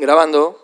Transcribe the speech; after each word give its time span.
Grabando. 0.00 0.62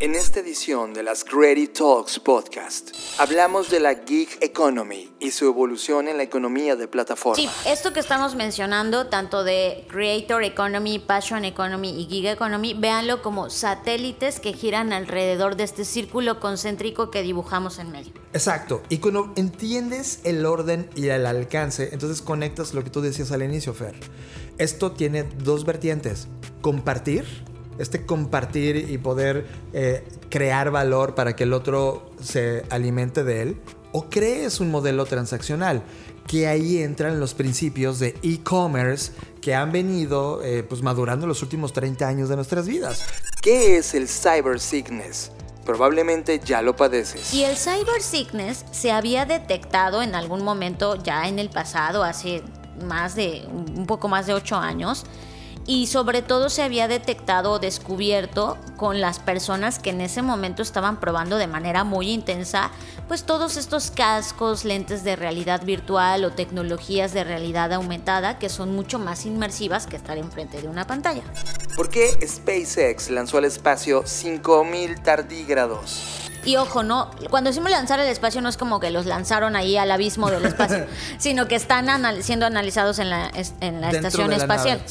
En 0.00 0.14
esta 0.14 0.40
edición 0.40 0.94
de 0.94 1.02
las 1.02 1.22
Creative 1.22 1.66
Talks 1.66 2.18
Podcast, 2.18 2.92
hablamos 3.18 3.70
de 3.70 3.78
la 3.78 3.94
gig 3.94 4.30
economy 4.40 5.12
y 5.20 5.32
su 5.32 5.44
evolución 5.44 6.08
en 6.08 6.16
la 6.16 6.22
economía 6.22 6.76
de 6.76 6.88
plataforma. 6.88 7.36
Sí, 7.36 7.46
esto 7.66 7.92
que 7.92 8.00
estamos 8.00 8.36
mencionando, 8.36 9.08
tanto 9.08 9.44
de 9.44 9.84
Creator 9.90 10.44
Economy, 10.44 10.98
Passion 10.98 11.44
Economy 11.44 11.90
y 11.90 12.06
Gig 12.06 12.28
Economy, 12.28 12.72
véanlo 12.72 13.20
como 13.20 13.50
satélites 13.50 14.40
que 14.40 14.54
giran 14.54 14.94
alrededor 14.94 15.56
de 15.56 15.64
este 15.64 15.84
círculo 15.84 16.40
concéntrico 16.40 17.10
que 17.10 17.20
dibujamos 17.22 17.78
en 17.78 17.90
medio. 17.92 18.14
Exacto, 18.32 18.82
y 18.88 18.96
cuando 18.96 19.34
entiendes 19.36 20.20
el 20.24 20.46
orden 20.46 20.88
y 20.94 21.08
el 21.08 21.26
alcance, 21.26 21.90
entonces 21.92 22.22
conectas 22.22 22.72
lo 22.72 22.82
que 22.82 22.88
tú 22.88 23.02
decías 23.02 23.30
al 23.30 23.42
inicio, 23.42 23.74
Fer. 23.74 23.96
Esto 24.56 24.92
tiene 24.92 25.24
dos 25.24 25.66
vertientes, 25.66 26.28
compartir 26.62 27.49
este 27.80 28.04
compartir 28.04 28.90
y 28.90 28.98
poder 28.98 29.46
eh, 29.72 30.06
crear 30.28 30.70
valor 30.70 31.14
para 31.14 31.34
que 31.34 31.44
el 31.44 31.52
otro 31.52 32.10
se 32.22 32.64
alimente 32.70 33.24
de 33.24 33.42
él, 33.42 33.60
o 33.92 34.08
crees 34.08 34.60
un 34.60 34.70
modelo 34.70 35.06
transaccional, 35.06 35.82
que 36.26 36.46
ahí 36.46 36.78
entran 36.78 37.18
los 37.18 37.34
principios 37.34 37.98
de 37.98 38.14
e-commerce 38.22 39.12
que 39.40 39.54
han 39.54 39.72
venido 39.72 40.42
eh, 40.44 40.62
pues 40.62 40.82
madurando 40.82 41.26
los 41.26 41.42
últimos 41.42 41.72
30 41.72 42.06
años 42.06 42.28
de 42.28 42.36
nuestras 42.36 42.68
vidas. 42.68 43.02
¿Qué 43.42 43.78
es 43.78 43.94
el 43.94 44.06
cyber 44.06 44.60
sickness? 44.60 45.32
Probablemente 45.64 46.40
ya 46.44 46.62
lo 46.62 46.76
padeces. 46.76 47.34
Y 47.34 47.44
el 47.44 47.56
cyber 47.56 48.00
sickness 48.00 48.64
se 48.70 48.92
había 48.92 49.24
detectado 49.24 50.02
en 50.02 50.14
algún 50.14 50.44
momento 50.44 50.96
ya 51.02 51.26
en 51.26 51.38
el 51.38 51.50
pasado, 51.50 52.04
hace 52.04 52.42
más 52.84 53.14
de 53.14 53.46
un 53.50 53.86
poco 53.86 54.08
más 54.08 54.26
de 54.26 54.34
8 54.34 54.56
años 54.56 55.04
y 55.70 55.86
sobre 55.86 56.20
todo 56.20 56.50
se 56.50 56.64
había 56.64 56.88
detectado 56.88 57.52
o 57.52 57.58
descubierto 57.60 58.58
con 58.76 59.00
las 59.00 59.20
personas 59.20 59.78
que 59.78 59.90
en 59.90 60.00
ese 60.00 60.20
momento 60.20 60.62
estaban 60.62 60.98
probando 60.98 61.36
de 61.36 61.46
manera 61.46 61.84
muy 61.84 62.10
intensa 62.10 62.72
pues 63.06 63.22
todos 63.22 63.56
estos 63.56 63.92
cascos, 63.92 64.64
lentes 64.64 65.04
de 65.04 65.14
realidad 65.14 65.64
virtual 65.64 66.24
o 66.24 66.32
tecnologías 66.32 67.12
de 67.12 67.22
realidad 67.22 67.72
aumentada 67.72 68.36
que 68.40 68.48
son 68.48 68.74
mucho 68.74 68.98
más 68.98 69.26
inmersivas 69.26 69.86
que 69.86 69.94
estar 69.94 70.18
enfrente 70.18 70.60
de 70.60 70.66
una 70.66 70.88
pantalla. 70.88 71.22
¿Por 71.76 71.88
qué 71.88 72.18
SpaceX 72.26 73.08
lanzó 73.08 73.38
al 73.38 73.44
espacio 73.44 74.04
5000 74.04 75.00
tardígrados? 75.02 76.29
Y 76.44 76.56
ojo, 76.56 76.82
no, 76.82 77.10
cuando 77.28 77.50
decimos 77.50 77.70
lanzar 77.70 78.00
al 78.00 78.08
espacio 78.08 78.40
no 78.40 78.48
es 78.48 78.56
como 78.56 78.80
que 78.80 78.90
los 78.90 79.06
lanzaron 79.06 79.56
ahí 79.56 79.76
al 79.76 79.90
abismo 79.90 80.30
del 80.30 80.46
espacio, 80.46 80.86
sino 81.18 81.48
que 81.48 81.54
están 81.54 81.88
siendo 82.22 82.46
analizados 82.46 82.98
en 82.98 83.10
la, 83.10 83.30
en 83.60 83.80
la 83.80 83.90
estación 83.90 84.32
espacial. 84.32 84.82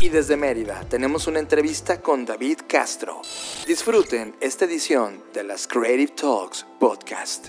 Y 0.00 0.08
desde 0.08 0.36
Mérida 0.36 0.80
tenemos 0.88 1.26
una 1.26 1.38
entrevista 1.38 2.00
con 2.00 2.24
David 2.24 2.60
Castro. 2.68 3.22
Disfruten 3.66 4.34
esta 4.40 4.64
edición 4.64 5.22
de 5.32 5.44
las 5.44 5.66
Creative 5.66 6.12
Talks 6.12 6.66
Podcast. 6.78 7.48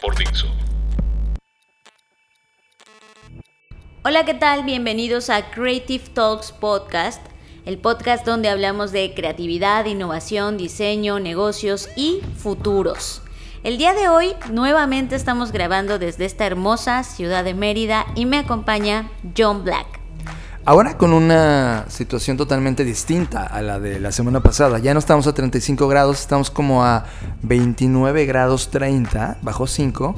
Por 0.00 0.16
Dixo. 0.16 0.46
Hola, 4.04 4.24
¿qué 4.24 4.34
tal? 4.34 4.64
Bienvenidos 4.64 5.30
a 5.30 5.50
Creative 5.50 6.04
Talks 6.12 6.52
Podcast, 6.52 7.24
el 7.64 7.78
podcast 7.78 8.26
donde 8.26 8.48
hablamos 8.48 8.90
de 8.90 9.14
creatividad, 9.14 9.84
innovación, 9.86 10.56
diseño, 10.56 11.20
negocios 11.20 11.88
y 11.94 12.20
futuros. 12.36 13.22
El 13.62 13.78
día 13.78 13.94
de 13.94 14.08
hoy 14.08 14.34
nuevamente 14.50 15.14
estamos 15.14 15.52
grabando 15.52 16.00
desde 16.00 16.24
esta 16.24 16.46
hermosa 16.46 17.04
ciudad 17.04 17.44
de 17.44 17.54
Mérida 17.54 18.06
y 18.16 18.26
me 18.26 18.38
acompaña 18.38 19.08
John 19.36 19.62
Black. 19.62 20.01
Ahora 20.64 20.96
con 20.96 21.12
una 21.12 21.86
situación 21.88 22.36
totalmente 22.36 22.84
distinta 22.84 23.44
a 23.44 23.62
la 23.62 23.80
de 23.80 23.98
la 23.98 24.12
semana 24.12 24.40
pasada. 24.44 24.78
Ya 24.78 24.94
no 24.94 25.00
estamos 25.00 25.26
a 25.26 25.34
35 25.34 25.88
grados, 25.88 26.20
estamos 26.20 26.52
como 26.52 26.84
a 26.84 27.04
29 27.42 28.26
grados 28.26 28.70
30, 28.70 29.38
bajo 29.42 29.66
5. 29.66 30.14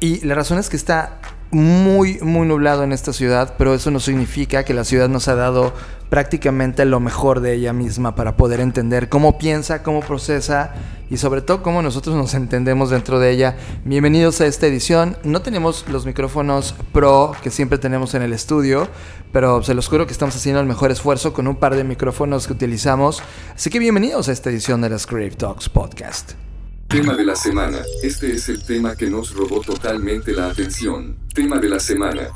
Y 0.00 0.26
la 0.26 0.34
razón 0.34 0.58
es 0.58 0.68
que 0.68 0.76
está 0.76 1.20
muy, 1.50 2.18
muy 2.20 2.46
nublado 2.46 2.82
en 2.82 2.92
esta 2.92 3.12
ciudad, 3.12 3.54
pero 3.56 3.74
eso 3.74 3.90
no 3.90 4.00
significa 4.00 4.64
que 4.64 4.74
la 4.74 4.84
ciudad 4.84 5.08
nos 5.08 5.28
ha 5.28 5.34
dado 5.34 5.72
prácticamente 6.10 6.84
lo 6.84 7.00
mejor 7.00 7.40
de 7.40 7.54
ella 7.54 7.72
misma 7.72 8.14
para 8.14 8.36
poder 8.36 8.60
entender 8.60 9.08
cómo 9.08 9.38
piensa, 9.38 9.82
cómo 9.82 10.00
procesa 10.00 10.74
y 11.10 11.16
sobre 11.18 11.42
todo 11.42 11.62
cómo 11.62 11.82
nosotros 11.82 12.16
nos 12.16 12.34
entendemos 12.34 12.90
dentro 12.90 13.18
de 13.18 13.30
ella. 13.30 13.56
Bienvenidos 13.84 14.40
a 14.40 14.46
esta 14.46 14.66
edición. 14.66 15.16
No 15.24 15.40
tenemos 15.40 15.86
los 15.88 16.06
micrófonos 16.06 16.74
pro 16.92 17.32
que 17.42 17.50
siempre 17.50 17.78
tenemos 17.78 18.14
en 18.14 18.22
el 18.22 18.32
estudio, 18.32 18.88
pero 19.32 19.62
se 19.62 19.74
los 19.74 19.88
juro 19.88 20.06
que 20.06 20.12
estamos 20.12 20.36
haciendo 20.36 20.60
el 20.60 20.66
mejor 20.66 20.90
esfuerzo 20.90 21.32
con 21.32 21.46
un 21.46 21.56
par 21.56 21.76
de 21.76 21.84
micrófonos 21.84 22.46
que 22.46 22.52
utilizamos. 22.52 23.22
Así 23.54 23.70
que 23.70 23.78
bienvenidos 23.78 24.28
a 24.28 24.32
esta 24.32 24.50
edición 24.50 24.80
de 24.80 24.90
las 24.90 25.06
Creative 25.06 25.36
Talks 25.36 25.68
Podcast. 25.68 26.47
Tema 26.88 27.14
de 27.14 27.24
la 27.26 27.36
semana. 27.36 27.80
Este 28.02 28.32
es 28.32 28.48
el 28.48 28.64
tema 28.64 28.96
que 28.96 29.10
nos 29.10 29.34
robó 29.34 29.60
totalmente 29.60 30.32
la 30.32 30.48
atención. 30.48 31.18
Tema 31.34 31.58
de 31.58 31.68
la 31.68 31.78
semana. 31.80 32.28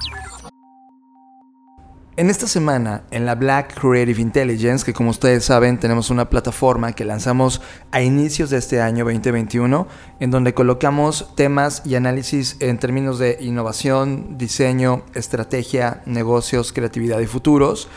En 2.19 2.29
esta 2.29 2.47
semana, 2.47 3.05
en 3.11 3.25
la 3.25 3.35
Black 3.35 3.81
Creative 3.81 4.21
Intelligence, 4.21 4.85
que 4.85 4.93
como 4.93 5.09
ustedes 5.09 5.47
saben 5.47 5.81
tenemos 5.81 6.11
una 6.11 6.29
plataforma 6.29 6.93
que 6.93 7.07
lanzamos 7.07 7.63
a 7.93 8.03
inicios 8.03 8.51
de 8.51 8.59
este 8.59 8.83
año 8.83 9.07
2021, 9.07 9.89
en 10.21 10.31
donde 10.31 10.53
colocamos 10.53 11.35
temas 11.35 11.81
y 11.87 11.95
análisis 11.95 12.59
en 12.61 12.77
términos 12.77 13.19
de 13.19 13.39
innovación, 13.41 14.37
diseño, 14.37 15.07
estrategia, 15.15 16.03
negocios, 16.05 16.75
creatividad 16.75 17.21
y 17.21 17.27
futuros. 17.27 17.89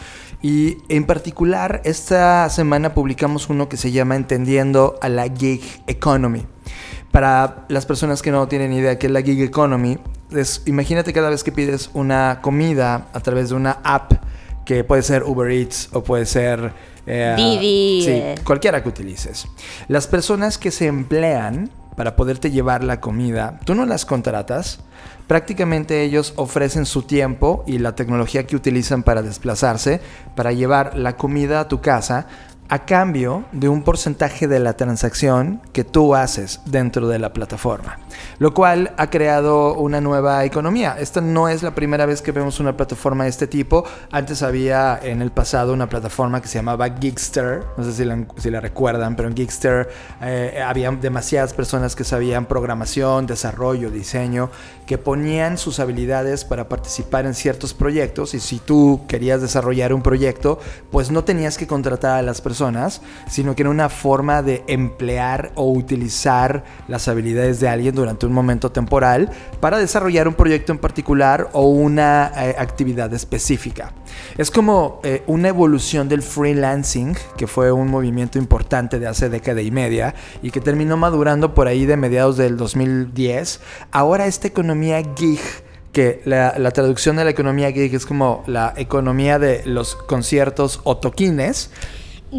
Y 0.45 0.78
en 0.89 1.07
particular, 1.07 1.81
esta 1.85 2.47
semana 2.51 2.94
publicamos 2.94 3.50
uno 3.50 3.67
que 3.67 3.78
se 3.78 3.91
llama 3.91 4.16
Entendiendo 4.16 4.95
a 5.01 5.09
la 5.09 5.28
Gig 5.28 5.63
Economy. 5.88 6.45
Para 7.11 7.66
las 7.67 7.88
personas 7.88 8.22
que 8.22 8.29
no 8.29 8.47
tienen 8.47 8.72
idea 8.72 8.91
de 8.91 8.97
qué 9.00 9.07
es 9.07 9.11
la 9.11 9.23
Gig 9.23 9.41
Economy, 9.41 9.97
es, 10.29 10.61
imagínate 10.67 11.13
cada 11.13 11.31
vez 11.31 11.44
que 11.44 11.51
pides 11.51 11.89
una 11.95 12.41
comida 12.44 13.07
a 13.11 13.19
través 13.22 13.50
de 13.50 13.56
una 13.56 13.79
app, 13.83 14.11
que 14.66 14.83
puede 14.83 15.01
ser 15.01 15.23
Uber 15.23 15.50
Eats 15.50 15.89
o 15.94 16.03
puede 16.03 16.28
ser... 16.28 16.73
Eh, 17.07 17.33
Didi. 17.35 18.03
Sí, 18.06 18.44
cualquiera 18.44 18.83
que 18.83 18.89
utilices. 18.89 19.47
Las 19.88 20.06
personas 20.06 20.59
que 20.59 20.69
se 20.69 20.85
emplean 20.85 21.72
para 21.95 22.16
poderte 22.16 22.51
llevar 22.51 22.83
la 22.83 23.01
comida, 23.01 23.59
tú 23.66 23.73
no 23.73 23.88
las 23.88 24.06
contratas, 24.06 24.79
prácticamente 25.28 26.03
ellos 26.03 26.34
ofrecen 26.36 26.86
su 26.86 27.03
tiempo 27.03 27.63
y 27.68 27.80
la 27.80 27.96
tecnología 27.96 28.46
que 28.46 28.56
utilizan 28.56 29.03
para 29.03 29.22
desplazarse, 29.22 30.02
para 30.36 30.52
llevar 30.52 30.97
la 30.97 31.18
comida 31.18 31.59
a 31.62 31.68
tu 31.68 31.81
casa, 31.81 32.28
a 32.68 32.86
cambio 32.86 33.46
de 33.52 33.69
un 33.69 33.84
porcentaje 33.84 34.47
de 34.47 34.59
la 34.59 34.74
transacción 34.74 35.62
que 35.72 35.84
tú 35.84 36.16
haces 36.16 36.62
dentro 36.66 37.08
de 37.08 37.19
la 37.19 37.31
plataforma, 37.31 38.00
lo 38.40 38.53
cual 38.53 38.94
ha 38.97 39.09
creado 39.09 39.75
una 39.75 40.02
nueva 40.02 40.44
economía. 40.45 40.98
Esta 41.00 41.22
no 41.22 41.48
es 41.48 41.62
la 41.62 41.75
primera 41.75 42.07
vez 42.07 42.24
que 42.24 42.31
vemos 42.31 42.60
una 42.60 42.75
plataforma 42.75 43.25
de 43.25 43.30
este 43.30 43.45
tipo. 43.45 43.86
Antes 44.12 44.42
había 44.42 45.00
en 45.01 45.22
el 45.22 45.31
pasado 45.31 45.74
una 45.74 45.88
plataforma 45.88 46.42
que 46.42 46.48
se 46.48 46.57
llamaba 46.57 46.89
Geekster, 46.89 47.63
no 47.77 47.83
sé 47.83 47.94
si 47.94 48.50
la, 48.50 48.62
recuerdan, 48.62 49.16
pero 49.16 49.30
en 49.30 49.36
Geekster 49.36 49.89
eh, 50.22 50.63
había 50.66 50.89
demasiadas 50.92 51.54
personas 51.54 51.95
que 51.95 52.04
sabían 52.04 52.45
programación, 52.45 53.27
desarrollo, 53.27 53.92
diseño, 53.92 54.50
que 54.86 54.98
ponían 54.98 55.58
sus 55.58 55.80
habilidades 55.80 56.46
para 56.46 56.70
participar 56.70 57.26
en 57.26 57.34
ciertos 57.34 57.74
proyectos 57.74 58.34
y 58.34 58.40
si 58.40 58.60
tú 58.60 59.02
querías 59.08 59.42
desarrollar 59.42 59.94
un 59.94 60.02
proyecto, 60.02 60.60
pues 60.92 61.12
no 61.12 61.24
tenías 61.24 61.58
que 61.58 61.68
contratar 61.68 62.20
a 62.20 62.22
las 62.22 62.42
personas 62.42 63.02
sino 63.30 63.56
que 63.56 63.64
era 63.64 63.70
una 63.70 63.90
forma 63.90 64.42
de 64.42 64.64
emplear 64.68 65.52
o 65.56 65.72
utilizar 65.72 66.64
las 66.88 67.08
habilidades 67.08 67.60
de 67.60 67.68
alguien 67.68 67.96
durante 67.96 68.26
un 68.26 68.34
momento 68.34 68.72
temporal 68.72 69.30
para 69.60 69.78
desarrollar 69.78 70.28
un 70.28 70.34
proyecto 70.34 70.72
en 70.72 70.78
particular 70.78 71.50
o 71.54 71.68
una 71.68 72.32
eh, 72.36 72.56
actividad 72.58 73.14
específica. 73.14 73.94
Es 74.38 74.52
como 74.52 75.00
eh, 75.04 75.24
una 75.28 75.50
evolución 75.50 76.08
del 76.08 76.22
freelancing, 76.22 77.16
que 77.38 77.48
fue 77.48 77.72
un 77.72 77.90
movimiento 77.90 78.38
importante 78.38 79.00
de 79.00 79.08
hace 79.08 79.30
década 79.30 79.62
y 79.62 79.72
media 79.72 80.16
y 80.42 80.52
que 80.52 80.62
terminó 80.62 80.98
madurando 80.98 81.54
por 81.54 81.68
ahí 81.68 81.86
de 81.86 81.98
mediados 81.98 82.38
del 82.38 82.58
2010. 82.58 83.62
Ahora 83.92 84.28
esta 84.28 84.48
economía 84.48 84.75
gig 85.18 85.39
que 85.92 86.22
la, 86.25 86.56
la, 86.57 86.72
traducción 86.72 87.16
de 87.16 87.24
la 87.24 87.30
economía 87.30 87.72
gig 87.72 87.95
es 87.95 88.06
como 88.06 88.44
la 88.48 88.74
economía 88.75 89.39
de 89.39 89.63
los 89.66 89.95
conciertos 89.95 90.81
o 90.83 90.98
toquines. 90.98 91.69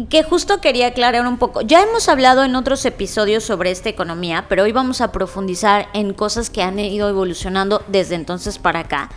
Que 0.09 0.21
justo 0.21 0.61
quería 0.61 0.87
aclarar 0.87 1.25
un 1.25 1.39
poco. 1.39 1.61
Ya 1.61 1.81
hemos 1.81 2.07
hablado 2.07 2.43
en 2.43 2.55
otros 2.55 2.85
episodios 2.85 3.43
sobre 3.43 3.71
esta 3.71 3.89
economía, 3.89 4.45
pero 4.47 4.63
hoy 4.63 4.71
vamos 4.71 5.01
a 5.01 5.11
profundizar 5.11 5.87
en 5.93 6.13
cosas 6.13 6.51
que 6.51 6.61
han 6.61 6.77
ido 6.77 7.09
evolucionando 7.09 7.81
desde 7.87 8.13
entonces 8.13 8.59
para 8.59 8.81
acá. 8.81 9.09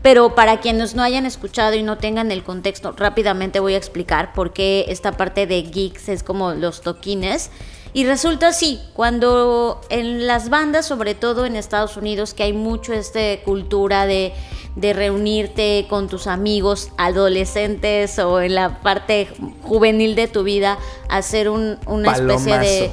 Pero 0.00 0.36
para 0.36 0.60
quienes 0.60 0.94
no 0.94 1.02
hayan 1.02 1.26
escuchado 1.26 1.74
y 1.74 1.82
no 1.82 1.98
tengan 1.98 2.30
el 2.30 2.44
contexto, 2.44 2.92
rápidamente 2.96 3.58
voy 3.58 3.74
a 3.74 3.78
explicar 3.78 4.32
por 4.32 4.52
qué 4.52 4.84
esta 4.88 5.16
parte 5.16 5.46
de 5.46 5.62
geeks 5.62 6.08
es 6.08 6.22
como 6.22 6.52
los 6.52 6.82
toquines. 6.82 7.50
Y 7.92 8.04
resulta 8.04 8.48
así, 8.48 8.80
cuando 8.92 9.77
en 9.90 10.26
las 10.26 10.48
bandas, 10.48 10.86
sobre 10.86 11.14
todo 11.14 11.46
en 11.46 11.56
Estados 11.56 11.96
Unidos, 11.96 12.34
que 12.34 12.42
hay 12.42 12.52
mucho 12.52 12.92
esta 12.92 13.20
cultura 13.44 14.06
de, 14.06 14.32
de 14.76 14.92
reunirte 14.92 15.86
con 15.88 16.08
tus 16.08 16.26
amigos 16.26 16.90
adolescentes 16.96 18.18
o 18.18 18.40
en 18.40 18.54
la 18.54 18.80
parte 18.80 19.28
juvenil 19.62 20.14
de 20.14 20.28
tu 20.28 20.42
vida, 20.42 20.78
hacer 21.08 21.48
un, 21.48 21.78
una 21.86 22.12
especie 22.12 22.58
de 22.58 22.90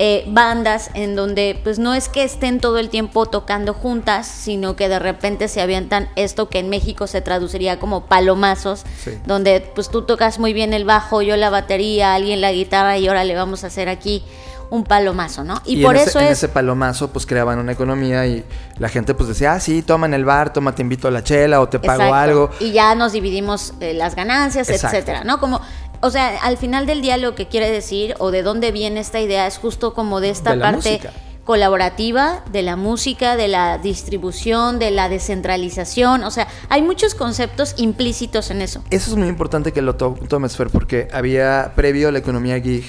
eh, 0.00 0.24
bandas 0.28 0.90
en 0.94 1.16
donde 1.16 1.58
pues 1.64 1.80
no 1.80 1.92
es 1.92 2.08
que 2.08 2.22
estén 2.22 2.60
todo 2.60 2.78
el 2.78 2.88
tiempo 2.88 3.26
tocando 3.26 3.74
juntas, 3.74 4.28
sino 4.28 4.76
que 4.76 4.88
de 4.88 5.00
repente 5.00 5.48
se 5.48 5.60
avientan 5.60 6.08
esto 6.14 6.48
que 6.48 6.60
en 6.60 6.68
México 6.68 7.08
se 7.08 7.20
traduciría 7.20 7.80
como 7.80 8.06
palomazos, 8.06 8.84
donde 9.26 9.60
pues 9.74 9.88
tú 9.88 10.02
tocas 10.02 10.38
muy 10.38 10.52
bien 10.52 10.72
el 10.72 10.84
bajo, 10.84 11.20
yo 11.20 11.36
la 11.36 11.50
batería, 11.50 12.14
alguien 12.14 12.40
la 12.40 12.52
guitarra 12.52 12.96
y 12.96 13.08
ahora 13.08 13.24
le 13.24 13.34
vamos 13.34 13.64
a 13.64 13.66
hacer 13.66 13.88
aquí 13.88 14.22
un 14.70 14.84
palomazo, 14.84 15.44
¿no? 15.44 15.60
Y, 15.64 15.82
por 15.82 15.96
eso 15.96 16.18
es... 16.18 16.26
en 16.26 16.32
ese 16.32 16.48
palomazo 16.48 17.08
pues 17.08 17.26
creaban 17.26 17.58
una 17.58 17.72
economía 17.72 18.26
y 18.26 18.44
la 18.78 18.88
gente 18.88 19.14
pues 19.14 19.28
decía, 19.28 19.52
ah, 19.54 19.60
sí, 19.60 19.82
toma 19.82 20.06
en 20.06 20.14
el 20.14 20.24
bar, 20.24 20.52
toma, 20.52 20.74
te 20.74 20.82
invito 20.82 21.08
a 21.08 21.10
la 21.10 21.22
chela 21.22 21.60
o 21.60 21.68
te 21.68 21.78
pago 21.78 22.12
algo. 22.14 22.50
Y 22.60 22.72
ya 22.72 22.94
nos 22.94 23.12
dividimos 23.12 23.74
eh, 23.80 23.94
las 23.94 24.14
ganancias, 24.14 24.68
etcétera, 24.68 25.24
¿no? 25.24 25.40
Como 25.40 25.60
o 26.00 26.10
sea, 26.10 26.38
al 26.42 26.56
final 26.56 26.86
del 26.86 27.02
día 27.02 27.16
lo 27.16 27.34
que 27.34 27.48
quiere 27.48 27.70
decir 27.70 28.14
o 28.18 28.30
de 28.30 28.42
dónde 28.42 28.70
viene 28.70 29.00
esta 29.00 29.20
idea 29.20 29.46
es 29.46 29.58
justo 29.58 29.94
como 29.94 30.20
de 30.20 30.30
esta 30.30 30.58
parte 30.58 31.00
colaborativa 31.44 32.44
de 32.52 32.62
la 32.62 32.76
música, 32.76 33.34
de 33.34 33.48
la 33.48 33.78
distribución, 33.78 34.78
de 34.78 34.90
la 34.90 35.08
descentralización. 35.08 36.22
O 36.22 36.30
sea, 36.30 36.46
hay 36.68 36.82
muchos 36.82 37.14
conceptos 37.14 37.74
implícitos 37.78 38.50
en 38.50 38.60
eso. 38.60 38.84
Eso 38.90 39.10
es 39.10 39.16
muy 39.16 39.28
importante 39.28 39.72
que 39.72 39.82
lo 39.82 39.96
tomes, 39.96 40.56
Fer, 40.56 40.68
porque 40.68 41.08
había, 41.12 41.72
previo 41.74 42.08
a 42.08 42.12
la 42.12 42.18
economía 42.18 42.60
gig, 42.60 42.84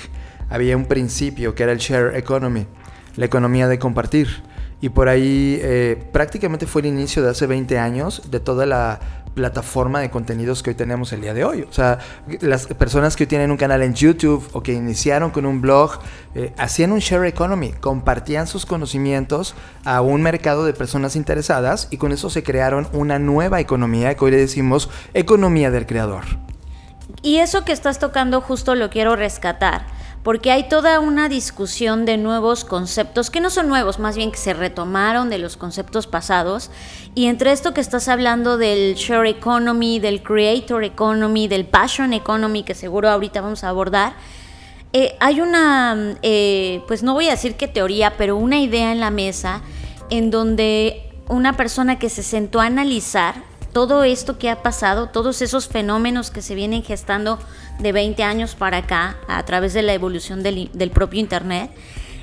había 0.49 0.75
un 0.75 0.85
principio 0.85 1.55
que 1.55 1.63
era 1.63 1.71
el 1.71 1.79
share 1.79 2.15
economy, 2.15 2.65
la 3.15 3.25
economía 3.25 3.67
de 3.67 3.79
compartir. 3.79 4.27
Y 4.81 4.89
por 4.89 5.09
ahí 5.09 5.59
eh, 5.61 6.01
prácticamente 6.13 6.65
fue 6.65 6.81
el 6.81 6.87
inicio 6.87 7.21
de 7.21 7.29
hace 7.29 7.47
20 7.47 7.77
años 7.77 8.31
de 8.31 8.39
toda 8.39 8.65
la 8.65 8.99
plataforma 9.33 9.99
de 9.99 10.09
contenidos 10.09 10.63
que 10.63 10.71
hoy 10.71 10.75
tenemos 10.75 11.13
el 11.13 11.21
día 11.21 11.33
de 11.33 11.43
hoy. 11.43 11.61
O 11.61 11.71
sea, 11.71 11.99
las 12.41 12.65
personas 12.67 13.15
que 13.15 13.23
hoy 13.23 13.27
tienen 13.27 13.51
un 13.51 13.57
canal 13.57 13.81
en 13.81 13.93
YouTube 13.93 14.47
o 14.53 14.61
que 14.61 14.73
iniciaron 14.73 15.31
con 15.31 15.45
un 15.45 15.61
blog, 15.61 15.99
eh, 16.35 16.53
hacían 16.57 16.91
un 16.91 16.99
share 16.99 17.25
economy, 17.25 17.71
compartían 17.73 18.47
sus 18.47 18.65
conocimientos 18.65 19.55
a 19.85 20.01
un 20.01 20.21
mercado 20.21 20.65
de 20.65 20.73
personas 20.73 21.15
interesadas 21.15 21.87
y 21.91 21.97
con 21.97 22.11
eso 22.11 22.29
se 22.29 22.43
crearon 22.43 22.87
una 22.93 23.19
nueva 23.19 23.59
economía 23.59 24.15
que 24.15 24.25
hoy 24.25 24.31
le 24.31 24.37
decimos 24.37 24.89
economía 25.13 25.71
del 25.71 25.85
creador. 25.85 26.23
Y 27.21 27.37
eso 27.37 27.65
que 27.65 27.71
estás 27.71 27.99
tocando 27.99 28.41
justo 28.41 28.75
lo 28.75 28.89
quiero 28.89 29.15
rescatar 29.15 29.98
porque 30.23 30.51
hay 30.51 30.67
toda 30.67 30.99
una 30.99 31.29
discusión 31.29 32.05
de 32.05 32.17
nuevos 32.17 32.65
conceptos, 32.65 33.29
que 33.29 33.39
no 33.39 33.49
son 33.49 33.67
nuevos, 33.67 33.99
más 33.99 34.15
bien 34.15 34.31
que 34.31 34.37
se 34.37 34.53
retomaron 34.53 35.29
de 35.29 35.37
los 35.37 35.57
conceptos 35.57 36.07
pasados, 36.07 36.71
y 37.15 37.27
entre 37.27 37.51
esto 37.51 37.73
que 37.73 37.81
estás 37.81 38.07
hablando 38.07 38.57
del 38.57 38.95
share 38.95 39.27
economy, 39.27 39.99
del 39.99 40.21
creator 40.21 40.83
economy, 40.83 41.47
del 41.47 41.65
passion 41.65 42.13
economy, 42.13 42.63
que 42.63 42.75
seguro 42.75 43.09
ahorita 43.09 43.41
vamos 43.41 43.63
a 43.63 43.69
abordar, 43.69 44.13
eh, 44.91 45.15
hay 45.19 45.39
una, 45.39 46.17
eh, 46.23 46.81
pues 46.87 47.03
no 47.03 47.13
voy 47.13 47.27
a 47.27 47.31
decir 47.31 47.55
qué 47.55 47.67
teoría, 47.67 48.17
pero 48.17 48.35
una 48.35 48.59
idea 48.59 48.91
en 48.91 48.99
la 48.99 49.11
mesa 49.11 49.61
en 50.09 50.31
donde 50.31 51.11
una 51.27 51.55
persona 51.55 51.99
que 51.99 52.09
se 52.09 52.23
sentó 52.23 52.59
a 52.59 52.65
analizar 52.65 53.48
todo 53.73 54.03
esto 54.03 54.37
que 54.37 54.49
ha 54.49 54.61
pasado, 54.63 55.07
todos 55.07 55.41
esos 55.41 55.67
fenómenos 55.67 56.31
que 56.31 56.41
se 56.41 56.55
vienen 56.55 56.83
gestando 56.83 57.39
de 57.79 57.91
20 57.91 58.23
años 58.23 58.55
para 58.55 58.77
acá 58.77 59.17
a 59.27 59.43
través 59.43 59.73
de 59.73 59.81
la 59.81 59.93
evolución 59.93 60.43
del, 60.43 60.91
propio 60.93 61.19
Internet, 61.19 61.71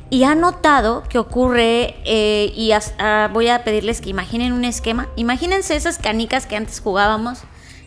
y 0.09 0.23
ha 0.25 0.35
notado 0.35 1.03
que 1.09 1.19
ocurre, 1.19 1.97
eh, 2.05 2.53
y 2.55 2.71
ah, 2.73 3.31
voy 3.33 3.49
a 3.49 3.65
pedirles 3.65 4.01
que 4.01 4.11
imaginen 4.11 4.53
un 4.53 4.65
esquema, 4.65 5.09
imagínense 5.17 5.75
esas 5.75 5.99
canicas 5.99 6.47
que 6.47 6.57
antes 6.57 6.81
jugábamos, 6.81 7.41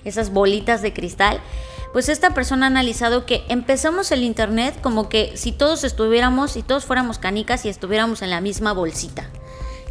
esas 0.04 0.32
bolitas 0.32 0.82
de 0.82 0.94
cristal, 0.94 1.40
pues 1.92 2.08
esta 2.08 2.34
persona 2.34 2.66
ha 2.66 2.68
analizado 2.68 3.26
que 3.26 3.44
empezamos 3.50 4.12
el 4.12 4.24
Internet 4.24 4.80
como 4.82 5.10
que 5.10 5.36
si 5.36 5.52
todos 5.52 5.84
estuviéramos, 5.84 6.52
si 6.52 6.62
todos 6.62 6.86
fuéramos 6.86 7.18
canicas 7.18 7.66
y 7.66 7.70
estuviéramos 7.70 8.22
en 8.22 8.30
la 8.30 8.42
misma 8.42 8.74
bolsita. 8.74 9.30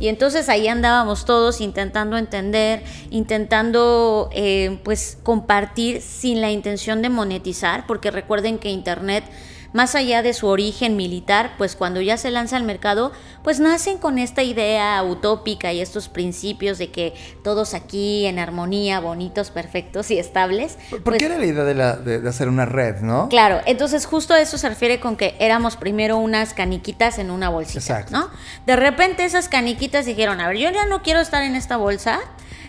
Y 0.00 0.08
entonces 0.08 0.48
ahí 0.48 0.68
andábamos 0.68 1.24
todos 1.24 1.60
intentando 1.60 2.16
entender, 2.16 2.82
intentando 3.10 4.30
eh, 4.32 4.78
pues 4.84 5.18
compartir 5.22 6.00
sin 6.00 6.40
la 6.40 6.50
intención 6.50 7.02
de 7.02 7.08
monetizar, 7.08 7.86
porque 7.86 8.10
recuerden 8.10 8.58
que 8.58 8.70
Internet 8.70 9.24
más 9.72 9.94
allá 9.94 10.22
de 10.22 10.32
su 10.32 10.46
origen 10.46 10.96
militar, 10.96 11.52
pues 11.58 11.76
cuando 11.76 12.00
ya 12.00 12.16
se 12.16 12.30
lanza 12.30 12.56
al 12.56 12.64
mercado, 12.64 13.12
pues 13.42 13.60
nacen 13.60 13.98
con 13.98 14.18
esta 14.18 14.42
idea 14.42 15.02
utópica 15.02 15.72
y 15.72 15.80
estos 15.80 16.08
principios 16.08 16.78
de 16.78 16.90
que 16.90 17.14
todos 17.42 17.74
aquí 17.74 18.26
en 18.26 18.38
armonía, 18.38 19.00
bonitos, 19.00 19.50
perfectos 19.50 20.10
y 20.10 20.18
estables. 20.18 20.78
¿Por, 20.90 21.02
pues 21.02 21.18
qué 21.18 21.26
era 21.26 21.38
la 21.38 21.46
idea 21.46 21.64
de, 21.64 22.18
de, 22.20 22.28
hacer 22.28 22.48
una 22.48 22.66
red, 22.66 23.00
no? 23.00 23.28
Claro, 23.28 23.60
entonces 23.66 24.06
justo 24.06 24.34
a 24.34 24.40
eso 24.40 24.58
se 24.58 24.68
refiere 24.68 25.00
con 25.00 25.16
que 25.16 25.36
éramos 25.38 25.76
primero 25.76 26.16
unas 26.16 26.54
caniquitas 26.54 27.18
en 27.18 27.30
una 27.30 27.48
bolsita, 27.48 27.78
Exacto. 27.78 28.12
¿no? 28.12 28.30
De 28.66 28.76
repente 28.76 29.24
esas 29.24 29.48
caniquitas 29.48 30.06
dijeron, 30.06 30.40
a 30.40 30.48
ver, 30.48 30.56
yo 30.56 30.70
ya 30.70 30.86
no 30.86 31.02
quiero 31.02 31.20
estar 31.20 31.42
en 31.42 31.54
esta 31.54 31.76
bolsa, 31.76 32.20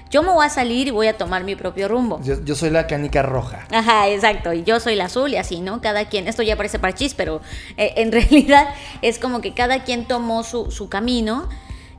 yo 0.10 0.24
me 0.24 0.32
voy 0.32 0.46
a 0.46 0.50
salir 0.50 0.88
y 0.88 0.92
voy 0.92 1.08
a 1.08 1.18
tomar 1.18 1.44
mi 1.44 1.56
propio 1.56 1.88
rumbo. 1.88 2.20
Yo, 2.24 2.56
soy 2.56 2.72
la 2.72 2.88
canica 2.88 3.22
roja. 3.22 3.68
Ajá, 3.72 4.08
exacto. 4.10 4.54
Y 4.54 4.64
yo 4.64 4.80
soy 4.80 4.96
la 4.96 5.06
azul 5.06 5.32
y 5.32 5.38
así, 5.38 5.62
¿no? 5.62 5.82
Cada 5.82 6.06
quien, 6.06 6.28
esto 6.28 6.42
ya 6.42 6.56
parece 6.56 6.80
parchís, 6.80 7.14
pero 7.14 7.42
eh, 7.78 7.94
en 7.98 8.12
realidad 8.12 8.70
es 9.02 9.20
como 9.20 9.42
que 9.42 9.54
cada 9.54 9.84
quien 9.84 10.06
tomó 10.06 10.44
su, 10.44 10.90
camino. 10.90 11.48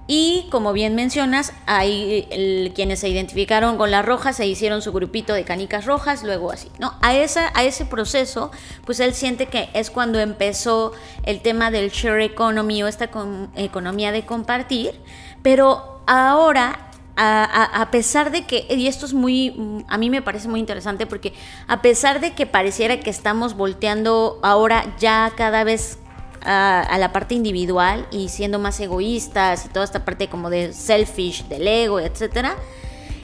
Y 0.09 0.49
como 0.51 0.73
bien 0.73 0.97
mencionas, 0.97 1.53
hay 1.67 2.73
quienes 2.75 2.99
se 2.99 3.09
identificaron 3.09 3.77
con 3.77 3.93
la 3.93 4.03
roja, 4.03 4.33
se 4.33 4.45
hicieron 4.45 4.83
su 4.83 4.91
grupito 4.91 5.35
de 5.35 5.45
canicas 5.45 5.87
rojas, 5.87 6.25
luego 6.25 6.51
así, 6.51 6.69
¿no? 6.81 6.95
A, 7.01 7.15
esa, 7.15 7.53
a 7.55 7.63
ese 7.63 7.87
proceso, 7.87 8.51
pues 8.85 8.99
él 8.99 9.15
siente 9.15 9.47
que 9.47 9.69
es 9.73 9.89
cuando 9.89 10.19
empezó 10.19 10.91
el 11.23 11.43
tema 11.43 11.71
del 11.71 11.91
share 11.91 12.23
economy 12.23 12.83
o 12.83 12.89
esta 12.89 13.09
economía 13.55 14.11
de 14.11 14.27
compartir, 14.27 15.01
pero 15.45 16.03
ahora 16.09 16.90
a, 17.23 17.89
pesar 17.91 18.31
de 18.31 18.47
que, 18.47 18.67
y 18.71 18.87
esto 18.87 19.05
es 19.05 19.13
muy, 19.13 19.85
a 19.89 19.99
mí 19.99 20.09
me 20.09 20.23
parece 20.23 20.49
muy 20.49 20.59
interesante 20.59 21.07
porque 21.07 21.35
a 21.67 21.83
pesar 21.83 22.21
de 22.21 22.33
que 22.33 22.47
pareciera 22.47 22.99
que 23.01 23.11
estamos 23.11 23.55
volteando 23.55 24.39
ahora 24.43 24.97
ya 24.99 25.31
cada 25.37 25.63
vez 25.63 25.99
a, 26.43 26.97
la 26.99 27.13
parte 27.13 27.35
individual 27.35 28.07
y 28.11 28.31
siendo 28.31 28.59
más 28.59 28.81
egoístas 28.81 29.67
y 29.67 29.69
toda 29.69 29.85
esta 29.85 30.05
parte 30.05 30.29
como 30.29 30.49
de 30.49 30.73
selfish, 30.73 31.45
del 31.49 31.69
ego, 31.69 32.01
etcétera, 32.01 32.57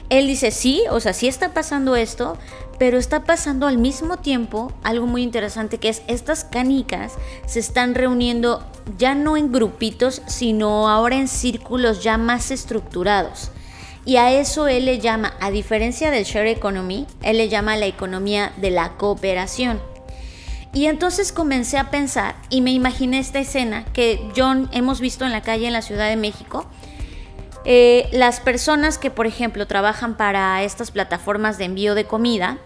él 0.09 0.27
dice 0.27 0.51
sí, 0.51 0.83
o 0.91 0.99
sea, 0.99 1.13
sí 1.13 1.27
está 1.27 1.55
pasando 1.55 1.95
esto, 1.95 2.37
pero 2.77 2.99
está 2.99 3.23
pasando 3.23 3.65
al 3.65 3.79
mismo 3.79 4.17
tiempo 4.17 4.71
algo 4.83 5.07
muy 5.07 5.23
interesante 5.23 5.79
que 5.79 5.89
es 5.89 6.03
estas 6.07 6.43
canicas 6.43 7.13
se 7.47 7.59
están 7.59 7.95
reuniendo 7.95 8.63
ya 8.99 9.15
no 9.15 9.37
en 9.37 9.51
grupitos, 9.51 10.21
sino 10.27 10.87
ahora 10.87 11.15
en 11.15 11.27
círculos 11.27 12.03
ya 12.03 12.19
más 12.19 12.51
estructurados. 12.51 13.49
Y 14.07 14.15
a 14.15 14.31
eso 14.31 14.69
él 14.69 14.85
le 14.85 14.99
llama, 14.99 15.33
a 15.41 15.51
diferencia 15.51 16.11
del 16.11 16.23
share 16.23 16.47
economy, 16.47 17.05
él 17.23 17.39
le 17.39 17.49
llama 17.49 17.75
la 17.75 17.87
economía 17.87 18.53
de 18.55 18.71
la 18.71 18.93
cooperación. 18.95 19.81
Y 20.73 20.85
entonces 20.85 21.33
comencé 21.33 21.77
a 21.77 21.91
pensar 21.91 22.35
y 22.49 22.61
me 22.61 22.71
imaginé 22.71 23.19
esta 23.19 23.39
escena 23.39 23.83
que 23.91 24.21
John 24.33 24.69
hemos 24.71 25.01
visto 25.01 25.25
en 25.25 25.33
la 25.33 25.41
calle 25.41 25.67
en 25.67 25.73
la 25.73 25.81
Ciudad 25.81 26.07
de 26.07 26.15
México. 26.15 26.65
Eh, 27.65 28.07
las 28.13 28.39
personas 28.39 28.97
que, 28.97 29.11
por 29.11 29.27
ejemplo, 29.27 29.67
trabajan 29.67 30.15
para 30.15 30.63
estas 30.63 30.89
plataformas 30.91 31.57
de 31.57 31.65
envío 31.65 31.93
de 31.93 32.05
comida, 32.05 32.59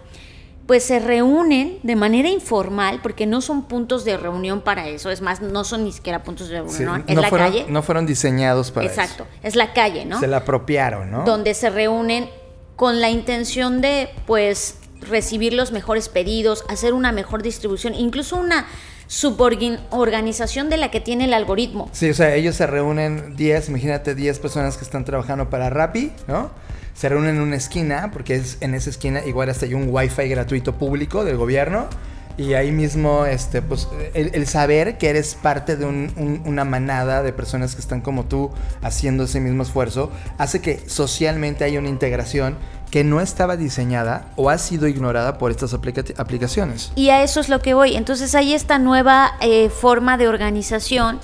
pues 0.66 0.84
se 0.84 1.00
reúnen 1.00 1.78
de 1.82 1.96
manera 1.96 2.28
informal, 2.28 3.00
porque 3.02 3.26
no 3.26 3.40
son 3.40 3.64
puntos 3.64 4.04
de 4.04 4.16
reunión 4.16 4.60
para 4.60 4.88
eso, 4.88 5.10
es 5.10 5.20
más, 5.20 5.40
no 5.42 5.64
son 5.64 5.84
ni 5.84 5.92
siquiera 5.92 6.22
puntos 6.22 6.48
de 6.48 6.62
Sí, 6.68 6.84
reunión, 6.84 7.04
es 7.08 7.16
no, 7.16 7.22
la 7.22 7.28
fueron, 7.28 7.46
calle. 7.48 7.66
no 7.68 7.82
fueron 7.82 8.06
diseñados 8.06 8.70
para 8.70 8.86
Exacto, 8.86 9.26
es 9.42 9.56
la 9.56 9.72
calle, 9.72 10.04
¿no? 10.04 10.16
eso. 10.16 10.20
Se 10.20 10.28
la 10.28 10.38
apropiaron, 10.38 11.10
¿no? 11.10 11.24
donde 11.24 11.54
se 11.54 11.68
reúnen 11.70 12.28
con 12.76 13.00
la 13.00 13.10
intención 13.10 13.80
de 13.80 14.08
pues 14.26 14.76
recibir 15.00 15.52
los 15.52 15.72
mejores 15.72 16.08
pedidos, 16.08 16.64
hacer 16.68 16.94
una 16.94 17.10
mejor 17.12 17.42
distribución, 17.42 17.94
incluso 17.94 18.36
una 18.36 18.66
suborganización 19.08 20.70
de 20.70 20.76
la 20.76 20.90
que 20.90 21.00
tiene 21.00 21.24
el 21.24 21.34
algoritmo. 21.34 21.88
Sí, 21.92 22.10
o 22.10 22.14
sea, 22.14 22.34
ellos 22.34 22.56
se 22.56 22.66
reúnen 22.66 23.36
10, 23.36 23.68
imagínate 23.68 24.14
10 24.14 24.38
personas 24.38 24.76
que 24.76 24.84
están 24.84 25.04
trabajando 25.04 25.50
para 25.50 25.70
Rappi, 25.70 26.12
¿no? 26.28 26.50
Se 26.94 27.08
reúnen 27.08 27.36
en 27.36 27.42
una 27.42 27.56
esquina, 27.56 28.10
porque 28.12 28.36
es 28.36 28.58
en 28.60 28.74
esa 28.74 28.90
esquina 28.90 29.24
igual 29.24 29.48
hasta 29.50 29.66
hay 29.66 29.74
un 29.74 29.86
wifi 29.90 30.28
gratuito 30.28 30.74
público 30.76 31.24
del 31.24 31.36
gobierno. 31.36 31.86
Y 32.38 32.54
ahí 32.54 32.72
mismo, 32.72 33.26
este, 33.26 33.60
pues, 33.60 33.88
el, 34.14 34.30
el 34.34 34.46
saber 34.46 34.96
que 34.96 35.10
eres 35.10 35.34
parte 35.34 35.76
de 35.76 35.84
un- 35.84 36.12
un- 36.16 36.42
una 36.46 36.64
manada 36.64 37.22
de 37.22 37.30
personas 37.30 37.74
que 37.74 37.82
están 37.82 38.00
como 38.00 38.24
tú 38.24 38.50
haciendo 38.80 39.24
ese 39.24 39.38
mismo 39.38 39.62
esfuerzo, 39.62 40.10
hace 40.38 40.62
que 40.62 40.80
socialmente 40.86 41.64
haya 41.64 41.78
una 41.78 41.90
integración 41.90 42.56
que 42.90 43.04
no 43.04 43.20
estaba 43.20 43.56
diseñada 43.58 44.32
o 44.36 44.48
ha 44.48 44.56
sido 44.56 44.86
ignorada 44.88 45.36
por 45.36 45.50
estas 45.50 45.74
aplica- 45.74 46.04
aplicaciones. 46.16 46.90
Y 46.94 47.10
a 47.10 47.22
eso 47.22 47.38
es 47.40 47.50
lo 47.50 47.60
que 47.60 47.74
voy. 47.74 47.96
Entonces 47.96 48.34
hay 48.34 48.54
esta 48.54 48.78
nueva 48.78 49.32
eh, 49.42 49.68
forma 49.68 50.16
de 50.16 50.28
organización 50.28 51.20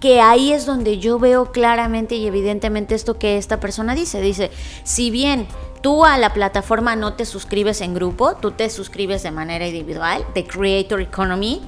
que 0.00 0.20
ahí 0.20 0.52
es 0.52 0.66
donde 0.66 0.98
yo 0.98 1.18
veo 1.18 1.52
claramente 1.52 2.14
y 2.16 2.26
evidentemente 2.26 2.94
esto 2.94 3.18
que 3.18 3.36
esta 3.38 3.60
persona 3.60 3.94
dice. 3.94 4.20
Dice, 4.20 4.50
si 4.82 5.10
bien 5.10 5.46
tú 5.82 6.04
a 6.04 6.18
la 6.18 6.32
plataforma 6.32 6.96
no 6.96 7.14
te 7.14 7.26
suscribes 7.26 7.80
en 7.80 7.94
grupo, 7.94 8.34
tú 8.36 8.52
te 8.52 8.70
suscribes 8.70 9.22
de 9.22 9.30
manera 9.30 9.66
individual, 9.66 10.24
de 10.34 10.46
Creator 10.46 11.00
Economy, 11.00 11.60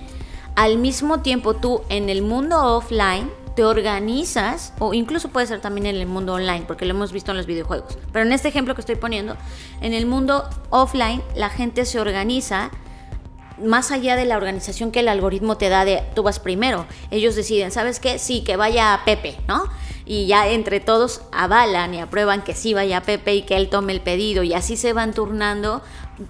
al 0.54 0.78
mismo 0.78 1.20
tiempo 1.20 1.54
tú 1.54 1.82
en 1.88 2.08
el 2.08 2.23
mundo 2.23 2.76
offline 2.76 3.30
te 3.54 3.64
organizas, 3.64 4.75
o 4.78 4.92
incluso 4.92 5.30
puede 5.30 5.46
ser 5.46 5.61
también 5.61 5.87
en 5.87 5.96
el 5.96 6.06
mundo 6.06 6.35
online, 6.35 6.64
porque 6.66 6.85
lo 6.85 6.90
hemos 6.90 7.11
visto 7.11 7.30
en 7.30 7.38
los 7.38 7.46
videojuegos. 7.46 7.99
Pero 8.12 8.25
en 8.25 8.32
este 8.32 8.49
ejemplo 8.49 8.75
que 8.75 8.82
estoy 8.82 8.96
poniendo, 8.96 9.37
en 9.80 9.94
el 9.94 10.06
mundo 10.06 10.49
offline 10.68 11.23
la 11.35 11.49
gente 11.49 11.87
se 11.87 11.99
organiza 11.99 12.70
más 13.58 13.90
allá 13.90 14.16
de 14.16 14.25
la 14.25 14.36
organización 14.36 14.90
que 14.90 15.00
el 15.00 15.08
algoritmo 15.08 15.56
te 15.56 15.68
da 15.68 15.84
de 15.84 16.02
tú 16.14 16.22
vas 16.22 16.38
primero. 16.38 16.86
Ellos 17.10 17.34
deciden, 17.34 17.70
¿sabes 17.70 18.00
qué? 18.00 18.18
Sí, 18.18 18.42
que 18.42 18.56
vaya 18.56 19.00
Pepe, 19.04 19.36
¿no? 19.48 19.64
Y 20.04 20.26
ya 20.26 20.48
entre 20.48 20.80
todos 20.80 21.22
avalan 21.32 21.94
y 21.94 22.00
aprueban 22.00 22.42
que 22.42 22.54
sí 22.54 22.75
vaya 22.75 23.02
Pepe 23.02 23.34
y 23.34 23.42
que 23.42 23.56
él 23.56 23.68
tome 23.68 23.92
el 23.92 24.00
pedido 24.00 24.42
y 24.42 24.54
así 24.54 24.76
se 24.76 24.92
van 24.92 25.12
turnando 25.12 25.82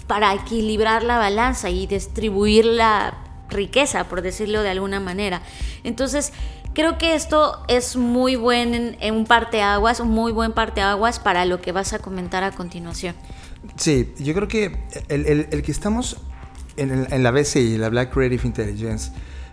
para 0.07 0.35
equilibrar 0.35 1.03
la 1.03 1.19
balanza 1.19 1.69
y 1.71 1.87
distribuir 1.87 2.65
la 2.65 3.19
riqueza, 3.49 4.05
por 4.05 4.23
decirlo 4.23 4.63
de 4.63 4.71
alguna 4.71 4.99
manera. 4.99 5.43
Entonces, 5.85 6.33
creo 6.75 6.99
que 6.99 7.15
esto 7.15 7.63
es 7.69 7.97
muy 7.97 8.37
buen 8.37 8.97
en, 9.01 9.15
un 9.15 9.27
parteaguas, 9.27 10.01
un 10.01 10.09
muy 10.09 10.33
buen 10.33 10.53
parteaguas 10.53 11.19
para 11.21 11.45
lo 11.45 11.61
que 11.61 11.73
vas 11.73 11.93
a 11.93 11.99
comentar 11.99 12.43
a 12.45 12.53
continuación. 12.53 13.15
Sí, 13.77 14.15
yo 14.19 14.33
creo 14.35 14.49
que 14.49 14.79
el 15.09 15.63
que 15.63 15.73
estamos 15.73 16.17
en, 16.77 17.23
la 17.23 17.31
BCI, 17.31 17.79
la 17.79 17.89
Black 17.89 18.13
Creative 18.13 18.43
Intelligence, 18.45 19.11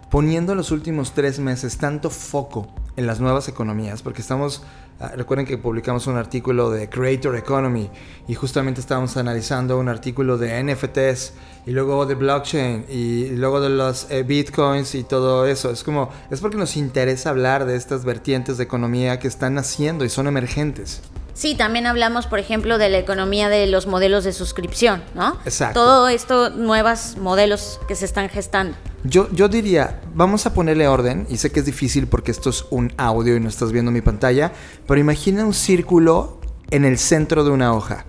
poniendo 0.09 0.55
los 0.55 0.71
últimos 0.71 1.13
tres 1.13 1.39
meses 1.39 1.77
tanto 1.77 2.09
foco 2.09 2.67
en 2.95 3.07
las 3.07 3.19
nuevas 3.19 3.47
economías, 3.47 4.01
porque 4.01 4.21
estamos, 4.21 4.63
recuerden 5.09 5.45
que 5.45 5.57
publicamos 5.57 6.07
un 6.07 6.17
artículo 6.17 6.69
de 6.69 6.89
Creator 6.89 7.35
Economy 7.35 7.89
y 8.27 8.35
justamente 8.35 8.81
estábamos 8.81 9.17
analizando 9.17 9.77
un 9.77 9.89
artículo 9.89 10.37
de 10.37 10.63
NFTs 10.63 11.33
y 11.65 11.71
luego 11.71 12.05
de 12.05 12.15
blockchain 12.15 12.85
y 12.89 13.29
luego 13.29 13.61
de 13.61 13.69
los 13.69 14.09
eh, 14.09 14.23
bitcoins 14.23 14.95
y 14.95 15.03
todo 15.03 15.45
eso. 15.45 15.71
Es 15.71 15.83
como, 15.83 16.09
es 16.29 16.41
porque 16.41 16.57
nos 16.57 16.75
interesa 16.77 17.29
hablar 17.29 17.65
de 17.65 17.75
estas 17.75 18.05
vertientes 18.05 18.57
de 18.57 18.63
economía 18.63 19.19
que 19.19 19.27
están 19.27 19.55
naciendo 19.55 20.05
y 20.05 20.09
son 20.09 20.27
emergentes. 20.27 21.01
Sí, 21.33 21.55
también 21.55 21.87
hablamos, 21.87 22.27
por 22.27 22.37
ejemplo, 22.37 22.77
de 22.77 22.89
la 22.89 22.99
economía 22.99 23.49
de 23.49 23.65
los 23.65 23.87
modelos 23.87 24.23
de 24.23 24.33
suscripción, 24.33 25.03
¿no? 25.15 25.39
Exacto. 25.45 25.79
Todo 25.79 26.07
esto, 26.07 26.51
nuevos 26.51 27.17
modelos 27.17 27.79
que 27.87 27.95
se 27.95 28.05
están 28.05 28.29
gestando. 28.29 28.77
Yo, 29.03 29.27
yo 29.31 29.49
diría, 29.49 29.99
vamos 30.13 30.45
a 30.45 30.53
ponerle 30.53 30.87
orden, 30.87 31.25
y 31.29 31.37
sé 31.37 31.51
que 31.51 31.59
es 31.59 31.65
difícil 31.65 32.07
porque 32.07 32.31
esto 32.31 32.51
es 32.51 32.65
un 32.69 32.93
audio 32.97 33.35
y 33.35 33.39
no 33.39 33.49
estás 33.49 33.71
viendo 33.71 33.91
mi 33.91 34.01
pantalla, 34.01 34.53
pero 34.87 34.92
imagina 34.99 35.45
un 35.45 35.53
círculo 35.53 36.39
en 36.71 36.85
el 36.85 36.97
centro 36.97 37.43
de 37.43 37.51
una 37.51 37.73
hoja. 37.73 38.05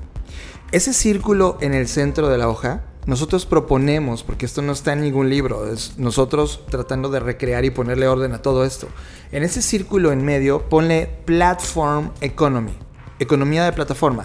Ese 0.72 0.92
círculo 0.92 1.56
en 1.60 1.72
el 1.72 1.86
centro 1.86 2.28
de 2.28 2.38
la 2.38 2.48
hoja, 2.48 2.84
nosotros 3.06 3.46
proponemos, 3.46 4.22
porque 4.22 4.46
esto 4.46 4.62
no 4.62 4.72
está 4.72 4.94
en 4.94 5.02
ningún 5.02 5.28
libro, 5.28 5.70
es 5.70 5.98
nosotros 5.98 6.62
tratando 6.70 7.10
de 7.10 7.20
recrear 7.20 7.64
y 7.64 7.70
ponerle 7.70 8.08
orden 8.08 8.32
a 8.32 8.42
todo 8.42 8.64
esto. 8.64 8.88
En 9.30 9.42
ese 9.42 9.62
círculo 9.62 10.10
en 10.10 10.24
medio, 10.24 10.68
ponle 10.68 11.08
Platform 11.26 12.10
Economy, 12.20 12.72
economía 13.18 13.64
de 13.64 13.72
plataforma. 13.72 14.24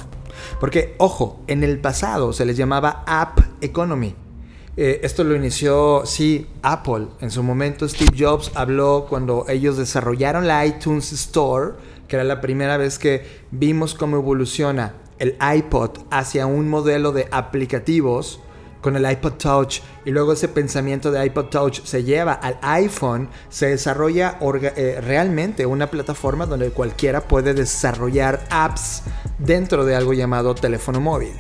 Porque, 0.60 0.96
ojo, 0.98 1.42
en 1.48 1.64
el 1.64 1.80
pasado 1.80 2.34
se 2.34 2.46
les 2.46 2.58
llamaba 2.58 3.04
App 3.06 3.40
Economy. 3.62 4.16
Eh, 4.78 5.02
esto 5.04 5.26
lo 5.26 5.36
inició, 5.36 6.04
sí, 6.06 6.48
Apple. 6.62 7.08
En 7.20 7.32
su 7.32 7.44
momento 7.44 7.88
Steve 7.88 8.16
Jobs 8.18 8.52
habló 8.56 9.08
cuando 9.10 9.46
ellos 9.50 9.78
desarrollaron 9.78 10.48
la 10.48 10.66
iTunes 10.66 11.12
Store, 11.12 11.74
que 12.10 12.18
era 12.18 12.26
la 12.26 12.42
primera 12.42 12.76
vez 12.76 13.00
que 13.00 13.26
vimos 13.52 13.96
cómo 13.96 14.18
evoluciona 14.18 14.96
el 15.20 15.38
iPod 15.40 15.92
hacia 16.10 16.46
un 16.48 16.68
modelo 16.68 17.14
de 17.14 17.30
aplicativos 17.32 18.42
con 18.82 18.96
el 18.96 19.10
iPod 19.10 19.34
Touch 19.34 19.80
y 20.10 20.12
luego 20.12 20.34
ese 20.34 20.48
pensamiento 20.48 21.12
de 21.12 21.24
iPod 21.24 21.46
Touch 21.50 21.82
se 21.84 22.04
lleva 22.04 22.34
al 22.34 22.58
iPhone, 22.64 23.30
se 23.50 23.68
desarrolla 23.68 24.40
orga- 24.40 24.74
eh, 24.76 25.00
realmente 25.02 25.68
una 25.68 25.92
plataforma 25.92 26.48
donde 26.48 26.72
cualquiera 26.72 27.22
puede 27.28 27.54
desarrollar 27.54 28.42
apps 28.50 29.04
dentro 29.38 29.86
de 29.86 29.96
algo 29.96 30.14
llamado 30.14 30.56
teléfono 30.56 31.00
móvil. 31.00 31.34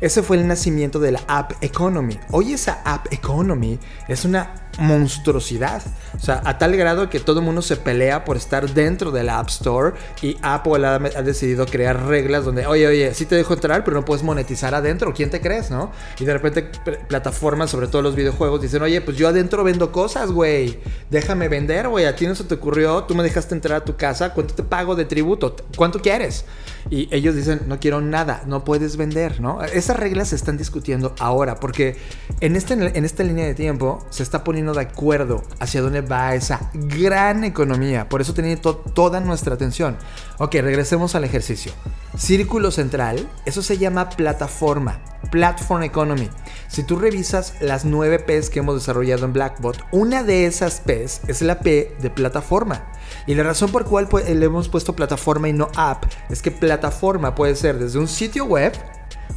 Ese 0.00 0.24
fue 0.24 0.38
el 0.38 0.48
nacimiento 0.48 0.98
de 0.98 1.12
la 1.12 1.20
App 1.28 1.52
Economy. 1.60 2.18
Hoy 2.32 2.54
esa 2.54 2.80
App 2.84 3.06
Economy 3.12 3.78
es 4.08 4.24
una 4.24 4.54
monstruosidad. 4.78 5.80
O 6.16 6.18
sea, 6.20 6.42
a 6.44 6.58
tal 6.58 6.76
grado 6.76 7.08
que 7.08 7.20
todo 7.20 7.38
el 7.40 7.46
mundo 7.46 7.62
se 7.62 7.76
pelea 7.76 8.24
por 8.24 8.36
estar 8.36 8.68
dentro 8.74 9.10
de 9.10 9.22
la 9.22 9.38
App 9.38 9.48
Store 9.48 9.94
y 10.20 10.36
Apple 10.42 10.86
ha, 10.86 10.94
ha 10.96 11.22
decidido 11.22 11.64
crear 11.64 12.06
reglas 12.06 12.44
donde, 12.44 12.66
oye, 12.66 12.86
oye, 12.86 13.14
sí 13.14 13.24
te 13.24 13.36
dejo 13.36 13.54
entrar, 13.54 13.84
pero 13.84 13.96
no 13.96 14.04
puedes 14.04 14.22
monetizar 14.22 14.74
adentro. 14.74 15.14
¿Quién 15.14 15.30
te 15.30 15.40
crees, 15.40 15.70
no? 15.70 15.92
Y 16.18 16.24
de 16.26 16.32
repente 16.34 16.62
pl- 16.84 16.98
plataformas, 17.08 17.70
sobre 17.70 17.86
todo 17.86 18.02
los 18.02 18.15
videojuegos, 18.16 18.60
dicen, 18.60 18.82
oye, 18.82 19.00
pues 19.00 19.16
yo 19.16 19.28
adentro 19.28 19.62
vendo 19.62 19.92
cosas, 19.92 20.32
güey. 20.32 20.78
Déjame 21.10 21.48
vender, 21.48 21.88
güey. 21.88 22.06
A 22.06 22.16
ti 22.16 22.26
no 22.26 22.34
se 22.34 22.44
te 22.44 22.54
ocurrió, 22.54 23.04
tú 23.04 23.14
me 23.14 23.22
dejaste 23.22 23.54
entrar 23.54 23.82
a 23.82 23.84
tu 23.84 23.96
casa, 23.96 24.34
¿cuánto 24.34 24.54
te 24.54 24.62
pago 24.62 24.96
de 24.96 25.04
tributo? 25.04 25.54
¿Cuánto 25.76 26.00
quieres? 26.00 26.44
Y 26.88 27.08
ellos 27.10 27.34
dicen, 27.34 27.62
no 27.66 27.80
quiero 27.80 28.00
nada, 28.00 28.42
no 28.46 28.64
puedes 28.64 28.96
vender, 28.96 29.40
¿no? 29.40 29.60
Esas 29.62 29.96
reglas 29.96 30.28
se 30.28 30.36
están 30.36 30.56
discutiendo 30.56 31.16
ahora 31.18 31.56
porque 31.56 31.96
en, 32.40 32.54
este, 32.54 32.74
en 32.74 33.04
esta 33.04 33.24
línea 33.24 33.44
de 33.44 33.54
tiempo 33.54 34.06
se 34.10 34.22
está 34.22 34.44
poniendo 34.44 34.72
de 34.72 34.82
acuerdo 34.82 35.42
hacia 35.58 35.82
dónde 35.82 36.00
va 36.02 36.34
esa 36.36 36.70
gran 36.74 37.42
economía. 37.42 38.08
Por 38.08 38.20
eso 38.20 38.34
tiene 38.34 38.56
to- 38.56 38.76
toda 38.94 39.18
nuestra 39.18 39.54
atención. 39.54 39.96
Ok, 40.38 40.54
regresemos 40.60 41.16
al 41.16 41.24
ejercicio. 41.24 41.72
Círculo 42.16 42.70
central, 42.70 43.28
eso 43.46 43.62
se 43.62 43.78
llama 43.78 44.08
plataforma, 44.10 45.00
Platform 45.32 45.82
Economy. 45.82 46.30
Si 46.68 46.84
tú 46.84 46.96
revisas 47.00 47.54
las 47.60 47.84
nueve 47.84 48.20
P's 48.20 48.48
que 48.48 48.60
hemos 48.60 48.76
desarrollado 48.76 49.24
en 49.26 49.32
Blackbot, 49.32 49.76
una 49.90 50.22
de 50.22 50.46
esas 50.46 50.80
P's 50.80 51.20
es 51.26 51.42
la 51.42 51.58
P 51.58 51.96
de 52.00 52.10
plataforma. 52.10 52.84
Y 53.26 53.34
la 53.34 53.42
razón 53.42 53.70
por 53.70 53.84
cual 53.84 54.08
pues, 54.08 54.28
le 54.28 54.46
hemos 54.46 54.68
puesto 54.68 54.94
plataforma 54.94 55.48
y 55.48 55.52
no 55.52 55.68
app 55.76 56.04
es 56.30 56.42
que 56.42 56.50
plataforma 56.50 57.34
puede 57.34 57.56
ser 57.56 57.78
desde 57.78 57.98
un 57.98 58.08
sitio 58.08 58.44
web, 58.44 58.72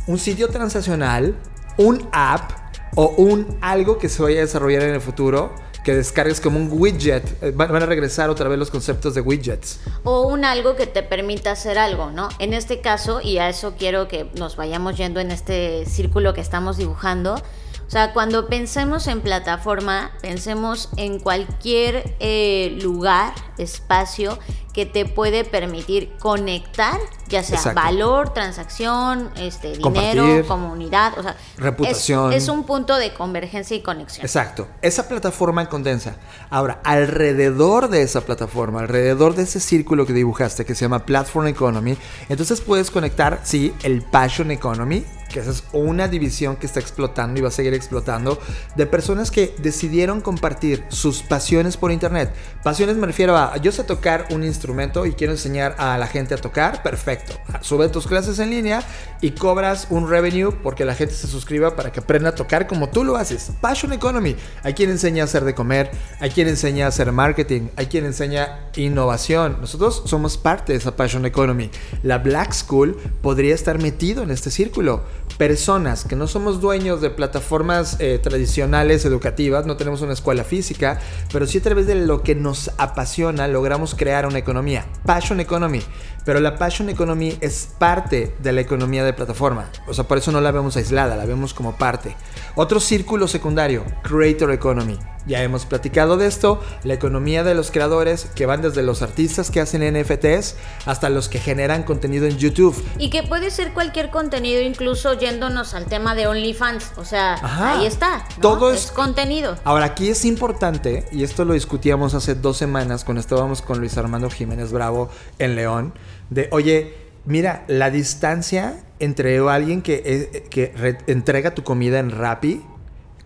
un 0.08 0.18
sitio 0.18 0.50
transaccional, 0.50 1.36
un 1.78 2.08
app 2.12 2.52
o 2.96 3.08
un 3.18 3.58
algo 3.62 3.98
que 3.98 4.10
se 4.10 4.22
vaya 4.22 4.40
a 4.40 4.42
desarrollar 4.42 4.84
en 4.84 4.96
el 4.96 5.02
futuro 5.02 5.54
que 5.84 5.96
descargues 5.96 6.42
como 6.42 6.60
un 6.60 6.70
widget. 6.72 7.42
Eh, 7.42 7.52
Van 7.52 7.76
a 7.76 7.86
regresar 7.86 8.30
otra 8.30 8.50
vez 8.50 8.60
los 8.60 8.70
conceptos 8.70 9.14
de 9.16 9.22
widgets. 9.22 9.80
O 10.04 10.28
un 10.28 10.46
algo 10.46 10.76
que 10.76 10.88
te 10.88 11.04
permita 11.04 11.52
hacer 11.52 11.78
algo, 11.78 12.12
¿no? 12.12 12.30
En 12.40 12.54
este 12.54 12.82
caso, 12.82 13.22
y 13.22 13.38
a 13.38 13.50
eso 13.50 13.74
quiero 13.78 14.08
que 14.08 14.30
nos 14.36 14.56
vayamos 14.56 14.98
yendo 14.98 15.20
en 15.20 15.32
este 15.32 15.86
círculo 15.86 16.34
que 16.34 16.42
estamos 16.42 16.78
dibujando. 16.78 17.42
O 17.90 17.92
sea, 17.92 18.14
cuando 18.14 18.48
pensemos 18.48 19.08
en 19.08 19.22
plataforma, 19.22 20.12
pensemos 20.22 20.90
en 20.96 21.18
cualquier 21.20 22.16
eh, 22.20 22.78
lugar, 22.84 23.34
espacio 23.58 24.38
que 24.74 24.86
te 24.86 25.06
puede 25.06 25.44
permitir 25.44 26.12
conectar, 26.20 27.00
ya 27.28 27.42
sea 27.42 27.58
Exacto. 27.58 27.82
valor, 27.82 28.32
transacción, 28.32 29.32
este, 29.38 29.70
dinero, 29.70 29.82
Compartir. 29.82 30.46
comunidad, 30.46 31.18
o 31.18 31.24
sea, 31.24 31.32
es- 31.32 31.60
Reputación. 31.64 32.32
Es, 32.32 32.48
un 32.48 32.64
punto 32.64 32.96
de 32.96 33.12
convergencia 33.16 33.76
y 33.76 33.82
conexión. 33.82 34.24
Exacto. 34.24 34.68
Esa 34.84 35.08
plataforma 35.08 35.68
condensa. 35.68 36.18
Ahora, 36.52 36.82
alrededor 36.84 37.90
de 37.90 38.04
esa 38.04 38.22
plataforma, 38.22 38.82
alrededor 38.82 39.34
de 39.34 39.44
ese 39.44 39.60
círculo 39.60 40.06
que 40.06 40.14
dibujaste 40.14 40.64
que 40.64 40.76
se 40.76 40.86
llama 40.86 41.08
Platform 41.08 41.48
Economy, 41.48 41.98
entonces 42.30 42.62
puedes 42.62 42.92
conectar, 42.92 43.40
sí, 43.42 43.74
el 43.82 44.04
Passion 44.04 44.52
Economy, 44.52 45.04
que 45.30 45.40
esa 45.40 45.52
es 45.52 45.64
una 45.72 46.08
división 46.08 46.56
que 46.58 46.66
está 46.66 46.80
explotando 46.80 47.40
y 47.40 47.42
va 47.42 47.50
a 47.50 47.52
seguir 47.52 47.74
explotando, 47.74 48.40
de 48.76 48.86
personas 48.86 49.32
que 49.32 49.56
decidieron 49.60 50.22
compartir 50.22 50.84
sus 50.90 51.24
pasiones 51.24 51.78
por 51.78 51.92
internet. 51.92 52.34
Pasiones 52.64 52.98
me 52.98 53.08
refiero 53.08 53.38
a, 53.38 53.56
yo 53.58 53.72
sé 53.72 53.84
tocar 53.84 54.28
un 54.32 54.44
instrumento 54.44 55.06
y 55.06 55.14
quiero 55.14 55.34
enseñar 55.34 55.76
a 55.78 55.98
la 55.98 56.08
gente 56.08 56.34
a 56.34 56.38
tocar, 56.38 56.84
perfecto. 56.84 57.34
Sube 57.62 57.90
tus 57.90 58.08
clases 58.08 58.40
en 58.40 58.50
línea 58.50 58.84
y 59.22 59.32
cobras 59.32 59.88
un 59.90 60.10
revenue 60.10 60.52
porque 60.64 60.86
la 60.86 60.96
gente 60.96 61.14
se 61.14 61.28
suscriba 61.28 61.76
para 61.76 61.92
que 61.92 62.00
aprenda 62.00 62.30
a 62.30 62.36
tocar 62.36 62.68
como 62.68 62.90
tú 62.90 63.04
lo 63.04 63.16
haces. 63.16 63.52
Passion 63.62 63.94
Economy. 63.94 64.36
Hay 64.64 64.74
quien 64.74 64.90
enseña 64.90 65.24
a 65.24 65.26
hacer 65.26 65.44
de 65.44 65.54
comer, 65.54 65.92
hay 66.20 66.30
quien 66.32 66.48
enseña 66.48 66.86
a 66.86 66.90
hacer 66.90 67.12
marketing, 67.12 67.70
hay 67.76 67.88
quien 67.88 68.06
enseña 68.06 68.70
innovación. 68.76 69.58
Nosotros 69.62 70.04
somos 70.06 70.38
parte 70.38 70.74
de 70.74 70.80
esa 70.80 70.96
Passion 70.96 71.26
Economy. 71.26 71.70
La 72.04 72.18
Black 72.18 72.54
School 72.54 72.98
podría 73.22 73.54
estar 73.56 73.80
metido 73.80 74.24
en 74.24 74.32
este 74.32 74.52
círculo 74.52 75.04
personas 75.38 76.04
que 76.04 76.16
no 76.16 76.28
somos 76.28 76.62
dueños 76.62 77.02
de 77.02 77.10
plataformas 77.10 77.98
eh, 78.00 78.20
tradicionales 78.22 79.06
educativas, 79.06 79.66
no 79.66 79.78
tenemos 79.78 80.02
una 80.02 80.14
escuela 80.14 80.44
física, 80.44 81.00
pero 81.32 81.48
sí 81.48 81.60
a 81.60 81.62
través 81.62 81.88
de 81.88 81.96
lo 81.96 82.24
que 82.24 82.36
nos 82.36 82.72
apasiona 82.78 83.48
logramos 83.48 83.96
crear 83.96 84.26
una 84.26 84.40
economía. 84.40 84.86
Passion 85.06 85.40
Economy. 85.40 85.82
Pero 86.30 86.42
la 86.42 86.60
Passion 86.60 86.90
Economy 86.90 87.36
es 87.42 87.70
parte 87.80 88.36
de 88.38 88.52
la 88.54 88.62
economía 88.62 89.04
de 89.04 89.14
plataforma. 89.14 89.72
O 89.88 89.96
sea, 89.96 90.04
por 90.04 90.20
eso 90.20 90.32
no 90.32 90.40
la 90.40 90.52
vemos 90.52 90.78
aislada, 90.78 91.16
la 91.16 91.26
vemos 91.26 91.56
como 91.56 91.76
parte. 91.76 92.16
Otro 92.54 92.80
círculo 92.80 93.28
secundario, 93.28 93.84
Creator 94.04 94.52
Economy. 94.52 95.00
Ya 95.26 95.44
hemos 95.44 95.66
platicado 95.66 96.18
de 96.18 96.28
esto, 96.28 96.62
la 96.84 96.94
economía 96.94 97.44
de 97.44 97.54
los 97.54 97.72
creadores 97.72 98.26
que 98.36 98.46
van 98.46 98.62
desde 98.62 98.84
los 98.84 99.02
artistas 99.02 99.52
que 99.52 99.60
hacen 99.60 99.82
NFTs 99.82 100.56
hasta 100.86 101.10
los 101.10 101.30
que 101.30 101.40
generan 101.40 101.84
contenido 101.84 102.26
en 102.26 102.38
YouTube. 102.38 102.76
Y 102.98 103.10
que 103.10 103.24
puede 103.24 103.52
ser 103.52 103.74
cualquier 103.74 104.10
contenido, 104.12 104.62
incluso 104.62 105.14
yéndonos 105.14 105.74
al 105.74 105.86
tema 105.86 106.16
de 106.16 106.28
OnlyFans. 106.28 106.94
O 106.98 107.06
sea, 107.06 107.38
ahí 107.42 107.86
está. 107.86 108.26
Todo 108.42 108.72
es, 108.72 108.92
contenido. 108.92 109.58
Ahora, 109.64 109.86
aquí 109.86 110.10
es 110.10 110.26
importante, 110.26 111.08
y 111.12 111.24
esto 111.24 111.44
lo 111.44 111.54
discutíamos 111.54 112.14
hace 112.14 112.36
dos 112.36 112.58
semanas 112.58 113.04
cuando 113.04 113.22
estábamos 113.22 113.62
con 113.62 113.80
Luis 113.80 113.98
Armando 113.98 114.30
Jiménez 114.30 114.72
Bravo 114.72 115.10
en 115.38 115.56
León, 115.56 115.94
de, 116.30 116.48
oye, 116.52 116.94
mira, 117.26 117.64
la 117.68 117.90
distancia 117.90 118.84
entre 119.00 119.38
alguien 119.38 119.82
que, 119.82 120.46
que 120.50 120.74
entrega 121.08 121.56
tu 121.56 121.64
comida 121.64 122.00
en 122.00 122.12
Rappi 122.12 122.62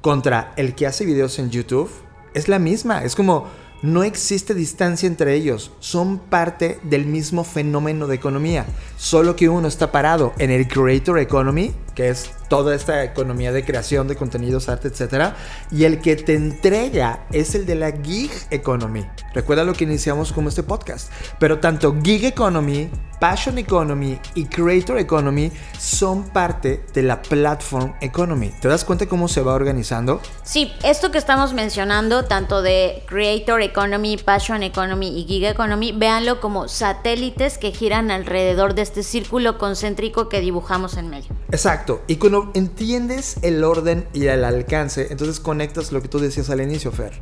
contra 0.02 0.54
el 0.58 0.76
que 0.76 0.86
hace 0.86 1.06
videos 1.06 1.40
en 1.40 1.50
YouTube 1.50 1.90
es 2.34 2.48
la 2.48 2.60
misma. 2.60 3.04
Es 3.04 3.16
como, 3.16 3.48
no 3.84 4.04
existe 4.04 4.56
distancia 4.56 5.08
entre 5.08 5.36
ellos. 5.36 5.72
Son 5.80 6.18
parte 6.18 6.80
del 6.84 7.06
mismo 7.06 7.44
fenómeno 7.44 8.08
de 8.08 8.16
economía. 8.16 8.66
Solo 8.98 9.36
que 9.36 9.50
uno 9.50 9.68
está 9.68 9.92
parado 9.92 10.34
en 10.40 10.52
el 10.52 10.70
Creator 10.70 11.20
Economy, 11.20 11.74
que 11.94 12.08
es 12.10 12.32
toda 12.48 12.76
esta 12.76 13.04
economía 13.04 13.52
de 13.52 13.66
creación 13.66 14.08
de 14.08 14.16
contenidos, 14.16 14.70
arte, 14.70 14.88
etc. 14.88 15.34
Y 15.70 15.84
el 15.84 16.00
que 16.00 16.16
te 16.16 16.34
entrega 16.34 17.28
es 17.34 17.56
el 17.56 17.66
de 17.66 17.76
la 17.76 17.92
Gig 17.92 18.32
Economy. 18.52 19.06
Recuerda 19.34 19.66
lo 19.66 19.74
que 19.74 19.84
iniciamos 19.84 20.32
como 20.32 20.48
este 20.48 20.64
podcast. 20.64 21.12
Pero 21.38 21.60
tanto 21.60 21.96
Gig 22.02 22.24
Economy, 22.24 22.90
Passion 23.20 23.58
Economy 23.58 24.20
y 24.36 24.46
Creator 24.46 24.98
Economy 25.00 25.52
son 25.80 26.24
parte 26.30 26.86
de 26.94 27.04
la 27.04 27.22
Platform 27.22 27.94
Economy. 28.02 28.52
¿Te 28.62 28.68
das 28.68 28.84
cuenta 28.84 29.08
cómo 29.08 29.28
se 29.28 29.42
va 29.42 29.54
organizando? 29.54 30.22
Sí, 30.44 30.72
esto 30.84 31.12
que 31.12 31.18
estamos 31.18 31.54
mencionando, 31.54 32.26
tanto 32.26 32.62
de 32.62 33.04
Creator 33.08 33.62
Economy, 33.62 34.18
Passion 34.18 34.64
Economy 34.64 35.20
y 35.20 35.26
Gig 35.26 35.46
Economy, 35.46 35.92
véanlo 35.92 36.42
como 36.42 36.68
satélites 36.68 37.58
que 37.58 37.72
giran 37.72 38.12
alrededor 38.12 38.76
de 38.76 38.82
este 38.82 39.04
círculo 39.04 39.58
concéntrico 39.58 40.30
que 40.30 40.42
dibujamos 40.42 40.98
en 40.98 41.10
medio. 41.10 41.30
Exacto. 41.52 42.02
Y 42.08 42.18
cuando 42.18 42.52
entiendes 42.54 43.38
el 43.42 43.64
orden 43.64 44.08
y 44.14 44.28
el 44.28 44.44
alcance, 44.44 45.08
entonces 45.12 45.40
conectas 45.40 45.92
lo 45.92 46.02
que 46.02 46.08
tú 46.08 46.20
decías 46.20 46.50
al 46.50 46.62
inicio, 46.62 46.92
Fer. 46.92 47.22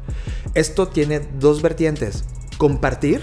Esto 0.53 0.88
tiene 0.88 1.19
dos 1.19 1.62
vertientes. 1.62 2.24
Compartir, 2.57 3.21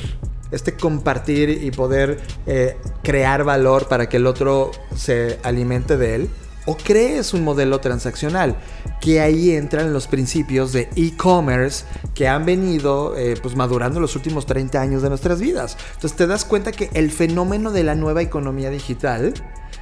este 0.50 0.74
compartir 0.74 1.50
y 1.62 1.70
poder 1.70 2.20
eh, 2.46 2.76
crear 3.02 3.44
valor 3.44 3.88
para 3.88 4.08
que 4.08 4.16
el 4.16 4.26
otro 4.26 4.70
se 4.94 5.38
alimente 5.42 5.96
de 5.96 6.14
él. 6.14 6.30
O 6.66 6.76
crees 6.76 7.32
un 7.32 7.44
modelo 7.44 7.80
transaccional, 7.80 8.56
que 9.00 9.20
ahí 9.20 9.52
entran 9.52 9.94
los 9.94 10.06
principios 10.06 10.70
de 10.74 10.90
e-commerce 10.96 11.86
que 12.14 12.28
han 12.28 12.44
venido 12.44 13.16
eh, 13.16 13.38
pues 13.40 13.56
madurando 13.56 14.00
los 14.00 14.14
últimos 14.16 14.44
30 14.44 14.78
años 14.78 15.00
de 15.00 15.08
nuestras 15.08 15.40
vidas. 15.40 15.78
Entonces 15.94 16.14
te 16.18 16.26
das 16.26 16.44
cuenta 16.44 16.72
que 16.72 16.90
el 16.92 17.10
fenómeno 17.10 17.72
de 17.72 17.84
la 17.84 17.94
nueva 17.94 18.20
economía 18.20 18.68
digital 18.68 19.32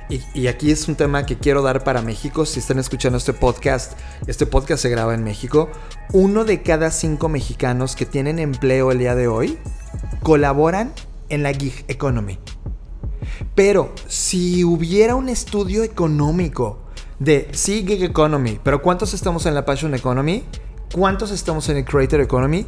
y, 0.08 0.46
aquí 0.46 0.70
es 0.70 0.86
un 0.86 0.94
tema 0.94 1.26
que 1.26 1.36
quiero 1.36 1.62
dar 1.62 1.82
para 1.82 2.00
México. 2.00 2.46
Si 2.46 2.60
están 2.60 2.78
escuchando 2.78 3.18
este 3.18 3.32
podcast, 3.32 3.94
este 4.26 4.46
podcast 4.46 4.82
se 4.82 4.88
graba 4.88 5.14
en 5.14 5.24
México. 5.24 5.68
Uno 6.12 6.44
de 6.44 6.62
cada 6.62 6.90
cinco 6.90 7.28
mexicanos 7.28 7.96
que 7.96 8.06
tienen 8.06 8.38
empleo 8.38 8.92
el 8.92 8.98
día 8.98 9.16
de 9.16 9.26
hoy 9.26 9.58
colaboran 10.22 10.92
en 11.28 11.42
la 11.42 11.52
gig 11.52 11.84
economy. 11.88 12.38
Pero 13.56 13.92
si 14.06 14.62
hubiera 14.62 15.16
un 15.16 15.28
estudio 15.28 15.82
económico 15.82 16.78
de 17.18 17.48
sí 17.52 17.84
gig 17.86 18.04
economy, 18.04 18.60
pero 18.62 18.82
¿cuántos 18.82 19.12
estamos 19.12 19.44
en 19.46 19.54
la 19.54 19.64
passion 19.64 19.94
economy? 19.94 20.44
¿Cuántos 20.94 21.32
estamos 21.32 21.68
en 21.68 21.78
el 21.78 21.84
creator 21.84 22.20
economy? 22.20 22.64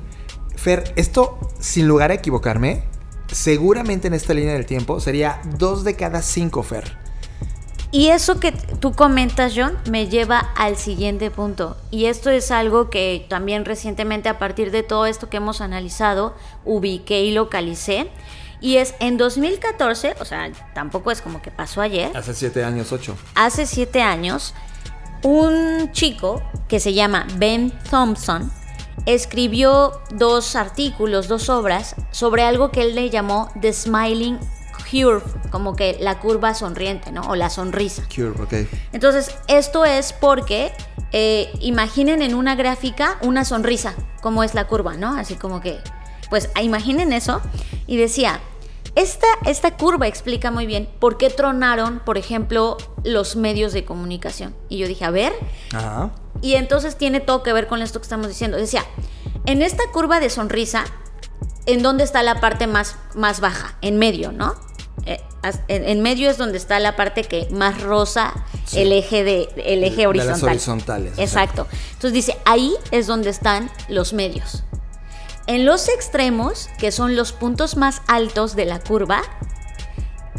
Fer, 0.56 0.92
esto 0.96 1.38
sin 1.60 1.86
lugar 1.86 2.10
a 2.10 2.14
equivocarme, 2.14 2.82
seguramente 3.28 4.08
en 4.08 4.14
esta 4.14 4.34
línea 4.34 4.54
del 4.54 4.66
tiempo 4.66 4.98
sería 4.98 5.40
dos 5.56 5.84
de 5.84 5.94
cada 5.94 6.20
cinco, 6.20 6.64
Fer. 6.64 7.07
Y 7.90 8.08
eso 8.08 8.38
que 8.38 8.52
tú 8.52 8.92
comentas, 8.92 9.54
John, 9.56 9.76
me 9.90 10.08
lleva 10.08 10.38
al 10.56 10.76
siguiente 10.76 11.30
punto. 11.30 11.76
Y 11.90 12.04
esto 12.04 12.28
es 12.28 12.50
algo 12.50 12.90
que 12.90 13.24
también 13.28 13.64
recientemente, 13.64 14.28
a 14.28 14.38
partir 14.38 14.70
de 14.70 14.82
todo 14.82 15.06
esto 15.06 15.30
que 15.30 15.38
hemos 15.38 15.60
analizado, 15.60 16.34
ubiqué 16.64 17.22
y 17.22 17.32
localicé. 17.32 18.10
Y 18.60 18.76
es 18.76 18.94
en 19.00 19.16
2014, 19.16 20.16
o 20.20 20.24
sea, 20.24 20.50
tampoco 20.74 21.10
es 21.10 21.22
como 21.22 21.40
que 21.40 21.50
pasó 21.50 21.80
ayer. 21.80 22.14
Hace 22.14 22.34
siete 22.34 22.64
años, 22.64 22.92
ocho. 22.92 23.16
Hace 23.34 23.64
siete 23.66 24.02
años, 24.02 24.52
un 25.22 25.90
chico 25.92 26.42
que 26.68 26.80
se 26.80 26.92
llama 26.92 27.26
Ben 27.36 27.72
Thompson 27.90 28.52
escribió 29.06 30.00
dos 30.10 30.56
artículos, 30.56 31.28
dos 31.28 31.48
obras 31.48 31.94
sobre 32.10 32.42
algo 32.42 32.70
que 32.70 32.82
él 32.82 32.94
le 32.94 33.08
llamó 33.08 33.48
The 33.60 33.72
Smiling 33.72 34.38
curve, 34.90 35.22
como 35.50 35.76
que 35.76 35.96
la 36.00 36.18
curva 36.20 36.54
sonriente, 36.54 37.12
¿no? 37.12 37.22
O 37.22 37.36
la 37.36 37.50
sonrisa. 37.50 38.04
Curve, 38.14 38.42
ok. 38.42 38.68
Entonces, 38.92 39.34
esto 39.48 39.84
es 39.84 40.12
porque 40.12 40.72
eh, 41.12 41.50
imaginen 41.60 42.22
en 42.22 42.34
una 42.34 42.54
gráfica 42.54 43.18
una 43.22 43.44
sonrisa, 43.44 43.94
como 44.20 44.42
es 44.42 44.54
la 44.54 44.66
curva, 44.66 44.94
¿no? 44.94 45.16
Así 45.16 45.34
como 45.34 45.60
que, 45.60 45.78
pues 46.30 46.50
imaginen 46.60 47.12
eso. 47.12 47.40
Y 47.86 47.96
decía, 47.96 48.40
esta, 48.94 49.26
esta 49.46 49.76
curva 49.76 50.06
explica 50.06 50.50
muy 50.50 50.66
bien 50.66 50.88
por 50.98 51.18
qué 51.18 51.30
tronaron, 51.30 52.00
por 52.00 52.18
ejemplo, 52.18 52.76
los 53.04 53.36
medios 53.36 53.72
de 53.72 53.84
comunicación. 53.84 54.54
Y 54.68 54.78
yo 54.78 54.88
dije, 54.88 55.04
a 55.04 55.10
ver. 55.10 55.32
Ajá. 55.72 56.10
Y 56.40 56.54
entonces 56.54 56.96
tiene 56.96 57.20
todo 57.20 57.42
que 57.42 57.52
ver 57.52 57.66
con 57.66 57.82
esto 57.82 58.00
que 58.00 58.04
estamos 58.04 58.28
diciendo. 58.28 58.56
Decía, 58.56 58.84
en 59.46 59.62
esta 59.62 59.82
curva 59.92 60.20
de 60.20 60.30
sonrisa, 60.30 60.84
¿en 61.66 61.82
dónde 61.82 62.04
está 62.04 62.22
la 62.22 62.40
parte 62.40 62.66
más, 62.66 62.96
más 63.14 63.40
baja? 63.40 63.76
En 63.80 63.98
medio, 63.98 64.32
¿no? 64.32 64.54
Eh, 65.06 65.20
en, 65.68 66.02
medio 66.02 66.30
es 66.30 66.38
donde 66.38 66.58
está 66.58 66.78
la 66.80 66.96
parte 66.96 67.24
que 67.24 67.48
más 67.50 67.80
rosa 67.80 68.34
el 68.74 68.92
eje 68.92 69.24
de 69.24 69.48
el 69.64 69.84
eje 69.84 70.06
horizontal. 70.06 70.50
horizontales. 70.50 71.18
Exacto. 71.18 71.66
Entonces 71.92 72.12
dice, 72.12 72.36
ahí 72.44 72.74
es 72.90 73.06
donde 73.06 73.30
están 73.30 73.70
los 73.88 74.12
medios. 74.12 74.64
En 75.46 75.64
los 75.64 75.88
extremos, 75.88 76.68
que 76.78 76.92
son 76.92 77.16
los 77.16 77.32
puntos 77.32 77.76
más 77.76 78.02
altos 78.06 78.54
de 78.54 78.66
la 78.66 78.80
curva, 78.80 79.22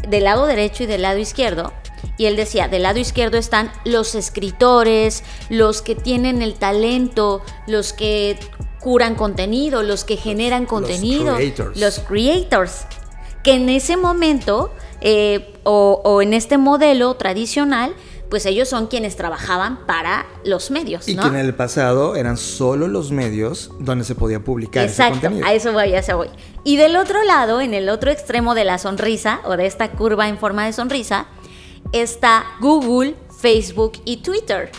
del 0.06 0.24
lado 0.24 0.46
derecho 0.46 0.84
y 0.84 0.86
del 0.86 1.02
lado 1.02 1.18
izquierdo, 1.18 1.72
y 2.16 2.26
él 2.26 2.36
decía, 2.36 2.68
del 2.68 2.82
lado 2.82 2.98
izquierdo 2.98 3.36
están 3.36 3.72
los 3.84 4.14
escritores, 4.14 5.24
los 5.48 5.82
que 5.82 5.94
tienen 5.96 6.42
el 6.42 6.54
talento, 6.54 7.42
los 7.66 7.92
que 7.92 8.38
curan 8.78 9.14
contenido, 9.14 9.82
los 9.82 10.04
que 10.04 10.16
generan 10.16 10.66
contenido, 10.66 11.36
los 11.74 11.98
creators 12.00 12.86
que 13.42 13.54
en 13.54 13.68
ese 13.68 13.96
momento 13.96 14.72
eh, 15.00 15.54
o, 15.64 16.20
en 16.22 16.34
este 16.34 16.58
modelo 16.58 17.14
tradicional, 17.14 17.94
pues 18.28 18.46
ellos 18.46 18.68
son 18.68 18.86
quienes 18.86 19.16
trabajaban 19.16 19.86
para 19.86 20.26
los 20.44 20.70
medios. 20.70 21.08
Y 21.08 21.16
que 21.16 21.26
en 21.26 21.36
el 21.36 21.54
pasado 21.54 22.14
eran 22.16 22.36
solo 22.36 22.86
los 22.86 23.10
medios 23.10 23.70
donde 23.78 24.04
se 24.04 24.14
podía 24.14 24.44
publicar. 24.44 24.84
Exacto, 24.84 25.28
a 25.44 25.52
eso 25.52 25.72
voy, 25.72 25.94
a 25.94 25.98
eso 25.98 26.16
voy. 26.16 26.28
Y 26.62 26.76
del 26.76 26.96
otro 26.96 27.24
lado, 27.24 27.60
en 27.60 27.74
el 27.74 27.88
otro 27.88 28.10
extremo 28.10 28.54
de 28.54 28.64
la 28.64 28.78
sonrisa 28.78 29.40
o 29.44 29.56
de 29.56 29.66
esta 29.66 29.90
curva 29.90 30.28
en 30.28 30.38
forma 30.38 30.64
de 30.64 30.72
sonrisa, 30.72 31.26
está 31.92 32.44
Google, 32.60 33.16
Facebook 33.40 33.92
y 34.04 34.18
Twitter. 34.18 34.70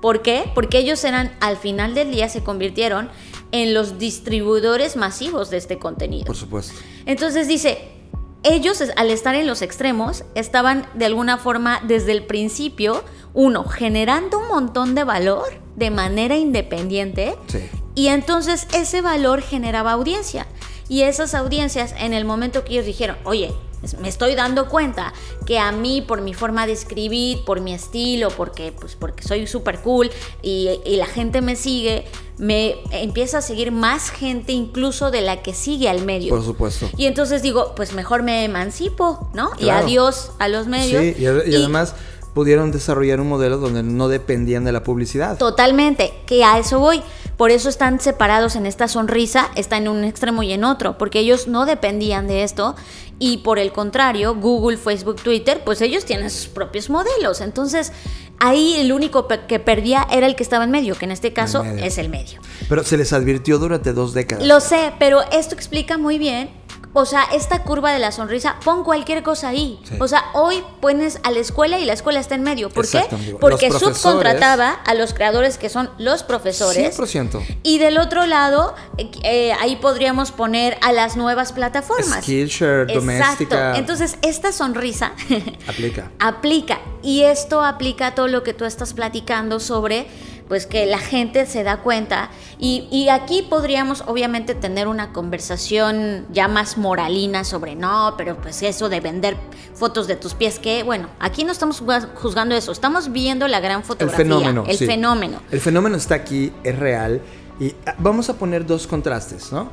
¿Por 0.00 0.22
qué? 0.22 0.50
Porque 0.54 0.78
ellos 0.78 1.04
eran, 1.04 1.32
al 1.40 1.56
final 1.56 1.94
del 1.94 2.10
día, 2.10 2.28
se 2.28 2.42
convirtieron 2.42 3.08
en 3.52 3.72
los 3.72 3.98
distribuidores 3.98 4.96
masivos 4.96 5.50
de 5.50 5.58
este 5.58 5.78
contenido. 5.78 6.26
Por 6.26 6.36
supuesto. 6.36 6.74
Entonces 7.06 7.46
dice, 7.46 7.95
ellos 8.42 8.82
al 8.96 9.10
estar 9.10 9.34
en 9.34 9.46
los 9.46 9.62
extremos 9.62 10.24
estaban 10.34 10.86
de 10.94 11.06
alguna 11.06 11.38
forma 11.38 11.80
desde 11.84 12.12
el 12.12 12.24
principio 12.24 13.02
uno, 13.34 13.64
generando 13.64 14.38
un 14.38 14.48
montón 14.48 14.94
de 14.94 15.04
valor 15.04 15.60
de 15.76 15.90
manera 15.90 16.36
independiente. 16.36 17.36
Sí. 17.48 17.68
Y 17.94 18.08
entonces 18.08 18.68
ese 18.72 19.02
valor 19.02 19.42
generaba 19.42 19.92
audiencia. 19.92 20.46
Y 20.88 21.02
esas 21.02 21.34
audiencias, 21.34 21.94
en 21.98 22.12
el 22.12 22.24
momento 22.24 22.64
que 22.64 22.74
ellos 22.74 22.86
dijeron, 22.86 23.16
oye, 23.24 23.52
me 24.00 24.08
estoy 24.08 24.34
dando 24.34 24.68
cuenta 24.68 25.12
que 25.46 25.58
a 25.58 25.70
mí, 25.72 26.02
por 26.02 26.20
mi 26.20 26.34
forma 26.34 26.66
de 26.66 26.72
escribir, 26.72 27.44
por 27.44 27.60
mi 27.60 27.74
estilo, 27.74 28.28
porque, 28.30 28.72
pues, 28.72 28.96
porque 28.96 29.22
soy 29.22 29.46
súper 29.46 29.80
cool 29.80 30.10
y, 30.42 30.80
y 30.84 30.96
la 30.96 31.06
gente 31.06 31.40
me 31.40 31.56
sigue, 31.56 32.04
me 32.38 32.76
empieza 32.90 33.38
a 33.38 33.42
seguir 33.42 33.72
más 33.72 34.10
gente 34.10 34.52
incluso 34.52 35.10
de 35.10 35.20
la 35.20 35.42
que 35.42 35.54
sigue 35.54 35.88
al 35.88 36.04
medio. 36.04 36.30
Por 36.30 36.44
supuesto. 36.44 36.88
Y 36.96 37.06
entonces 37.06 37.42
digo, 37.42 37.74
pues 37.76 37.92
mejor 37.92 38.22
me 38.22 38.44
emancipo, 38.44 39.30
¿no? 39.34 39.50
Y 39.58 39.68
adiós 39.68 40.32
a 40.38 40.48
los 40.48 40.66
medios. 40.66 41.02
Sí, 41.02 41.14
y, 41.18 41.22
y 41.22 41.56
además 41.56 41.94
pudieron 42.36 42.70
desarrollar 42.70 43.18
un 43.18 43.30
modelo 43.30 43.56
donde 43.56 43.82
no 43.82 44.08
dependían 44.08 44.62
de 44.62 44.70
la 44.70 44.82
publicidad. 44.82 45.38
Totalmente, 45.38 46.12
que 46.26 46.44
a 46.44 46.58
eso 46.58 46.78
voy. 46.78 47.02
Por 47.38 47.50
eso 47.50 47.70
están 47.70 47.98
separados 47.98 48.56
en 48.56 48.66
esta 48.66 48.88
sonrisa, 48.88 49.50
está 49.54 49.78
en 49.78 49.88
un 49.88 50.04
extremo 50.04 50.42
y 50.42 50.52
en 50.52 50.62
otro, 50.62 50.98
porque 50.98 51.20
ellos 51.20 51.48
no 51.48 51.64
dependían 51.64 52.26
de 52.26 52.42
esto 52.42 52.76
y 53.18 53.38
por 53.38 53.58
el 53.58 53.72
contrario, 53.72 54.34
Google, 54.34 54.76
Facebook, 54.76 55.16
Twitter, 55.22 55.62
pues 55.64 55.80
ellos 55.80 56.04
tienen 56.04 56.28
sus 56.28 56.48
propios 56.48 56.90
modelos. 56.90 57.40
Entonces, 57.40 57.90
ahí 58.38 58.76
el 58.80 58.92
único 58.92 59.26
que 59.48 59.58
perdía 59.58 60.06
era 60.12 60.26
el 60.26 60.36
que 60.36 60.42
estaba 60.42 60.64
en 60.64 60.70
medio, 60.70 60.94
que 60.94 61.06
en 61.06 61.12
este 61.12 61.32
caso 61.32 61.64
es 61.64 61.96
el 61.96 62.10
medio. 62.10 62.42
Pero 62.68 62.84
se 62.84 62.98
les 62.98 63.14
advirtió 63.14 63.58
durante 63.58 63.94
dos 63.94 64.12
décadas. 64.12 64.46
Lo 64.46 64.60
sé, 64.60 64.92
pero 64.98 65.22
esto 65.32 65.54
explica 65.54 65.96
muy 65.96 66.18
bien. 66.18 66.50
O 66.98 67.04
sea, 67.04 67.24
esta 67.34 67.62
curva 67.62 67.92
de 67.92 67.98
la 67.98 68.10
sonrisa, 68.10 68.56
pon 68.64 68.82
cualquier 68.82 69.22
cosa 69.22 69.48
ahí. 69.48 69.78
Sí. 69.84 69.96
O 70.00 70.08
sea, 70.08 70.24
hoy 70.32 70.64
pones 70.80 71.20
a 71.24 71.30
la 71.30 71.40
escuela 71.40 71.78
y 71.78 71.84
la 71.84 71.92
escuela 71.92 72.20
está 72.20 72.36
en 72.36 72.42
medio. 72.42 72.70
¿Por 72.70 72.88
qué? 72.88 73.04
Porque 73.38 73.70
subcontrataba 73.70 74.70
a 74.70 74.94
los 74.94 75.12
creadores 75.12 75.58
que 75.58 75.68
son 75.68 75.90
los 75.98 76.22
profesores. 76.22 76.98
100%. 76.98 77.58
Y 77.62 77.78
del 77.78 77.98
otro 77.98 78.24
lado, 78.24 78.74
eh, 78.96 79.10
eh, 79.24 79.52
ahí 79.60 79.76
podríamos 79.76 80.32
poner 80.32 80.78
a 80.80 80.92
las 80.92 81.18
nuevas 81.18 81.52
plataformas. 81.52 82.22
Skillshare, 82.24 82.84
Exacto. 82.84 82.94
doméstica. 83.00 83.76
Entonces, 83.76 84.16
esta 84.22 84.50
sonrisa 84.52 85.12
Aplica. 85.68 86.10
aplica. 86.18 86.80
Y 87.02 87.24
esto 87.24 87.62
aplica 87.62 88.06
a 88.06 88.14
todo 88.14 88.26
lo 88.26 88.42
que 88.42 88.54
tú 88.54 88.64
estás 88.64 88.94
platicando 88.94 89.60
sobre, 89.60 90.06
pues 90.48 90.66
que 90.66 90.86
la 90.86 90.98
gente 90.98 91.46
se 91.46 91.62
da 91.64 91.78
cuenta. 91.82 92.30
Y, 92.58 92.88
y 92.90 93.08
aquí 93.08 93.42
podríamos 93.48 94.04
obviamente 94.06 94.54
tener 94.54 94.88
una 94.88 95.12
conversación 95.12 96.26
ya 96.32 96.48
más 96.48 96.78
moralina 96.78 97.44
sobre, 97.44 97.74
no, 97.74 98.14
pero 98.16 98.36
pues 98.36 98.62
eso 98.62 98.88
de 98.88 99.00
vender 99.00 99.36
fotos 99.74 100.06
de 100.06 100.16
tus 100.16 100.34
pies, 100.34 100.58
que 100.58 100.82
bueno, 100.82 101.08
aquí 101.20 101.44
no 101.44 101.52
estamos 101.52 101.82
juzga- 101.82 102.08
juzgando 102.14 102.54
eso, 102.54 102.72
estamos 102.72 103.12
viendo 103.12 103.46
la 103.48 103.60
gran 103.60 103.80
El 103.80 103.84
fotografía. 103.86 104.18
fenómeno. 104.24 104.64
El 104.66 104.76
sí. 104.76 104.86
fenómeno. 104.86 105.40
El 105.50 105.60
fenómeno 105.60 105.96
está 105.96 106.14
aquí, 106.14 106.52
es 106.64 106.78
real. 106.78 107.20
Y 107.58 107.74
ah, 107.86 107.94
vamos 107.98 108.28
a 108.28 108.34
poner 108.34 108.66
dos 108.66 108.86
contrastes, 108.86 109.50
¿no? 109.52 109.68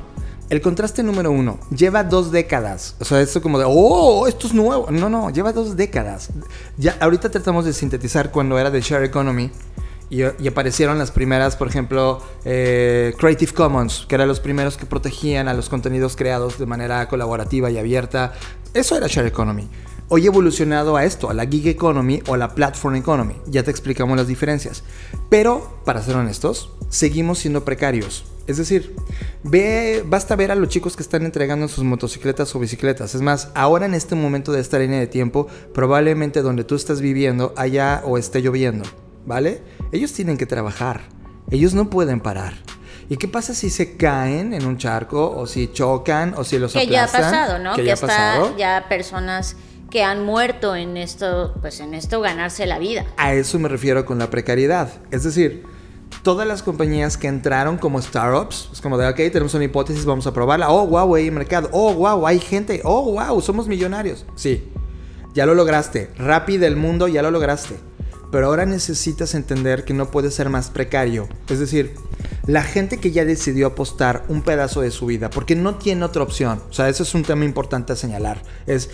El 0.50 0.60
contraste 0.60 1.02
número 1.02 1.30
uno, 1.30 1.58
lleva 1.74 2.04
dos 2.04 2.30
décadas. 2.30 2.96
O 3.00 3.04
sea, 3.04 3.20
esto 3.20 3.40
como 3.40 3.58
de, 3.58 3.64
oh, 3.66 4.26
esto 4.26 4.46
es 4.46 4.52
nuevo. 4.54 4.90
No, 4.90 5.08
no, 5.08 5.30
lleva 5.30 5.52
dos 5.52 5.74
décadas. 5.76 6.28
Ya, 6.76 6.96
ahorita 7.00 7.30
tratamos 7.30 7.64
de 7.64 7.72
sintetizar 7.72 8.30
cuando 8.30 8.58
era 8.58 8.70
de 8.70 8.80
Share 8.82 9.04
Economy. 9.04 9.50
Y, 10.10 10.22
aparecieron 10.46 10.98
las 10.98 11.10
primeras, 11.10 11.56
por 11.56 11.68
ejemplo, 11.68 12.22
eh, 12.44 13.14
Creative 13.18 13.52
Commons, 13.52 14.06
que 14.08 14.14
eran 14.14 14.28
los 14.28 14.40
primeros 14.40 14.76
que 14.76 14.86
protegían 14.86 15.48
a 15.48 15.54
los 15.54 15.68
contenidos 15.68 16.14
creados 16.14 16.58
de 16.58 16.66
manera 16.66 17.08
colaborativa 17.08 17.70
y 17.70 17.78
abierta. 17.78 18.32
Eso 18.74 18.96
era 18.96 19.06
Share 19.06 19.26
Economy. 19.26 19.68
Hoy 20.08 20.26
evolucionado 20.26 20.96
a 20.96 21.04
esto, 21.04 21.30
a 21.30 21.34
la 21.34 21.46
gig 21.46 21.66
economy 21.66 22.22
o 22.28 22.34
a 22.34 22.38
la 22.38 22.54
platform 22.54 22.96
economy. 22.96 23.34
Ya 23.46 23.62
te 23.62 23.70
explicamos 23.70 24.16
las 24.16 24.26
diferencias. 24.26 24.84
Pero, 25.30 25.80
para 25.84 26.02
ser 26.02 26.16
honestos, 26.16 26.70
seguimos 26.90 27.38
siendo 27.38 27.64
precarios. 27.64 28.24
Es 28.46 28.58
decir, 28.58 28.94
basta 30.04 30.36
ver 30.36 30.50
a 30.50 30.54
los 30.54 30.68
chicos 30.68 30.96
que 30.96 31.02
están 31.02 31.24
entregando 31.24 31.66
sus 31.68 31.84
motocicletas 31.84 32.54
o 32.54 32.58
bicicletas. 32.58 33.14
Es 33.14 33.22
más, 33.22 33.48
ahora 33.54 33.86
en 33.86 33.94
este 33.94 34.14
momento 34.14 34.52
de 34.52 34.60
esta 34.60 34.78
línea 34.78 35.00
de 35.00 35.06
tiempo, 35.06 35.46
probablemente 35.72 36.42
donde 36.42 36.64
tú 36.64 36.74
estás 36.74 37.00
viviendo, 37.00 37.54
allá 37.56 38.02
o 38.04 38.18
esté 38.18 38.42
lloviendo, 38.42 38.84
¿vale? 39.26 39.62
Ellos 39.92 40.12
tienen 40.12 40.36
que 40.36 40.46
trabajar. 40.46 41.02
Ellos 41.50 41.74
no 41.74 41.90
pueden 41.90 42.20
parar. 42.20 42.54
¿Y 43.08 43.16
qué 43.18 43.28
pasa 43.28 43.54
si 43.54 43.68
se 43.68 43.96
caen 43.96 44.54
en 44.54 44.64
un 44.64 44.78
charco 44.78 45.30
o 45.36 45.46
si 45.46 45.70
chocan 45.72 46.34
o 46.36 46.44
si 46.44 46.58
los 46.58 46.72
que 46.72 46.86
ya 46.86 47.02
ha 47.02 47.04
aplastan? 47.04 47.30
pasado, 47.32 47.58
¿no? 47.58 47.74
Que 47.74 47.82
Que, 47.82 47.86
ya 47.88 47.94
está 47.94 48.06
pasado. 48.06 48.56
ya 48.56 48.86
personas 48.88 49.56
que 49.90 50.02
han 50.02 50.24
muerto 50.24 50.74
en 50.74 50.96
esto, 50.96 51.54
pues 51.60 51.80
en 51.80 51.92
esto 51.94 52.20
ganarse 52.20 52.64
la 52.66 52.78
vida. 52.78 53.04
A 53.18 53.34
eso 53.34 53.58
me 53.58 53.68
refiero 53.68 54.04
con 54.06 54.18
la 54.18 54.30
precariedad. 54.30 54.88
Es 55.10 55.22
decir, 55.22 55.64
todas 56.22 56.48
las 56.48 56.62
compañías 56.62 57.18
que 57.18 57.28
entraron 57.28 57.76
como 57.76 58.00
startups, 58.00 58.70
es 58.72 58.80
como 58.80 58.96
de, 58.96 59.06
ok, 59.06 59.16
tenemos 59.16 59.52
una 59.54 59.64
hipótesis, 59.64 60.04
vamos 60.06 60.26
a 60.26 60.32
probarla. 60.32 60.70
Oh, 60.70 60.86
wow, 60.86 61.14
hay 61.14 61.30
mercado. 61.30 61.68
Oh, 61.72 61.92
wow, 61.92 62.26
hay 62.26 62.40
gente. 62.40 62.80
Oh, 62.84 63.12
wow, 63.12 63.40
somos 63.42 63.68
millonarios. 63.68 64.24
Sí, 64.34 64.64
ya 65.34 65.44
lo 65.44 65.54
lograste. 65.54 66.10
Rappi 66.16 66.56
del 66.56 66.76
mundo, 66.76 67.06
ya 67.06 67.20
lo 67.22 67.30
lograste. 67.30 67.76
Pero 68.34 68.48
ahora 68.48 68.66
necesitas 68.66 69.36
entender 69.36 69.84
que 69.84 69.94
no 69.94 70.10
puede 70.10 70.32
ser 70.32 70.48
más 70.50 70.68
precario. 70.68 71.28
Es 71.48 71.60
decir, 71.60 71.94
la 72.48 72.64
gente 72.64 72.98
que 72.98 73.12
ya 73.12 73.24
decidió 73.24 73.68
apostar 73.68 74.24
un 74.28 74.42
pedazo 74.42 74.80
de 74.80 74.90
su 74.90 75.06
vida, 75.06 75.30
porque 75.30 75.54
no 75.54 75.76
tiene 75.76 76.04
otra 76.04 76.24
opción. 76.24 76.60
O 76.68 76.72
sea, 76.72 76.88
eso 76.88 77.04
es 77.04 77.14
un 77.14 77.22
tema 77.22 77.44
importante 77.44 77.92
a 77.92 77.96
señalar. 77.96 78.42
Es, 78.66 78.90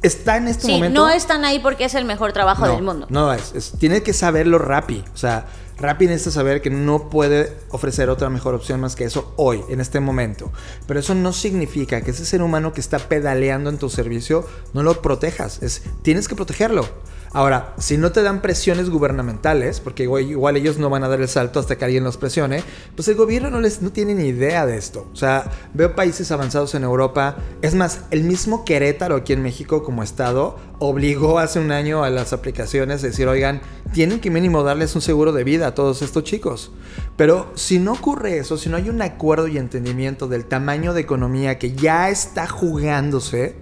está 0.00 0.38
en 0.38 0.48
este 0.48 0.64
Sí, 0.64 0.72
momento... 0.72 1.02
no 1.02 1.10
están 1.10 1.44
ahí 1.44 1.58
porque 1.58 1.84
es 1.84 1.94
el 1.94 2.06
mejor 2.06 2.32
trabajo 2.32 2.64
No, 2.66 2.72
del 2.74 2.82
mundo. 2.82 3.06
No 3.10 3.30
es, 3.34 3.52
es- 3.54 3.72
tiene 3.78 4.02
que 4.02 4.14
saberlo 4.14 4.56
Rappi. 4.58 5.04
O 5.12 5.18
sea, 5.18 5.48
Rappi 5.76 6.06
necesita 6.06 6.30
saber 6.30 6.62
que 6.62 6.70
no 6.70 7.10
puede 7.10 7.52
ofrecer 7.72 8.08
otra 8.08 8.30
mejor 8.30 8.54
opción 8.54 8.80
más 8.80 8.96
que 8.96 9.04
eso 9.04 9.34
hoy, 9.36 9.60
en 9.68 9.82
este 9.82 10.00
momento. 10.00 10.50
Pero 10.86 10.98
eso 10.98 11.14
no 11.14 11.34
significa 11.34 12.00
que 12.00 12.12
ese 12.12 12.24
ser 12.24 12.40
humano 12.40 12.72
que 12.72 12.80
está 12.80 12.98
pedaleando 13.00 13.68
en 13.68 13.76
tu 13.76 13.90
servicio 13.90 14.46
no 14.72 14.82
lo 14.82 15.02
protejas. 15.02 15.62
Es, 15.62 15.82
tienes 16.00 16.26
que 16.26 16.36
protegerlo. 16.36 16.88
Ahora, 17.34 17.74
si 17.78 17.96
no 17.96 18.12
te 18.12 18.22
dan 18.22 18.42
presiones 18.42 18.90
gubernamentales, 18.90 19.80
porque 19.80 20.02
igual, 20.02 20.56
ellos 20.56 20.76
no 20.76 20.90
van 20.90 21.02
a 21.02 21.08
dar 21.08 21.20
el 21.20 21.28
salto 21.28 21.60
hasta 21.60 21.78
que 21.78 21.84
alguien 21.86 22.04
los 22.04 22.18
presione, 22.18 22.62
pues 22.94 23.08
el 23.08 23.14
gobierno 23.14 23.50
no, 23.50 23.60
les, 23.60 23.80
no 23.80 23.90
tiene 23.90 24.14
ni 24.14 24.28
idea 24.28 24.66
de 24.66 24.76
esto. 24.76 25.08
O 25.12 25.16
sea, 25.16 25.50
veo 25.72 25.94
países 25.94 26.30
avanzados 26.30 26.74
en 26.74 26.84
Europa. 26.84 27.36
Es 27.62 27.74
más, 27.74 28.02
el 28.10 28.24
mismo 28.24 28.66
Querétaro 28.66 29.16
aquí 29.16 29.32
en 29.32 29.42
México 29.42 29.82
como 29.82 30.02
estado 30.02 30.58
obligó 30.78 31.38
hace 31.38 31.58
un 31.58 31.72
año 31.72 32.04
a 32.04 32.10
las 32.10 32.34
aplicaciones 32.34 33.02
a 33.02 33.06
decir, 33.06 33.26
oigan, 33.28 33.62
tienen 33.94 34.20
que 34.20 34.30
mínimo 34.30 34.62
darles 34.62 34.94
un 34.94 35.00
seguro 35.00 35.32
de 35.32 35.44
vida 35.44 35.68
a 35.68 35.74
todos 35.74 36.02
estos 36.02 36.24
chicos. 36.24 36.70
Pero 37.16 37.50
si 37.54 37.78
no 37.78 37.92
ocurre 37.92 38.38
eso, 38.38 38.58
si 38.58 38.68
no 38.68 38.76
hay 38.76 38.90
un 38.90 39.00
acuerdo 39.00 39.48
y 39.48 39.56
entendimiento 39.56 40.28
del 40.28 40.44
tamaño 40.44 40.92
de 40.92 41.00
economía 41.00 41.58
que 41.58 41.72
ya 41.72 42.10
está 42.10 42.46
jugándose, 42.46 43.56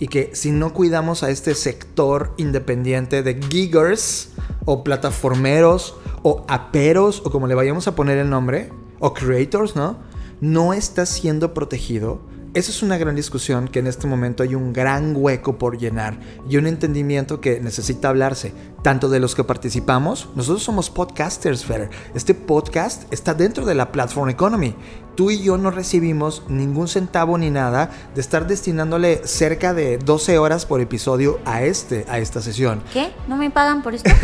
y 0.00 0.08
que 0.08 0.30
si 0.32 0.50
no 0.50 0.72
cuidamos 0.72 1.22
a 1.22 1.30
este 1.30 1.54
sector 1.54 2.32
independiente 2.38 3.22
de 3.22 3.40
giggers 3.48 4.30
o 4.64 4.82
plataformeros 4.82 5.94
o 6.22 6.44
aperos 6.48 7.22
o 7.24 7.30
como 7.30 7.46
le 7.46 7.54
vayamos 7.54 7.86
a 7.86 7.94
poner 7.94 8.18
el 8.18 8.28
nombre, 8.28 8.70
o 8.98 9.14
creators, 9.14 9.76
¿no? 9.76 9.98
No 10.40 10.72
está 10.72 11.06
siendo 11.06 11.54
protegido. 11.54 12.20
Esa 12.52 12.72
es 12.72 12.82
una 12.82 12.98
gran 12.98 13.14
discusión 13.14 13.68
que 13.68 13.78
en 13.78 13.86
este 13.86 14.08
momento 14.08 14.42
hay 14.42 14.56
un 14.56 14.72
gran 14.72 15.14
hueco 15.14 15.56
por 15.56 15.78
llenar 15.78 16.18
y 16.48 16.56
un 16.56 16.66
entendimiento 16.66 17.40
que 17.40 17.60
necesita 17.60 18.08
hablarse, 18.08 18.52
tanto 18.82 19.08
de 19.08 19.20
los 19.20 19.36
que 19.36 19.44
participamos, 19.44 20.30
nosotros 20.34 20.64
somos 20.64 20.90
podcasters, 20.90 21.64
Fer. 21.64 21.90
Este 22.12 22.34
podcast 22.34 23.04
está 23.12 23.34
dentro 23.34 23.64
de 23.64 23.76
la 23.76 23.92
Platform 23.92 24.30
Economy. 24.30 24.74
Tú 25.14 25.30
y 25.30 25.42
yo 25.42 25.58
no 25.58 25.70
recibimos 25.70 26.42
ningún 26.48 26.88
centavo 26.88 27.36
ni 27.38 27.50
nada 27.50 27.90
de 28.14 28.20
estar 28.20 28.46
destinándole 28.46 29.20
cerca 29.26 29.74
de 29.74 29.98
12 29.98 30.38
horas 30.38 30.66
por 30.66 30.80
episodio 30.80 31.38
a 31.44 31.62
este, 31.62 32.06
a 32.08 32.18
esta 32.18 32.40
sesión. 32.40 32.82
¿Qué? 32.92 33.12
¿No 33.28 33.36
me 33.36 33.50
pagan 33.50 33.82
por 33.82 33.94
esto? 33.94 34.10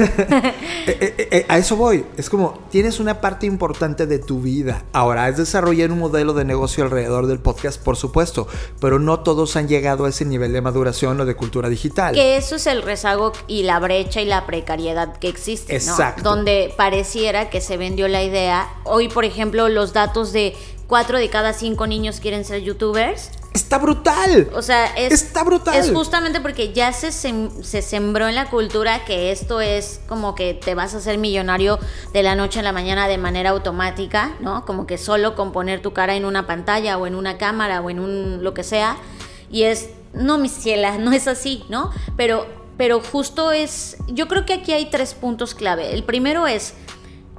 Eh, 0.87 0.99
eh, 1.01 1.29
eh, 1.33 1.47
a 1.49 1.59
eso 1.59 1.75
voy. 1.75 2.05
Es 2.17 2.31
como, 2.31 2.61
tienes 2.71 3.01
una 3.01 3.21
parte 3.21 3.45
importante 3.45 4.07
de 4.07 4.21
tu 4.21 4.41
vida. 4.41 4.85
Ahora, 4.93 5.29
es 5.29 5.37
desarrollar 5.37 5.91
un 5.91 5.99
modelo 5.99 6.33
de 6.33 6.45
negocio 6.45 6.85
alrededor 6.85 7.27
del 7.27 7.41
podcast, 7.41 7.83
por 7.83 7.97
supuesto, 7.97 8.47
pero 8.81 9.01
no 9.01 9.21
todos 9.21 9.57
han 9.57 9.67
llegado 9.67 10.05
a 10.05 10.11
ese 10.11 10.25
nivel 10.25 10.53
de 10.53 10.61
maduración 10.61 11.21
o 11.21 11.25
de 11.25 11.35
cultura 11.35 11.69
digital. 11.69 12.15
que 12.15 12.37
eso 12.37 12.55
es 12.55 12.69
el 12.69 12.83
rezago 12.83 13.33
y 13.49 13.65
la 13.65 13.81
brecha 13.81 14.21
y 14.21 14.27
la 14.27 14.47
precariedad 14.47 15.17
que 15.17 15.29
existe, 15.29 15.73
¿no? 15.73 15.79
Exacto. 15.79 16.23
Donde 16.23 16.73
pareciera 16.77 17.51
que 17.51 17.61
se 17.61 17.77
vendió 17.77 18.07
la 18.07 18.23
idea. 18.23 18.69
Hoy, 18.85 19.09
por 19.09 19.25
ejemplo, 19.25 19.69
los 19.69 19.93
datos 19.93 20.33
de 20.33 20.55
cuatro 20.87 21.19
de 21.19 21.29
cada 21.31 21.53
cinco 21.53 21.87
niños 21.87 22.21
quieren 22.21 22.45
ser 22.45 22.63
youtubers. 22.63 23.31
¡Está 23.55 23.79
brutal! 23.79 24.51
O 24.55 24.61
sea, 24.61 24.87
es, 24.97 25.13
Está 25.13 25.43
brutal. 25.43 25.75
es 25.77 25.91
justamente 25.91 26.41
porque 26.41 26.73
ya 26.75 26.93
se, 26.93 27.09
sem- 27.09 27.63
se 27.63 27.81
sembró 27.81 28.29
en 28.29 28.35
la 28.35 28.51
cultura 28.51 29.05
que 29.07 29.33
esto 29.33 29.63
es 29.63 30.01
como 30.09 30.35
que 30.35 30.53
te 30.53 30.75
vas 30.75 30.93
a 30.95 30.99
hacer 30.99 31.17
millonario 31.17 31.79
de 32.13 32.23
la 32.23 32.35
noche 32.35 32.61
a 32.61 32.63
la 32.63 32.73
mañana 32.73 33.09
de 33.09 33.17
manera 33.17 33.51
automática, 33.51 34.37
¿no? 34.41 34.67
Como 34.67 34.87
que 34.87 34.99
solo 34.99 35.35
con 35.35 35.53
poner 35.53 35.81
tu 35.81 35.95
cara 35.95 36.17
en 36.17 36.27
una 36.27 36.47
pantalla 36.47 36.99
o 36.99 37.07
en 37.07 37.15
una 37.15 37.39
cámara 37.39 37.81
o 37.81 37.89
en 37.89 37.99
un 37.99 38.45
lo 38.45 38.53
que 38.53 38.63
sea. 38.63 38.99
Y 39.51 39.63
es, 39.63 39.89
no, 40.13 40.37
mi 40.37 40.51
ciela, 40.51 40.99
no 40.99 41.13
es 41.13 41.27
así, 41.27 41.65
¿no? 41.71 41.91
Pero 42.17 42.47
pero 42.77 43.01
justo 43.01 43.53
es, 43.53 43.97
yo 44.07 44.29
creo 44.29 44.45
que 44.45 44.53
aquí 44.53 44.71
hay 44.75 44.91
tres 44.91 45.15
puntos 45.15 45.55
clave. 45.55 45.95
El 45.95 46.05
primero 46.05 46.47
es 46.47 46.75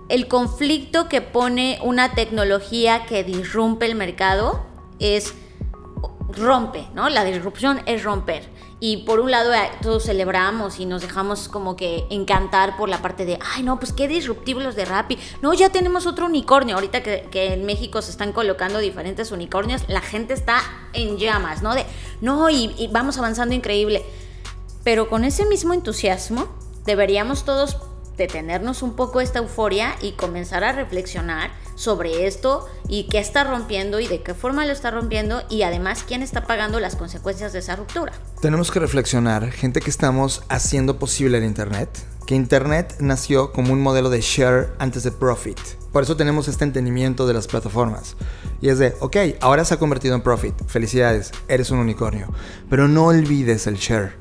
el 0.09 0.27
conflicto 0.27 1.09
que 1.09 1.21
pone 1.21 1.79
una 1.83 2.13
tecnología 2.13 3.05
que 3.05 3.23
disrumpe 3.23 3.85
el 3.85 3.95
mercado, 3.95 4.65
es 4.99 5.33
rompe, 6.29 6.87
¿no? 6.93 7.09
La 7.09 7.23
disrupción 7.23 7.81
es 7.85 8.03
romper. 8.03 8.47
Y 8.79 8.97
por 8.97 9.19
un 9.19 9.31
lado 9.31 9.53
eh, 9.53 9.71
todos 9.81 10.03
celebramos 10.03 10.79
y 10.79 10.85
nos 10.85 11.01
dejamos 11.01 11.47
como 11.47 11.75
que 11.75 12.05
encantar 12.11 12.77
por 12.77 12.89
la 12.89 13.01
parte 13.01 13.25
de, 13.25 13.39
ay 13.55 13.63
no, 13.63 13.79
pues 13.79 13.91
qué 13.91 14.07
disruptivos 14.07 14.75
de 14.75 14.85
Rappi. 14.85 15.17
No, 15.41 15.53
ya 15.53 15.69
tenemos 15.69 16.05
otro 16.05 16.27
unicornio. 16.27 16.75
Ahorita 16.75 17.01
que, 17.01 17.53
en 17.53 17.65
México 17.65 18.01
se 18.01 18.11
están 18.11 18.33
colocando 18.33 18.79
diferentes 18.79 19.31
unicornios, 19.31 19.83
la 19.87 20.01
gente 20.01 20.33
está 20.33 20.61
en 20.93 21.17
llamas, 21.17 21.63
¿no? 21.63 21.73
De, 21.73 21.85
no, 22.21 22.49
y 22.49 22.87
vamos 22.91 23.17
avanzando 23.17 23.55
increíble. 23.55 24.05
Pero 24.83 25.09
con 25.09 25.25
ese 25.25 25.45
mismo 25.45 25.73
entusiasmo 25.73 26.47
deberíamos 26.85 27.43
todos 27.43 27.77
detenernos 28.17 28.81
un 28.81 28.95
poco 28.95 29.21
esta 29.21 29.39
euforia 29.39 29.95
y 30.01 30.13
comenzar 30.13 30.63
a 30.63 30.71
reflexionar 30.71 31.51
sobre 31.75 32.25
esto 32.25 32.67
y 32.87 33.07
qué 33.07 33.19
está 33.19 33.43
rompiendo 33.43 33.99
y 33.99 34.07
de 34.07 34.23
qué 34.23 34.33
forma 34.33 34.65
lo 34.65 34.73
está 34.73 34.91
rompiendo 34.91 35.43
y 35.49 35.61
además 35.61 36.03
quién 36.05 36.23
está 36.23 36.45
pagando 36.45 36.79
las 36.79 36.95
consecuencias 36.95 37.53
de 37.53 37.59
esa 37.59 37.75
ruptura. 37.75 38.13
Tenemos 38.41 38.71
que 38.71 38.79
reflexionar, 38.79 39.51
gente 39.51 39.79
que 39.79 39.89
estamos 39.89 40.43
haciendo 40.49 40.97
posible 40.97 41.37
el 41.37 41.43
Internet, 41.43 41.89
que 42.25 42.35
Internet 42.35 42.95
nació 42.99 43.53
como 43.53 43.73
un 43.73 43.81
modelo 43.81 44.09
de 44.09 44.21
share 44.21 44.73
antes 44.79 45.03
de 45.03 45.11
profit. 45.11 45.59
Por 45.93 46.03
eso 46.03 46.17
tenemos 46.17 46.47
este 46.47 46.65
entendimiento 46.65 47.25
de 47.25 47.33
las 47.33 47.47
plataformas. 47.47 48.15
Y 48.61 48.69
es 48.69 48.79
de, 48.79 48.95
ok, 48.99 49.15
ahora 49.39 49.63
se 49.63 49.75
ha 49.75 49.79
convertido 49.79 50.15
en 50.15 50.21
profit. 50.21 50.53
Felicidades, 50.67 51.31
eres 51.47 51.71
un 51.71 51.79
unicornio. 51.79 52.27
Pero 52.69 52.87
no 52.87 53.05
olvides 53.05 53.65
el 53.65 53.77
share. 53.77 54.13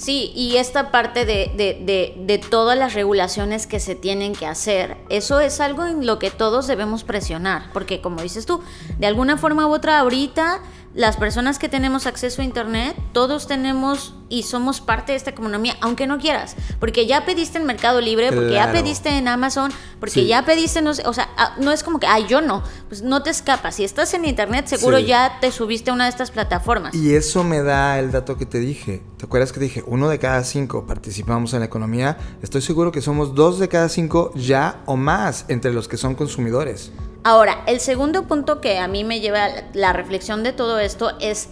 Sí, 0.00 0.32
y 0.34 0.56
esta 0.56 0.90
parte 0.90 1.26
de, 1.26 1.52
de, 1.54 2.14
de, 2.16 2.38
todas 2.38 2.78
las 2.78 2.94
regulaciones 2.94 3.66
que 3.66 3.80
se 3.80 3.94
tienen 3.94 4.32
que 4.32 4.46
hacer, 4.46 4.96
eso 5.10 5.40
es 5.40 5.60
algo 5.60 5.84
en 5.84 6.06
lo 6.06 6.18
que 6.18 6.30
todos 6.30 6.66
debemos 6.66 7.04
presionar, 7.04 7.70
porque 7.74 8.00
como 8.00 8.22
dices 8.22 8.46
tú, 8.46 8.62
de 8.98 9.06
alguna 9.06 9.36
forma 9.36 9.66
u 9.66 9.74
otra 9.74 9.98
ahorita 9.98 10.62
las 10.94 11.16
personas 11.16 11.58
que 11.58 11.68
tenemos 11.68 12.06
acceso 12.06 12.42
a 12.42 12.44
Internet, 12.44 12.96
todos 13.12 13.46
tenemos 13.46 14.14
y 14.28 14.44
somos 14.44 14.80
parte 14.80 15.12
de 15.12 15.16
esta 15.16 15.30
economía, 15.30 15.76
aunque 15.80 16.06
no 16.06 16.18
quieras, 16.18 16.56
porque 16.78 17.06
ya 17.06 17.24
pediste 17.24 17.58
en 17.58 17.64
Mercado 17.64 18.00
Libre, 18.00 18.32
porque 18.32 18.52
ya 18.52 18.72
pediste 18.72 19.08
en 19.10 19.28
Amazon, 19.28 19.72
porque 19.98 20.26
ya 20.26 20.44
pediste, 20.44 20.82
no 20.82 20.94
sé, 20.94 21.02
o 21.06 21.12
sea, 21.12 21.28
ah, 21.36 21.56
no 21.60 21.72
es 21.72 21.82
como 21.82 21.98
que, 21.98 22.06
ay, 22.06 22.26
yo 22.28 22.40
no, 22.40 22.62
pues 22.88 23.02
no 23.02 23.22
te 23.22 23.30
escapas. 23.30 23.76
Si 23.76 23.84
estás 23.84 24.14
en 24.14 24.24
Internet, 24.24 24.66
seguro 24.66 24.98
ya 24.98 25.38
te 25.40 25.50
subiste 25.52 25.90
a 25.90 25.94
una 25.94 26.04
de 26.04 26.10
estas 26.10 26.30
plataformas. 26.30 26.94
Y 26.94 27.14
eso 27.14 27.44
me 27.44 27.62
da 27.62 27.98
el 27.98 28.12
dato 28.12 28.36
que 28.36 28.46
te 28.46 28.58
dije. 28.58 29.02
¿Te 29.16 29.26
acuerdas 29.26 29.52
que 29.52 29.60
dije, 29.60 29.84
uno 29.86 30.08
de 30.08 30.18
cada 30.18 30.42
cinco 30.44 30.86
participamos 30.86 31.52
en 31.52 31.60
la 31.60 31.66
economía? 31.66 32.18
Estoy 32.42 32.62
seguro 32.62 32.92
que 32.92 33.00
somos 33.00 33.34
dos 33.34 33.58
de 33.58 33.68
cada 33.68 33.88
cinco 33.88 34.32
ya 34.34 34.82
o 34.86 34.96
más 34.96 35.44
entre 35.48 35.72
los 35.72 35.88
que 35.88 35.96
son 35.96 36.14
consumidores. 36.14 36.92
Ahora, 37.22 37.64
el 37.66 37.80
segundo 37.80 38.26
punto 38.26 38.62
que 38.62 38.78
a 38.78 38.88
mí 38.88 39.04
me 39.04 39.20
lleva 39.20 39.48
la 39.74 39.92
reflexión 39.92 40.42
de 40.42 40.54
todo 40.54 40.78
esto 40.78 41.18
es 41.20 41.50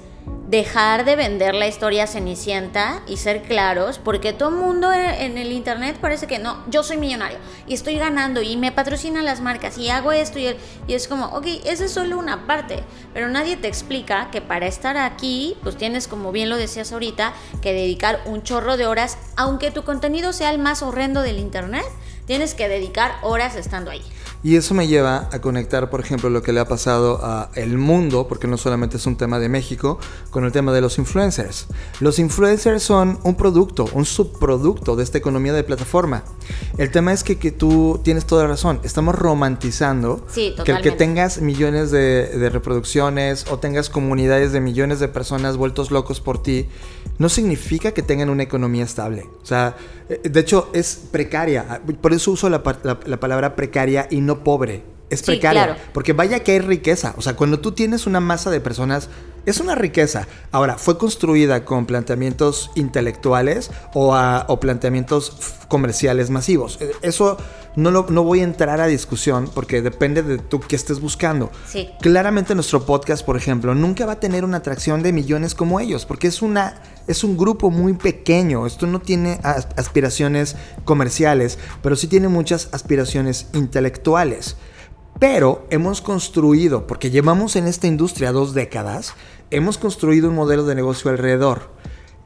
dejar 0.49 1.05
de 1.05 1.15
vender 1.15 1.55
la 1.55 1.67
historia 1.67 2.07
cenicienta 2.07 3.03
y 3.07 3.19
ser 3.19 3.43
claros, 3.43 3.99
porque 3.99 4.33
todo 4.33 4.49
el 4.49 4.55
mundo 4.55 4.91
en 4.95 5.37
el 5.37 5.53
internet 5.53 5.99
parece 6.01 6.27
que 6.27 6.39
no, 6.39 6.65
yo 6.71 6.83
soy 6.83 6.97
millonario 6.97 7.37
y 7.67 7.75
estoy 7.75 7.99
ganando 7.99 8.41
y 8.41 8.57
me 8.57 8.73
patrocinan 8.73 9.27
las 9.27 9.43
marcas 9.43 9.77
y 9.77 9.91
hago 9.91 10.11
esto 10.13 10.39
y, 10.39 10.57
y 10.87 10.95
es 10.95 11.07
como, 11.07 11.27
ok, 11.27 11.47
esa 11.67 11.85
es 11.85 11.93
solo 11.93 12.19
una 12.19 12.47
parte, 12.47 12.83
pero 13.13 13.29
nadie 13.29 13.59
te 13.59 13.69
explica 13.69 14.31
que 14.31 14.41
para 14.41 14.67
estar 14.67 14.97
aquí, 14.97 15.59
pues 15.63 15.77
tienes, 15.77 16.09
como 16.09 16.33
bien 16.33 16.49
lo 16.49 16.57
decías 16.57 16.93
ahorita, 16.93 17.35
que 17.61 17.75
dedicar 17.75 18.23
un 18.25 18.43
chorro 18.43 18.79
de 18.79 18.87
horas, 18.87 19.19
aunque 19.37 19.71
tu 19.71 19.85
contenido 19.85 20.33
sea 20.33 20.51
el 20.51 20.59
más 20.59 20.83
horrendo 20.83 21.21
del 21.21 21.39
internet, 21.39 21.85
tienes 22.25 22.55
que 22.55 22.71
dedicar 22.71 23.17
horas 23.23 23.55
estando 23.55 23.91
ahí. 23.91 24.03
Y 24.43 24.57
eso 24.57 24.73
me 24.75 24.87
lleva 24.87 25.29
a 25.33 25.41
conectar, 25.41 25.91
por 25.91 26.01
ejemplo, 26.01 26.31
lo 26.31 26.43
que 26.43 26.53
le 26.53 26.61
ha 26.61 26.69
pasado 26.69 27.21
a 27.25 27.51
el 27.55 27.77
mundo, 27.77 28.29
porque 28.29 28.47
no 28.47 28.57
solamente 28.57 28.97
es 28.97 29.07
un 29.07 29.17
tema 29.17 29.39
de 29.41 29.49
México, 29.49 29.99
con 30.31 30.45
el 30.45 30.53
tema 30.53 30.73
de 30.73 30.81
los 30.81 30.99
influencers. 30.99 31.67
Los 31.99 32.19
influencers 32.21 32.83
son 32.83 33.19
un 33.25 33.35
producto, 33.35 33.89
un 33.95 34.05
subproducto 34.05 34.95
de 34.95 35.03
esta 35.03 35.19
economía 35.19 35.53
de 35.53 35.65
plataforma. 35.65 36.23
El 36.77 36.91
tema 36.93 37.13
es 37.13 37.25
que, 37.25 37.39
que 37.39 37.51
tú 37.51 38.01
tienes 38.05 38.27
toda 38.27 38.45
la 38.45 38.51
razón. 38.51 38.81
Estamos 38.85 39.17
romantizando 39.17 40.25
que 40.35 40.55
el 40.67 40.83
que 40.83 40.93
tengas 40.93 41.41
millones 41.41 41.91
de, 41.91 42.29
de 42.29 42.51
reproducciones 42.51 43.47
o 43.51 43.59
tengas 43.59 43.91
comunidades 43.91 44.53
de 44.53 44.61
millones 44.61 45.01
de 45.01 45.09
personas 45.09 45.57
vueltos 45.57 45.91
locos 45.91 46.21
por 46.21 46.41
ti, 46.43 46.69
no 47.19 47.29
significa 47.29 47.93
que 47.93 48.03
tengan 48.03 48.31
una 48.31 48.43
economía 48.43 48.85
estable. 48.85 49.25
O 49.43 49.47
sea, 49.47 49.77
eh, 50.09 50.21
de 50.29 50.41
hecho 50.41 50.71
es 50.73 51.09
precaria. 51.11 51.83
Por 52.01 52.13
eso 52.13 52.31
uso 52.31 52.49
la, 52.49 52.63
la 52.83 53.21
palabra 53.21 53.57
precaria 53.57 54.07
y 54.11 54.21
no 54.21 54.45
pobre. 54.45 54.98
Es 55.11 55.23
precaria. 55.23 55.77
Porque 55.93 56.13
vaya 56.13 56.41
que 56.41 56.53
hay 56.53 56.61
riqueza. 56.61 57.15
O 57.17 57.23
sea, 57.23 57.35
cuando 57.35 57.61
tú 57.61 57.73
tienes 57.73 58.07
una 58.07 58.21
masa 58.21 58.51
de 58.51 58.61
personas, 58.61 59.09
es 59.47 59.61
una 59.61 59.75
riqueza. 59.75 60.27
Ahora, 60.53 60.77
¿fue 60.77 60.99
construida 60.99 61.65
con 61.65 61.87
planteamientos 61.87 62.71
intelectuales 62.75 63.71
o, 63.95 64.15
o 64.15 64.61
planteamientos 64.61 65.33
comerciales 65.69 66.29
masivos? 66.29 66.79
Eh, 66.81 66.91
eso 67.03 67.39
no, 67.77 67.91
lo, 67.91 68.07
no 68.11 68.25
voy 68.25 68.41
a 68.41 68.45
entrar 68.45 68.81
a 68.81 68.87
discusión 68.87 69.51
porque 69.55 69.81
depende 69.81 70.23
de 70.23 70.39
tú 70.39 70.61
qué 70.61 70.77
estés 70.77 71.01
buscando. 71.01 71.51
Sí. 71.67 71.89
Claramente 72.01 72.55
nuestro 72.55 72.85
podcast, 72.85 73.25
por 73.25 73.37
ejemplo, 73.37 73.75
nunca 73.75 74.05
va 74.05 74.13
a 74.13 74.21
tener 74.21 74.45
una 74.45 74.59
atracción 74.59 75.03
de 75.03 75.13
millones 75.13 75.55
como 75.55 75.81
ellos, 75.81 76.05
porque 76.05 76.27
es, 76.27 76.43
una, 76.43 76.83
es 77.07 77.25
un 77.25 77.39
grupo 77.39 77.71
muy 77.71 77.95
pequeño. 77.95 78.67
Esto 78.67 78.87
no 78.87 79.01
tiene 79.01 79.41
aspiraciones 79.43 80.57
comerciales, 80.85 81.59
pero 81.83 81.97
sí 81.97 82.07
tiene 82.07 82.29
muchas 82.29 82.69
aspiraciones 82.73 83.47
intelectuales. 83.55 84.57
Pero 85.19 85.67
hemos 85.71 86.01
construido, 86.01 86.87
porque 86.87 87.11
llevamos 87.11 87.57
en 87.57 87.67
esta 87.67 87.87
industria 87.87 88.31
dos 88.31 88.55
décadas, 88.55 89.15
hemos 89.51 89.77
construido 89.77 90.29
un 90.29 90.37
modelo 90.37 90.65
de 90.65 90.77
negocio 90.77 91.11
alrededor. 91.11 91.71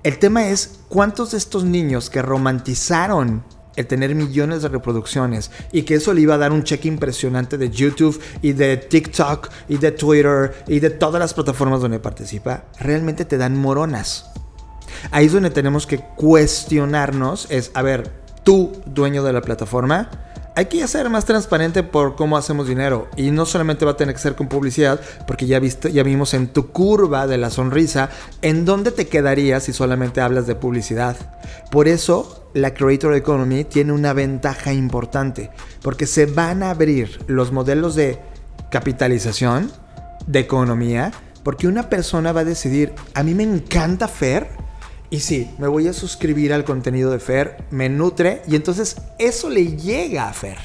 El 0.03 0.19
tema 0.19 0.49
es 0.49 0.81
cuántos 0.89 1.31
de 1.31 1.39
estos 1.39 1.65
niños 1.65 2.11
que 2.11 2.21
romantizaron 2.21 3.45
el 3.77 3.87
tener 3.87 4.15
millones 4.15 4.61
de 4.61 4.69
reproducciones 4.69 5.51
y 5.73 5.83
que 5.83 5.95
eso 5.95 6.13
le 6.13 6.21
iba 6.21 6.35
a 6.35 6.39
dar 6.39 6.53
un 6.53 6.65
cheque 6.65 6.89
impresionante 6.89 7.57
de 7.57 7.71
YouTube 7.71 8.21
y 8.43 8.53
de 8.53 8.77
TikTok 8.77 9.49
y 9.69 9.79
de 9.79 9.93
Twitter 9.93 10.65
y 10.69 10.81
de 10.81 10.91
todas 10.91 11.19
las 11.19 11.33
plataformas 11.33 11.81
donde 11.81 11.99
participa, 11.99 12.65
realmente 12.79 13.25
te 13.25 13.39
dan 13.39 13.57
moronas. 13.57 14.27
Ahí 15.11 15.27
es 15.27 15.33
donde 15.33 15.51
tenemos 15.51 15.87
que 15.87 15.99
cuestionarnos, 15.99 17.47
es, 17.51 17.71
a 17.73 17.81
ver, 17.81 18.13
tú, 18.45 18.73
dueño 18.85 19.23
de 19.23 19.33
la 19.33 19.41
plataforma, 19.41 20.11
hay 20.55 20.67
que 20.67 20.87
ser 20.87 21.09
más 21.09 21.25
transparente 21.25 21.83
por 21.83 22.15
cómo 22.15 22.37
hacemos 22.37 22.69
dinero. 22.69 23.09
Y 23.17 23.31
no 23.31 23.47
solamente 23.47 23.85
va 23.85 23.93
a 23.93 23.97
tener 23.97 24.15
que 24.15 24.21
ser 24.21 24.35
con 24.35 24.49
publicidad, 24.49 25.01
porque 25.27 25.47
ya, 25.47 25.61
ya 25.61 26.03
vimos 26.03 26.35
en 26.35 26.49
tu 26.49 26.69
curva 26.69 27.27
de 27.27 27.38
la 27.38 27.51
sonrisa 27.51 28.11
en 28.43 28.65
dónde 28.65 28.91
te 28.91 29.09
quedarías 29.09 29.65
si 29.65 29.73
solamente 29.73 30.21
hablas 30.21 30.47
de 30.47 30.55
publicidad. 30.55 31.17
Por 31.71 31.88
eso 31.88 32.49
la 32.55 32.75
Creator 32.75 33.15
Economy 33.15 33.65
tiene 33.65 33.93
una 33.93 34.12
ventaja 34.12 34.73
importante, 34.73 35.51
porque 35.81 36.07
se 36.07 36.27
van 36.27 36.62
a 36.62 36.71
abrir 36.71 37.21
los 37.27 37.51
modelos 37.51 37.95
de 37.95 38.19
capitalización, 38.71 39.71
de 40.27 40.41
economía, 40.41 41.12
porque 41.43 41.67
una 41.67 41.88
persona 41.88 42.33
va 42.33 42.41
a 42.41 42.45
decidir, 42.45 42.93
a 43.15 43.23
mí 43.23 43.35
me 43.35 43.43
encanta 43.43 44.07
Fer, 44.07 44.62
y 45.12 45.20
sí, 45.20 45.51
me 45.59 45.68
voy 45.68 45.88
a 45.88 45.92
suscribir 45.92 46.55
al 46.55 46.64
contenido 46.64 47.11
de 47.11 47.18
Fer, 47.18 47.64
me 47.68 47.90
nutre 47.90 48.40
y 48.48 48.57
entonces 48.57 48.96
eso 49.18 49.51
le 49.51 49.77
llega 49.77 50.27
a 50.27 50.33
Fer. 50.33 50.57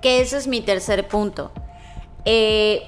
Que 0.00 0.20
ese 0.20 0.38
es 0.38 0.48
mi 0.48 0.60
tercer 0.60 1.06
punto. 1.06 1.52
Eh, 2.24 2.82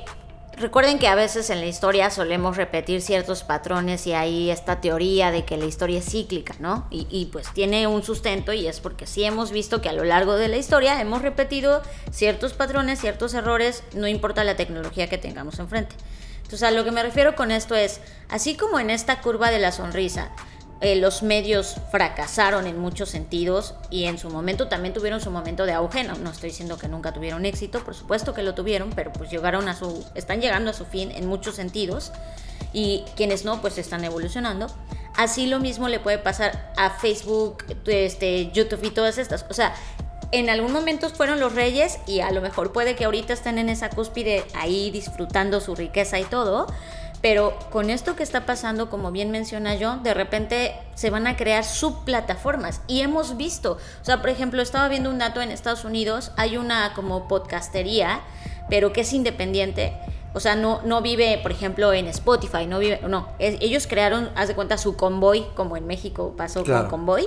recuerden 0.57 0.98
que 0.98 1.07
a 1.07 1.14
veces 1.14 1.50
en 1.50 1.61
la 1.61 1.66
historia 1.66 2.11
solemos 2.11 2.57
repetir 2.57 3.00
ciertos 3.00 3.44
patrones 3.44 4.09
y 4.09 4.12
hay 4.12 4.50
esta 4.50 4.81
teoría 4.81 5.31
de 5.31 5.44
que 5.44 5.57
la 5.57 5.66
historia 5.66 6.00
es 6.00 6.07
cíclica, 6.07 6.57
¿no? 6.59 6.88
Y, 6.90 7.07
y, 7.09 7.27
pues 7.27 7.46
tiene 7.55 7.87
un 7.87 8.03
sustento 8.03 8.53
y 8.53 8.66
es 8.66 8.81
porque 8.81 9.07
sí 9.07 9.22
hemos 9.22 9.53
visto 9.53 9.81
que 9.81 9.88
a 9.88 9.92
lo 9.92 10.03
largo 10.03 10.35
de 10.35 10.48
la 10.48 10.57
historia 10.57 11.00
hemos 11.00 11.22
repetido 11.22 11.81
ciertos 12.11 12.55
patrones, 12.55 12.98
ciertos 12.98 13.35
errores, 13.35 13.85
no 13.94 14.09
importa 14.09 14.42
la 14.42 14.57
tecnología 14.57 15.09
que 15.09 15.18
tengamos 15.18 15.61
enfrente. 15.61 15.94
Entonces 16.42 16.64
a 16.64 16.72
lo 16.72 16.85
que 16.85 16.90
me 16.90 17.05
refiero 17.05 17.37
con 17.37 17.53
esto 17.53 17.77
es, 17.77 18.00
así 18.29 18.57
como 18.57 18.81
en 18.81 18.90
esta 18.90 19.20
curva 19.20 19.53
de 19.53 19.61
la 19.61 19.70
sonrisa, 19.70 20.33
eh, 20.85 20.97
los 20.97 21.23
medios 21.23 21.77
fracasaron 21.90 22.66
en 22.66 22.79
muchos 22.79 23.09
sentidos 23.09 23.73
y 23.88 24.05
en 24.05 24.18
su 24.18 24.29
momento 24.29 24.68
también 24.68 24.92
tuvieron 24.92 25.18
su 25.18 25.31
momento 25.31 25.64
de 25.64 25.73
auge. 25.73 26.05
No, 26.05 26.31
estoy 26.31 26.51
diciendo 26.51 26.77
que 26.77 26.88
nunca 26.88 27.14
tuvieron 27.14 27.47
éxito, 27.47 27.83
por 27.83 27.94
supuesto 27.94 28.35
que 28.35 28.42
lo 28.42 28.53
tuvieron, 28.53 28.90
pero 28.94 29.11
pues 29.11 29.31
llegaron 29.31 29.66
a 29.70 29.75
su, 29.75 30.05
están 30.14 30.42
llegando 30.42 30.73
a 30.73 30.75
su 30.75 30.85
fin 30.85 31.11
en 31.11 31.27
muchos 31.27 31.55
sentidos 31.55 32.12
y 32.75 33.03
quienes 33.16 33.47
no, 33.47 33.62
pues 33.62 33.79
están 33.79 34.05
evolucionando. 34.05 34.66
Así 35.16 35.47
lo 35.47 35.59
mismo 35.59 35.88
le 35.88 36.01
puede 36.01 36.18
pasar 36.18 36.70
a 36.77 36.90
Facebook, 36.90 37.64
este, 37.87 38.51
YouTube 38.53 38.85
y 38.85 38.90
todas 38.90 39.16
estas. 39.16 39.47
O 39.49 39.55
sea, 39.55 39.75
en 40.33 40.51
algún 40.51 40.70
momento 40.70 41.09
fueron 41.09 41.40
los 41.40 41.55
reyes 41.55 41.99
y 42.07 42.20
a 42.20 42.31
lo 42.31 42.42
mejor 42.42 42.75
puede 42.75 42.94
que 42.94 43.07
ahorita 43.07 43.33
estén 43.33 43.57
en 43.57 43.70
esa 43.70 43.88
cúspide 43.88 44.44
ahí 44.55 44.90
disfrutando 44.90 45.62
su 45.62 45.75
riqueza 45.75 46.20
y 46.20 46.25
todo 46.25 46.66
Pero 47.25 47.55
con 47.71 47.89
esto 47.89 48.17
que 48.17 48.23
está 48.23 48.45
pasando, 48.45 48.91
como 48.91 49.11
bien 49.11 49.31
menciona 49.31 49.75
yo, 49.77 49.97
de 49.97 50.13
repente 50.13 50.75
se 50.95 51.09
van 51.09 51.27
a 51.27 51.37
crear 51.39 51.65
subplataformas. 51.65 52.83
Y 52.87 53.01
hemos 53.01 53.39
visto, 53.39 53.79
o 54.03 54.05
sea, 54.05 54.21
por 54.21 54.29
ejemplo, 54.29 54.61
estaba 54.61 54.89
viendo 54.89 55.09
un 55.09 55.17
dato 55.17 55.41
en 55.41 55.51
Estados 55.51 55.87
Unidos, 55.87 56.33
hay 56.37 56.59
una 56.59 56.93
como 56.93 57.27
podcastería, 57.27 58.21
pero 58.69 58.93
que 58.93 59.01
es 59.01 59.13
independiente. 59.15 59.95
O 60.35 60.41
sea, 60.41 60.55
no, 60.55 60.83
no 60.85 61.01
vive, 61.01 61.39
por 61.43 61.51
ejemplo, 61.51 61.95
en 61.95 62.09
Spotify, 62.09 62.67
no 62.67 62.79
vive, 62.79 63.01
no, 63.09 63.27
es- 63.39 63.57
ellos 63.63 63.87
crearon, 63.87 64.29
haz 64.37 64.49
de 64.49 64.55
cuenta, 64.55 64.77
su 64.77 64.95
convoy, 64.95 65.47
como 65.55 65.79
en 65.79 65.87
México 65.87 66.35
pasó 66.37 66.63
Claro. 66.63 66.91
con 66.91 66.91
convoy, 67.01 67.27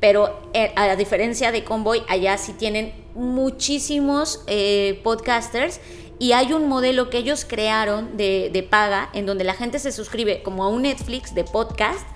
pero 0.00 0.38
eh, 0.52 0.70
a 0.76 0.96
diferencia 0.96 1.50
de 1.50 1.64
convoy, 1.64 2.02
allá 2.10 2.36
sí 2.36 2.52
tienen 2.52 2.92
muchísimos 3.14 4.42
eh, 4.48 5.00
podcasters 5.02 5.80
y 6.20 6.32
hay 6.32 6.52
un 6.52 6.68
modelo 6.68 7.10
que 7.10 7.18
ellos 7.18 7.44
crearon 7.44 8.16
de, 8.16 8.50
de 8.52 8.62
paga 8.62 9.08
en 9.14 9.26
donde 9.26 9.42
la 9.42 9.54
gente 9.54 9.80
se 9.80 9.90
suscribe 9.90 10.44
como 10.44 10.62
a 10.62 10.68
un 10.68 10.82
Netflix 10.82 11.34
de 11.34 11.42
podcast 11.42 12.06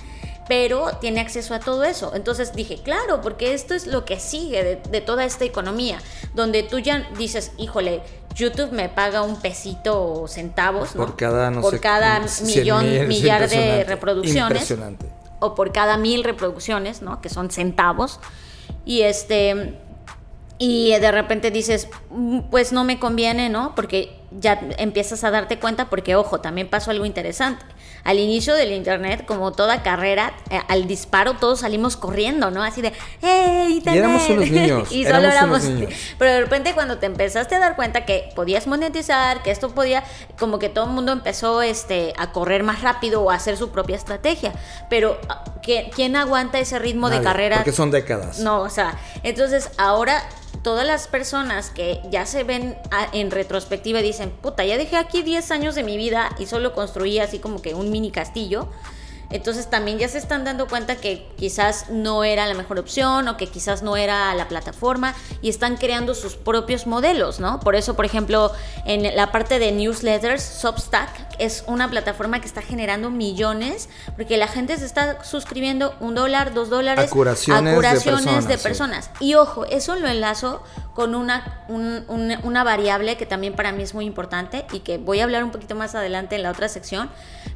pero 0.46 0.90
tiene 1.00 1.20
acceso 1.20 1.54
a 1.54 1.58
todo 1.58 1.84
eso. 1.84 2.12
Entonces 2.14 2.52
dije, 2.54 2.78
claro, 2.82 3.22
porque 3.22 3.54
esto 3.54 3.72
es 3.72 3.86
lo 3.86 4.04
que 4.04 4.20
sigue 4.20 4.62
de, 4.62 4.76
de 4.76 5.00
toda 5.00 5.24
esta 5.24 5.46
economía, 5.46 5.98
donde 6.34 6.62
tú 6.62 6.78
ya 6.80 7.08
dices, 7.16 7.52
híjole, 7.56 8.02
YouTube 8.34 8.72
me 8.72 8.88
paga 8.88 9.22
un 9.22 9.40
pesito 9.40 10.02
o 10.02 10.28
centavos, 10.28 10.94
¿no? 10.94 11.06
Por 11.06 11.16
cada, 11.16 11.50
no 11.50 11.60
por 11.60 11.74
sé, 11.74 11.80
cada 11.80 12.20
millón, 12.44 12.90
mil, 12.90 13.06
millar 13.06 13.48
de 13.48 13.84
reproducciones 13.84 14.62
Impresionante. 14.62 15.06
o 15.40 15.54
por 15.54 15.72
cada 15.72 15.96
mil 15.96 16.24
reproducciones, 16.24 17.00
¿no? 17.00 17.20
Que 17.20 17.28
son 17.28 17.50
centavos. 17.50 18.20
Y 18.84 19.02
este 19.02 19.78
y 20.58 20.90
de 20.98 21.10
repente 21.10 21.50
dices, 21.50 21.88
"Mm, 22.10 22.40
pues 22.50 22.72
no 22.72 22.84
me 22.84 22.98
conviene, 22.98 23.48
¿no? 23.48 23.74
Porque 23.74 24.20
ya 24.40 24.60
empiezas 24.78 25.22
a 25.24 25.30
darte 25.30 25.58
cuenta, 25.58 25.88
porque 25.88 26.16
ojo, 26.16 26.40
también 26.40 26.68
pasó 26.68 26.90
algo 26.90 27.04
interesante. 27.04 27.64
Al 28.02 28.18
inicio 28.18 28.54
del 28.54 28.72
internet, 28.72 29.24
como 29.24 29.52
toda 29.52 29.82
carrera, 29.82 30.34
eh, 30.50 30.60
al 30.68 30.86
disparo 30.86 31.34
todos 31.34 31.60
salimos 31.60 31.96
corriendo, 31.96 32.50
¿no? 32.50 32.62
Así 32.62 32.82
de, 32.82 32.92
¡hey, 33.22 33.76
internet! 33.76 34.04
éramos 34.04 34.28
unos 34.28 34.50
niños, 34.50 34.88
y 34.92 35.04
solo 35.04 35.18
éramos 35.28 35.62
éramos. 35.64 35.64
niños. 35.64 35.92
Pero 36.18 36.32
de 36.32 36.40
repente 36.40 36.74
cuando 36.74 36.98
te 36.98 37.06
empezaste 37.06 37.54
a 37.54 37.60
dar 37.60 37.76
cuenta 37.76 38.04
que 38.04 38.28
podías 38.34 38.66
monetizar, 38.66 39.42
que 39.42 39.50
esto 39.50 39.70
podía, 39.70 40.04
como 40.38 40.58
que 40.58 40.68
todo 40.68 40.86
el 40.86 40.90
mundo 40.90 41.12
empezó 41.12 41.62
este, 41.62 42.12
a 42.18 42.32
correr 42.32 42.62
más 42.62 42.82
rápido 42.82 43.22
o 43.22 43.30
a 43.30 43.36
hacer 43.36 43.56
su 43.56 43.70
propia 43.70 43.96
estrategia. 43.96 44.52
Pero 44.90 45.18
ah, 45.28 45.44
¿quién, 45.62 45.90
quién 45.90 46.16
aguanta 46.16 46.58
ese 46.58 46.78
ritmo 46.78 47.08
de 47.08 47.16
Nadie, 47.16 47.24
carrera? 47.26 47.56
Porque 47.58 47.72
son 47.72 47.90
décadas. 47.90 48.40
No, 48.40 48.60
o 48.60 48.68
sea, 48.68 48.98
entonces 49.22 49.70
ahora 49.78 50.22
todas 50.62 50.86
las 50.86 51.08
personas 51.08 51.70
que 51.70 52.00
ya 52.10 52.26
se 52.26 52.44
ven 52.44 52.76
en 53.12 53.30
retrospectiva 53.30 54.00
y 54.00 54.02
dicen, 54.02 54.30
puta, 54.30 54.64
ya 54.64 54.76
dejé 54.78 54.96
aquí 54.96 55.22
10 55.22 55.50
años 55.50 55.74
de 55.74 55.82
mi 55.82 55.96
vida 55.96 56.34
y 56.38 56.46
solo 56.46 56.74
construí 56.74 57.18
así 57.18 57.38
como 57.38 57.60
que 57.60 57.74
un 57.74 57.90
mini 57.90 58.10
castillo. 58.10 58.68
Entonces 59.30 59.68
también 59.68 59.98
ya 59.98 60.08
se 60.08 60.18
están 60.18 60.44
dando 60.44 60.68
cuenta 60.68 60.96
que 60.96 61.26
quizás 61.36 61.90
no 61.90 62.24
era 62.24 62.46
la 62.46 62.54
mejor 62.54 62.78
opción 62.78 63.26
o 63.26 63.36
que 63.36 63.48
quizás 63.48 63.82
no 63.82 63.96
era 63.96 64.34
la 64.34 64.48
plataforma 64.48 65.14
y 65.42 65.48
están 65.48 65.76
creando 65.76 66.14
sus 66.14 66.36
propios 66.36 66.86
modelos, 66.86 67.40
¿no? 67.40 67.58
Por 67.58 67.74
eso, 67.74 67.96
por 67.96 68.04
ejemplo, 68.04 68.52
en 68.84 69.16
la 69.16 69.32
parte 69.32 69.58
de 69.58 69.72
newsletters, 69.72 70.42
Substack 70.42 71.33
es 71.38 71.64
una 71.66 71.88
plataforma 71.90 72.40
que 72.40 72.46
está 72.46 72.62
generando 72.62 73.10
millones 73.10 73.88
porque 74.16 74.36
la 74.36 74.48
gente 74.48 74.76
se 74.76 74.84
está 74.86 75.22
suscribiendo 75.24 75.94
un 76.00 76.14
dólar, 76.14 76.54
dos 76.54 76.70
dólares 76.70 77.10
A 77.10 77.12
curaciones 77.12 77.64
de 77.64 77.74
curaciones 77.76 78.04
personas, 78.24 78.48
de 78.48 78.56
sí. 78.58 78.62
personas. 78.62 79.10
Y 79.20 79.34
ojo, 79.34 79.64
eso 79.66 79.96
lo 79.96 80.08
enlazo 80.08 80.62
con 80.94 81.14
una, 81.14 81.64
un- 81.68 82.04
un- 82.08 82.36
una 82.44 82.64
variable 82.64 83.16
que 83.16 83.26
también 83.26 83.54
para 83.54 83.72
mí 83.72 83.82
es 83.82 83.94
muy 83.94 84.04
importante 84.04 84.64
y 84.72 84.80
que 84.80 84.98
voy 84.98 85.20
a 85.20 85.24
hablar 85.24 85.42
un 85.44 85.50
poquito 85.50 85.74
más 85.74 85.94
adelante 85.94 86.36
en 86.36 86.42
la 86.42 86.50
otra 86.50 86.68
sección, 86.68 87.10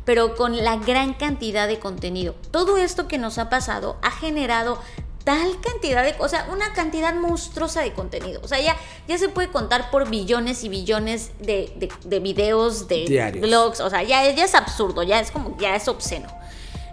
pero 0.04 0.34
con 0.34 0.56
la 0.64 0.76
gran 0.76 1.14
cantidad 1.14 1.68
de 1.68 1.78
contenido. 1.78 2.34
Todo 2.50 2.76
esto 2.78 3.06
que 3.08 3.18
nos 3.18 3.38
ha 3.38 3.48
pasado 3.48 3.96
ha 4.02 4.10
generado 4.10 4.80
tal 5.28 5.60
cantidad 5.60 6.02
de 6.04 6.16
cosas, 6.16 6.46
una 6.50 6.72
cantidad 6.72 7.12
monstruosa 7.14 7.82
de 7.82 7.92
contenido. 7.92 8.40
O 8.42 8.48
sea, 8.48 8.60
ya, 8.62 8.74
ya 9.06 9.18
se 9.18 9.28
puede 9.28 9.48
contar 9.48 9.90
por 9.90 10.08
billones 10.08 10.64
y 10.64 10.70
billones 10.70 11.32
de, 11.38 11.70
de- 11.76 11.90
de 12.02 12.18
videos, 12.20 12.88
de 12.88 13.04
Diarios. 13.04 13.42
blogs. 13.46 13.80
O 13.80 13.90
sea, 13.90 14.02
ya, 14.04 14.30
ya 14.30 14.44
es 14.46 14.54
absurdo, 14.54 15.02
ya 15.02 15.20
es 15.20 15.30
como, 15.30 15.54
ya 15.58 15.76
es 15.76 15.86
obsceno. 15.86 16.28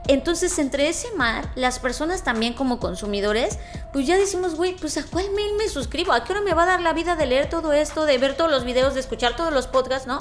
Entonces, 0.10 0.60
entre 0.60 0.90
ese 0.90 1.12
mar, 1.14 1.50
las 1.56 1.80
personas 1.80 2.24
también 2.26 2.54
como 2.56 2.78
consumidores, 2.80 3.58
pues 3.94 4.06
ya 4.06 4.18
decimos, 4.18 4.56
güey, 4.56 4.76
pues 4.76 4.98
a 4.98 5.04
cuál 5.06 5.32
mail 5.32 5.54
me 5.58 5.70
suscribo, 5.70 6.12
a 6.12 6.26
qué 6.26 6.34
hora 6.34 6.42
me 6.42 6.54
va 6.54 6.64
a 6.64 6.66
dar 6.68 6.82
la 6.82 6.92
vida 6.92 7.16
de 7.16 7.26
leer 7.28 7.50
todo 7.50 7.72
esto, 7.72 8.06
de 8.06 8.18
ver 8.18 8.36
todos 8.36 8.52
los 8.52 8.66
videos, 8.66 8.94
de 8.96 9.00
escuchar 9.00 9.38
todos 9.38 9.54
los 9.54 9.68
podcasts, 9.68 10.08
¿no? 10.08 10.20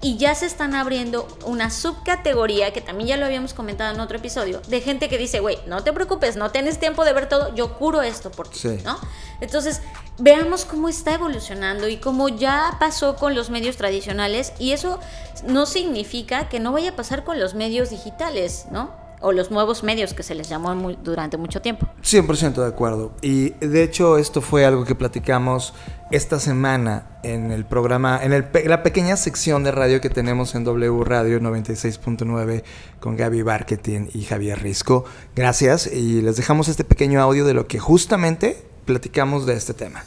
Y 0.00 0.16
ya 0.16 0.34
se 0.36 0.46
están 0.46 0.74
abriendo 0.76 1.26
una 1.44 1.70
subcategoría, 1.70 2.72
que 2.72 2.80
también 2.80 3.08
ya 3.08 3.16
lo 3.16 3.26
habíamos 3.26 3.52
comentado 3.52 3.92
en 3.92 4.00
otro 4.00 4.18
episodio, 4.18 4.60
de 4.68 4.80
gente 4.80 5.08
que 5.08 5.18
dice, 5.18 5.40
güey, 5.40 5.58
no 5.66 5.82
te 5.82 5.92
preocupes, 5.92 6.36
no 6.36 6.50
tienes 6.50 6.78
tiempo 6.78 7.04
de 7.04 7.12
ver 7.12 7.28
todo, 7.28 7.52
yo 7.54 7.76
curo 7.78 8.02
esto 8.02 8.30
por 8.30 8.48
ti, 8.48 8.58
Sí. 8.58 8.78
¿no? 8.84 8.96
Entonces, 9.40 9.80
veamos 10.18 10.64
cómo 10.64 10.88
está 10.88 11.14
evolucionando 11.14 11.88
y 11.88 11.96
cómo 11.96 12.28
ya 12.28 12.76
pasó 12.78 13.16
con 13.16 13.34
los 13.34 13.50
medios 13.50 13.76
tradicionales 13.76 14.52
y 14.58 14.72
eso 14.72 15.00
no 15.44 15.66
significa 15.66 16.48
que 16.48 16.60
no 16.60 16.72
vaya 16.72 16.90
a 16.90 16.96
pasar 16.96 17.24
con 17.24 17.40
los 17.40 17.54
medios 17.54 17.90
digitales, 17.90 18.66
¿no? 18.70 19.07
O 19.20 19.32
los 19.32 19.50
nuevos 19.50 19.82
medios 19.82 20.14
que 20.14 20.22
se 20.22 20.34
les 20.34 20.48
llamó 20.48 20.74
muy- 20.74 20.96
durante 21.02 21.36
mucho 21.36 21.60
tiempo. 21.60 21.88
100% 22.02 22.62
de 22.62 22.66
acuerdo. 22.68 23.12
Y 23.20 23.50
de 23.64 23.82
hecho 23.82 24.16
esto 24.18 24.40
fue 24.40 24.64
algo 24.64 24.84
que 24.84 24.94
platicamos 24.94 25.74
esta 26.10 26.38
semana 26.38 27.18
en 27.22 27.50
el 27.50 27.64
programa, 27.66 28.20
en 28.22 28.32
el 28.32 28.46
la 28.66 28.82
pequeña 28.82 29.16
sección 29.16 29.64
de 29.64 29.72
radio 29.72 30.00
que 30.00 30.08
tenemos 30.08 30.54
en 30.54 30.64
W 30.64 31.04
Radio 31.04 31.40
96.9 31.40 32.62
con 33.00 33.16
Gaby 33.16 33.42
Barketing 33.42 34.08
y 34.14 34.22
Javier 34.24 34.60
Risco. 34.62 35.04
Gracias 35.34 35.86
y 35.86 36.22
les 36.22 36.36
dejamos 36.36 36.68
este 36.68 36.84
pequeño 36.84 37.20
audio 37.20 37.44
de 37.44 37.54
lo 37.54 37.66
que 37.66 37.78
justamente 37.78 38.62
platicamos 38.86 39.44
de 39.46 39.54
este 39.54 39.74
tema. 39.74 40.02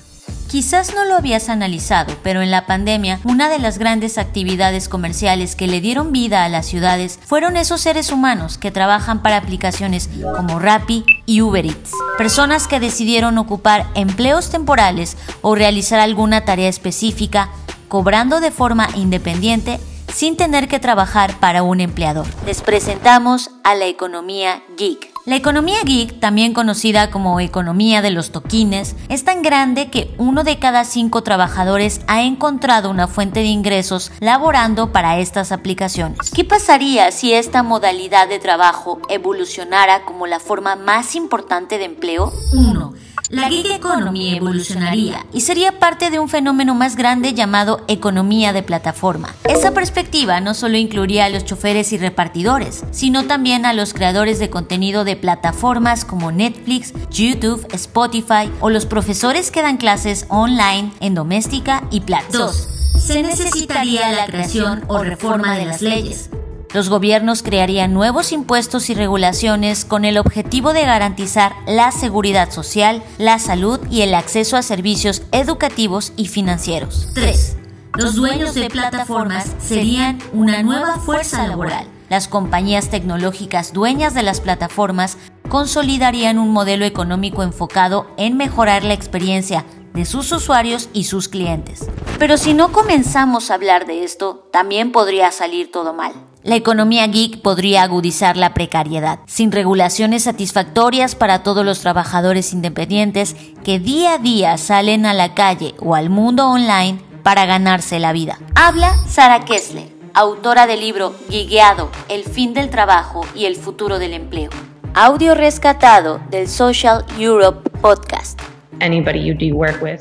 Quizás 0.52 0.94
no 0.94 1.06
lo 1.06 1.16
habías 1.16 1.48
analizado, 1.48 2.14
pero 2.24 2.42
en 2.42 2.52
la 2.52 2.66
pandemia, 2.66 3.22
una 3.24 3.48
de 3.48 3.58
las 3.58 3.78
grandes 3.78 4.18
actividades 4.18 4.90
comerciales 4.90 5.56
que 5.56 5.66
le 5.66 5.80
dieron 5.80 6.12
vida 6.12 6.44
a 6.44 6.50
las 6.50 6.66
ciudades 6.66 7.20
fueron 7.26 7.56
esos 7.56 7.80
seres 7.80 8.12
humanos 8.12 8.58
que 8.58 8.70
trabajan 8.70 9.24
para 9.24 9.38
aplicaciones 9.38 10.10
como 10.36 10.60
Rappi 10.60 11.06
y 11.26 11.40
Uber 11.40 11.66
Eats. 11.66 11.92
Personas 12.18 12.68
que 12.68 12.82
decidieron 12.82 13.38
ocupar 13.38 13.88
empleos 13.96 14.50
temporales 14.50 15.16
o 15.42 15.56
realizar 15.56 16.02
alguna 16.02 16.44
tarea 16.44 16.68
específica, 16.68 17.50
cobrando 17.88 18.42
de 18.42 18.52
forma 18.52 18.90
independiente 18.96 19.80
sin 20.14 20.36
tener 20.36 20.68
que 20.68 20.82
trabajar 20.82 21.40
para 21.40 21.64
un 21.64 21.80
empleador. 21.80 22.28
Les 22.46 22.62
presentamos 22.62 23.52
a 23.64 23.74
la 23.74 23.86
economía 23.86 24.62
geek. 24.78 25.11
La 25.24 25.36
economía 25.36 25.78
geek, 25.86 26.20
también 26.20 26.52
conocida 26.52 27.12
como 27.12 27.40
economía 27.40 28.02
de 28.02 28.10
los 28.10 28.32
toquines, 28.32 28.96
es 29.08 29.24
tan 29.24 29.44
grande 29.44 29.92
que 29.92 30.12
uno 30.18 30.44
de 30.44 30.58
cada 30.58 30.84
cinco 30.84 31.22
trabajadores 31.22 32.02
ha 32.08 32.24
encontrado 32.24 32.90
una 32.90 33.08
fuente 33.08 33.42
de 33.42 33.46
ingresos 33.46 34.12
laborando 34.20 34.92
para 34.92 35.20
estas 35.20 35.52
aplicaciones. 35.52 36.32
¿Qué 36.32 36.44
pasaría 36.44 37.12
si 37.12 37.34
esta 37.34 37.62
modalidad 37.62 38.30
de 38.30 38.40
trabajo 38.40 39.00
evolucionara 39.10 40.06
como 40.06 40.26
la 40.26 40.40
forma 40.40 40.76
más 40.76 41.14
importante 41.16 41.78
de 41.78 41.86
empleo? 41.86 42.32
1. 42.54 42.94
La 43.32 43.48
gig 43.48 43.66
economy 43.72 44.36
evolucionaría 44.36 45.26
y 45.32 45.40
sería 45.40 45.80
parte 45.80 46.10
de 46.10 46.20
un 46.20 46.28
fenómeno 46.28 46.76
más 46.76 46.98
grande 46.98 47.34
llamado 47.34 47.82
economía 47.88 48.52
de 48.52 48.62
plataforma. 48.62 49.34
Esa 49.46 49.72
perspectiva 49.72 50.42
no 50.42 50.54
solo 50.54 50.76
incluiría 50.76 51.26
a 51.26 51.30
los 51.30 51.46
choferes 51.46 51.94
y 51.94 51.98
repartidores, 51.98 52.84
sino 52.92 53.28
también 53.28 53.66
a 53.66 53.72
los 53.72 53.94
creadores 53.94 54.38
de 54.38 54.50
contenido 54.50 55.06
de 55.06 55.16
plataformas 55.16 56.04
como 56.04 56.34
Netflix, 56.34 56.94
YouTube, 57.10 57.66
Spotify 57.72 58.52
o 58.60 58.70
los 58.70 58.86
profesores 58.86 59.50
que 59.50 59.62
dan 59.62 59.78
clases 59.78 60.26
online 60.28 60.92
en 61.00 61.16
doméstica 61.16 61.88
y 61.90 62.02
Platzi. 62.02 62.38
2. 62.38 62.68
Se 63.00 63.24
necesitaría 63.24 64.12
la 64.12 64.26
creación 64.26 64.84
o 64.90 65.06
reforma 65.06 65.58
de 65.58 65.66
las 65.68 65.82
leyes. 65.82 66.30
Los 66.74 66.88
gobiernos 66.88 67.44
crearían 67.44 67.94
nuevos 67.94 68.32
impuestos 68.32 68.90
y 68.90 68.94
regulaciones 68.94 69.84
con 69.84 70.06
el 70.06 70.18
objetivo 70.18 70.72
de 70.72 70.86
garantizar 70.86 71.54
la 71.68 71.92
seguridad 71.92 72.50
social, 72.50 73.04
la 73.18 73.40
salud 73.40 73.80
y 73.90 74.04
el 74.04 74.14
acceso 74.14 74.56
a 74.56 74.62
servicios 74.62 75.24
educativos 75.34 76.14
y 76.16 76.28
financieros. 76.28 77.10
3. 77.14 77.58
Los 77.98 78.16
dueños 78.16 78.54
de 78.56 78.70
plataformas 78.70 79.54
serían 79.60 80.20
una 80.32 80.64
nueva 80.64 80.98
fuerza 80.98 81.46
laboral. 81.46 81.88
Las 82.10 82.30
compañías 82.30 82.90
tecnológicas 82.90 83.74
dueñas 83.74 84.14
de 84.14 84.24
las 84.24 84.40
plataformas 84.40 85.18
consolidarían 85.50 86.40
un 86.40 86.52
modelo 86.52 86.86
económico 86.86 87.44
enfocado 87.44 88.08
en 88.16 88.38
mejorar 88.38 88.86
la 88.86 88.94
experiencia 88.94 89.66
de 89.94 90.06
sus 90.06 90.32
usuarios 90.32 90.90
y 90.94 91.04
sus 91.04 91.28
clientes. 91.28 91.90
Pero 92.18 92.38
si 92.38 92.54
no 92.54 92.72
comenzamos 92.72 93.52
a 93.52 93.56
hablar 93.56 93.86
de 93.86 94.06
esto, 94.06 94.48
también 94.54 94.94
podría 94.94 95.32
salir 95.34 95.70
todo 95.70 95.94
mal. 95.94 96.31
La 96.44 96.56
economía 96.56 97.06
geek 97.06 97.42
podría 97.44 97.84
agudizar 97.84 98.36
la 98.36 98.56
precariedad, 98.56 99.20
sin 99.28 99.52
regulaciones 99.52 100.24
satisfactorias 100.24 101.14
para 101.14 101.44
todos 101.44 101.64
los 101.64 101.82
trabajadores 101.82 102.52
independientes 102.52 103.36
que 103.64 103.78
día 103.78 104.16
a 104.16 104.18
día 104.18 104.58
salen 104.58 105.06
a 105.06 105.14
la 105.14 105.36
calle 105.36 105.76
o 105.80 105.94
al 105.94 106.10
mundo 106.10 106.50
online 106.50 107.00
para 107.22 107.46
ganarse 107.46 108.00
la 108.00 108.12
vida. 108.12 108.40
Habla 108.56 108.92
Sara 109.08 109.46
Kessler, 109.46 109.90
autora 110.16 110.66
del 110.66 110.80
libro 110.80 111.14
Guigueado, 111.30 111.92
El 112.10 112.24
fin 112.24 112.56
del 112.56 112.72
trabajo 112.72 113.22
y 113.36 113.46
el 113.46 113.56
futuro 113.56 114.00
del 114.00 114.14
empleo. 114.14 114.50
Audio 114.96 115.36
rescatado 115.36 116.20
del 116.32 116.48
Social 116.48 117.06
Europe 117.20 117.70
Podcast. 117.82 118.51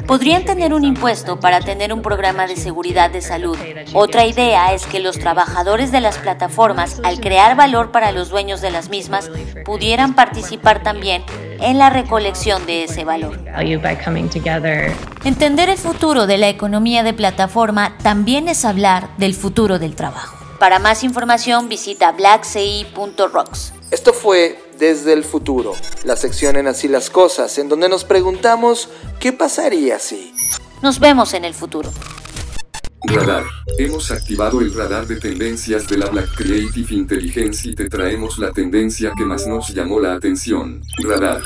Podrían 0.06 0.44
tener 0.44 0.72
un 0.72 0.84
impuesto 0.84 1.38
para 1.38 1.60
tener 1.60 1.92
un 1.92 2.02
programa 2.02 2.46
de 2.46 2.56
seguridad 2.56 3.10
de 3.10 3.20
salud. 3.20 3.56
Otra 3.92 4.26
idea 4.26 4.72
es 4.74 4.86
que 4.86 5.00
los 5.00 5.18
trabajadores 5.18 5.92
de 5.92 6.00
las 6.00 6.18
plataformas, 6.18 7.00
al 7.04 7.20
crear 7.20 7.56
valor 7.56 7.92
para 7.92 8.12
los 8.12 8.30
dueños 8.30 8.60
de 8.60 8.70
las 8.70 8.88
mismas, 8.88 9.30
pudieran 9.64 10.14
participar 10.14 10.82
también 10.82 11.22
en 11.60 11.78
la 11.78 11.90
recolección 11.90 12.66
de 12.66 12.84
ese 12.84 13.04
valor. 13.04 13.38
Entender 15.24 15.68
el 15.68 15.78
futuro 15.78 16.26
de 16.26 16.38
la 16.38 16.48
economía 16.48 17.02
de 17.02 17.12
plataforma 17.12 17.96
también 18.02 18.48
es 18.48 18.64
hablar 18.64 19.08
del 19.18 19.34
futuro 19.34 19.78
del 19.78 19.94
trabajo. 19.94 20.36
Para 20.58 20.78
más 20.78 21.04
información 21.04 21.68
visita 21.68 22.12
blackci.rocks. 22.12 23.74
Esto 23.90 24.12
fue 24.12 24.69
Desde 24.80 25.12
el 25.12 25.24
Futuro, 25.24 25.74
la 26.04 26.16
sección 26.16 26.56
en 26.56 26.66
Así 26.66 26.88
las 26.88 27.10
Cosas, 27.10 27.58
en 27.58 27.68
donde 27.68 27.86
nos 27.90 28.04
preguntamos 28.04 28.88
qué 29.20 29.30
pasaría 29.30 29.98
si... 29.98 30.32
Nos 30.80 30.98
vemos 30.98 31.34
en 31.34 31.44
el 31.44 31.52
futuro. 31.52 31.92
Radar. 33.02 33.44
Hemos 33.78 34.10
activado 34.10 34.62
el 34.62 34.72
radar 34.72 35.06
de 35.06 35.16
tendencias 35.16 35.86
de 35.86 35.98
la 35.98 36.06
Black 36.06 36.34
Creative 36.34 36.94
Intelligence 36.94 37.68
y 37.68 37.74
te 37.74 37.90
traemos 37.90 38.38
la 38.38 38.52
tendencia 38.52 39.12
que 39.14 39.26
más 39.26 39.46
nos 39.46 39.68
llamó 39.74 40.00
la 40.00 40.14
atención. 40.14 40.82
Radar. 41.04 41.42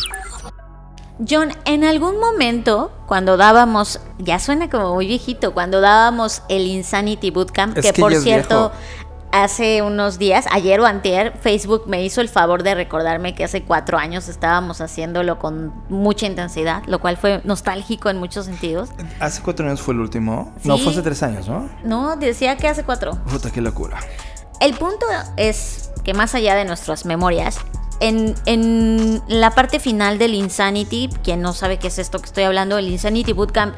John, 1.29 1.53
en 1.65 1.85
algún 1.85 2.19
momento, 2.19 2.91
cuando 3.07 3.37
dábamos, 3.37 4.01
ya 4.19 4.41
suena 4.41 4.69
como 4.69 4.95
muy 4.95 5.07
viejito, 5.07 5.55
cuando 5.55 5.81
dábamos 5.81 6.43
el 6.49 6.67
Insanity 6.67 7.31
Bootcamp, 7.31 7.79
que, 7.79 7.93
por 7.93 8.15
cierto, 8.17 8.73
hace 9.35 9.83
unos 9.83 10.19
días, 10.19 10.47
ayer 10.53 10.79
o 10.79 10.87
antier, 10.87 11.37
Facebook 11.41 11.85
me 11.89 12.05
hizo 12.05 12.21
el 12.21 12.29
favor 12.29 12.63
de 12.63 12.77
recordarme 12.77 13.35
que 13.35 13.43
hace 13.43 13.65
cuatro 13.65 13.99
años 13.99 14.29
estábamos 14.29 14.81
haciéndolo 14.81 15.41
con 15.41 15.73
mucha 15.89 16.27
intensidad, 16.27 16.85
lo 16.87 17.01
cual 17.01 17.17
fue 17.17 17.41
nostálgico 17.43 18.11
en 18.11 18.19
muchos 18.19 18.47
sentidos. 18.47 18.91
¿Hace 19.19 19.43
cuatro 19.43 19.67
años 19.67 19.83
fue 19.83 19.95
el 19.95 20.01
último? 20.01 20.55
No, 20.63 20.79
fue 20.79 20.93
hace 20.93 21.03
tres 21.03 21.23
años, 21.25 21.49
¿no? 21.49 21.69
No, 21.83 22.17
decía 22.17 22.57
que 22.57 22.69
hace 22.69 22.85
cuatro. 22.85 23.19
Puta, 23.29 23.51
qué 23.51 23.61
locura. 23.61 23.99
El 24.61 24.75
punto 24.75 25.05
es 25.37 25.91
que 26.05 26.15
más 26.15 26.37
allá 26.37 26.55
de 26.55 26.65
nuestras 26.65 27.05
memorias, 27.05 27.59
en, 27.99 28.37
en, 28.47 29.21
la 29.27 29.51
parte 29.51 29.81
final 29.81 30.17
del 30.19 30.35
Insanity, 30.35 31.09
quien 31.25 31.41
no 31.41 31.53
sabe 31.55 31.79
qué 31.79 31.89
es 31.89 31.99
esto 31.99 32.21
que 32.21 32.27
estoy 32.27 32.45
hablando, 32.45 32.79
el 32.79 32.89
Insanity 32.89 33.33
Bootcamp 33.33 33.75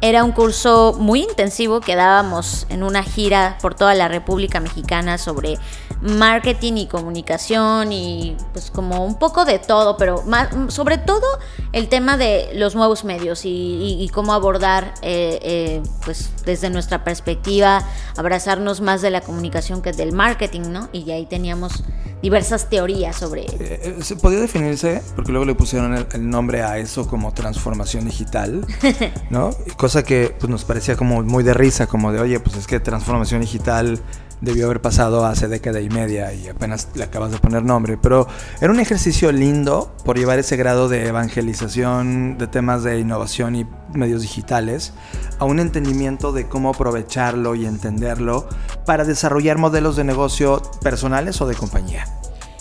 era 0.00 0.22
un 0.22 0.32
curso 0.32 0.94
muy 0.98 1.22
intensivo 1.22 1.80
que 1.80 1.96
dábamos 1.96 2.66
en 2.68 2.82
una 2.82 3.02
gira 3.02 3.58
por 3.60 3.74
toda 3.74 3.94
la 3.94 4.08
República 4.08 4.60
Mexicana 4.60 5.18
sobre 5.18 5.58
marketing 6.00 6.74
y 6.74 6.86
comunicación 6.86 7.92
y 7.92 8.36
pues 8.52 8.70
como 8.70 9.04
un 9.04 9.18
poco 9.18 9.44
de 9.44 9.58
todo, 9.58 9.96
pero 9.96 10.22
más, 10.22 10.48
sobre 10.68 10.98
todo 10.98 11.26
el 11.72 11.88
tema 11.88 12.16
de 12.16 12.50
los 12.54 12.74
nuevos 12.76 13.04
medios 13.04 13.40
y, 13.44 14.08
cómo 14.14 14.32
abordar 14.32 14.94
eh, 15.02 15.38
eh, 15.42 15.82
pues 16.04 16.30
desde 16.44 16.70
nuestra 16.70 17.04
perspectiva, 17.04 17.82
abrazarnos 18.16 18.80
más 18.80 19.02
de 19.02 19.10
la 19.10 19.20
comunicación 19.20 19.82
que 19.82 19.92
del 19.92 20.12
marketing, 20.12 20.62
¿no? 20.70 20.88
Y 20.92 21.10
ahí 21.10 21.26
teníamos 21.26 21.84
diversas 22.22 22.68
teorías 22.68 23.16
sobre... 23.16 23.46
Eh, 23.48 23.98
¿Se 24.02 24.16
podía 24.16 24.40
definirse? 24.40 25.02
Porque 25.14 25.30
luego 25.30 25.44
le 25.44 25.54
pusieron 25.54 25.94
el, 25.94 26.30
nombre 26.30 26.62
a 26.62 26.78
eso 26.78 27.06
como 27.06 27.32
transformación 27.32 28.06
digital, 28.06 28.66
¿no? 29.30 29.50
Cosa 29.88 30.02
que 30.02 30.36
pues, 30.38 30.50
nos 30.50 30.66
parecía 30.66 30.96
como 30.96 31.22
muy 31.22 31.42
de 31.42 31.54
risa, 31.54 31.86
como 31.86 32.12
de, 32.12 32.20
oye, 32.20 32.40
pues 32.40 32.56
es 32.58 32.66
que 32.66 32.78
transformación 32.78 33.40
digital 33.40 33.98
debió 34.42 34.66
haber 34.66 34.82
pasado 34.82 35.24
hace 35.24 35.48
década 35.48 35.80
y 35.80 35.88
media 35.88 36.34
y 36.34 36.46
apenas 36.46 36.88
le 36.94 37.04
acabas 37.04 37.32
de 37.32 37.38
poner 37.38 37.62
nombre, 37.62 37.96
pero 37.96 38.28
era 38.60 38.70
un 38.70 38.80
ejercicio 38.80 39.32
lindo 39.32 39.90
por 40.04 40.18
llevar 40.18 40.38
ese 40.40 40.58
grado 40.58 40.90
de 40.90 41.06
evangelización 41.06 42.36
de 42.36 42.48
temas 42.48 42.82
de 42.82 42.98
innovación 42.98 43.56
y 43.56 43.66
medios 43.94 44.20
digitales 44.20 44.92
a 45.38 45.46
un 45.46 45.58
entendimiento 45.58 46.32
de 46.32 46.46
cómo 46.48 46.68
aprovecharlo 46.68 47.54
y 47.54 47.64
entenderlo 47.64 48.46
para 48.84 49.06
desarrollar 49.06 49.56
modelos 49.56 49.96
de 49.96 50.04
negocio 50.04 50.60
personales 50.82 51.40
o 51.40 51.46
de 51.46 51.54
compañía. 51.54 52.04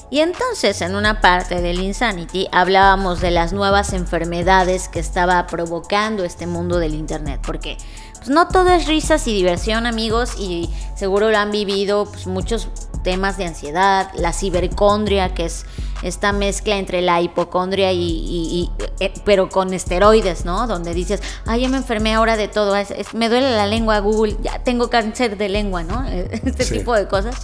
Y 0.09 0.19
entonces 0.21 0.81
en 0.81 0.95
una 0.95 1.19
parte 1.19 1.61
del 1.61 1.81
Insanity 1.81 2.47
hablábamos 2.51 3.19
de 3.19 3.31
las 3.31 3.51
nuevas 3.51 3.91
enfermedades 3.91 4.87
que 4.87 4.99
estaba 4.99 5.45
provocando 5.47 6.23
este 6.23 6.47
mundo 6.47 6.79
del 6.79 6.95
Internet, 6.95 7.41
porque 7.45 7.77
pues, 8.15 8.29
no 8.29 8.47
todo 8.47 8.69
es 8.69 8.87
risas 8.87 9.27
y 9.27 9.33
diversión 9.33 9.85
amigos 9.85 10.35
y 10.39 10.69
seguro 10.95 11.29
lo 11.29 11.37
han 11.37 11.51
vivido 11.51 12.05
pues, 12.05 12.25
muchos 12.25 12.69
temas 13.03 13.37
de 13.37 13.45
ansiedad, 13.45 14.09
la 14.15 14.31
cibercondria 14.31 15.33
que 15.33 15.45
es 15.45 15.65
esta 16.03 16.31
mezcla 16.31 16.77
entre 16.77 17.01
la 17.01 17.21
hipocondria 17.21 17.91
y, 17.91 18.69
eh, 18.99 19.13
pero 19.25 19.49
con 19.49 19.73
esteroides, 19.73 20.45
¿no? 20.45 20.67
Donde 20.67 20.93
dices, 20.93 21.21
ay, 21.45 21.63
yo 21.63 21.69
me 21.69 21.77
enfermé 21.77 22.13
ahora 22.13 22.37
de 22.37 22.47
todo, 22.47 22.75
me 23.13 23.29
duele 23.29 23.51
la 23.51 23.65
lengua 23.65 23.99
Google, 23.99 24.37
ya 24.41 24.59
tengo 24.63 24.89
cáncer 24.89 25.37
de 25.37 25.49
lengua, 25.49 25.83
¿no? 25.83 26.05
Este 26.07 26.65
tipo 26.65 26.93
de 26.93 27.07
cosas. 27.07 27.35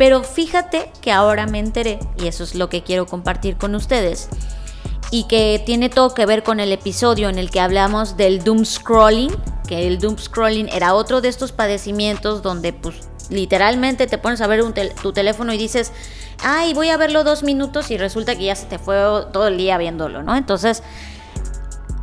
Pero 0.00 0.24
fíjate 0.24 0.90
que 1.02 1.12
ahora 1.12 1.46
me 1.46 1.58
enteré, 1.58 1.98
y 2.18 2.26
eso 2.26 2.42
es 2.42 2.54
lo 2.54 2.70
que 2.70 2.82
quiero 2.82 3.04
compartir 3.04 3.58
con 3.58 3.74
ustedes, 3.74 4.30
y 5.10 5.24
que 5.24 5.62
tiene 5.66 5.90
todo 5.90 6.14
que 6.14 6.24
ver 6.24 6.42
con 6.42 6.58
el 6.58 6.72
episodio 6.72 7.28
en 7.28 7.38
el 7.38 7.50
que 7.50 7.60
hablamos 7.60 8.16
del 8.16 8.42
doom 8.42 8.64
scrolling, 8.64 9.30
que 9.68 9.86
el 9.86 9.98
doom 9.98 10.16
scrolling 10.16 10.70
era 10.70 10.94
otro 10.94 11.20
de 11.20 11.28
estos 11.28 11.52
padecimientos 11.52 12.40
donde 12.40 12.72
pues 12.72 12.94
literalmente 13.28 14.06
te 14.06 14.16
pones 14.16 14.40
a 14.40 14.46
ver 14.46 14.62
tu 15.02 15.12
teléfono 15.12 15.52
y 15.52 15.58
dices, 15.58 15.92
ay, 16.42 16.72
voy 16.72 16.88
a 16.88 16.96
verlo 16.96 17.22
dos 17.22 17.42
minutos 17.42 17.90
y 17.90 17.98
resulta 17.98 18.36
que 18.36 18.44
ya 18.44 18.56
se 18.56 18.64
te 18.64 18.78
fue 18.78 18.96
todo 19.34 19.48
el 19.48 19.58
día 19.58 19.76
viéndolo, 19.76 20.22
¿no? 20.22 20.34
Entonces, 20.34 20.82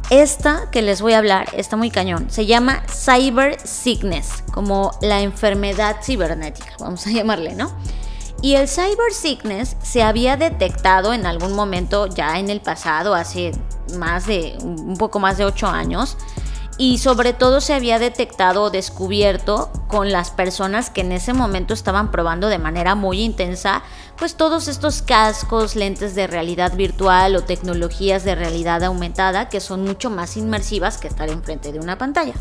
esta 0.09 0.69
que 0.71 0.81
les 0.81 1.01
voy 1.01 1.13
a 1.13 1.17
hablar 1.17 1.49
está 1.53 1.75
muy 1.75 1.91
cañón. 1.91 2.27
Se 2.29 2.45
llama 2.45 2.83
Cyber 2.87 3.59
Sickness, 3.65 4.43
como 4.53 4.91
la 5.01 5.21
enfermedad 5.21 5.97
cibernética, 6.01 6.73
vamos 6.79 7.05
a 7.07 7.11
llamarle, 7.11 7.55
¿no? 7.55 7.71
Y 8.41 8.55
el 8.55 8.67
Cyber 8.67 9.11
Sickness 9.11 9.75
se 9.81 10.03
había 10.03 10.37
detectado 10.37 11.13
en 11.13 11.25
algún 11.25 11.53
momento 11.53 12.05
ya 12.07 12.37
en 12.37 12.49
el 12.49 12.61
pasado, 12.61 13.15
hace 13.15 13.51
más 13.97 14.27
de 14.27 14.55
un 14.61 14.95
poco 14.97 15.19
más 15.19 15.37
de 15.37 15.45
ocho 15.45 15.67
años, 15.67 16.17
y 16.77 16.99
sobre 16.99 17.33
todo 17.33 17.59
se 17.59 17.73
había 17.73 17.97
detectado 17.97 18.63
o 18.63 18.69
descubierto 18.69 19.71
con 19.87 20.11
las 20.11 20.29
personas 20.29 20.89
que 20.89 21.01
en 21.01 21.11
ese 21.11 21.33
momento 21.33 21.73
estaban 21.73 22.11
probando 22.11 22.49
de 22.49 22.59
manera 22.59 22.93
muy 22.95 23.21
intensa 23.21 23.83
pues 24.17 24.35
todos 24.35 24.67
estos 24.67 25.01
cascos, 25.01 25.75
lentes 25.75 26.13
de 26.13 26.27
realidad 26.27 26.75
virtual 26.75 27.35
o 27.35 27.43
tecnologías 27.43 28.23
de 28.23 28.35
realidad 28.35 28.83
aumentada 28.83 29.49
que 29.49 29.59
son 29.59 29.83
mucho 29.83 30.09
más 30.09 30.37
inmersivas 30.37 30.97
que 30.97 31.07
estar 31.07 31.29
enfrente 31.29 31.71
de 31.71 31.79
una 31.79 31.97
pantalla. 31.97 32.33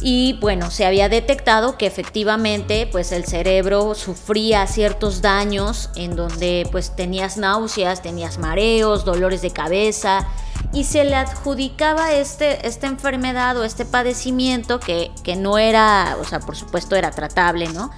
Y 0.00 0.34
bueno, 0.40 0.70
se 0.70 0.84
había 0.84 1.08
detectado 1.08 1.78
que 1.78 1.86
efectivamente 1.86 2.86
pues 2.92 3.12
el 3.12 3.24
cerebro 3.24 3.94
sufría 3.94 4.66
ciertos 4.66 5.22
daños 5.22 5.90
en 5.96 6.14
donde 6.14 6.68
pues 6.70 6.94
tenías 6.94 7.38
náuseas, 7.38 8.02
tenías 8.02 8.38
mareos, 8.38 9.04
dolores 9.04 9.42
de 9.42 9.50
cabeza, 9.50 10.28
y 10.72 10.84
se 10.84 11.04
le 11.04 11.16
adjudicaba 11.16 12.12
este, 12.12 12.66
esta 12.66 12.86
enfermedad 12.86 13.56
o 13.56 13.64
este 13.64 13.84
padecimiento 13.84 14.80
que, 14.80 15.10
que 15.22 15.36
no 15.36 15.58
era, 15.58 16.16
o 16.20 16.24
sea, 16.24 16.40
por 16.40 16.56
supuesto 16.56 16.96
era 16.96 17.10
tratable, 17.10 17.68
¿no? 17.68 17.90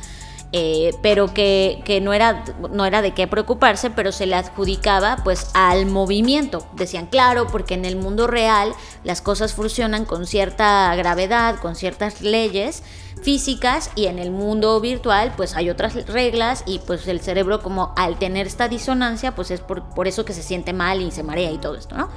Eh, 0.50 0.94
pero 1.02 1.34
que, 1.34 1.82
que, 1.84 2.00
no, 2.00 2.14
era, 2.14 2.42
no 2.70 2.86
era 2.86 3.02
de 3.02 3.12
qué 3.12 3.26
preocuparse, 3.26 3.90
pero 3.90 4.12
se 4.12 4.24
le 4.24 4.34
adjudicaba 4.34 5.18
pues 5.22 5.50
al 5.52 5.84
movimiento. 5.84 6.66
Decían, 6.74 7.06
claro, 7.06 7.48
porque 7.48 7.74
en 7.74 7.84
el 7.84 7.96
mundo 7.96 8.26
real 8.26 8.72
las 9.04 9.20
cosas 9.20 9.52
funcionan 9.52 10.06
con 10.06 10.26
cierta 10.26 10.94
gravedad, 10.94 11.56
con 11.60 11.76
ciertas 11.76 12.22
leyes 12.22 12.82
físicas 13.22 13.90
y 13.94 14.06
en 14.06 14.18
el 14.20 14.30
mundo 14.30 14.80
virtual 14.80 15.34
pues 15.36 15.56
hay 15.56 15.70
otras 15.70 15.94
reglas 16.06 16.62
y 16.66 16.78
pues 16.78 17.08
el 17.08 17.20
cerebro 17.20 17.60
como 17.60 17.92
al 17.96 18.16
tener 18.16 18.46
esta 18.46 18.68
disonancia 18.68 19.34
pues 19.34 19.50
es 19.50 19.60
por, 19.60 19.82
por 19.90 20.06
eso 20.06 20.24
que 20.24 20.32
se 20.32 20.42
siente 20.44 20.72
mal 20.72 21.02
y 21.02 21.10
se 21.10 21.24
marea 21.24 21.50
y 21.50 21.58
todo 21.58 21.74
esto, 21.74 21.96
¿no? 21.96 22.08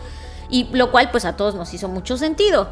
Y 0.51 0.65
lo 0.71 0.91
cual 0.91 1.09
pues 1.09 1.25
a 1.25 1.35
todos 1.35 1.55
nos 1.55 1.73
hizo 1.73 1.87
mucho 1.87 2.17
sentido. 2.17 2.69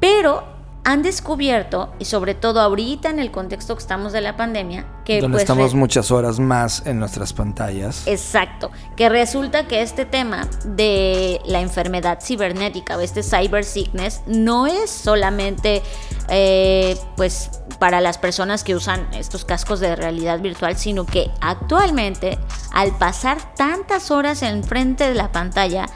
Pero 0.00 0.44
han 0.84 1.02
descubierto, 1.02 1.92
y 2.00 2.06
sobre 2.06 2.34
todo 2.34 2.60
ahorita 2.60 3.08
en 3.08 3.20
el 3.20 3.30
contexto 3.30 3.76
que 3.76 3.80
estamos 3.80 4.12
de 4.12 4.20
la 4.20 4.36
pandemia, 4.36 4.84
que... 5.04 5.20
Donde 5.20 5.36
pues, 5.36 5.42
estamos 5.42 5.74
muchas 5.74 6.10
horas 6.10 6.40
más 6.40 6.82
en 6.86 6.98
nuestras 6.98 7.32
pantallas. 7.32 8.02
Exacto, 8.06 8.72
que 8.96 9.08
resulta 9.08 9.68
que 9.68 9.82
este 9.82 10.04
tema 10.04 10.48
de 10.64 11.40
la 11.44 11.60
enfermedad 11.60 12.18
cibernética 12.20 12.96
o 12.96 13.00
este 13.00 13.22
cyber 13.22 13.64
sickness 13.64 14.22
no 14.26 14.66
es 14.66 14.90
solamente 14.90 15.82
eh, 16.28 16.96
pues 17.16 17.50
para 17.78 18.00
las 18.00 18.18
personas 18.18 18.64
que 18.64 18.74
usan 18.74 19.06
estos 19.14 19.44
cascos 19.44 19.78
de 19.78 19.94
realidad 19.94 20.40
virtual, 20.40 20.76
sino 20.76 21.06
que 21.06 21.30
actualmente 21.40 22.38
al 22.72 22.90
pasar 22.98 23.54
tantas 23.54 24.10
horas 24.10 24.42
enfrente 24.42 25.08
de 25.08 25.14
la 25.14 25.30
pantalla, 25.30 25.86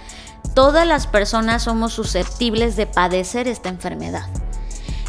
todas 0.57 0.87
las 0.87 1.07
personas 1.07 1.65
somos 1.65 1.93
susceptibles 1.93 2.77
de 2.77 2.87
padecer 2.87 3.47
esta 3.47 3.69
enfermedad. 3.69 4.25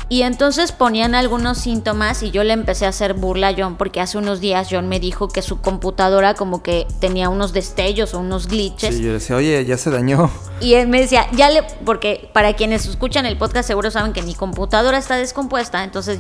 Y 0.10 0.24
entonces 0.24 0.74
ponían 0.74 1.16
algunos 1.16 1.58
síntomas 1.58 2.22
y 2.22 2.32
yo 2.32 2.44
le 2.44 2.52
empecé 2.52 2.86
a 2.86 2.90
hacer 2.90 3.14
burla 3.14 3.50
a 3.50 3.56
John 3.58 3.78
porque 3.78 4.02
hace 4.02 4.18
unos 4.18 4.42
días 4.42 4.68
John 4.70 4.90
me 4.90 5.00
dijo 5.00 5.30
que 5.30 5.42
su 5.42 5.62
computadora 5.62 6.34
como 6.34 6.64
que 6.64 6.86
tenía 7.00 7.30
unos 7.30 7.54
destellos 7.54 8.14
o 8.14 8.20
unos 8.20 8.48
glitches. 8.48 8.96
Sí, 8.96 9.04
yo 9.04 9.14
decía, 9.14 9.38
oye, 9.38 9.64
ya 9.66 9.78
se 9.78 9.90
dañó. 9.90 10.30
Y 10.60 10.74
él 10.74 10.90
me 10.90 11.00
decía, 11.00 11.28
ya 11.32 11.50
le, 11.50 11.64
porque 11.86 12.30
para 12.34 12.54
quienes 12.54 12.86
escuchan 12.86 13.26
el 13.26 13.38
podcast 13.38 13.68
seguro 13.68 13.90
saben 13.90 14.12
que 14.12 14.24
mi 14.24 14.34
computadora 14.34 14.98
está 14.98 15.16
descompuesta, 15.16 15.84
entonces 15.86 16.20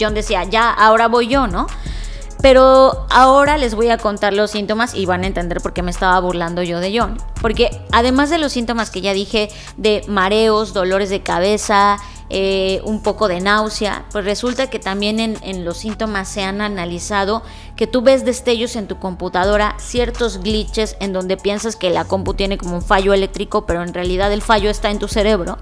John 0.00 0.14
decía, 0.14 0.44
ya, 0.44 0.70
ahora 0.70 1.08
voy 1.08 1.28
yo, 1.28 1.46
¿no? 1.46 1.66
Pero 2.42 3.06
ahora 3.08 3.56
les 3.56 3.76
voy 3.76 3.88
a 3.90 3.98
contar 3.98 4.32
los 4.32 4.50
síntomas 4.50 4.94
y 4.94 5.06
van 5.06 5.22
a 5.22 5.28
entender 5.28 5.60
por 5.60 5.72
qué 5.72 5.82
me 5.82 5.92
estaba 5.92 6.18
burlando 6.18 6.62
yo 6.62 6.80
de 6.80 6.98
John. 6.98 7.16
Porque 7.40 7.70
además 7.92 8.30
de 8.30 8.38
los 8.38 8.52
síntomas 8.52 8.90
que 8.90 9.00
ya 9.00 9.14
dije, 9.14 9.48
de 9.76 10.02
mareos, 10.08 10.74
dolores 10.74 11.08
de 11.08 11.22
cabeza, 11.22 11.98
eh, 12.30 12.80
un 12.84 13.02
poco 13.02 13.28
de 13.28 13.40
náusea, 13.40 14.06
pues 14.10 14.24
resulta 14.24 14.70
que 14.70 14.78
también 14.78 15.20
en, 15.20 15.64
los 15.64 15.76
síntomas 15.76 16.28
se 16.28 16.42
han 16.42 16.62
analizado 16.62 17.42
que 17.76 17.86
tú 17.86 18.00
ves 18.00 18.24
destellos 18.24 18.74
en 18.74 18.88
tu 18.88 18.98
computadora, 18.98 19.76
ciertos 19.78 20.38
glitches 20.40 20.96
en 20.98 21.12
donde 21.12 21.36
piensas 21.36 21.76
que 21.76 21.90
la 21.90 22.06
compu 22.06 22.34
tiene 22.34 22.58
como 22.58 22.76
un 22.76 22.82
fallo 22.82 23.12
eléctrico, 23.12 23.66
pero 23.66 23.82
en 23.82 23.92
realidad 23.92 24.32
el 24.32 24.42
fallo 24.42 24.70
está 24.70 24.90
en 24.90 24.98
tu 24.98 25.08
cerebro. 25.08 25.58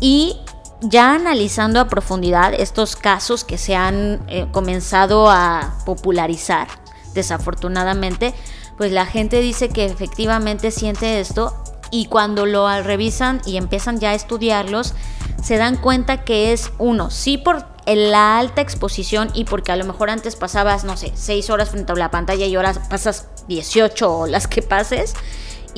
Y 0.00 0.38
ya 0.80 1.14
analizando 1.14 1.80
a 1.80 1.88
profundidad 1.88 2.54
estos 2.54 2.96
casos 2.96 3.44
que 3.44 3.58
se 3.58 3.74
han 3.74 4.20
eh, 4.28 4.46
comenzado 4.52 5.30
a 5.30 5.74
popularizar, 5.84 6.68
desafortunadamente, 7.14 8.34
pues 8.76 8.92
la 8.92 9.06
gente 9.06 9.40
dice 9.40 9.68
que 9.68 9.84
efectivamente 9.86 10.70
siente 10.70 11.20
esto 11.20 11.54
y 11.90 12.06
cuando 12.06 12.46
lo 12.46 12.68
revisan 12.82 13.40
y 13.44 13.56
empiezan 13.56 13.98
ya 13.98 14.10
a 14.10 14.14
estudiarlos, 14.14 14.94
se 15.42 15.56
dan 15.56 15.76
cuenta 15.76 16.24
que 16.24 16.52
es 16.52 16.70
uno, 16.78 17.10
sí 17.10 17.38
por 17.38 17.64
la 17.86 18.38
alta 18.38 18.60
exposición 18.60 19.30
y 19.34 19.44
porque 19.44 19.72
a 19.72 19.76
lo 19.76 19.84
mejor 19.84 20.10
antes 20.10 20.36
pasabas, 20.36 20.84
no 20.84 20.96
sé, 20.96 21.12
6 21.14 21.48
horas 21.50 21.70
frente 21.70 21.92
a 21.92 21.94
la 21.94 22.10
pantalla 22.10 22.44
y 22.44 22.54
ahora 22.54 22.74
pasas 22.90 23.26
18 23.48 24.18
o 24.18 24.26
las 24.26 24.46
que 24.46 24.62
pases. 24.62 25.14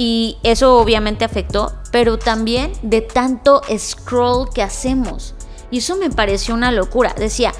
Y 0.02 0.38
eso 0.44 0.78
obviamente 0.78 1.26
afectó, 1.26 1.74
pero 1.92 2.18
también 2.18 2.72
de 2.80 3.02
tanto 3.02 3.60
scroll 3.76 4.48
que 4.48 4.62
hacemos. 4.62 5.34
Y 5.70 5.80
eso 5.80 5.96
me 5.96 6.08
pareció 6.08 6.54
una 6.54 6.72
locura. 6.72 7.14
Decía, 7.18 7.52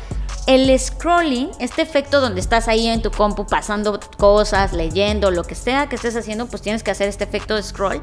el 0.47 0.79
scrolling, 0.79 1.51
este 1.59 1.83
efecto 1.83 2.23
donde 2.23 2.41
estás 2.41 2.67
ahí 2.67 2.87
en 2.87 3.03
tu 3.03 3.11
compu 3.11 3.45
pasando 3.47 4.01
cosas, 4.17 4.73
leyendo, 4.73 5.31
lo 5.31 5.45
que 5.45 5.55
sea 5.55 5.91
que 5.91 5.97
estés 5.97 6.17
haciendo, 6.17 6.47
pues 6.47 6.63
tienes 6.63 6.83
que 6.83 6.91
hacer 6.91 7.11
este 7.11 7.25
efecto 7.25 7.57
de 7.57 7.63
scroll 7.63 8.01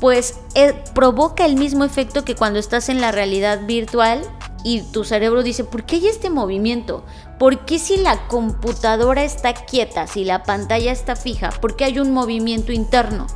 pues 0.00 0.34
eh, 0.54 0.74
provoca 0.94 1.46
el 1.46 1.56
mismo 1.56 1.84
efecto 1.84 2.24
que 2.24 2.34
cuando 2.34 2.58
estás 2.58 2.88
en 2.88 3.00
la 3.00 3.12
realidad 3.12 3.64
virtual 3.66 4.20
y 4.62 4.82
tu 4.82 5.04
cerebro 5.04 5.42
dice, 5.42 5.64
¿por 5.64 5.84
qué 5.84 5.96
hay 5.96 6.08
este 6.08 6.30
movimiento? 6.30 7.04
¿Por 7.38 7.64
qué 7.64 7.78
si 7.78 7.96
la 7.96 8.28
computadora 8.28 9.24
está 9.24 9.54
quieta, 9.54 10.06
si 10.06 10.24
la 10.24 10.42
pantalla 10.42 10.92
está 10.92 11.16
fija? 11.16 11.50
¿Por 11.50 11.76
qué 11.76 11.84
hay 11.84 11.98
un 11.98 12.12
movimiento 12.12 12.72
interno? 12.72 13.26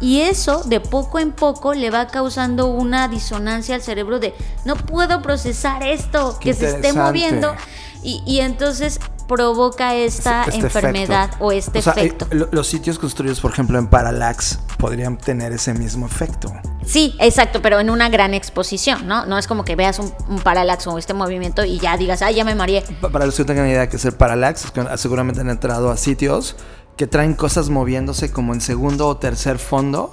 Y 0.00 0.20
eso 0.20 0.62
de 0.64 0.80
poco 0.80 1.18
en 1.18 1.32
poco 1.32 1.74
le 1.74 1.90
va 1.90 2.06
causando 2.06 2.66
una 2.66 3.08
disonancia 3.08 3.74
al 3.74 3.82
cerebro 3.82 4.20
de 4.20 4.34
no 4.64 4.76
puedo 4.76 5.22
procesar 5.22 5.82
esto 5.82 6.38
que 6.40 6.54
se 6.54 6.66
esté 6.66 6.92
moviendo. 6.92 7.54
Y, 8.02 8.22
y 8.24 8.40
entonces 8.40 9.00
provoca 9.28 9.94
esta 9.94 10.44
este 10.44 10.58
enfermedad 10.58 11.30
o 11.38 11.52
este 11.52 11.78
efecto. 11.78 12.26
los 12.30 12.66
sitios 12.66 12.98
construidos, 12.98 13.40
por 13.40 13.52
ejemplo, 13.52 13.78
en 13.78 13.86
Parallax 13.86 14.58
podrían 14.78 15.18
tener 15.18 15.52
ese 15.52 15.74
mismo 15.74 16.06
efecto. 16.06 16.52
Sí, 16.84 17.14
exacto, 17.20 17.60
pero 17.60 17.78
en 17.78 17.90
una 17.90 18.08
gran 18.08 18.32
exposición, 18.32 19.06
¿no? 19.06 19.26
No 19.26 19.36
es 19.36 19.46
como 19.46 19.64
que 19.64 19.76
veas 19.76 19.98
un, 19.98 20.10
Parallax 20.42 20.86
o 20.86 20.96
este 20.96 21.12
movimiento 21.12 21.64
y 21.64 21.78
ya 21.78 21.96
digas, 21.98 22.22
ay, 22.22 22.36
ya 22.36 22.44
me 22.44 22.54
mareé. 22.54 22.82
Para 23.12 23.26
los 23.26 23.36
que 23.36 23.44
tengan 23.44 23.68
idea 23.68 23.80
de 23.80 23.88
qué 23.90 23.96
es 23.96 24.04
el 24.06 24.14
Parallax, 24.14 24.72
seguramente 24.96 25.42
han 25.42 25.50
entrado 25.50 25.90
a 25.90 25.96
sitios 25.98 26.56
que 26.98 27.06
traen 27.06 27.34
cosas 27.34 27.70
moviéndose 27.70 28.32
como 28.32 28.52
en 28.52 28.60
segundo 28.60 29.06
o 29.06 29.16
tercer 29.16 29.58
fondo 29.58 30.10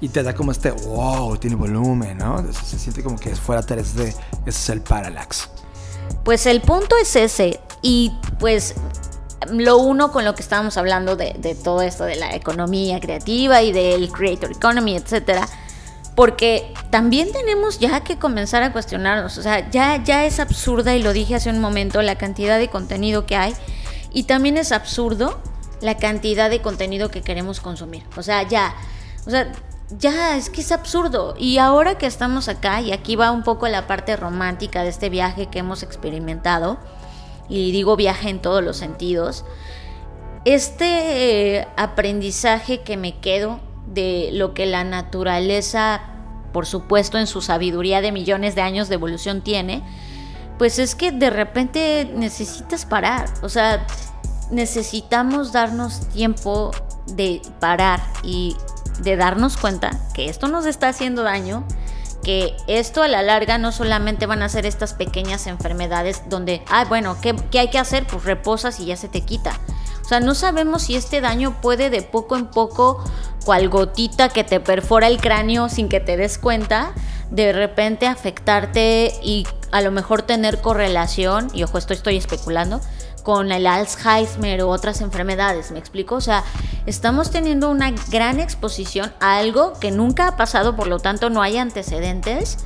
y 0.00 0.08
te 0.08 0.22
da 0.22 0.34
como 0.34 0.52
este 0.52 0.70
wow, 0.70 1.36
tiene 1.36 1.56
volumen, 1.56 2.16
¿no? 2.16 2.40
Se 2.52 2.78
siente 2.78 3.02
como 3.02 3.18
que 3.18 3.34
fuera 3.34 3.60
3D. 3.60 4.06
Ese 4.06 4.18
es 4.46 4.68
el 4.70 4.80
parallax. 4.80 5.50
Pues 6.24 6.46
el 6.46 6.60
punto 6.60 6.94
es 7.02 7.16
ese. 7.16 7.58
Y 7.82 8.12
pues 8.38 8.76
lo 9.50 9.78
uno 9.78 10.12
con 10.12 10.24
lo 10.24 10.36
que 10.36 10.42
estábamos 10.42 10.76
hablando 10.76 11.16
de, 11.16 11.56
todo 11.64 11.82
esto 11.82 12.04
de 12.04 12.14
la 12.14 12.32
economía 12.36 13.00
creativa 13.00 13.60
y 13.62 13.72
del 13.72 14.08
creator 14.12 14.52
economy, 14.52 14.94
etcétera. 14.94 15.48
Porque 16.14 16.72
también 16.90 17.32
tenemos 17.32 17.80
ya 17.80 18.04
que 18.04 18.16
comenzar 18.16 18.62
a 18.62 18.72
cuestionarnos. 18.72 19.38
O 19.38 19.42
sea, 19.42 19.68
ya, 19.70 20.04
ya 20.04 20.24
es 20.24 20.38
absurda, 20.38 20.94
y 20.94 21.02
lo 21.02 21.12
dije 21.12 21.34
hace 21.34 21.50
un 21.50 21.58
momento, 21.58 22.00
la 22.00 22.16
cantidad 22.16 22.60
de 22.60 22.68
contenido 22.68 23.26
que 23.26 23.34
hay. 23.34 23.54
Y 24.12 24.22
también 24.22 24.56
es 24.56 24.70
absurdo 24.70 25.40
la 25.80 25.96
cantidad 25.96 26.50
de 26.50 26.60
contenido 26.60 27.10
que 27.10 27.22
queremos 27.22 27.60
consumir. 27.60 28.04
O 28.16 28.22
sea, 28.22 28.42
ya. 28.42 28.74
O 29.26 29.30
sea, 29.30 29.52
ya, 29.98 30.36
es 30.36 30.50
que 30.50 30.60
es 30.60 30.72
absurdo. 30.72 31.34
Y 31.38 31.58
ahora 31.58 31.96
que 31.96 32.06
estamos 32.06 32.48
acá, 32.48 32.80
y 32.80 32.92
aquí 32.92 33.16
va 33.16 33.30
un 33.30 33.42
poco 33.42 33.68
la 33.68 33.86
parte 33.86 34.16
romántica 34.16 34.82
de 34.82 34.90
este 34.90 35.08
viaje 35.08 35.46
que 35.46 35.60
hemos 35.60 35.82
experimentado 35.82 36.78
y 37.48 37.72
digo 37.72 37.96
viaje 37.96 38.28
en 38.28 38.40
todos 38.40 38.62
los 38.62 38.76
sentidos, 38.76 39.44
este 40.44 41.56
eh, 41.56 41.68
aprendizaje 41.76 42.82
que 42.82 42.96
me 42.96 43.18
quedo 43.18 43.60
de 43.86 44.30
lo 44.32 44.54
que 44.54 44.66
la 44.66 44.84
naturaleza, 44.84 46.02
por 46.52 46.66
supuesto 46.66 47.18
en 47.18 47.26
su 47.26 47.40
sabiduría 47.40 48.00
de 48.00 48.12
millones 48.12 48.54
de 48.54 48.62
años 48.62 48.88
de 48.88 48.96
evolución 48.96 49.40
tiene, 49.40 49.82
pues 50.58 50.78
es 50.78 50.94
que 50.94 51.12
de 51.12 51.30
repente 51.30 52.10
necesitas 52.14 52.84
parar, 52.84 53.28
o 53.42 53.48
sea, 53.48 53.86
necesitamos 54.50 55.52
darnos 55.52 56.08
tiempo 56.08 56.70
de 57.06 57.42
parar 57.60 58.02
y 58.22 58.56
de 59.00 59.16
darnos 59.16 59.56
cuenta 59.56 59.90
que 60.14 60.28
esto 60.28 60.48
nos 60.48 60.66
está 60.66 60.88
haciendo 60.88 61.22
daño 61.22 61.64
que 62.22 62.56
esto 62.66 63.02
a 63.02 63.08
la 63.08 63.22
larga 63.22 63.58
no 63.58 63.72
solamente 63.72 64.26
van 64.26 64.42
a 64.42 64.48
ser 64.48 64.66
estas 64.66 64.92
pequeñas 64.92 65.46
enfermedades 65.46 66.22
donde, 66.28 66.62
ah, 66.68 66.84
bueno, 66.88 67.16
¿qué, 67.20 67.34
hay 67.58 67.68
que 67.68 67.78
hacer? 67.78 68.06
Pues 68.06 68.24
reposas 68.24 68.80
y 68.80 68.86
ya 68.86 68.96
se 68.96 69.08
te 69.08 69.22
quita. 69.22 69.58
O 70.02 70.04
sea, 70.08 70.20
no 70.20 70.34
sabemos 70.34 70.82
si 70.82 70.96
este 70.96 71.20
daño 71.20 71.60
puede 71.60 71.90
de 71.90 72.02
poco 72.02 72.36
en 72.36 72.46
poco, 72.46 73.02
cual 73.44 73.68
gotita 73.68 74.30
que 74.30 74.42
te 74.42 74.58
perfora 74.58 75.06
el 75.06 75.20
cráneo 75.20 75.68
sin 75.68 75.88
que 75.88 76.00
te 76.00 76.16
des 76.16 76.38
cuenta, 76.38 76.92
de 77.30 77.52
repente 77.52 78.06
afectarte 78.06 79.12
y 79.22 79.46
a 79.70 79.80
lo 79.80 79.90
mejor 79.90 80.22
tener 80.22 80.60
correlación, 80.60 81.50
y 81.52 81.62
ojo, 81.62 81.78
esto 81.78 81.92
estoy 81.92 82.16
especulando, 82.16 82.80
con 83.28 83.52
el 83.52 83.66
Alzheimer 83.66 84.64
u 84.64 84.68
otras 84.68 85.02
enfermedades, 85.02 85.70
¿me 85.70 85.78
explico? 85.78 86.14
O 86.14 86.20
sea, 86.22 86.44
estamos 86.86 87.30
teniendo 87.30 87.70
una 87.70 87.92
gran 88.10 88.40
exposición 88.40 89.12
a 89.20 89.36
algo 89.36 89.74
que 89.78 89.90
nunca 89.90 90.28
ha 90.28 90.36
pasado, 90.38 90.74
por 90.76 90.86
lo 90.86 90.98
tanto 90.98 91.28
no 91.28 91.42
hay 91.42 91.58
antecedentes 91.58 92.56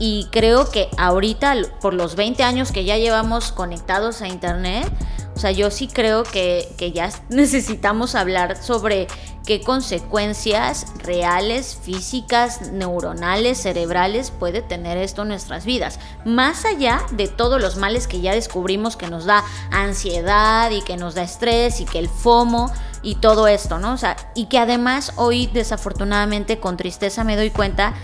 y 0.00 0.28
creo 0.32 0.70
que 0.70 0.88
ahorita, 0.96 1.54
por 1.80 1.92
los 1.92 2.16
20 2.16 2.42
años 2.42 2.72
que 2.72 2.84
ya 2.84 2.96
llevamos 2.96 3.52
conectados 3.52 4.22
a 4.22 4.28
Internet, 4.28 4.90
o 5.36 5.38
sea, 5.38 5.50
yo 5.52 5.70
sí 5.70 5.88
creo 5.88 6.24
que, 6.24 6.66
que 6.78 6.90
ya 6.90 7.10
necesitamos 7.28 8.14
hablar 8.14 8.60
sobre 8.60 9.06
qué 9.44 9.60
consecuencias 9.60 10.86
reales, 11.02 11.78
físicas, 11.82 12.72
neuronales, 12.72 13.60
cerebrales 13.60 14.30
puede 14.30 14.62
tener 14.62 14.96
esto 14.96 15.22
en 15.22 15.28
nuestras 15.28 15.66
vidas. 15.66 15.98
Más 16.24 16.64
allá 16.64 17.02
de 17.10 17.28
todos 17.28 17.60
los 17.60 17.76
males 17.76 18.06
que 18.06 18.22
ya 18.22 18.32
descubrimos 18.32 18.96
que 18.96 19.08
nos 19.08 19.26
da 19.26 19.44
ansiedad 19.70 20.70
y 20.70 20.82
que 20.82 20.96
nos 20.96 21.14
da 21.14 21.22
estrés 21.22 21.80
y 21.80 21.84
que 21.84 21.98
el 21.98 22.08
FOMO 22.08 22.72
y 23.02 23.16
todo 23.16 23.48
esto, 23.48 23.78
¿no? 23.78 23.92
O 23.92 23.96
sea, 23.96 24.16
y 24.34 24.46
que 24.46 24.58
además 24.58 25.12
hoy 25.16 25.46
desafortunadamente 25.46 26.58
con 26.58 26.76
tristeza 26.76 27.24
me 27.24 27.36
doy 27.36 27.50
cuenta 27.50 27.94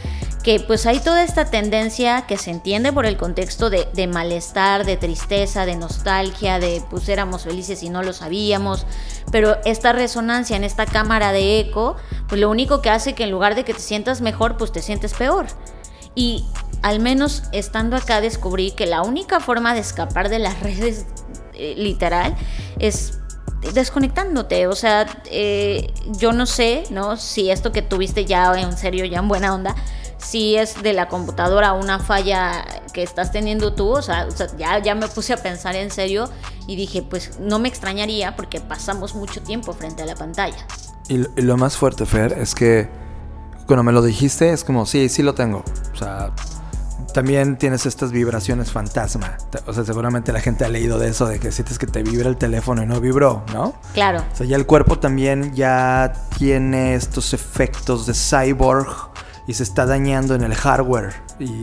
que 0.47 0.61
pues 0.61 0.87
hay 0.87 1.01
toda 1.01 1.25
esta 1.25 1.47
tendencia 1.47 2.25
que 2.29 2.37
se 2.37 2.53
entiende 2.53 2.93
por 2.93 3.05
el 3.05 3.17
contexto 3.17 3.69
de, 3.69 4.07
malestar, 4.07 4.87
de 4.87 4.97
tristeza, 4.97 5.67
de 5.67 5.75
nostalgia, 5.75 6.61
de 6.61 6.85
pues 6.89 7.09
éramos 7.09 7.43
felices 7.43 7.83
y 7.83 7.89
no 7.89 8.05
lo 8.05 8.13
sabíamos, 8.13 8.87
pero 9.33 9.57
esta 9.65 9.93
resonancia 9.93 10.55
en 10.55 10.63
esta 10.63 10.87
cámara 10.87 11.33
de 11.33 11.59
eco, 11.59 11.97
pues 12.29 12.41
lo 12.41 12.49
único 12.49 12.81
que 12.81 12.91
hace 12.91 13.17
que 13.17 13.25
en 13.25 13.33
lugar 13.33 13.57
de 13.57 13.65
que 13.65 13.75
te 13.75 13.81
sientas 13.81 14.21
mejor, 14.21 14.57
pues 14.57 14.71
te 14.71 14.83
sientes 14.83 15.15
peor. 15.15 15.47
Y 16.15 16.45
al 16.81 17.01
menos 17.01 17.43
estando 17.51 17.97
acá 17.97 18.21
descubrí 18.21 18.71
que 18.71 18.87
la 18.87 19.03
única 19.03 19.41
forma 19.41 19.75
de 19.75 19.81
escapar 19.81 20.29
de 20.29 20.39
las 20.39 20.61
redes 20.63 21.07
eh, 21.55 21.75
literal 21.77 22.37
es 22.79 23.19
desconectándote. 23.75 24.69
O 24.69 24.77
sea, 24.77 25.07
eh, 25.29 25.93
yo 26.21 26.31
no 26.31 26.47
sé, 26.47 26.85
¿no? 26.91 27.17
Si 27.17 27.51
esto 27.51 27.73
que 27.73 27.83
tuviste 27.83 28.27
ya 28.27 28.55
en 28.61 28.79
serio, 28.79 29.05
ya 29.07 29.19
en 29.19 29.27
buena 29.27 29.53
onda, 29.53 29.75
si 30.19 30.57
es 30.57 30.83
de 30.83 30.93
la 30.93 31.09
computadora 31.09 31.73
una 31.73 31.99
falla 31.99 32.65
que 32.93 33.03
estás 33.03 33.33
teniendo 33.33 33.75
tú, 33.75 33.89
o 33.91 34.03
sea, 34.03 34.29
ya, 34.57 34.79
ya 34.79 34.95
me 34.95 35.09
puse 35.09 35.33
a 35.33 35.37
pensar 35.37 35.77
en 35.77 35.91
serio 35.91 36.29
y 36.67 36.77
dije, 36.77 37.03
pues 37.03 37.39
no 37.41 37.59
me 37.59 37.69
extrañaría 37.69 38.37
porque 38.37 38.61
pasamos 38.61 39.15
mucho 39.15 39.43
tiempo 39.43 39.73
frente 39.73 40.03
a 40.03 40.07
la 40.07 40.15
pantalla. 40.15 40.67
Y, 41.09 41.19
lo 41.41 41.57
más 41.57 41.77
fuerte, 41.77 42.07
Fer, 42.07 42.33
es 42.33 42.55
que 42.55 42.89
cuando 43.67 43.83
me 43.83 43.93
lo 43.93 44.03
dijiste 44.03 44.53
es 44.53 44.65
como, 44.65 44.87
sí, 44.87 45.09
sí 45.09 45.23
lo 45.23 45.35
tengo. 45.35 45.65
O 45.93 45.97
sea, 45.97 46.33
también 47.13 47.57
tienes 47.57 47.87
estas 47.87 48.11
vibraciones 48.11 48.73
fantasma. 48.73 49.39
O 49.67 49.73
sea, 49.73 49.85
seguramente 49.85 50.33
la 50.33 50.41
gente 50.41 50.65
ha 50.65 50.69
leído 50.69 50.99
de 50.99 51.09
eso, 51.09 51.27
de 51.27 51.39
que 51.39 51.53
sientes 51.53 51.79
que 51.79 51.87
te 51.87 52.03
vibra 52.03 52.29
el 52.29 52.37
teléfono 52.37 52.83
y 52.83 52.87
no 52.87 53.01
vibró, 53.01 53.45
¿no? 53.53 53.75
Claro. 53.95 54.25
O 54.33 54.37
sea, 54.37 54.47
ya 54.47 54.57
el 54.57 54.67
cuerpo 54.67 54.99
también 54.99 55.55
ya 55.55 56.13
tiene 56.37 56.95
estos 56.95 57.33
efectos 57.33 58.07
de 58.07 58.15
cyborg 58.15 59.17
y 59.47 59.55
se 59.55 59.63
está 59.63 59.87
dañando 59.87 60.35
en 60.35 60.43
el 60.43 60.55
hardware. 60.55 61.15
Y, 61.39 61.63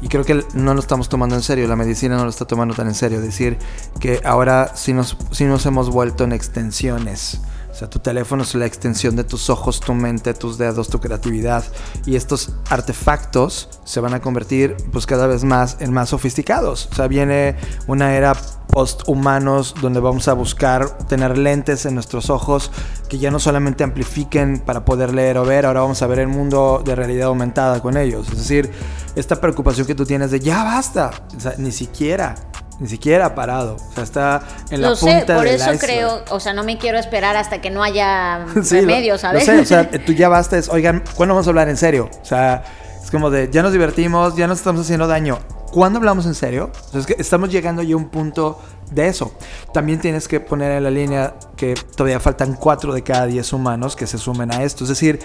y 0.00 0.08
creo 0.08 0.24
que 0.24 0.44
no 0.54 0.74
lo 0.74 0.80
estamos 0.80 1.08
tomando 1.08 1.34
en 1.34 1.42
serio, 1.42 1.66
la 1.66 1.76
medicina 1.76 2.16
no 2.16 2.24
lo 2.24 2.30
está 2.30 2.44
tomando 2.44 2.74
tan 2.74 2.86
en 2.88 2.94
serio. 2.94 3.20
Decir 3.20 3.58
que 4.00 4.20
ahora 4.24 4.72
sí 4.74 4.92
nos, 4.92 5.16
sí 5.30 5.44
nos 5.44 5.66
hemos 5.66 5.90
vuelto 5.90 6.24
en 6.24 6.32
extensiones. 6.32 7.40
O 7.74 7.76
sea, 7.76 7.90
tu 7.90 7.98
teléfono 7.98 8.44
es 8.44 8.54
la 8.54 8.66
extensión 8.66 9.16
de 9.16 9.24
tus 9.24 9.50
ojos, 9.50 9.80
tu 9.80 9.94
mente, 9.94 10.32
tus 10.32 10.58
dedos, 10.58 10.88
tu 10.88 11.00
creatividad. 11.00 11.64
Y 12.06 12.14
estos 12.14 12.52
artefactos 12.70 13.68
se 13.82 13.98
van 13.98 14.14
a 14.14 14.20
convertir 14.20 14.76
pues 14.92 15.06
cada 15.06 15.26
vez 15.26 15.42
más 15.42 15.78
en 15.80 15.92
más 15.92 16.10
sofisticados. 16.10 16.88
O 16.92 16.94
sea, 16.94 17.08
viene 17.08 17.56
una 17.88 18.14
era 18.14 18.36
post-humanos 18.68 19.74
donde 19.82 19.98
vamos 19.98 20.28
a 20.28 20.34
buscar 20.34 20.98
tener 21.08 21.36
lentes 21.36 21.84
en 21.84 21.94
nuestros 21.94 22.30
ojos 22.30 22.70
que 23.08 23.18
ya 23.18 23.32
no 23.32 23.40
solamente 23.40 23.82
amplifiquen 23.82 24.60
para 24.60 24.84
poder 24.84 25.12
leer 25.12 25.38
o 25.38 25.44
ver, 25.44 25.66
ahora 25.66 25.80
vamos 25.80 26.00
a 26.00 26.06
ver 26.06 26.20
el 26.20 26.28
mundo 26.28 26.80
de 26.84 26.94
realidad 26.94 27.26
aumentada 27.26 27.80
con 27.80 27.96
ellos. 27.96 28.28
Es 28.28 28.38
decir, 28.38 28.70
esta 29.16 29.40
preocupación 29.40 29.84
que 29.84 29.96
tú 29.96 30.06
tienes 30.06 30.30
de 30.30 30.38
ya 30.38 30.62
basta, 30.62 31.10
ni 31.58 31.72
siquiera 31.72 32.36
ni 32.80 32.88
siquiera 32.88 33.34
parado. 33.34 33.76
O 33.76 33.92
sea, 33.94 34.02
está 34.04 34.42
en 34.70 34.82
la 34.82 34.90
Lo 34.90 34.96
punta 34.96 35.20
sé, 35.20 35.24
por 35.26 35.44
del 35.44 35.54
eso 35.54 35.72
iceberg. 35.72 35.80
creo, 35.80 36.24
o 36.30 36.40
sea, 36.40 36.52
no 36.54 36.64
me 36.64 36.76
quiero 36.78 36.98
esperar 36.98 37.36
hasta 37.36 37.60
que 37.60 37.70
no 37.70 37.82
haya 37.82 38.46
Sí, 38.62 38.80
lo- 38.82 39.18
¿sabes? 39.18 39.46
Lo 39.46 39.52
sé, 39.54 39.60
o 39.60 39.64
sea, 39.64 39.90
tú 40.06 40.12
ya 40.12 40.28
basta 40.28 40.58
es, 40.58 40.68
oigan, 40.68 41.02
¿cuándo 41.14 41.34
vamos 41.34 41.46
a 41.46 41.50
hablar 41.50 41.68
en 41.68 41.76
serio? 41.76 42.10
O 42.20 42.24
sea, 42.24 42.64
es 43.02 43.10
como 43.10 43.30
de, 43.30 43.48
ya 43.50 43.62
nos 43.62 43.72
divertimos, 43.72 44.36
ya 44.36 44.46
nos 44.46 44.58
estamos 44.58 44.82
haciendo 44.82 45.06
daño. 45.06 45.38
¿Cuándo 45.72 45.98
hablamos 45.98 46.24
en 46.26 46.34
serio? 46.34 46.70
O 46.88 46.90
sea, 46.92 47.00
es 47.00 47.06
que 47.06 47.16
estamos 47.18 47.50
llegando 47.50 47.82
ya 47.82 47.94
a 47.94 47.96
un 47.96 48.08
punto 48.08 48.60
de 48.92 49.08
eso. 49.08 49.32
También 49.72 49.98
tienes 50.00 50.28
que 50.28 50.38
poner 50.38 50.70
en 50.72 50.84
la 50.84 50.90
línea 50.90 51.34
que 51.56 51.74
todavía 51.96 52.20
faltan 52.20 52.54
4 52.54 52.94
de 52.94 53.02
cada 53.02 53.26
10 53.26 53.52
humanos 53.52 53.96
que 53.96 54.06
se 54.06 54.16
sumen 54.18 54.52
a 54.54 54.62
esto. 54.62 54.84
Es 54.84 54.90
decir, 54.90 55.18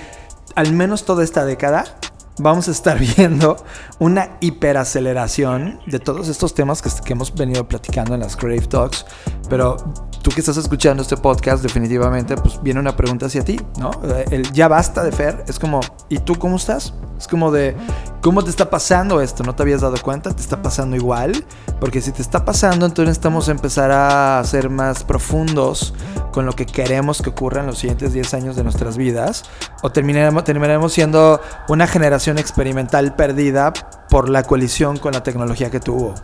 al 0.55 0.73
menos 0.73 1.05
toda 1.05 1.23
esta 1.23 1.45
década 1.45 1.83
vamos 2.39 2.67
a 2.67 2.71
estar 2.71 2.99
viendo 3.17 3.57
una 3.99 4.37
hiperaceleración 4.39 5.79
de 5.85 5.99
todos 5.99 6.27
estos 6.27 6.53
temas 6.53 6.81
que, 6.81 7.13
hemos 7.13 7.33
venido 7.33 7.67
platicando 7.67 8.15
en 8.15 8.21
las 8.21 8.35
Crave 8.35 8.61
Talks. 8.61 9.05
Pero 9.49 9.77
tú 10.21 10.31
que 10.31 10.39
estás 10.39 10.57
escuchando 10.57 11.03
este 11.03 11.17
podcast, 11.17 11.63
definitivamente, 11.63 12.35
pues 12.35 12.61
viene 12.61 12.79
una 12.79 12.95
pregunta 12.95 13.27
hacia 13.27 13.43
ti, 13.43 13.59
¿no? 13.79 13.91
Eh, 14.03 14.25
El 14.31 14.51
ya 14.51 14.67
basta 14.67 15.03
de 15.03 15.11
Fer 15.11 15.43
es 15.47 15.59
como, 15.59 15.81
¿y 16.09 16.19
tú 16.19 16.35
cómo 16.35 16.55
estás? 16.55 16.93
Es 17.19 17.27
como 17.27 17.51
de, 17.51 17.75
¿cómo 18.21 18.43
te 18.43 18.49
está 18.49 18.69
pasando 18.69 19.19
esto? 19.19 19.43
¿No 19.43 19.53
te 19.53 19.63
habías 19.63 19.81
dado 19.81 19.97
cuenta? 20.01 20.33
¿Te 20.33 20.41
está 20.41 20.61
pasando 20.61 20.95
igual? 20.95 21.45
Porque 21.81 21.99
si 22.01 22.13
te 22.13 22.21
está 22.21 22.45
pasando, 22.45 22.85
entonces 22.85 23.09
necesitamos 23.09 23.49
empezar 23.49 23.91
a 23.91 24.41
ser 24.45 24.69
más 24.69 25.03
profundos 25.03 25.93
con 26.31 26.45
lo 26.45 26.53
que 26.53 26.65
queremos 26.65 27.21
que 27.21 27.29
ocurra 27.29 27.59
en 27.59 27.67
los 27.67 27.77
siguientes 27.77 28.13
10 28.13 28.33
años 28.35 28.55
de 28.55 28.63
nuestras 28.63 28.95
vidas. 28.95 29.43
O 29.83 29.91
terminaremos, 29.91 30.45
terminaremos 30.45 30.93
siendo 30.93 31.41
una 31.67 31.87
generación 31.87 32.39
experimental 32.39 33.15
perdida 33.15 33.73
por 34.09 34.29
la 34.29 34.43
colisión 34.43 34.97
con 34.97 35.11
la 35.11 35.21
tecnología 35.21 35.69
que 35.69 35.81
tuvo. 35.81 36.15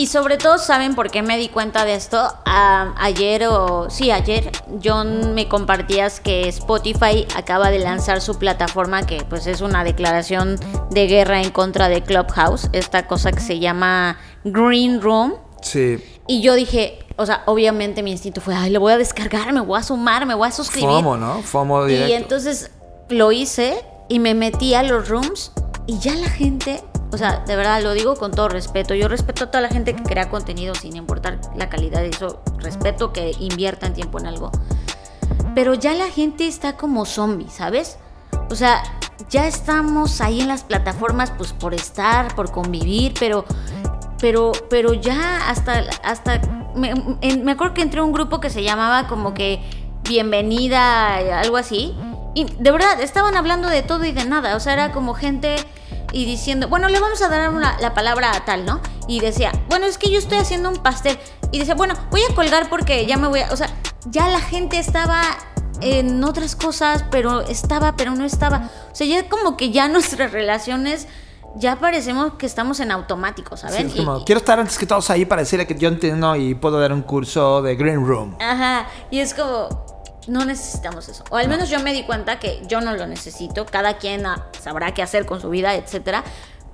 Y 0.00 0.06
sobre 0.06 0.38
todo, 0.38 0.56
¿saben 0.56 0.94
por 0.94 1.10
qué 1.10 1.20
me 1.20 1.36
di 1.36 1.50
cuenta 1.50 1.84
de 1.84 1.94
esto? 1.94 2.32
Ayer 2.46 3.46
o... 3.48 3.90
Sí, 3.90 4.10
ayer, 4.10 4.50
John 4.82 5.34
me 5.34 5.46
compartías 5.46 6.20
que 6.20 6.48
Spotify 6.48 7.26
acaba 7.36 7.70
de 7.70 7.80
lanzar 7.80 8.22
su 8.22 8.38
plataforma 8.38 9.04
que 9.04 9.22
pues 9.28 9.46
es 9.46 9.60
una 9.60 9.84
declaración 9.84 10.58
de 10.90 11.06
guerra 11.06 11.42
en 11.42 11.50
contra 11.50 11.90
de 11.90 12.02
Clubhouse, 12.02 12.70
esta 12.72 13.06
cosa 13.06 13.30
que 13.30 13.40
se 13.40 13.58
llama 13.58 14.16
Green 14.42 15.02
Room. 15.02 15.34
Sí. 15.60 16.02
Y 16.26 16.40
yo 16.40 16.54
dije, 16.54 17.00
o 17.16 17.26
sea, 17.26 17.42
obviamente 17.44 18.02
mi 18.02 18.12
instinto 18.12 18.40
fue, 18.40 18.54
ay, 18.54 18.70
lo 18.70 18.80
voy 18.80 18.94
a 18.94 18.96
descargar, 18.96 19.52
me 19.52 19.60
voy 19.60 19.78
a 19.78 19.82
sumar, 19.82 20.24
me 20.24 20.32
voy 20.32 20.48
a 20.48 20.50
suscribir. 20.50 20.88
FOMO, 20.88 21.18
¿no? 21.18 21.42
FOMO 21.42 21.84
directo. 21.84 22.08
Y 22.08 22.12
entonces 22.14 22.70
lo 23.10 23.32
hice 23.32 23.84
y 24.08 24.18
me 24.18 24.32
metí 24.32 24.72
a 24.72 24.82
los 24.82 25.10
rooms 25.10 25.52
y 25.86 25.98
ya 25.98 26.14
la 26.14 26.30
gente, 26.30 26.82
o 27.12 27.18
sea, 27.18 27.40
de 27.46 27.56
verdad 27.56 27.82
lo 27.82 27.92
digo 27.92 28.16
con 28.16 28.30
todo 28.30 28.48
respeto. 28.48 28.94
Yo 28.94 29.08
respeto 29.08 29.44
a 29.44 29.46
toda 29.50 29.60
la 29.60 29.68
gente 29.68 29.94
que 29.94 30.02
crea 30.02 30.30
contenido 30.30 30.74
sin 30.74 30.96
importar 30.96 31.40
la 31.56 31.68
calidad 31.68 32.00
de 32.00 32.08
eso. 32.08 32.40
Respeto 32.58 33.12
que 33.12 33.34
inviertan 33.40 33.94
tiempo 33.94 34.18
en 34.20 34.26
algo. 34.26 34.50
Pero 35.54 35.74
ya 35.74 35.94
la 35.94 36.08
gente 36.08 36.46
está 36.46 36.76
como 36.76 37.04
zombie, 37.04 37.48
¿sabes? 37.48 37.98
O 38.50 38.54
sea, 38.54 38.82
ya 39.28 39.46
estamos 39.46 40.20
ahí 40.20 40.40
en 40.40 40.48
las 40.48 40.62
plataformas 40.62 41.30
pues 41.32 41.52
por 41.52 41.74
estar, 41.74 42.34
por 42.34 42.50
convivir, 42.50 43.14
pero 43.18 43.44
pero 44.20 44.52
pero 44.68 44.92
ya 44.92 45.48
hasta 45.48 45.84
hasta 46.04 46.40
me, 46.74 46.94
me 46.94 47.52
acuerdo 47.52 47.74
que 47.74 47.82
entré 47.82 48.00
a 48.00 48.04
un 48.04 48.12
grupo 48.12 48.40
que 48.40 48.50
se 48.50 48.62
llamaba 48.62 49.08
como 49.08 49.34
que 49.34 49.60
bienvenida 50.04 51.40
algo 51.40 51.56
así 51.56 51.96
y 52.34 52.44
de 52.44 52.70
verdad 52.70 53.00
estaban 53.00 53.36
hablando 53.36 53.68
de 53.68 53.82
todo 53.82 54.04
y 54.04 54.12
de 54.12 54.24
nada, 54.24 54.56
o 54.56 54.60
sea, 54.60 54.72
era 54.72 54.92
como 54.92 55.14
gente 55.14 55.56
y 56.12 56.24
diciendo, 56.24 56.68
bueno, 56.68 56.88
le 56.88 56.98
vamos 57.00 57.20
a 57.22 57.28
dar 57.28 57.48
una- 57.50 57.78
la 57.80 57.94
palabra 57.94 58.32
a 58.34 58.44
tal, 58.44 58.64
¿no? 58.64 58.80
Y 59.08 59.20
decía, 59.20 59.52
bueno, 59.68 59.86
es 59.86 59.98
que 59.98 60.10
yo 60.10 60.18
estoy 60.18 60.38
haciendo 60.38 60.68
un 60.68 60.76
pastel. 60.76 61.18
Y 61.52 61.58
decía, 61.58 61.74
bueno, 61.74 61.94
voy 62.10 62.20
a 62.30 62.34
colgar 62.34 62.68
porque 62.68 63.06
ya 63.06 63.16
me 63.16 63.28
voy 63.28 63.40
a... 63.40 63.52
O 63.52 63.56
sea, 63.56 63.68
ya 64.06 64.28
la 64.28 64.40
gente 64.40 64.78
estaba 64.78 65.22
en 65.80 66.22
otras 66.24 66.56
cosas, 66.56 67.04
pero 67.10 67.40
estaba, 67.40 67.96
pero 67.96 68.14
no 68.14 68.24
estaba. 68.24 68.70
O 68.92 68.94
sea, 68.94 69.06
ya 69.06 69.28
como 69.28 69.56
que 69.56 69.70
ya 69.70 69.88
nuestras 69.88 70.30
relaciones, 70.32 71.08
ya 71.56 71.76
parecemos 71.80 72.34
que 72.34 72.46
estamos 72.46 72.78
en 72.80 72.92
automático, 72.92 73.56
Sí, 73.56 73.62
¿saben? 73.66 73.86
es 73.88 73.94
como, 73.96 74.18
y- 74.18 74.24
quiero 74.24 74.38
estar 74.38 74.60
antes 74.60 74.78
que 74.78 74.86
todos 74.86 75.10
ahí 75.10 75.24
para 75.24 75.42
decirle 75.42 75.66
que 75.66 75.74
yo 75.76 75.88
entiendo 75.88 76.36
y 76.36 76.54
puedo 76.54 76.78
dar 76.78 76.92
un 76.92 77.02
curso 77.02 77.60
de 77.62 77.74
Green 77.74 78.06
Room. 78.06 78.36
Ajá, 78.40 78.86
y 79.10 79.18
es 79.18 79.34
como, 79.34 79.68
no 80.28 80.44
necesitamos 80.44 81.08
eso. 81.08 81.24
O 81.30 81.36
al 81.36 81.48
menos 81.48 81.68
yo 81.70 81.80
me 81.80 81.92
di 81.92 82.04
cuenta 82.04 82.38
que 82.38 82.62
yo 82.68 82.80
no 82.80 82.94
lo 82.94 83.06
necesito. 83.06 83.66
Cada 83.66 83.98
quien 83.98 84.26
ah, 84.26 84.46
sabrá 84.60 84.92
qué 84.94 85.02
hacer 85.02 85.26
con 85.26 85.40
su 85.40 85.50
vida, 85.50 85.74
etcétera. 85.74 86.24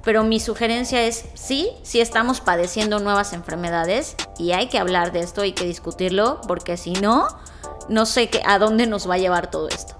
Pero 0.04 0.22
mi 0.22 0.38
sugerencia 0.38 1.02
es, 1.02 1.24
sí, 1.34 1.70
sí 1.82 2.00
estamos 2.00 2.40
padeciendo 2.40 3.00
nuevas 3.00 3.32
enfermedades 3.32 4.14
y 4.38 4.52
hay 4.52 4.68
que 4.68 4.78
hablar 4.78 5.10
de 5.10 5.20
esto, 5.20 5.42
hay 5.42 5.52
que 5.52 5.64
discutirlo, 5.64 6.40
porque 6.46 6.76
si 6.76 6.92
no, 6.92 7.26
no 7.88 8.06
sé 8.06 8.28
qué, 8.28 8.40
a 8.46 8.60
dónde 8.60 8.86
nos 8.86 9.10
va 9.10 9.14
a 9.14 9.18
llevar 9.18 9.50
todo 9.50 9.68
esto. 9.68 9.96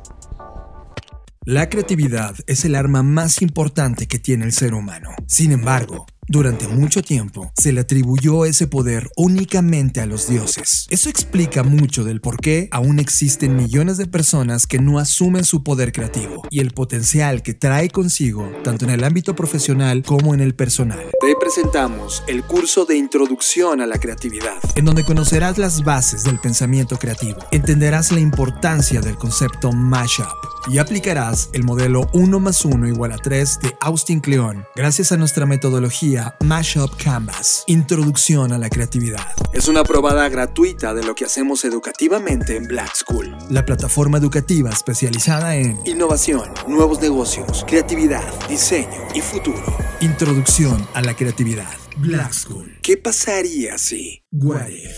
La 1.44 1.68
creatividad 1.68 2.34
es 2.46 2.64
el 2.64 2.76
arma 2.76 3.02
más 3.02 3.42
importante 3.42 4.06
que 4.06 4.18
tiene 4.18 4.44
el 4.44 4.52
ser 4.52 4.74
humano. 4.74 5.10
Sin 5.26 5.50
embargo, 5.50 6.06
durante 6.28 6.66
mucho 6.66 7.02
tiempo 7.02 7.52
se 7.56 7.72
le 7.72 7.80
atribuyó 7.80 8.44
ese 8.44 8.66
poder 8.66 9.10
únicamente 9.16 10.00
a 10.00 10.06
los 10.06 10.28
dioses. 10.28 10.86
Eso 10.90 11.08
explica 11.08 11.62
mucho 11.62 12.04
del 12.04 12.20
por 12.20 12.38
qué 12.38 12.68
aún 12.72 12.98
existen 12.98 13.56
millones 13.56 13.96
de 13.96 14.06
personas 14.06 14.66
que 14.66 14.78
no 14.78 14.98
asumen 14.98 15.44
su 15.44 15.62
poder 15.62 15.92
creativo 15.92 16.42
y 16.50 16.60
el 16.60 16.72
potencial 16.72 17.42
que 17.42 17.54
trae 17.54 17.90
consigo 17.90 18.50
tanto 18.64 18.84
en 18.84 18.90
el 18.90 19.04
ámbito 19.04 19.36
profesional 19.36 20.02
como 20.02 20.34
en 20.34 20.40
el 20.40 20.54
personal. 20.54 20.98
Te 21.20 21.34
presentamos 21.38 22.22
el 22.26 22.42
curso 22.44 22.84
de 22.84 22.96
Introducción 22.96 23.80
a 23.80 23.86
la 23.86 23.98
Creatividad, 23.98 24.58
en 24.74 24.84
donde 24.84 25.04
conocerás 25.04 25.58
las 25.58 25.84
bases 25.84 26.24
del 26.24 26.38
pensamiento 26.38 26.98
creativo, 26.98 27.38
entenderás 27.50 28.10
la 28.12 28.20
importancia 28.20 29.00
del 29.00 29.16
concepto 29.16 29.72
mashup 29.72 30.26
y 30.68 30.78
aplicarás 30.78 31.50
el 31.52 31.62
modelo 31.62 32.08
1 32.12 32.40
más 32.40 32.64
1 32.64 32.88
igual 32.88 33.12
a 33.12 33.18
3 33.18 33.60
de 33.60 33.76
Austin 33.80 34.20
Kleon 34.20 34.64
gracias 34.74 35.12
a 35.12 35.16
nuestra 35.16 35.46
metodología 35.46 36.15
Mashup 36.40 36.96
Canvas, 36.96 37.64
Introducción 37.66 38.52
a 38.52 38.58
la 38.58 38.68
Creatividad. 38.70 39.26
Es 39.52 39.68
una 39.68 39.84
probada 39.84 40.28
gratuita 40.28 40.94
de 40.94 41.04
lo 41.04 41.14
que 41.14 41.24
hacemos 41.24 41.64
educativamente 41.64 42.56
en 42.56 42.66
Black 42.66 42.94
School, 42.94 43.36
la 43.50 43.64
plataforma 43.64 44.18
educativa 44.18 44.70
especializada 44.70 45.56
en 45.56 45.78
innovación, 45.84 46.48
nuevos 46.66 47.00
negocios, 47.00 47.64
creatividad, 47.66 48.24
diseño 48.48 49.08
y 49.14 49.20
futuro. 49.20 49.62
Introducción 50.00 50.86
a 50.94 51.02
la 51.02 51.14
creatividad. 51.14 51.74
Black 51.98 52.32
School. 52.32 52.78
¿Qué 52.82 52.96
pasaría 52.96 53.78
si? 53.78 54.22
What 54.32 54.68
if? 54.68 54.96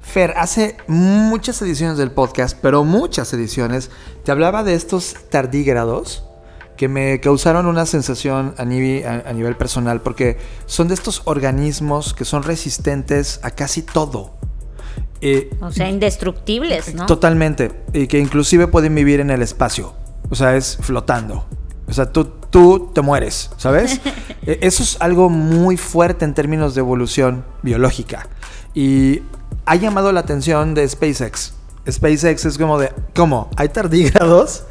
Fer, 0.00 0.34
hace 0.36 0.76
muchas 0.88 1.60
ediciones 1.62 1.96
del 1.98 2.10
podcast, 2.10 2.58
pero 2.60 2.84
muchas 2.84 3.32
ediciones, 3.32 3.90
te 4.24 4.32
hablaba 4.32 4.64
de 4.64 4.74
estos 4.74 5.16
tardígrados 5.30 6.24
que 6.76 6.88
me 6.88 7.20
causaron 7.20 7.66
una 7.66 7.86
sensación 7.86 8.54
a, 8.58 8.64
nive- 8.64 9.04
a- 9.04 9.28
a 9.28 9.32
nivel 9.32 9.56
personal, 9.56 10.00
porque 10.00 10.38
son 10.66 10.88
de 10.88 10.94
estos 10.94 11.22
organismos 11.24 12.14
que 12.14 12.24
son 12.24 12.42
resistentes 12.42 13.40
a 13.42 13.50
casi 13.50 13.82
todo. 13.82 14.34
Eh, 15.20 15.50
O 15.60 15.70
sea, 15.70 15.88
indestructibles, 15.88 16.94
¿no? 16.94 17.06
Totalmente. 17.06 17.70
Y 17.92 18.06
que 18.08 18.18
inclusive 18.18 18.66
pueden 18.66 18.94
vivir 18.94 19.20
en 19.20 19.30
el 19.30 19.42
espacio. 19.42 19.92
O 20.30 20.34
sea, 20.34 20.56
es 20.56 20.78
flotando. 20.80 21.44
O 21.86 21.92
sea, 21.92 22.10
tú, 22.10 22.24
tú 22.50 22.90
te 22.94 23.02
mueres, 23.02 23.50
¿sabes? 23.56 24.00
Eh, 24.44 24.58
Eso 24.62 24.82
es 24.82 24.96
algo 25.00 25.28
muy 25.30 25.76
fuerte 25.76 26.24
en 26.24 26.34
términos 26.34 26.74
de 26.74 26.80
evolución 26.80 27.44
biológica. 27.62 28.26
Y 28.74 29.22
ha 29.66 29.76
llamado 29.76 30.10
la 30.10 30.18
atención 30.18 30.74
de 30.74 30.88
SpaceX. 30.88 31.54
SpaceX 31.88 32.44
es 32.46 32.58
como 32.58 32.76
de, 32.80 32.92
¿cómo? 33.14 33.48
¿Hay 33.56 33.68
tardígrados? 33.68 34.64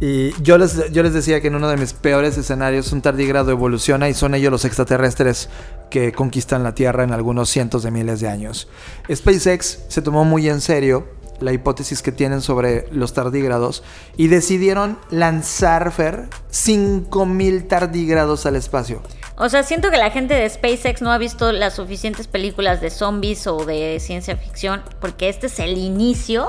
Y 0.00 0.32
yo 0.42 0.58
les, 0.58 0.92
yo 0.92 1.02
les 1.02 1.12
decía 1.12 1.40
que 1.40 1.48
en 1.48 1.54
uno 1.54 1.68
de 1.68 1.76
mis 1.76 1.92
peores 1.92 2.36
escenarios 2.36 2.92
un 2.92 3.00
tardígrado 3.00 3.50
evoluciona 3.52 4.08
y 4.08 4.14
son 4.14 4.34
ellos 4.34 4.50
los 4.50 4.64
extraterrestres 4.64 5.48
que 5.90 6.12
conquistan 6.12 6.64
la 6.64 6.74
Tierra 6.74 7.04
en 7.04 7.12
algunos 7.12 7.48
cientos 7.48 7.84
de 7.84 7.90
miles 7.90 8.20
de 8.20 8.28
años. 8.28 8.68
SpaceX 9.12 9.84
se 9.88 10.02
tomó 10.02 10.24
muy 10.24 10.48
en 10.48 10.60
serio 10.60 11.06
la 11.40 11.52
hipótesis 11.52 12.02
que 12.02 12.12
tienen 12.12 12.40
sobre 12.40 12.88
los 12.90 13.12
tardígrados 13.12 13.82
y 14.16 14.28
decidieron 14.28 14.98
lanzar, 15.10 15.92
Fer, 15.92 16.28
5.000 16.50 17.68
tardígrados 17.68 18.46
al 18.46 18.56
espacio. 18.56 19.02
O 19.36 19.48
sea, 19.48 19.62
siento 19.62 19.90
que 19.90 19.96
la 19.96 20.10
gente 20.10 20.34
de 20.34 20.48
SpaceX 20.48 21.02
no 21.02 21.10
ha 21.10 21.18
visto 21.18 21.50
las 21.52 21.74
suficientes 21.74 22.28
películas 22.28 22.80
de 22.80 22.90
zombies 22.90 23.46
o 23.46 23.64
de 23.64 23.98
ciencia 24.00 24.36
ficción, 24.36 24.82
porque 25.00 25.28
este 25.28 25.46
es 25.48 25.58
el 25.58 25.76
inicio 25.76 26.48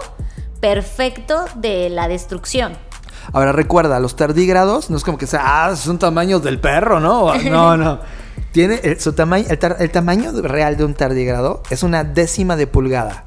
perfecto 0.59 1.45
de 1.55 1.89
la 1.89 2.07
destrucción. 2.07 2.77
Ahora 3.33 3.51
recuerda, 3.51 3.99
los 3.99 4.15
tardígrados 4.15 4.89
no 4.89 4.97
es 4.97 5.03
como 5.03 5.17
que 5.17 5.27
sea, 5.27 5.65
ah, 5.67 5.75
son 5.75 5.99
tamaños 5.99 6.43
del 6.43 6.59
perro, 6.59 6.99
¿no? 6.99 7.33
No, 7.35 7.77
no. 7.77 7.99
Tiene 8.51 8.79
el, 8.83 8.99
su 8.99 9.13
tamaño, 9.13 9.45
el, 9.49 9.91
tamaño 9.91 10.31
real 10.41 10.77
de 10.77 10.85
un 10.85 10.93
tardígrado 10.93 11.61
es 11.69 11.83
una 11.83 12.03
décima 12.03 12.55
de 12.55 12.67
pulgada. 12.67 13.25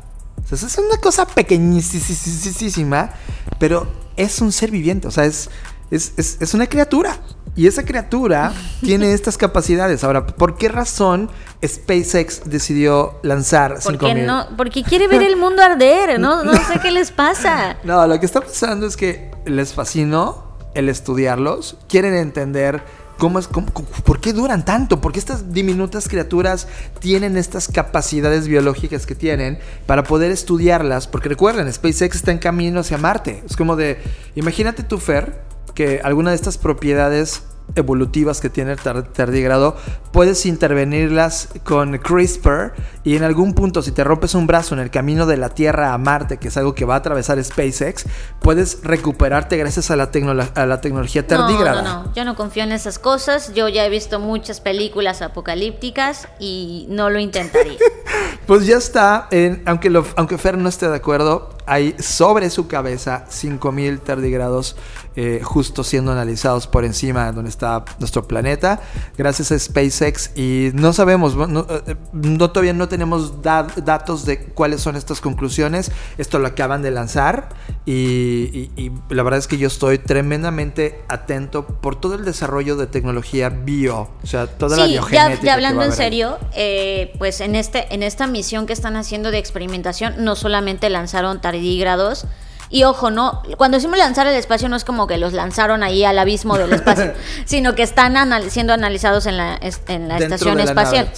O 0.50 0.56
sea, 0.56 0.66
es 0.66 0.78
una 0.78 0.96
cosa 0.98 1.26
pequeñísima, 1.26 3.10
pero 3.58 3.86
es 4.16 4.40
un 4.40 4.52
ser 4.52 4.70
viviente, 4.70 5.06
o 5.06 5.10
sea, 5.10 5.26
es, 5.26 5.50
es, 5.90 6.12
es 6.18 6.54
una 6.54 6.66
criatura. 6.66 7.18
Y 7.58 7.66
esa 7.66 7.84
criatura 7.84 8.52
tiene 8.80 9.12
estas 9.12 9.36
capacidades. 9.36 10.04
Ahora, 10.04 10.24
¿por 10.24 10.56
qué 10.56 10.68
razón 10.68 11.28
SpaceX 11.66 12.42
decidió 12.44 13.18
lanzar 13.24 13.80
¿Por 13.82 13.98
qué 13.98 14.14
no? 14.14 14.46
Porque 14.56 14.84
quiere 14.84 15.08
ver 15.08 15.22
el 15.22 15.36
mundo 15.36 15.60
arder, 15.60 16.20
¿no? 16.20 16.44
No 16.44 16.52
sé 16.52 16.78
qué 16.80 16.92
les 16.92 17.10
pasa. 17.10 17.76
No, 17.84 18.06
lo 18.06 18.20
que 18.20 18.26
está 18.26 18.40
pasando 18.40 18.86
es 18.86 18.96
que 18.96 19.30
les 19.44 19.72
fascinó 19.72 20.56
el 20.74 20.88
estudiarlos, 20.88 21.76
quieren 21.88 22.14
entender 22.14 22.82
cómo 23.18 23.38
es, 23.38 23.48
por 23.48 24.20
qué 24.20 24.32
duran 24.32 24.64
tanto, 24.64 25.00
por 25.00 25.12
qué 25.12 25.18
estas 25.18 25.52
diminutas 25.52 26.08
criaturas 26.08 26.68
tienen 27.00 27.36
estas 27.36 27.68
capacidades 27.68 28.46
biológicas 28.46 29.06
que 29.06 29.14
tienen 29.14 29.58
para 29.86 30.04
poder 30.04 30.30
estudiarlas, 30.30 31.08
porque 31.08 31.28
recuerden, 31.28 31.72
SpaceX 31.72 32.16
está 32.16 32.30
en 32.30 32.38
camino 32.38 32.80
hacia 32.80 32.98
Marte. 32.98 33.42
Es 33.44 33.56
como 33.56 33.74
de, 33.74 33.98
imagínate 34.34 34.82
tu 34.82 34.98
Fer, 34.98 35.40
que 35.78 36.00
alguna 36.02 36.30
de 36.30 36.34
estas 36.34 36.58
propiedades 36.58 37.44
evolutivas 37.76 38.40
que 38.40 38.50
tiene 38.50 38.72
el 38.72 38.78
tardígrado, 38.80 39.76
puedes 40.10 40.44
intervenirlas 40.44 41.50
con 41.62 41.98
CRISPR 41.98 42.72
y 43.04 43.14
en 43.14 43.22
algún 43.22 43.54
punto 43.54 43.80
si 43.80 43.92
te 43.92 44.02
rompes 44.02 44.34
un 44.34 44.48
brazo 44.48 44.74
en 44.74 44.80
el 44.80 44.90
camino 44.90 45.24
de 45.24 45.36
la 45.36 45.50
Tierra 45.50 45.92
a 45.92 45.98
Marte, 45.98 46.38
que 46.38 46.48
es 46.48 46.56
algo 46.56 46.74
que 46.74 46.84
va 46.84 46.94
a 46.94 46.96
atravesar 46.96 47.40
SpaceX, 47.44 48.06
puedes 48.40 48.82
recuperarte 48.82 49.56
gracias 49.56 49.92
a 49.92 49.94
la, 49.94 50.10
a 50.56 50.66
la 50.66 50.80
tecnología 50.80 51.24
tardígrada. 51.24 51.82
No, 51.82 51.94
no, 51.94 52.02
no, 52.06 52.12
yo 52.12 52.24
no 52.24 52.34
confío 52.34 52.64
en 52.64 52.72
esas 52.72 52.98
cosas, 52.98 53.54
yo 53.54 53.68
ya 53.68 53.86
he 53.86 53.88
visto 53.88 54.18
muchas 54.18 54.60
películas 54.60 55.22
apocalípticas 55.22 56.26
y 56.40 56.86
no 56.88 57.08
lo 57.08 57.20
intentaría. 57.20 57.78
pues 58.48 58.66
ya 58.66 58.78
está, 58.78 59.28
aunque, 59.66 59.90
lo, 59.90 60.04
aunque 60.16 60.38
Fer 60.38 60.58
no 60.58 60.68
esté 60.68 60.88
de 60.88 60.96
acuerdo, 60.96 61.56
hay 61.68 61.94
sobre 61.98 62.50
su 62.50 62.66
cabeza 62.66 63.26
5000 63.28 64.00
tardígrados 64.00 64.76
eh, 65.16 65.40
justo 65.42 65.84
siendo 65.84 66.12
analizados 66.12 66.66
por 66.66 66.84
encima 66.84 67.26
de 67.26 67.32
donde 67.32 67.50
está 67.50 67.84
nuestro 67.98 68.26
planeta, 68.26 68.80
gracias 69.16 69.52
a 69.52 69.58
SpaceX. 69.58 70.30
Y 70.36 70.70
no 70.74 70.92
sabemos, 70.92 71.36
no, 71.36 71.66
eh, 71.86 71.96
todavía 72.38 72.72
no 72.72 72.88
tenemos 72.88 73.42
datos 73.42 74.24
de 74.24 74.44
cuáles 74.44 74.80
son 74.80 74.96
estas 74.96 75.20
conclusiones. 75.20 75.90
Esto 76.18 76.38
lo 76.38 76.46
acaban 76.46 76.82
de 76.82 76.90
lanzar 76.90 77.48
y, 77.90 78.90
la 79.08 79.22
verdad 79.22 79.38
es 79.38 79.46
que 79.46 79.56
yo 79.56 79.66
estoy 79.66 79.98
tremendamente 79.98 81.00
atento 81.08 81.66
por 81.66 81.98
todo 81.98 82.16
el 82.16 82.24
desarrollo 82.24 82.76
de 82.76 82.86
tecnología 82.86 83.48
bio, 83.48 84.10
o 84.22 84.26
sea, 84.26 84.46
toda 84.46 84.76
la 84.76 84.86
biogenética. 84.86 85.34
Ya, 85.36 85.42
ya 85.42 85.54
hablando 85.54 85.82
en 85.84 85.92
serio, 85.92 86.38
eh, 86.54 87.14
pues 87.16 87.40
en, 87.40 87.54
este, 87.54 87.94
en 87.94 88.02
esta 88.02 88.26
misión 88.26 88.66
que 88.66 88.74
están 88.74 88.96
haciendo 88.96 89.30
de 89.30 89.38
experimentación, 89.38 90.22
no 90.22 90.36
solamente 90.36 90.90
lanzaron 90.90 91.40
tardígrados. 91.40 92.26
Y 92.68 92.84
ojo, 92.84 93.10
no, 93.10 93.42
cuando 93.56 93.78
decimos 93.78 93.96
lanzar 93.96 94.26
el 94.26 94.34
espacio 94.34 94.68
no 94.68 94.76
es 94.76 94.84
como 94.84 95.06
que 95.06 95.16
los 95.16 95.32
lanzaron 95.32 95.82
ahí 95.82 96.04
al 96.04 96.18
abismo 96.18 96.58
del 96.58 96.74
espacio, 96.74 97.14
sino 97.46 97.74
que 97.74 97.82
están 97.82 98.14
siendo 98.50 98.74
analizados 98.74 99.24
en 99.24 99.38
la, 99.38 99.58
en 99.86 100.08
la 100.08 100.18
estación 100.18 100.60
espacial. 100.60 101.10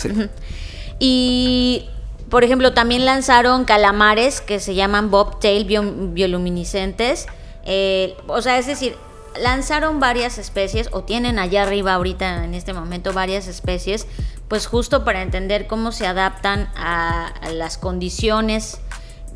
Y, 1.00 1.88
por 2.30 2.44
ejemplo, 2.44 2.72
también 2.72 3.04
lanzaron 3.04 3.64
calamares 3.64 4.40
que 4.40 4.60
se 4.60 4.74
llaman 4.74 5.10
bobtail 5.10 5.64
bioluminiscentes. 5.64 7.26
Eh, 7.64 8.16
o 8.28 8.40
sea, 8.40 8.58
es 8.58 8.66
decir, 8.66 8.96
lanzaron 9.38 10.00
varias 10.00 10.38
especies 10.38 10.88
o 10.92 11.02
tienen 11.02 11.38
allá 11.38 11.64
arriba 11.64 11.94
ahorita 11.94 12.44
en 12.44 12.54
este 12.54 12.72
momento 12.72 13.12
varias 13.12 13.48
especies, 13.48 14.06
pues 14.48 14.66
justo 14.66 15.04
para 15.04 15.22
entender 15.22 15.66
cómo 15.66 15.92
se 15.92 16.06
adaptan 16.06 16.70
a 16.76 17.32
las 17.52 17.78
condiciones 17.78 18.80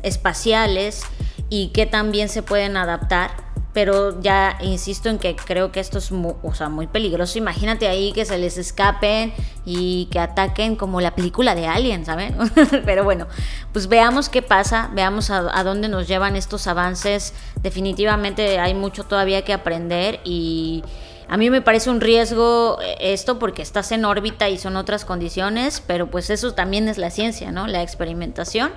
espaciales 0.03 1.03
y 1.49 1.69
que 1.69 1.85
también 1.85 2.29
se 2.29 2.43
pueden 2.43 2.77
adaptar. 2.77 3.44
Pero 3.75 4.19
ya 4.19 4.57
insisto 4.61 5.09
en 5.09 5.19
que 5.19 5.35
creo 5.35 5.71
que 5.71 5.79
esto 5.79 5.99
es 5.99 6.11
muy, 6.11 6.33
o 6.41 6.55
sea, 6.55 6.69
muy 6.69 6.87
peligroso. 6.87 7.37
Imagínate 7.37 7.87
ahí 7.87 8.11
que 8.11 8.25
se 8.25 8.39
les 8.39 8.57
escapen 8.57 9.31
y 9.65 10.07
que 10.11 10.17
ataquen 10.17 10.75
como 10.75 10.99
la 10.99 11.13
película 11.13 11.53
de 11.53 11.67
Alien, 11.67 12.05
¿saben? 12.05 12.35
pero 12.85 13.03
bueno, 13.03 13.27
pues 13.71 13.87
veamos 13.87 14.29
qué 14.29 14.41
pasa, 14.41 14.89
veamos 14.93 15.29
a, 15.29 15.55
a 15.55 15.63
dónde 15.63 15.89
nos 15.89 16.07
llevan 16.07 16.35
estos 16.35 16.65
avances. 16.65 17.35
Definitivamente 17.61 18.57
hay 18.57 18.73
mucho 18.73 19.03
todavía 19.03 19.43
que 19.43 19.53
aprender 19.53 20.19
y, 20.23 20.83
a 21.27 21.37
mí 21.37 21.49
me 21.49 21.61
parece 21.61 21.89
un 21.89 22.01
riesgo 22.01 22.79
eh, 22.81 22.97
esto 22.99 23.39
porque 23.39 23.61
estás 23.61 23.91
en 23.91 24.05
órbita 24.05 24.49
y 24.49 24.57
son 24.57 24.75
otras 24.75 25.05
condiciones, 25.05 25.81
pero 25.85 26.09
pues 26.09 26.29
eso 26.29 26.53
también 26.53 26.87
es 26.87 26.97
la 26.97 27.09
ciencia, 27.09 27.51
¿no? 27.51 27.67
La 27.67 27.81
experimentación 27.81 28.71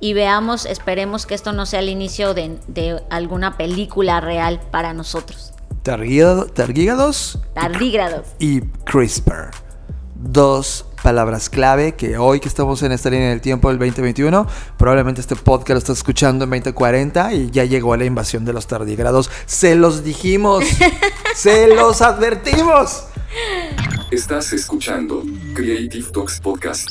y 0.00 0.12
veamos, 0.12 0.66
esperemos 0.66 1.26
que 1.26 1.34
esto 1.34 1.52
no 1.52 1.66
sea 1.66 1.80
el 1.80 1.88
inicio 1.88 2.34
de, 2.34 2.58
alguna 3.10 3.56
película 3.56 4.20
real 4.20 4.60
para 4.70 4.92
nosotros. 4.92 5.52
Tardígrados. 5.82 7.38
Tardígrados. 7.54 8.26
Y 8.38 8.60
CRISPR. 8.84 9.50
Dos 10.14 10.86
palabras 11.02 11.50
clave 11.50 11.94
que 11.94 12.16
hoy 12.16 12.40
que 12.40 12.48
estamos 12.48 12.82
en 12.82 12.92
esta 12.92 13.10
línea 13.10 13.28
del 13.28 13.42
tiempo 13.42 13.68
del 13.68 13.78
2021, 13.78 14.46
probablemente 14.78 15.20
este 15.20 15.36
podcast 15.36 15.70
lo 15.70 15.78
estás 15.78 15.98
escuchando 15.98 16.44
en 16.44 16.50
2040 16.50 17.34
y 17.34 17.50
ya 17.50 17.64
llegó 17.64 17.94
la 17.96 18.06
invasión 18.06 18.46
de 18.46 18.54
los 18.54 18.66
tardígrados. 18.66 19.30
Se 19.44 19.74
los 19.74 20.02
dijimos, 20.02 20.64
se 21.34 21.68
los 21.68 22.00
advertimos. 22.00 23.04
Estás 24.10 24.52
escuchando 24.52 25.22
Creative 25.54 26.10
Talks 26.10 26.40
Podcast. 26.40 26.88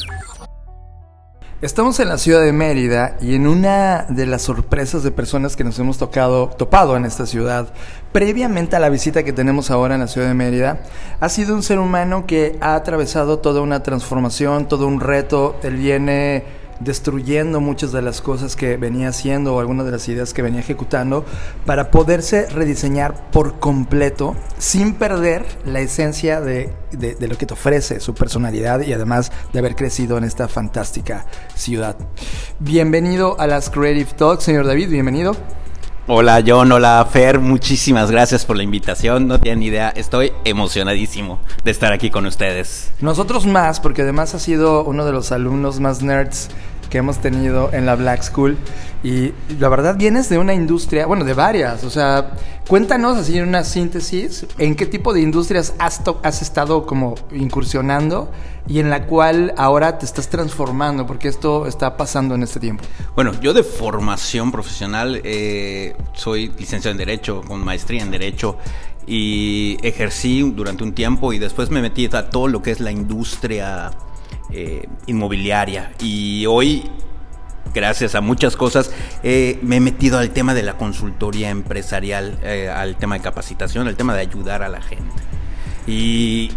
Estamos 1.63 1.97
en 2.01 2.09
la 2.09 2.17
ciudad 2.17 2.41
de 2.41 2.51
Mérida 2.51 3.15
y 3.21 3.35
en 3.35 3.47
una 3.47 4.05
de 4.09 4.25
las 4.25 4.41
sorpresas 4.41 5.01
de 5.01 5.11
personas 5.11 5.55
que 5.55 5.63
nos 5.63 5.79
hemos 5.79 5.97
tocado, 5.97 6.49
topado 6.49 6.97
en 6.97 7.05
esta 7.05 7.25
ciudad, 7.25 7.69
previamente 8.11 8.75
a 8.75 8.81
la 8.81 8.89
visita 8.89 9.23
que 9.23 9.31
tenemos 9.31 9.71
ahora 9.71 9.93
en 9.93 10.01
la 10.01 10.07
ciudad 10.07 10.27
de 10.27 10.33
Mérida, 10.33 10.81
ha 11.21 11.29
sido 11.29 11.55
un 11.55 11.63
ser 11.63 11.79
humano 11.79 12.25
que 12.27 12.57
ha 12.59 12.75
atravesado 12.75 13.39
toda 13.39 13.61
una 13.61 13.81
transformación, 13.81 14.67
todo 14.67 14.87
un 14.87 14.99
reto. 14.99 15.55
Él 15.63 15.77
viene 15.77 16.43
destruyendo 16.83 17.61
muchas 17.61 17.91
de 17.91 18.01
las 18.01 18.21
cosas 18.21 18.55
que 18.55 18.77
venía 18.77 19.09
haciendo 19.09 19.55
o 19.55 19.59
algunas 19.59 19.85
de 19.85 19.91
las 19.91 20.07
ideas 20.09 20.33
que 20.33 20.41
venía 20.41 20.59
ejecutando 20.59 21.25
para 21.65 21.91
poderse 21.91 22.47
rediseñar 22.49 23.31
por 23.31 23.59
completo 23.59 24.35
sin 24.57 24.93
perder 24.93 25.45
la 25.65 25.79
esencia 25.79 26.41
de, 26.41 26.73
lo 27.19 27.37
que 27.37 27.45
te 27.45 27.53
ofrece 27.53 27.99
su 27.99 28.13
personalidad 28.13 28.81
y 28.81 28.93
además 28.93 29.31
de 29.51 29.59
haber 29.59 29.75
crecido 29.75 30.17
en 30.17 30.23
esta 30.23 30.47
fantástica 30.47 31.25
ciudad. 31.55 31.95
Bienvenido 32.59 33.39
a 33.39 33.47
las 33.47 33.69
Creative 33.69 34.11
Talks, 34.15 34.43
señor 34.43 34.65
David, 34.65 34.89
bienvenido. 34.89 35.35
Hola 36.05 36.43
John, 36.45 36.69
hola 36.69 37.07
Fer, 37.09 37.39
muchísimas 37.39 38.11
gracias 38.11 38.43
por 38.43 38.57
la 38.57 38.63
invitación, 38.63 39.25
no 39.25 39.39
tienen 39.39 39.63
idea, 39.63 39.87
estoy 39.89 40.33
emocionadísimo 40.43 41.39
de 41.63 41.71
estar 41.71 41.93
aquí 41.93 42.09
con 42.09 42.25
ustedes. 42.25 42.91
Nosotros 42.99 43.45
más, 43.45 43.79
porque 43.79 44.01
además 44.01 44.35
ha 44.35 44.39
sido 44.39 44.83
uno 44.83 45.05
de 45.05 45.13
los 45.13 45.31
alumnos 45.31 45.79
más 45.79 46.01
nerds 46.01 46.49
que 46.93 46.99
hemos 46.99 47.17
tenido 47.17 47.71
en 47.73 47.87
la 47.87 47.95
Black 47.95 48.21
School. 48.21 48.55
Y 49.03 49.33
la 49.57 49.67
verdad 49.67 49.97
vienes 49.97 50.29
de 50.29 50.37
una 50.37 50.53
industria, 50.53 51.07
bueno, 51.07 51.25
de 51.25 51.33
varias. 51.33 51.83
O 51.83 51.89
sea, 51.89 52.33
cuéntanos 52.67 53.17
así 53.17 53.35
en 53.35 53.47
una 53.47 53.63
síntesis, 53.63 54.45
en 54.59 54.75
qué 54.75 54.85
tipo 54.85 55.11
de 55.11 55.21
industrias 55.21 55.73
has, 55.79 56.41
estado 56.43 56.85
como 56.85 57.15
incursionando 57.31 58.31
y 58.67 58.77
en 58.77 58.91
la 58.91 59.07
cual 59.07 59.55
ahora 59.57 59.97
te 59.97 60.05
estás 60.05 60.29
transformando, 60.29 61.07
porque 61.07 61.29
esto 61.29 61.65
está 61.65 61.97
pasando 61.97 62.35
en 62.35 62.43
este 62.43 62.59
tiempo. 62.59 62.83
Bueno, 63.15 63.31
yo 63.41 63.53
de 63.53 63.63
formación 63.63 64.51
profesional 64.51 65.19
eh, 65.23 65.95
soy 66.13 66.53
licenciado 66.59 66.91
en 66.91 66.99
Derecho, 66.99 67.41
con 67.41 67.65
maestría 67.65 68.03
en 68.03 68.11
Derecho 68.11 68.57
y 69.07 69.77
ejercí 69.81 70.43
durante 70.55 70.83
un 70.83 70.93
tiempo 70.93 71.33
y 71.33 71.39
después 71.39 71.71
me 71.71 71.81
metí 71.81 72.07
a 72.13 72.29
todo 72.29 72.47
lo 72.47 72.61
que 72.61 72.69
es 72.69 72.79
la 72.79 72.91
industria 72.91 73.89
eh, 74.51 74.87
inmobiliaria. 75.07 75.93
Y 75.99 76.45
hoy 76.45 76.83
gracias 77.73 78.13
a 78.13 78.21
muchas 78.21 78.55
cosas, 78.55 78.91
eh, 79.23 79.57
me 79.63 79.77
he 79.77 79.79
metido 79.79 80.19
al 80.19 80.29
tema 80.29 80.53
de 80.53 80.61
la 80.61 80.77
consultoría 80.77 81.49
empresarial, 81.49 82.37
eh, 82.43 82.69
al 82.69 82.97
tema 82.97 83.15
de 83.15 83.21
capacitación, 83.21 83.87
al 83.87 83.95
tema 83.95 84.13
de 84.13 84.21
ayudar 84.21 84.61
a 84.61 84.69
la 84.69 84.81
gente. 84.81 85.23
Y 85.87 86.51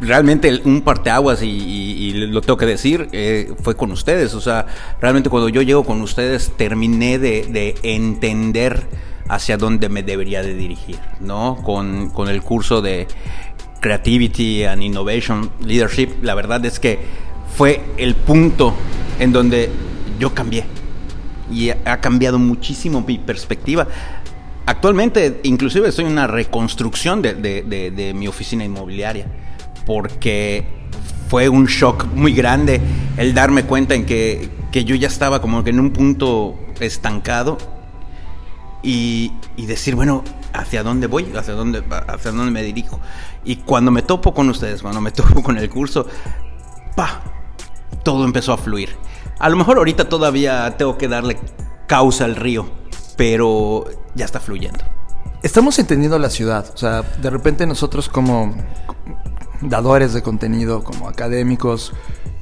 realmente 0.00 0.60
un 0.64 0.82
parteaguas 0.82 1.42
y, 1.42 1.46
y, 1.46 2.12
lo 2.12 2.40
tengo 2.40 2.56
que 2.56 2.66
decir 2.66 3.08
fue 3.62 3.74
con 3.76 3.90
ustedes 3.92 4.34
o 4.34 4.42
sea 4.42 4.66
realmente 5.00 5.30
cuando 5.30 5.48
yo 5.48 5.62
llego 5.62 5.84
con 5.84 6.02
ustedes 6.02 6.52
terminé 6.58 7.18
de, 7.18 7.46
de 7.46 7.74
entender 7.82 8.86
hacia 9.28 9.56
dónde 9.56 9.88
me 9.88 10.02
debería 10.02 10.42
de 10.42 10.54
dirigir 10.54 10.98
no 11.20 11.62
con, 11.64 12.10
con, 12.10 12.28
el 12.28 12.42
curso 12.42 12.82
de 12.82 13.08
creativity 13.86 14.64
and 14.64 14.82
innovation 14.82 15.48
leadership 15.60 16.08
la 16.22 16.34
verdad 16.34 16.64
es 16.64 16.80
que 16.80 16.98
fue 17.56 17.80
el 17.96 18.16
punto 18.16 18.74
en 19.20 19.32
donde 19.32 19.70
yo 20.18 20.34
cambié. 20.34 20.64
Y 21.52 21.70
ha 21.70 22.00
cambiado 22.00 22.40
muchísimo 22.40 23.04
mi 23.06 23.18
perspectiva. 23.18 23.86
Actualmente 24.66 25.40
inclusive 25.44 25.88
estoy 25.88 26.06
en 26.06 26.10
una 26.10 26.26
reconstrucción 26.26 27.22
de, 27.22 27.34
de, 27.34 27.62
de, 27.62 27.92
de 27.92 28.12
mi 28.12 28.26
oficina 28.26 28.64
inmobiliaria 28.64 29.26
porque 29.86 30.64
fue 31.28 31.48
un 31.48 31.66
shock 31.66 32.06
muy 32.12 32.32
grande 32.32 32.80
el 33.16 33.32
darme 33.32 33.62
cuenta 33.62 33.94
en 33.94 34.04
que, 34.04 34.48
que 34.72 34.84
yo 34.84 34.96
ya 34.96 35.06
estaba 35.06 35.40
como 35.40 35.62
que 35.62 35.70
en 35.70 35.78
un 35.78 35.90
punto 35.90 36.58
estancado 36.80 37.56
y, 38.82 39.30
y, 39.56 39.66
decir, 39.66 39.94
bueno, 39.94 40.24
¿hacia 40.56 40.82
dónde 40.82 41.06
voy? 41.06 41.32
¿Hacia 41.36 41.54
dónde, 41.54 41.82
¿Hacia 42.08 42.32
dónde 42.32 42.50
me 42.50 42.62
dirijo? 42.62 43.00
Y 43.44 43.56
cuando 43.56 43.90
me 43.90 44.02
topo 44.02 44.34
con 44.34 44.48
ustedes, 44.48 44.82
cuando 44.82 45.00
me 45.00 45.10
topo 45.12 45.42
con 45.42 45.58
el 45.58 45.68
curso, 45.70 46.06
pa, 46.94 47.22
todo 48.02 48.24
empezó 48.24 48.52
a 48.52 48.58
fluir. 48.58 48.96
A 49.38 49.48
lo 49.48 49.56
mejor 49.56 49.78
ahorita 49.78 50.08
todavía 50.08 50.76
tengo 50.76 50.96
que 50.96 51.08
darle 51.08 51.38
causa 51.86 52.24
al 52.24 52.36
río, 52.36 52.68
pero 53.16 53.84
ya 54.14 54.24
está 54.24 54.40
fluyendo. 54.40 54.84
Estamos 55.42 55.78
entendiendo 55.78 56.18
la 56.18 56.30
ciudad, 56.30 56.66
o 56.74 56.76
sea, 56.76 57.02
de 57.02 57.30
repente 57.30 57.66
nosotros 57.66 58.08
como 58.08 58.56
dadores 59.60 60.12
de 60.12 60.22
contenido, 60.22 60.84
como 60.84 61.08
académicos, 61.08 61.92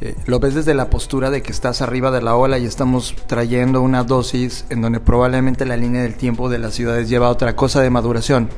eh, 0.01 0.15
lo 0.27 0.41
ves 0.41 0.55
desde 0.55 0.75
la 0.75 0.91
postura 0.91 1.31
de 1.31 1.43
que 1.43 1.53
estás 1.53 1.81
arriba 1.81 2.11
de 2.11 2.21
la 2.21 2.37
ola 2.37 2.59
y 2.59 2.67
estamos 2.67 3.15
trayendo 3.27 3.81
una 3.81 4.05
dosis 4.05 4.67
en 4.69 4.83
donde 4.83 5.01
probablemente 5.01 5.65
la 5.65 5.77
línea 5.77 6.03
del 6.03 6.17
tiempo 6.17 6.49
de 6.49 6.59
las 6.59 6.75
ciudades 6.75 7.09
lleva 7.09 7.31
otra 7.31 7.57
cosa 7.57 7.81
de 7.81 7.91
maduración. 7.91 8.51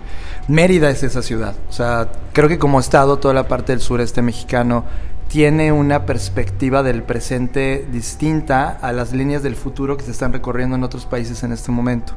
Mérida 0.48 0.90
es 0.90 1.02
esa 1.02 1.22
ciudad. 1.22 1.54
O 1.68 1.72
sea, 1.72 2.10
creo 2.32 2.48
que 2.48 2.58
como 2.58 2.80
estado, 2.80 3.18
toda 3.18 3.34
la 3.34 3.48
parte 3.48 3.72
del 3.72 3.80
sureste 3.80 4.22
mexicano 4.22 4.84
tiene 5.28 5.72
una 5.72 6.06
perspectiva 6.06 6.82
del 6.82 7.02
presente 7.02 7.86
distinta 7.92 8.78
a 8.80 8.92
las 8.92 9.12
líneas 9.12 9.42
del 9.42 9.56
futuro 9.56 9.96
que 9.96 10.04
se 10.04 10.12
están 10.12 10.32
recorriendo 10.32 10.76
en 10.76 10.84
otros 10.84 11.04
países 11.04 11.42
en 11.42 11.52
este 11.52 11.70
momento. 11.70 12.14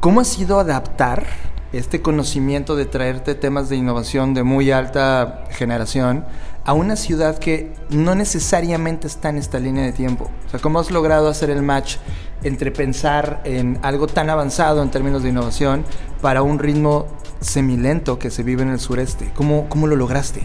¿Cómo 0.00 0.20
ha 0.20 0.24
sido 0.24 0.60
adaptar 0.60 1.26
este 1.78 2.02
conocimiento 2.02 2.76
de 2.76 2.86
traerte 2.86 3.34
temas 3.34 3.68
de 3.68 3.76
innovación 3.76 4.34
de 4.34 4.42
muy 4.42 4.70
alta 4.70 5.44
generación 5.50 6.24
a 6.64 6.72
una 6.72 6.96
ciudad 6.96 7.38
que 7.38 7.72
no 7.90 8.14
necesariamente 8.14 9.06
está 9.06 9.28
en 9.28 9.38
esta 9.38 9.60
línea 9.60 9.84
de 9.84 9.92
tiempo. 9.92 10.30
O 10.46 10.50
sea, 10.50 10.60
¿cómo 10.60 10.80
has 10.80 10.90
logrado 10.90 11.28
hacer 11.28 11.50
el 11.50 11.62
match 11.62 11.96
entre 12.42 12.72
pensar 12.72 13.40
en 13.44 13.78
algo 13.82 14.06
tan 14.08 14.30
avanzado 14.30 14.82
en 14.82 14.90
términos 14.90 15.22
de 15.22 15.28
innovación 15.28 15.84
para 16.20 16.42
un 16.42 16.58
ritmo 16.58 17.06
semilento 17.40 18.18
que 18.18 18.30
se 18.30 18.42
vive 18.42 18.62
en 18.62 18.70
el 18.70 18.80
sureste? 18.80 19.30
¿Cómo, 19.34 19.68
cómo 19.68 19.86
lo 19.86 19.94
lograste? 19.94 20.42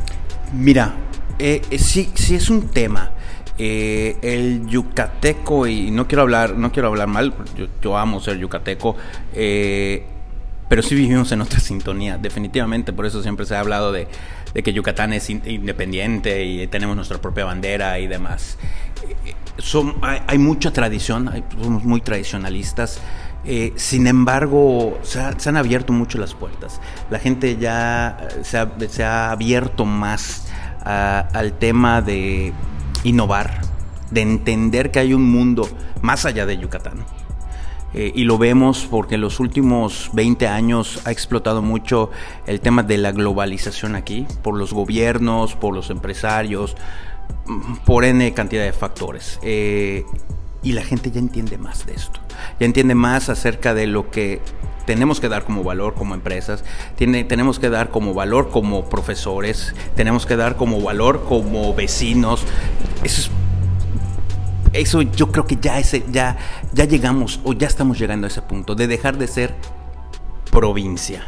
Mira, 0.53 0.93
eh, 1.39 1.61
sí, 1.79 2.11
sí 2.13 2.35
es 2.35 2.49
un 2.49 2.67
tema. 2.67 3.11
Eh, 3.57 4.17
el 4.21 4.65
yucateco, 4.67 5.67
y 5.67 5.91
no 5.91 6.07
quiero 6.07 6.23
hablar, 6.23 6.57
no 6.57 6.71
quiero 6.71 6.87
hablar 6.87 7.07
mal, 7.07 7.33
yo, 7.81 7.97
amo 7.97 8.19
ser 8.19 8.37
yucateco, 8.37 8.95
eh, 9.33 10.05
pero 10.71 10.83
sí 10.83 10.95
vivimos 10.95 11.29
en 11.33 11.41
otra 11.41 11.59
sintonía, 11.59 12.17
definitivamente, 12.17 12.93
por 12.93 13.05
eso 13.05 13.21
siempre 13.21 13.45
se 13.45 13.53
ha 13.57 13.59
hablado 13.59 13.91
de, 13.91 14.07
que 14.53 14.71
Yucatán 14.71 15.11
es 15.11 15.29
in, 15.29 15.41
independiente 15.45 16.45
y 16.45 16.65
tenemos 16.67 16.95
nuestra 16.95 17.17
propia 17.17 17.43
bandera 17.43 17.99
y 17.99 18.07
demás. 18.07 18.57
Hay, 20.27 20.37
mucha 20.37 20.71
tradición, 20.71 21.29
somos 21.61 21.83
muy 21.83 21.99
tradicionalistas, 21.99 23.01
eh, 23.43 23.73
sin 23.75 24.07
embargo, 24.07 24.97
se, 25.01 25.19
ha, 25.19 25.37
se, 25.37 25.49
han 25.49 25.57
abierto 25.57 25.91
mucho 25.91 26.17
las 26.17 26.33
puertas. 26.33 26.79
La 27.09 27.19
gente 27.19 27.57
ya 27.57 28.29
se 28.41 28.57
ha, 28.57 28.71
se 28.87 29.03
ha 29.03 29.31
abierto 29.31 29.83
más 29.83 30.47
al 30.85 31.51
tema 31.59 32.01
de 32.01 32.53
innovar, 33.03 33.59
de 34.09 34.21
entender 34.21 34.89
que 34.89 34.99
hay 34.99 35.13
un 35.13 35.29
mundo 35.29 35.67
más 36.01 36.25
allá 36.25 36.45
de 36.45 36.57
Yucatán. 36.57 37.03
Eh, 37.93 38.11
y 38.15 38.23
lo 38.23 38.37
vemos 38.37 38.87
porque 38.89 39.15
en 39.15 39.21
los 39.21 39.39
últimos 39.39 40.09
20 40.13 40.47
años 40.47 41.01
ha 41.05 41.11
explotado 41.11 41.61
mucho 41.61 42.09
el 42.45 42.61
tema 42.61 42.83
de 42.83 42.97
la 42.97 43.11
globalización 43.11 43.95
aquí, 43.95 44.25
por 44.41 44.57
los 44.57 44.73
gobiernos, 44.73 45.55
por 45.55 45.73
los 45.73 45.89
empresarios, 45.89 46.75
por 47.85 48.05
N 48.05 48.33
cantidad 48.33 48.63
de 48.63 48.73
factores. 48.73 49.39
Eh, 49.43 50.05
y 50.63 50.73
la 50.73 50.83
gente 50.83 51.11
ya 51.11 51.19
entiende 51.19 51.57
más 51.57 51.85
de 51.85 51.93
esto, 51.93 52.19
ya 52.59 52.65
entiende 52.65 52.95
más 52.95 53.29
acerca 53.29 53.73
de 53.73 53.87
lo 53.87 54.11
que 54.11 54.41
tenemos 54.85 55.19
que 55.19 55.29
dar 55.29 55.43
como 55.43 55.63
valor 55.63 55.93
como 55.93 56.13
empresas, 56.13 56.63
tiene, 56.95 57.23
tenemos 57.23 57.59
que 57.59 57.69
dar 57.69 57.89
como 57.89 58.13
valor 58.13 58.49
como 58.49 58.85
profesores, 58.85 59.73
tenemos 59.95 60.25
que 60.25 60.35
dar 60.35 60.55
como 60.55 60.81
valor 60.81 61.23
como 61.27 61.73
vecinos. 61.73 62.43
Eso 63.03 63.21
es 63.21 63.31
eso 64.73 65.01
yo 65.01 65.31
creo 65.31 65.45
que 65.45 65.57
ya, 65.57 65.79
ese, 65.79 66.03
ya, 66.11 66.37
ya 66.73 66.85
llegamos 66.85 67.39
o 67.43 67.53
ya 67.53 67.67
estamos 67.67 67.99
llegando 67.99 68.27
a 68.27 68.29
ese 68.29 68.41
punto 68.41 68.75
de 68.75 68.87
dejar 68.87 69.17
de 69.17 69.27
ser 69.27 69.53
provincia. 70.51 71.25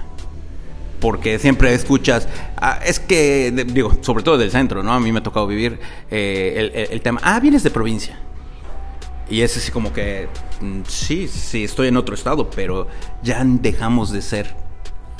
Porque 1.00 1.38
siempre 1.38 1.74
escuchas, 1.74 2.30
ah, 2.58 2.80
es 2.86 3.00
que, 3.00 3.52
digo, 3.68 3.98
sobre 4.02 4.24
todo 4.24 4.38
del 4.38 4.52
centro, 4.52 4.84
¿no? 4.84 4.94
A 4.94 5.00
mí 5.02 5.12
me 5.12 5.20
ha 5.20 5.24
tocado 5.24 5.48
vivir 5.48 5.80
eh, 6.10 6.54
el, 6.56 6.72
el, 6.74 6.92
el, 6.92 7.02
tema, 7.02 7.20
ah, 7.24 7.40
vienes 7.42 7.64
de 7.64 7.72
provincia. 7.72 8.18
Y 9.30 9.42
es 9.42 9.58
así 9.58 9.72
como 9.72 9.92
que, 9.92 10.30
sí, 10.88 11.28
sí, 11.28 11.66
estoy 11.66 11.90
en 11.90 11.98
otro 11.98 12.16
estado, 12.16 12.50
pero 12.50 12.88
ya 13.22 13.42
dejamos 13.44 14.12
de 14.12 14.22
ser 14.22 14.56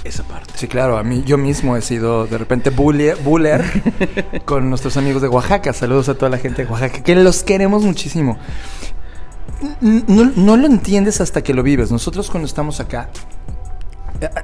esa 0.04 0.24
parte. 0.24 0.54
Sí, 0.56 0.68
claro, 0.68 0.98
a 0.98 1.04
mí 1.04 1.24
yo 1.26 1.38
mismo 1.38 1.76
he 1.78 1.82
sido 1.82 2.28
de 2.28 2.38
repente 2.38 2.70
buller, 2.70 3.18
buller 3.18 3.64
con 4.46 4.70
nuestros 4.70 4.98
amigos 4.98 5.22
de 5.22 5.28
Oaxaca. 5.28 5.74
Saludos 5.74 6.10
a 6.10 6.16
toda 6.16 6.30
la 6.30 6.38
gente 6.38 6.66
de 6.66 6.72
Oaxaca, 6.72 7.02
que 7.04 7.16
los 7.16 7.44
queremos 7.44 7.84
muchísimo. 7.84 8.38
No, 9.82 10.32
no 10.36 10.58
lo 10.58 10.66
entiendes 10.66 11.22
hasta 11.22 11.42
que 11.42 11.54
lo 11.54 11.64
vives. 11.64 11.92
Nosotros 11.92 12.30
cuando 12.30 12.48
estamos 12.48 12.80
acá, 12.80 13.10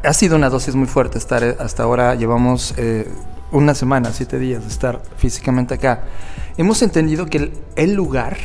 ha 0.03 0.13
sido 0.13 0.35
una 0.35 0.49
dosis 0.49 0.75
muy 0.75 0.87
fuerte 0.87 1.17
estar 1.17 1.43
hasta 1.59 1.83
ahora, 1.83 2.15
llevamos 2.15 2.73
eh, 2.77 3.07
una 3.51 3.75
semana, 3.75 4.11
siete 4.13 4.39
días 4.39 4.63
de 4.63 4.69
estar 4.69 5.01
físicamente 5.17 5.75
acá. 5.75 6.03
Hemos 6.57 6.81
entendido 6.81 7.25
que 7.25 7.37
el, 7.37 7.53
el 7.75 7.93
lugar 7.93 8.37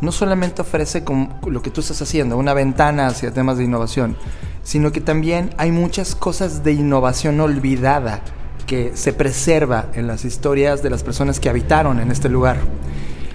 no 0.00 0.12
solamente 0.12 0.62
ofrece 0.62 1.04
como 1.04 1.38
lo 1.46 1.62
que 1.62 1.70
tú 1.70 1.80
estás 1.80 2.00
haciendo, 2.02 2.36
una 2.36 2.54
ventana 2.54 3.06
hacia 3.06 3.32
temas 3.32 3.58
de 3.58 3.64
innovación, 3.64 4.16
sino 4.64 4.90
que 4.90 5.00
también 5.00 5.50
hay 5.56 5.70
muchas 5.70 6.16
cosas 6.16 6.64
de 6.64 6.72
innovación 6.72 7.38
olvidada 7.40 8.22
que 8.66 8.92
se 8.94 9.12
preserva 9.12 9.86
en 9.94 10.06
las 10.06 10.24
historias 10.24 10.82
de 10.82 10.90
las 10.90 11.02
personas 11.02 11.38
que 11.38 11.48
habitaron 11.48 12.00
en 12.00 12.10
este 12.10 12.28
lugar. 12.28 12.56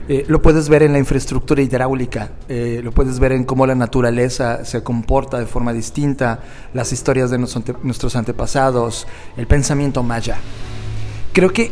Eh, 0.09 0.25
lo 0.27 0.41
puedes 0.41 0.69
ver 0.69 0.81
en 0.81 0.91
la 0.91 0.97
infraestructura 0.97 1.61
hidráulica, 1.61 2.31
eh, 2.47 2.81
lo 2.83 2.91
puedes 2.91 3.19
ver 3.19 3.31
en 3.31 3.43
cómo 3.43 3.67
la 3.67 3.75
naturaleza 3.75 4.65
se 4.65 4.81
comporta 4.81 5.37
de 5.37 5.45
forma 5.45 5.71
distinta, 5.71 6.39
las 6.73 6.91
historias 6.91 7.29
de 7.29 7.37
nuestros 7.37 8.15
antepasados, 8.15 9.05
el 9.37 9.45
pensamiento 9.45 10.01
maya. 10.01 10.37
Creo 11.31 11.53
que 11.53 11.71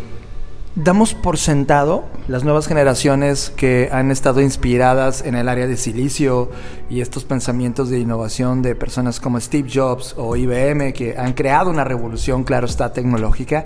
damos 0.78 1.16
por 1.16 1.40
sentado 1.40 2.06
las 2.28 2.44
nuevas 2.44 2.68
generaciones 2.68 3.52
que 3.56 3.90
han 3.92 4.12
estado 4.12 4.42
inspiradas 4.42 5.24
en 5.26 5.34
el 5.34 5.50
área 5.50 5.66
de 5.66 5.76
silicio 5.76 6.52
y 6.88 7.02
estos 7.02 7.26
pensamientos 7.26 7.90
de 7.90 8.00
innovación 8.00 8.62
de 8.62 8.76
personas 8.76 9.20
como 9.20 9.40
Steve 9.40 9.68
Jobs 9.74 10.14
o 10.18 10.36
IBM 10.36 10.94
que 10.94 11.18
han 11.18 11.34
creado 11.34 11.72
una 11.72 11.84
revolución, 11.84 12.44
claro 12.44 12.68
está, 12.68 12.94
tecnológica. 12.94 13.64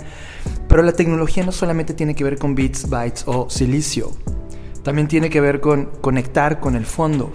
Pero 0.70 0.84
la 0.84 0.94
tecnología 0.94 1.44
no 1.44 1.52
solamente 1.52 1.94
tiene 1.94 2.16
que 2.16 2.24
ver 2.24 2.38
con 2.38 2.56
bits, 2.56 2.90
bytes 2.90 3.24
o 3.28 3.50
silicio, 3.50 4.12
también 4.82 5.10
tiene 5.10 5.30
que 5.30 5.42
ver 5.42 5.60
con 5.60 5.90
conectar 6.00 6.62
con 6.62 6.78
el 6.78 6.86
fondo. 6.86 7.34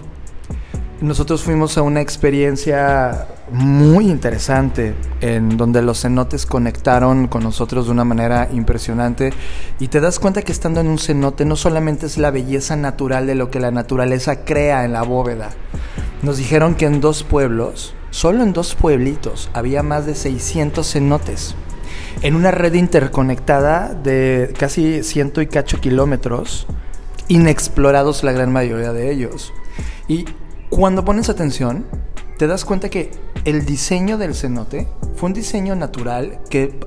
Nosotros 0.99 1.43
fuimos 1.43 1.77
a 1.77 1.83
una 1.83 2.01
experiencia 2.01 3.27
muy 3.51 4.09
interesante 4.09 4.95
en 5.21 5.55
donde 5.55 5.83
los 5.83 6.01
cenotes 6.01 6.47
conectaron 6.47 7.27
con 7.27 7.43
nosotros 7.43 7.85
de 7.85 7.91
una 7.91 8.03
manera 8.03 8.49
impresionante 8.51 9.31
y 9.79 9.89
te 9.89 9.99
das 9.99 10.17
cuenta 10.17 10.41
que 10.41 10.51
estando 10.51 10.79
en 10.79 10.87
un 10.87 10.97
cenote 10.97 11.45
no 11.45 11.55
solamente 11.55 12.07
es 12.07 12.17
la 12.17 12.31
belleza 12.31 12.75
natural 12.75 13.27
de 13.27 13.35
lo 13.35 13.51
que 13.51 13.59
la 13.59 13.69
naturaleza 13.69 14.43
crea 14.43 14.85
en 14.85 14.93
la 14.93 15.03
bóveda. 15.03 15.51
Nos 16.23 16.37
dijeron 16.37 16.73
que 16.73 16.85
en 16.85 16.99
dos 16.99 17.21
pueblos, 17.21 17.93
solo 18.09 18.41
en 18.41 18.51
dos 18.51 18.73
pueblitos, 18.73 19.51
había 19.53 19.83
más 19.83 20.07
de 20.07 20.15
600 20.15 20.91
cenotes. 20.91 21.53
En 22.23 22.33
una 22.33 22.49
red 22.49 22.73
interconectada 22.73 23.93
de 23.93 24.51
casi 24.57 25.03
ciento 25.03 25.43
y 25.43 25.47
cacho 25.47 25.79
kilómetros, 25.79 26.65
inexplorados 27.27 28.23
la 28.23 28.31
gran 28.31 28.51
mayoría 28.51 28.93
de 28.93 29.11
ellos. 29.11 29.53
Y 30.07 30.25
cuando 30.69 31.05
pones 31.05 31.29
atención, 31.29 31.85
te 32.37 32.47
das 32.47 32.65
cuenta 32.65 32.89
que 32.89 33.11
el 33.45 33.65
diseño 33.65 34.17
del 34.17 34.35
cenote 34.35 34.87
fue 35.15 35.27
un 35.27 35.33
diseño 35.33 35.75
natural 35.75 36.39
que, 36.49 36.79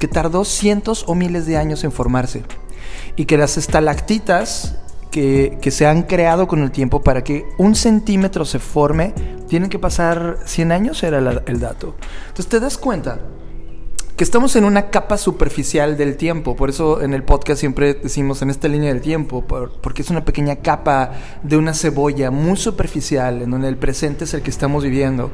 que 0.00 0.08
tardó 0.08 0.44
cientos 0.44 1.04
o 1.06 1.14
miles 1.14 1.46
de 1.46 1.56
años 1.56 1.84
en 1.84 1.92
formarse. 1.92 2.44
Y 3.16 3.24
que 3.24 3.38
las 3.38 3.56
estalactitas 3.56 4.76
que, 5.10 5.58
que, 5.62 5.70
se 5.70 5.86
han 5.86 6.02
creado 6.02 6.46
con 6.46 6.62
el 6.62 6.70
tiempo 6.70 7.02
para 7.02 7.24
que 7.24 7.44
un 7.56 7.74
centímetro 7.74 8.44
se 8.44 8.58
forme, 8.58 9.14
tienen 9.48 9.70
que 9.70 9.78
pasar 9.78 10.38
100 10.44 10.72
años, 10.72 11.02
era 11.02 11.18
el 11.18 11.60
dato. 11.60 11.94
Entonces 12.28 12.48
te 12.48 12.60
das 12.60 12.76
cuenta 12.76 13.20
que 14.18 14.24
estamos 14.24 14.56
en 14.56 14.64
una 14.64 14.90
capa 14.90 15.16
superficial 15.16 15.96
del 15.96 16.16
tiempo. 16.16 16.56
Por 16.56 16.70
eso 16.70 17.02
en 17.02 17.14
el 17.14 17.22
podcast 17.22 17.60
siempre 17.60 17.94
decimos 17.94 18.42
en 18.42 18.50
esta 18.50 18.66
línea 18.66 18.92
del 18.92 19.00
tiempo, 19.00 19.44
por, 19.46 19.80
porque 19.80 20.02
es 20.02 20.10
una 20.10 20.24
pequeña 20.24 20.56
capa 20.56 21.12
de 21.44 21.56
una 21.56 21.72
cebolla 21.72 22.32
muy 22.32 22.56
superficial 22.56 23.42
en 23.42 23.52
donde 23.52 23.68
el 23.68 23.76
presente 23.76 24.24
es 24.24 24.34
el 24.34 24.42
que 24.42 24.50
estamos 24.50 24.82
viviendo. 24.82 25.30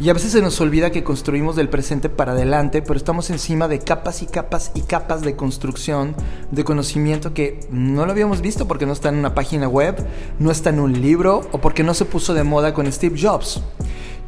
Y 0.00 0.08
a 0.08 0.14
veces 0.14 0.32
se 0.32 0.42
nos 0.42 0.60
olvida 0.60 0.90
que 0.90 1.04
construimos 1.04 1.54
del 1.54 1.68
presente 1.68 2.08
para 2.08 2.32
adelante, 2.32 2.82
pero 2.82 2.96
estamos 2.96 3.30
encima 3.30 3.68
de 3.68 3.78
capas 3.78 4.20
y 4.20 4.26
capas 4.26 4.72
y 4.74 4.80
capas 4.80 5.22
de 5.22 5.36
construcción, 5.36 6.16
de 6.50 6.64
conocimiento 6.64 7.34
que 7.34 7.60
no 7.70 8.04
lo 8.04 8.10
habíamos 8.10 8.40
visto 8.40 8.66
porque 8.66 8.84
no 8.84 8.94
está 8.94 9.10
en 9.10 9.14
una 9.18 9.36
página 9.36 9.68
web, 9.68 10.04
no 10.40 10.50
está 10.50 10.70
en 10.70 10.80
un 10.80 11.00
libro 11.00 11.48
o 11.52 11.60
porque 11.60 11.84
no 11.84 11.94
se 11.94 12.04
puso 12.04 12.34
de 12.34 12.42
moda 12.42 12.74
con 12.74 12.90
Steve 12.90 13.16
Jobs. 13.16 13.62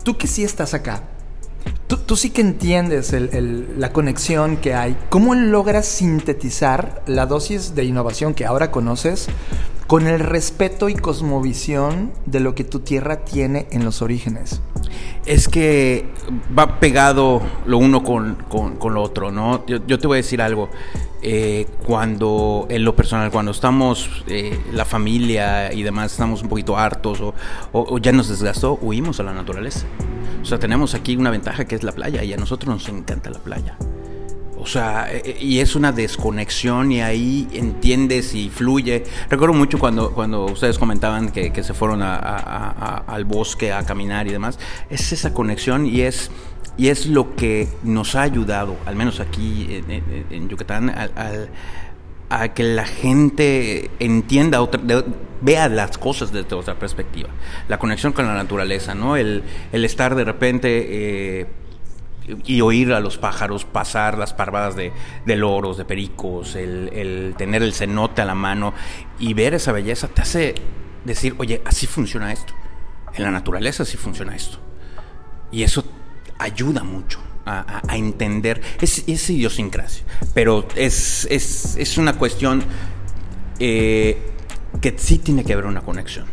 Tú 0.05 0.17
que 0.17 0.29
sí 0.29 0.45
estás 0.45 0.75
acá, 0.75 1.03
Tú, 1.87 2.17
sí 2.17 2.31
que 2.31 2.41
entiendes 2.41 3.13
la 3.13 3.93
conexión 3.93 4.57
que 4.57 4.75
hay. 4.75 4.97
¿Cómo 5.09 5.35
logras 5.35 5.87
sintetizar 5.87 7.03
la 7.07 7.27
dosis 7.27 7.75
de 7.75 7.85
innovación 7.85 8.35
que 8.35 8.45
ahora 8.45 8.71
conoces 8.73 9.29
con 9.87 10.09
el 10.09 10.19
respeto 10.19 10.89
y 10.89 10.95
cosmovisión 10.95 12.13
de 12.27 12.41
lo 12.41 12.57
que 12.57 12.65
tu 12.65 12.81
tierra 12.81 13.25
tiene 13.25 13.69
en 13.71 13.85
los 13.85 14.03
orígenes? 14.03 14.61
Es 15.27 15.49
que 15.49 16.09
va 16.57 16.81
pegado 16.81 17.41
lo 17.67 17.79
uno 17.79 18.03
con, 18.03 18.37
con, 18.49 18.95
lo 18.95 19.03
otro, 19.03 19.31
¿no? 19.31 19.65
Yo, 19.67 19.99
te 19.99 20.07
voy 20.07 20.17
a 20.17 20.23
decir 20.23 20.43
algo. 20.43 20.69
Eh, 21.23 21.67
cuando, 21.87 22.67
en 22.69 22.85
lo 22.85 22.95
personal, 22.97 23.31
cuando 23.31 23.53
estamos, 23.53 24.25
eh, 24.29 24.59
la 24.73 24.85
familia 24.85 25.73
y 25.73 25.83
demás, 25.83 26.13
estamos 26.13 26.43
un 26.43 26.49
poquito 26.49 26.77
hartos 26.77 27.21
o, 27.21 27.35
o 27.73 27.99
ya 27.99 28.13
nos 28.13 28.29
desgastó, 28.29 28.79
huimos 28.81 29.21
a 29.21 29.23
la 29.23 29.33
naturaleza. 29.33 29.87
O 30.47 30.49
sea, 30.49 30.61
tenemos 30.61 30.95
aquí 30.95 31.17
una 31.17 31.31
ventaja 31.31 31.65
que 31.65 31.75
es 31.75 31.83
la 31.83 31.91
playa 31.91 32.23
y 32.23 32.33
a 32.33 32.37
nosotros 32.37 32.73
nos 32.73 32.89
encanta 32.89 33.31
la 33.31 33.41
playa. 33.41 33.77
O 34.57 34.65
sea, 34.65 35.09
y 35.41 35.59
es 35.59 35.75
una 35.75 35.91
desconexión 35.91 36.93
y 36.93 37.03
ahí 37.03 37.49
entiendes 37.53 38.33
y 38.33 38.49
fluye. 38.49 39.03
Recuerdo 39.29 39.55
mucho 39.55 39.81
cuando, 39.81 40.13
cuando 40.13 40.45
ustedes 40.45 40.79
comentaban 40.79 41.33
que, 41.33 41.53
que 41.53 41.65
se 41.65 41.75
fueron 41.75 42.01
a, 42.01 42.99
al 43.09 43.25
bosque 43.25 43.73
a 43.73 43.83
caminar 43.85 44.29
y 44.29 44.31
demás. 44.31 44.61
Es 44.89 45.11
esa 45.11 45.35
conexión 45.35 45.85
y 45.85 46.03
es, 46.03 46.31
y 46.77 46.91
es 46.91 47.07
lo 47.07 47.35
que 47.35 47.67
nos 47.83 48.15
ha 48.15 48.23
ayudado, 48.23 48.77
al 48.87 48.95
menos 48.95 49.19
aquí 49.19 49.83
en, 50.31 50.49
Yucatán, 50.49 50.91
al, 50.91 51.49
a 52.29 52.55
que 52.55 52.65
la 52.65 52.85
gente 52.85 53.91
entienda, 53.99 54.61
otra, 54.61 54.81
vea 55.41 55.69
las 55.69 55.99
cosas 55.99 56.33
desde 56.33 56.55
otra 56.55 56.79
perspectiva. 56.79 57.29
La 57.69 57.79
conexión 57.79 58.13
con 58.13 58.27
la 58.27 58.35
naturaleza, 58.35 58.95
¿no? 58.95 59.17
El, 59.17 59.45
estar 59.73 60.15
de 60.15 60.25
repente... 60.25 60.87
Eh, 61.41 61.47
y 62.45 62.61
oír 62.61 62.93
a 62.93 62.99
los 62.99 63.19
pájaros 63.19 63.65
pasar 63.65 64.19
las 64.19 64.35
parvadas 64.35 64.75
de, 64.75 64.91
de 65.25 65.37
loros, 65.37 65.77
de 65.77 65.85
pericos, 65.85 66.57
el, 66.57 66.91
el, 66.93 67.35
tener 67.39 67.63
el 67.63 67.73
cenote 67.73 68.21
a 68.21 68.25
la 68.25 68.35
mano 68.35 68.75
y 69.21 69.33
ver 69.33 69.55
esa 69.55 69.71
belleza 69.71 70.09
te 70.09 70.23
hace 70.23 70.57
decir, 71.05 71.37
oye, 71.39 71.63
así 71.65 71.87
funciona 71.87 72.33
esto. 72.33 72.53
En 73.15 73.23
la 73.23 73.31
naturaleza 73.31 73.85
así 73.85 73.97
funciona 73.97 74.35
esto. 74.35 74.59
Y 75.53 75.63
eso 75.63 75.85
ayuda 76.41 76.83
mucho 76.83 77.21
a, 77.47 77.83
a, 77.89 77.97
entender. 77.97 78.61
Es, 78.81 79.05
es, 79.07 79.31
idiosincrasia, 79.31 80.05
pero 80.35 80.67
es, 80.77 81.27
es, 81.31 81.77
es 81.77 81.99
una 81.99 82.19
cuestión 82.19 82.63
eh, 83.59 84.19
que 84.81 84.95
sí 84.99 85.19
tiene 85.19 85.45
que 85.45 85.53
haber 85.53 85.67
una 85.67 85.81
conexión. 85.81 86.27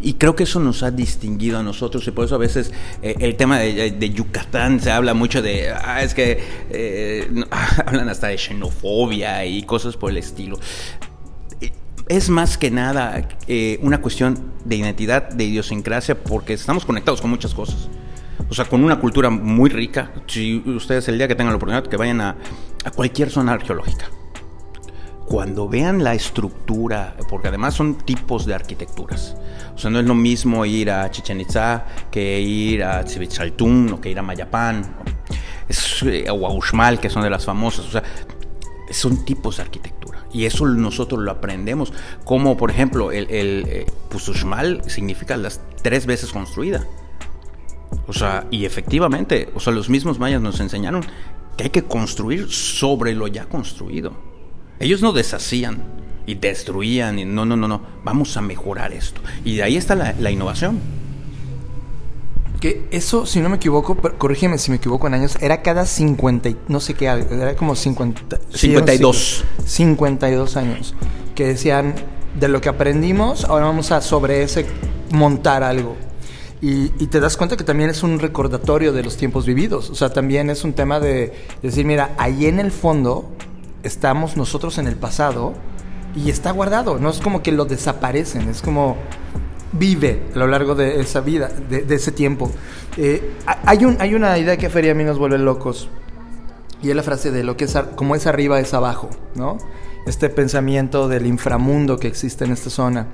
Y 0.00 0.14
creo 0.14 0.36
que 0.36 0.42
eso 0.42 0.60
nos 0.60 0.82
ha 0.82 0.90
distinguido 0.90 1.58
a 1.58 1.62
nosotros 1.62 2.06
y 2.06 2.10
por 2.10 2.26
eso 2.26 2.34
a 2.34 2.38
veces 2.38 2.72
eh, 3.00 3.14
el 3.20 3.36
tema 3.36 3.58
de, 3.58 3.92
de, 3.92 4.10
Yucatán 4.10 4.80
se 4.80 4.90
habla 4.90 5.14
mucho 5.14 5.40
de, 5.40 5.70
ah, 5.70 6.02
es 6.02 6.14
que 6.14 6.42
eh, 6.70 7.44
hablan 7.86 8.08
hasta 8.08 8.28
de 8.28 8.36
xenofobia 8.36 9.46
y 9.46 9.62
cosas 9.62 9.96
por 9.96 10.10
el 10.10 10.18
estilo. 10.18 10.58
Es 12.06 12.28
más 12.28 12.58
que 12.58 12.70
nada 12.70 13.28
eh, 13.48 13.78
una 13.80 14.02
cuestión 14.02 14.52
de 14.64 14.76
identidad, 14.76 15.30
de 15.30 15.44
idiosincrasia, 15.44 16.22
porque 16.22 16.52
estamos 16.52 16.84
conectados 16.84 17.22
con 17.22 17.30
muchas 17.30 17.54
cosas. 17.54 17.88
O 18.48 18.54
sea, 18.54 18.64
con 18.66 18.84
una 18.84 19.00
cultura 19.00 19.30
muy 19.30 19.70
rica. 19.70 20.12
Si 20.26 20.62
ustedes 20.66 21.08
el 21.08 21.18
día 21.18 21.28
que 21.28 21.34
tengan 21.34 21.52
la 21.52 21.56
oportunidad, 21.56 21.86
que 21.86 21.96
vayan 21.96 22.20
a, 22.20 22.36
a 22.84 22.90
cualquier 22.90 23.30
zona 23.30 23.52
arqueológica 23.52 24.10
cuando 25.26 25.68
vean 25.68 26.04
la 26.04 26.14
estructura, 26.14 27.16
porque 27.28 27.48
además 27.48 27.74
son 27.74 27.96
tipos 27.96 28.44
de 28.46 28.54
arquitecturas. 28.54 29.36
O 29.74 29.78
sea, 29.78 29.90
no 29.90 29.98
es 29.98 30.06
lo 30.06 30.14
mismo 30.14 30.64
ir 30.66 30.90
a 30.90 31.10
Chichen 31.10 31.40
Itza 31.40 31.86
que 32.10 32.40
ir 32.40 32.84
a 32.84 33.02
Tzivichaltún 33.04 33.94
o 33.94 34.00
que 34.00 34.10
ir 34.10 34.18
a 34.18 34.22
Mayapán 34.22 34.94
es, 35.68 36.02
o 36.02 36.46
a 36.46 36.52
Uxmal, 36.52 37.00
que 37.00 37.08
son 37.08 37.22
de 37.22 37.30
las 37.30 37.44
famosas. 37.44 37.86
O 37.86 37.90
sea, 37.90 38.02
son 38.90 39.24
tipos 39.24 39.56
de 39.56 39.62
arquitectura. 39.62 40.26
Y 40.32 40.44
eso 40.44 40.66
nosotros 40.66 41.22
lo 41.22 41.30
aprendemos. 41.30 41.92
Como, 42.24 42.56
por 42.56 42.70
ejemplo, 42.70 43.10
el, 43.10 43.30
el 43.30 43.64
eh, 43.66 43.86
pues 44.10 44.30
significa 44.86 45.36
las 45.36 45.60
tres 45.82 46.06
veces 46.06 46.32
construida. 46.32 46.86
O 48.06 48.12
sea, 48.12 48.46
y 48.50 48.64
efectivamente, 48.64 49.48
o 49.54 49.60
sea, 49.60 49.72
los 49.72 49.88
mismos 49.88 50.18
mayas 50.18 50.40
nos 50.40 50.60
enseñaron 50.60 51.04
que 51.56 51.64
hay 51.64 51.70
que 51.70 51.84
construir 51.84 52.50
sobre 52.50 53.14
lo 53.14 53.26
ya 53.28 53.46
construido. 53.46 54.12
Ellos 54.78 55.00
no 55.00 55.12
deshacían 55.12 55.82
y 56.26 56.34
destruían. 56.34 57.18
Y 57.18 57.24
no, 57.24 57.44
no, 57.44 57.56
no, 57.56 57.68
no. 57.68 57.80
Vamos 58.04 58.36
a 58.36 58.40
mejorar 58.40 58.92
esto. 58.92 59.20
Y 59.44 59.56
de 59.56 59.62
ahí 59.62 59.76
está 59.76 59.94
la, 59.94 60.14
la 60.18 60.30
innovación. 60.30 60.80
Que 62.60 62.86
eso, 62.90 63.26
si 63.26 63.40
no 63.40 63.48
me 63.48 63.56
equivoco, 63.56 63.96
corrígeme 63.96 64.58
si 64.58 64.70
me 64.70 64.78
equivoco 64.78 65.06
en 65.06 65.14
años, 65.14 65.36
era 65.40 65.60
cada 65.62 65.84
50, 65.84 66.50
no 66.68 66.80
sé 66.80 66.94
qué, 66.94 67.06
era 67.06 67.56
como 67.56 67.74
50, 67.74 68.38
52. 68.54 69.44
52 69.66 70.56
años. 70.56 70.94
Que 71.34 71.48
decían, 71.48 71.94
de 72.38 72.48
lo 72.48 72.60
que 72.60 72.70
aprendimos, 72.70 73.44
ahora 73.44 73.66
vamos 73.66 73.92
a 73.92 74.00
sobre 74.00 74.42
ese 74.42 74.64
montar 75.10 75.62
algo. 75.62 75.96
Y, 76.60 76.88
te 77.08 77.20
das 77.20 77.36
cuenta 77.36 77.56
que 77.56 77.64
también 77.64 77.90
es 77.90 78.02
un 78.02 78.18
recordatorio 78.18 78.92
de 78.92 79.02
los 79.02 79.16
tiempos 79.16 79.44
vividos. 79.44 79.90
O 79.90 79.94
sea, 79.94 80.10
también 80.10 80.48
es 80.48 80.64
un 80.64 80.72
tema 80.72 80.98
de 80.98 81.32
decir, 81.62 81.84
mira, 81.84 82.14
ahí 82.16 82.46
en 82.46 82.58
el 82.58 82.72
fondo 82.72 83.30
estamos 83.82 84.36
nosotros 84.36 84.78
en 84.78 84.86
el 84.86 84.96
pasado 84.96 85.52
y 86.16 86.30
está 86.30 86.52
guardado. 86.52 86.98
No 86.98 87.10
es 87.10 87.18
como 87.18 87.42
que 87.42 87.52
lo 87.52 87.66
desaparecen, 87.66 88.48
es 88.48 88.62
como 88.62 88.96
vive 89.72 90.22
a 90.34 90.38
lo 90.38 90.46
largo 90.46 90.74
de 90.74 91.00
esa 91.00 91.20
vida, 91.20 91.48
de, 91.48 91.82
de 91.82 91.94
ese 91.96 92.12
tiempo. 92.12 92.50
Eh, 92.96 93.32
hay, 93.66 93.84
un, 93.84 93.96
hay 94.00 94.14
una 94.14 94.38
idea 94.38 94.56
que 94.56 94.66
a 94.66 94.70
Feria 94.70 94.92
a 94.92 94.94
mí 94.94 95.04
nos 95.04 95.18
vuelve 95.18 95.38
locos 95.38 95.88
y 96.84 96.90
es 96.90 96.96
la 96.96 97.02
frase 97.02 97.30
de 97.30 97.42
lo 97.42 97.56
que 97.56 97.64
es 97.64 97.76
como 97.96 98.14
es 98.14 98.26
arriba 98.26 98.60
es 98.60 98.74
abajo, 98.74 99.08
¿no? 99.34 99.58
Este 100.06 100.28
pensamiento 100.28 101.08
del 101.08 101.26
inframundo 101.26 101.98
que 101.98 102.08
existe 102.08 102.44
en 102.44 102.52
esta 102.52 102.68
zona. 102.68 103.08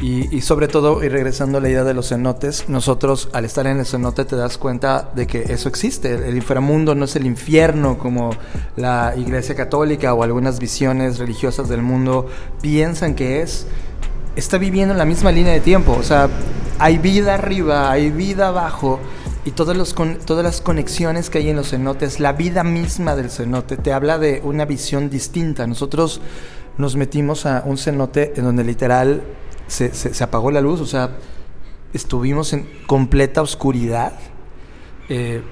Y, 0.00 0.42
sobre 0.42 0.68
todo, 0.68 1.02
y 1.02 1.08
regresando 1.08 1.58
a 1.58 1.60
la 1.60 1.68
idea 1.68 1.82
de 1.82 1.92
los 1.92 2.10
cenotes, 2.10 2.68
nosotros 2.68 3.28
al 3.32 3.44
estar 3.44 3.66
en 3.66 3.80
el 3.80 3.86
cenote 3.86 4.24
te 4.24 4.36
das 4.36 4.56
cuenta 4.56 5.10
de 5.14 5.26
que 5.26 5.52
eso 5.52 5.68
existe. 5.68 6.14
El 6.14 6.36
inframundo 6.36 6.94
no 6.94 7.04
es 7.04 7.16
el 7.16 7.26
infierno 7.26 7.98
como 7.98 8.30
la 8.76 9.14
Iglesia 9.16 9.56
Católica 9.56 10.14
o 10.14 10.22
algunas 10.22 10.60
visiones 10.60 11.18
religiosas 11.18 11.68
del 11.68 11.82
mundo 11.82 12.28
piensan 12.60 13.16
que 13.16 13.42
es. 13.42 13.66
Está 14.36 14.56
viviendo 14.56 14.94
en 14.94 14.98
la 14.98 15.04
misma 15.04 15.32
línea 15.32 15.52
de 15.52 15.60
tiempo. 15.60 15.96
O 15.98 16.04
sea, 16.04 16.28
hay 16.78 16.98
vida 16.98 17.34
arriba, 17.34 17.90
hay 17.90 18.10
vida 18.10 18.48
abajo. 18.48 19.00
Y 19.44 19.50
todos 19.50 19.76
los 19.76 19.96
todas 20.24 20.44
las 20.44 20.60
conexiones 20.60 21.28
que 21.28 21.38
hay 21.38 21.50
en 21.50 21.56
los 21.56 21.70
cenotes, 21.70 22.20
la 22.20 22.34
vida 22.34 22.62
misma 22.62 23.16
del 23.16 23.30
cenote, 23.30 23.76
te 23.76 23.92
habla 23.92 24.18
de 24.18 24.42
una 24.44 24.64
visión 24.64 25.10
distinta. 25.10 25.66
Nosotros 25.66 26.20
nos 26.76 26.94
metimos 26.94 27.46
a 27.46 27.64
un 27.66 27.78
cenote 27.78 28.34
en 28.36 28.44
donde 28.44 28.62
literal 28.62 29.22
se, 29.68 29.94
se, 29.94 30.24
apagó 30.24 30.50
la 30.50 30.60
luz, 30.60 30.80
o 30.80 30.86
sea, 30.86 31.10
estuvimos 31.92 32.52
en 32.52 32.68
completa 32.86 33.42
oscuridad 33.42 34.12
eh, 35.08 35.42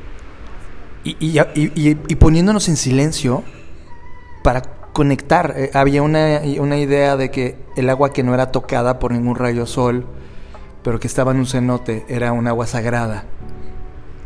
y, 1.04 1.40
y, 1.54 2.14
poniéndonos 2.16 2.68
en 2.68 2.76
silencio 2.76 3.44
para 4.42 4.62
conectar. 4.92 5.54
Eh, 5.56 5.70
había 5.72 6.02
una, 6.02 6.40
una, 6.58 6.78
idea 6.78 7.16
de 7.16 7.30
que 7.30 7.56
el 7.76 7.88
agua 7.88 8.12
que 8.12 8.24
no 8.24 8.34
era 8.34 8.50
tocada 8.50 8.98
por 8.98 9.12
ningún 9.12 9.36
rayo 9.36 9.66
sol, 9.66 10.04
pero 10.82 10.98
que 10.98 11.06
estaba 11.06 11.30
en 11.30 11.38
un 11.38 11.46
cenote, 11.46 12.04
era 12.08 12.32
un 12.32 12.48
agua 12.48 12.66
sagrada 12.66 13.24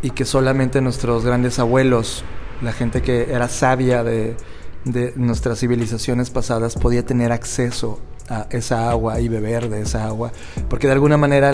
y 0.02 0.10
que 0.10 0.24
solamente 0.24 0.80
nuestros 0.80 1.24
grandes 1.24 1.58
abuelos, 1.58 2.24
la 2.62 2.72
gente 2.72 3.02
que 3.02 3.32
era 3.32 3.48
sabia 3.48 4.02
de, 4.02 4.36
de 4.84 5.12
nuestras 5.16 5.60
civilizaciones 5.60 6.30
pasadas 6.30 6.74
podía 6.74 7.04
tener 7.04 7.32
acceso 7.32 8.00
a 8.28 8.46
esa 8.50 8.90
agua 8.90 9.20
y 9.20 9.28
beber 9.28 9.68
de 9.68 9.82
esa 9.82 10.06
agua, 10.06 10.32
porque 10.68 10.86
de 10.86 10.92
alguna 10.94 11.16
manera 11.16 11.52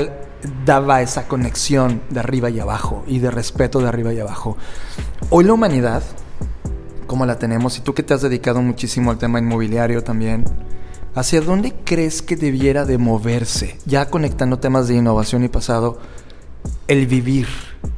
daba 0.64 1.00
esa 1.00 1.26
conexión 1.26 2.02
de 2.10 2.20
arriba 2.20 2.50
y 2.50 2.60
abajo 2.60 3.02
y 3.06 3.18
de 3.18 3.30
respeto 3.30 3.80
de 3.80 3.88
arriba 3.88 4.12
y 4.12 4.20
abajo. 4.20 4.56
Hoy 5.30 5.44
la 5.44 5.54
humanidad, 5.54 6.02
como 7.06 7.24
la 7.24 7.38
tenemos, 7.38 7.78
y 7.78 7.80
tú 7.80 7.94
que 7.94 8.02
te 8.02 8.14
has 8.14 8.22
dedicado 8.22 8.60
muchísimo 8.60 9.10
al 9.10 9.18
tema 9.18 9.38
inmobiliario 9.38 10.04
también, 10.04 10.44
¿hacia 11.14 11.40
dónde 11.40 11.74
crees 11.84 12.20
que 12.20 12.36
debiera 12.36 12.84
de 12.84 12.98
moverse? 12.98 13.78
Ya 13.86 14.10
conectando 14.10 14.58
temas 14.58 14.86
de 14.86 14.96
innovación 14.96 15.44
y 15.44 15.48
pasado, 15.48 15.98
el 16.88 17.06
vivir. 17.06 17.48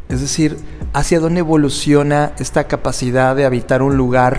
Es 0.09 0.21
decir, 0.21 0.57
¿hacia 0.93 1.21
dónde 1.21 1.41
evoluciona 1.41 2.33
esta 2.39 2.69
capacidad 2.69 3.35
de 3.35 3.45
habitar 3.45 3.83
un 3.83 3.97
lugar 3.97 4.39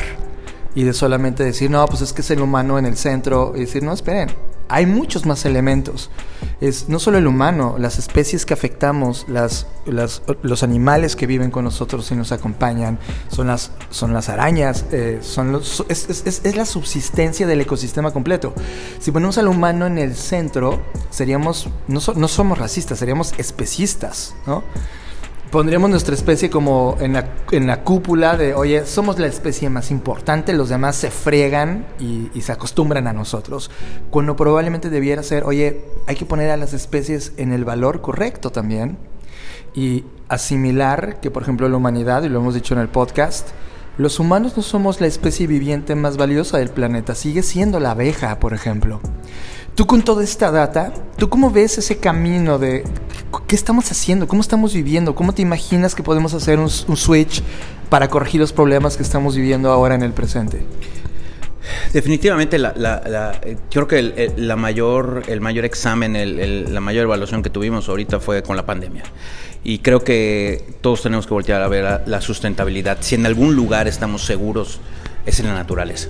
y 0.75 0.83
de 0.83 0.93
solamente 0.93 1.43
decir, 1.43 1.69
no, 1.69 1.85
pues 1.87 2.01
es 2.01 2.13
que 2.13 2.21
es 2.21 2.31
el 2.31 2.41
humano 2.41 2.77
en 2.77 2.85
el 2.85 2.97
centro, 2.97 3.53
y 3.55 3.61
decir, 3.61 3.83
no, 3.83 3.93
esperen, 3.93 4.29
hay 4.69 4.85
muchos 4.85 5.25
más 5.25 5.45
elementos. 5.45 6.11
Es 6.61 6.89
no 6.89 6.99
solo 6.99 7.17
el 7.17 7.25
humano, 7.25 7.75
las 7.79 7.97
especies 7.97 8.45
que 8.45 8.53
afectamos, 8.53 9.25
las, 9.27 9.65
los 9.85 10.63
animales 10.63 11.15
que 11.15 11.25
viven 11.25 11.49
con 11.49 11.63
nosotros 11.63 12.09
y 12.11 12.15
nos 12.15 12.31
acompañan, 12.31 12.99
son 13.29 13.47
las, 13.47 13.71
son 13.89 14.13
las 14.13 14.29
arañas, 14.29 14.85
eh, 14.91 15.19
son 15.21 15.51
los, 15.51 15.83
es, 15.89 16.07
es, 16.25 16.55
la 16.55 16.65
subsistencia 16.65 17.47
del 17.47 17.61
ecosistema 17.61 18.11
completo. 18.11 18.53
Si 18.99 19.11
ponemos 19.11 19.37
al 19.39 19.47
humano 19.47 19.87
en 19.87 19.97
el 19.97 20.15
centro, 20.15 20.79
seríamos, 21.09 21.67
no, 21.87 21.99
no 22.15 22.27
somos 22.27 22.57
racistas, 22.57 22.99
seríamos 22.99 23.33
especistas, 23.37 24.35
¿no? 24.45 24.63
Pondríamos 25.51 25.89
nuestra 25.89 26.15
especie 26.15 26.49
como 26.49 26.97
en 26.99 27.13
la, 27.13 27.29
en 27.51 27.67
la, 27.67 27.83
cúpula 27.83 28.37
de, 28.37 28.53
oye, 28.53 28.85
somos 28.85 29.17
la 29.19 29.27
especie 29.27 29.69
más 29.69 29.91
importante, 29.91 30.53
los 30.53 30.69
demás 30.69 30.95
se 30.95 31.11
fregan 31.11 31.85
y, 31.99 32.29
y, 32.33 32.41
se 32.41 32.51
acostumbran 32.51 33.07
a 33.07 33.13
nosotros. 33.13 33.71
Cuando 34.09 34.35
probablemente 34.35 34.89
debiera 34.89 35.23
ser, 35.23 35.43
oye, 35.43 35.81
hay 36.07 36.15
que 36.15 36.25
poner 36.25 36.51
a 36.51 36.57
las 36.57 36.73
especies 36.73 37.33
en 37.37 37.51
el 37.51 37.65
valor 37.65 38.01
correcto 38.01 38.51
también 38.51 38.97
y 39.73 40.03
asimilar 40.27 41.19
que, 41.19 41.31
por 41.31 41.43
ejemplo, 41.43 41.67
la 41.69 41.77
humanidad, 41.77 42.23
y 42.23 42.29
lo 42.29 42.39
hemos 42.39 42.53
dicho 42.53 42.73
en 42.73 42.81
el 42.81 42.89
podcast, 42.89 43.49
los 43.97 44.19
humanos 44.19 44.55
no 44.55 44.63
somos 44.63 45.01
la 45.01 45.07
especie 45.07 45.45
viviente 45.45 45.93
más 45.95 46.15
valiosa 46.15 46.57
del 46.57 46.69
planeta, 46.69 47.15
sigue 47.15 47.43
siendo 47.43 47.79
la 47.79 47.91
abeja, 47.91 48.39
por 48.39 48.53
ejemplo. 48.53 49.01
Tú 49.79 49.87
con 49.87 50.01
toda 50.01 50.25
esta 50.25 50.51
data, 50.51 50.91
¿tú 51.15 51.29
cómo 51.29 51.51
ves 51.51 51.77
ese 51.77 51.99
camino 51.99 52.59
de 52.59 52.83
qué 53.47 53.55
estamos 53.55 53.89
haciendo? 53.89 54.27
¿Cómo 54.27 54.41
estamos 54.41 54.73
viviendo? 54.73 55.15
¿Cómo 55.15 55.31
te 55.31 55.41
imaginas 55.41 55.95
que 55.95 56.03
podemos 56.03 56.33
hacer 56.33 56.59
un, 56.59 56.69
switch 56.69 57.41
para 57.87 58.09
corregir 58.09 58.41
los 58.41 58.51
problemas 58.51 58.97
que 58.97 59.03
estamos 59.03 59.37
viviendo 59.37 59.71
ahora 59.71 59.95
en 59.95 60.03
el 60.03 60.11
presente? 60.11 60.65
Definitivamente, 61.93 62.59
la, 62.59 63.39
eh, 63.41 63.55
creo 63.71 63.87
que 63.87 63.99
el, 63.99 64.33
la 64.35 64.57
mayor, 64.57 65.23
el 65.27 65.39
mayor 65.39 65.63
examen, 65.63 66.73
la 66.73 66.81
mayor 66.81 67.05
evaluación 67.05 67.41
que 67.41 67.49
tuvimos 67.49 67.87
ahorita 67.87 68.19
fue 68.19 68.43
con 68.43 68.57
la 68.57 68.65
pandemia. 68.65 69.03
Y 69.63 69.79
creo 69.79 70.03
que 70.03 70.75
todos 70.81 71.03
tenemos 71.03 71.25
que 71.25 71.33
voltear 71.33 71.61
a 71.61 71.69
ver 71.69 72.01
la 72.05 72.19
sustentabilidad. 72.19 72.97
Si 72.99 73.15
en 73.15 73.25
algún 73.25 73.55
lugar 73.55 73.87
estamos 73.87 74.25
seguros, 74.25 74.81
es 75.25 75.39
en 75.39 75.47
la 75.47 75.53
naturaleza. 75.53 76.09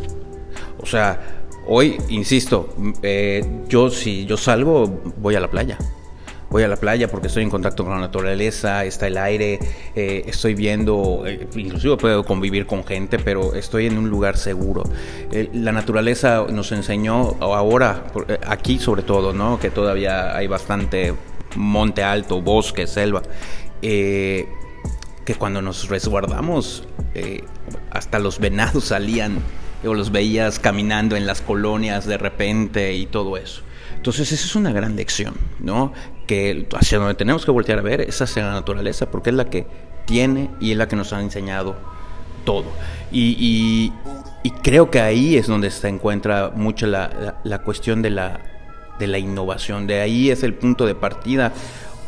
O 0.82 0.88
sea, 0.88 1.39
Hoy, 1.72 2.02
insisto, 2.10 2.74
eh, 3.04 3.46
yo 3.68 3.92
si 3.92 4.26
yo 4.26 4.38
salgo, 4.38 4.88
voy 5.18 5.36
a 5.36 5.40
la 5.40 5.52
playa. 5.52 5.78
Voy 6.50 6.64
a 6.64 6.68
la 6.68 6.78
playa 6.78 7.08
porque 7.12 7.28
estoy 7.28 7.44
en 7.44 7.52
contacto 7.52 7.84
con 7.84 7.94
la 7.94 8.00
naturaleza, 8.00 8.86
está 8.86 9.06
el 9.06 9.20
aire, 9.20 9.60
eh, 9.96 10.24
estoy 10.26 10.56
viendo, 10.56 11.26
eh, 11.28 11.48
inclusive 11.56 11.96
puedo 11.98 12.26
convivir 12.26 12.66
con 12.66 12.84
gente, 12.84 13.20
pero 13.20 13.54
estoy 13.54 13.86
en 13.86 14.00
un 14.00 14.10
lugar 14.10 14.36
seguro. 14.36 14.82
la 15.54 15.72
naturaleza 15.72 16.44
nos 16.50 16.72
enseñó 16.72 17.36
ahora, 17.40 18.06
aquí 18.48 18.80
sobre 18.80 19.04
todo, 19.04 19.32
¿no? 19.32 19.60
que 19.60 19.70
todavía 19.70 20.36
hay 20.36 20.48
bastante 20.48 21.14
monte 21.56 22.02
alto, 22.02 22.42
bosque, 22.42 22.88
selva, 22.88 23.22
que 23.80 24.48
cuando 25.38 25.62
nos 25.62 25.88
resguardamos, 25.88 26.88
hasta 27.92 28.18
los 28.18 28.40
venados 28.40 28.86
salían 28.86 29.38
o 29.86 29.94
los 29.94 30.12
veías 30.12 30.60
caminando 30.60 31.16
en 31.16 31.26
las 31.26 31.42
colonias 31.42 32.06
de 32.06 32.18
repente 32.18 32.94
y 32.96 33.06
todo 33.06 33.38
eso. 33.38 33.62
Entonces 33.96 34.32
esa 34.32 34.46
es 34.46 34.56
una 34.56 34.72
gran 34.72 34.96
lección, 34.96 35.36
¿no? 35.60 35.94
Que 36.28 36.68
hacia 36.74 37.00
donde 37.00 37.16
tenemos 37.16 37.46
que 37.46 37.52
voltear 37.52 37.80
a 37.80 37.82
ver 37.82 38.02
es 38.02 38.22
hacia 38.22 38.46
la 38.46 38.54
naturaleza, 38.54 39.12
porque 39.12 39.30
es 39.30 39.36
la 39.36 39.50
que 39.50 39.68
tiene 40.06 40.50
y 40.60 40.72
es 40.72 40.78
la 40.78 40.88
que 40.88 40.96
nos 40.96 41.12
ha 41.14 41.22
enseñado 41.22 41.76
todo. 42.46 42.66
Y, 43.12 43.92
creo 44.64 44.90
que 44.90 45.00
ahí 45.00 45.36
es 45.36 45.48
donde 45.48 45.70
se 45.72 45.88
encuentra 45.88 46.52
mucho 46.56 46.88
la, 46.88 47.62
cuestión 47.64 48.02
de 48.02 48.10
la, 48.10 48.40
de 49.00 49.08
la 49.08 49.18
innovación. 49.18 49.88
De 49.88 50.02
ahí 50.02 50.30
es 50.30 50.44
el 50.44 50.54
punto 50.54 50.86
de 50.86 50.96
partida 50.96 51.54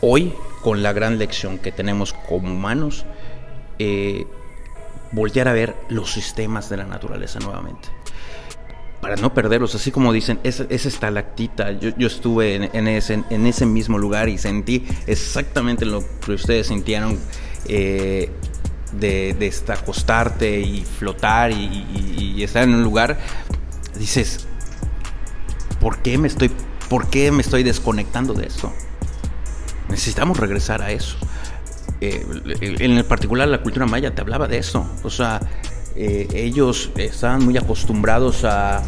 hoy 0.02 0.34
con 0.62 0.84
la 0.84 0.94
gran 0.94 1.18
lección 1.18 1.58
que 1.58 1.72
tenemos 1.72 2.14
como 2.14 2.52
humanos. 2.52 3.06
Eh, 3.80 4.28
voltear 5.12 5.48
a 5.48 5.54
ver 5.54 5.76
los 5.90 6.12
sistemas 6.12 6.70
de 6.70 6.78
la 6.78 6.86
naturaleza 6.86 7.40
nuevamente. 7.40 7.90
Para 9.02 9.16
no 9.16 9.34
perderlos, 9.34 9.74
así 9.74 9.92
como 9.92 10.14
dicen, 10.14 10.40
esa, 10.44 10.66
esa 10.70 10.88
estalactita, 10.88 11.72
yo, 11.72 11.90
yo 11.98 12.06
estuve 12.08 12.56
en, 12.56 12.88
ese, 12.88 13.24
en 13.30 13.48
ese 13.48 13.66
mismo 13.66 13.98
lugar 13.98 14.30
y 14.30 14.38
sentí 14.38 14.86
exactamente 15.08 15.86
lo 15.86 16.04
que 16.24 16.34
ustedes 16.34 16.68
sintieron 16.68 17.18
eh, 17.68 18.30
de, 18.92 19.34
de 19.34 19.74
acostarte 19.74 20.60
y 20.60 20.84
flotar 20.84 21.52
y, 21.52 22.36
y, 22.36 22.44
estar 22.44 22.64
en 22.64 22.76
un 22.76 22.84
lugar. 22.84 23.18
Dices, 23.98 24.46
¿por 25.80 26.00
qué 26.00 26.18
me 26.18 26.28
estoy, 26.28 26.52
por 26.90 27.10
qué 27.10 27.32
me 27.32 27.42
estoy 27.42 27.64
desconectando 27.64 28.34
de 28.34 28.48
eso? 28.48 28.72
Necesitamos 29.90 30.38
regresar 30.38 30.82
a 30.82 30.92
eso. 30.92 31.18
Eh, 32.02 32.26
en 32.62 32.98
el 32.98 33.06
particular 33.06 33.48
la 33.48 33.62
cultura 33.62 33.86
maya 33.86 34.14
te 34.14 34.22
hablaba 34.22 34.48
de 34.48 34.58
eso. 34.58 34.90
O 35.04 35.10
sea, 35.10 35.40
eh, 35.96 36.28
ellos 36.34 36.92
estaban 36.96 37.46
muy 37.46 37.58
acostumbrados 37.58 38.44
a, 38.44 38.82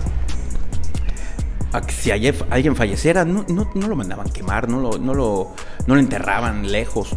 que 1.88 1.93
si 1.93 2.11
alguien 2.11 2.76
falleciera, 2.76 3.26
no, 3.26 3.45
lo 3.47 3.95
mandaban 3.95 4.30
quemar, 4.30 4.70
no 4.70 4.80
lo, 4.80 4.97
no 4.97 5.14
lo, 5.14 5.97
enterraban 5.99 6.72
lejos. 6.72 7.16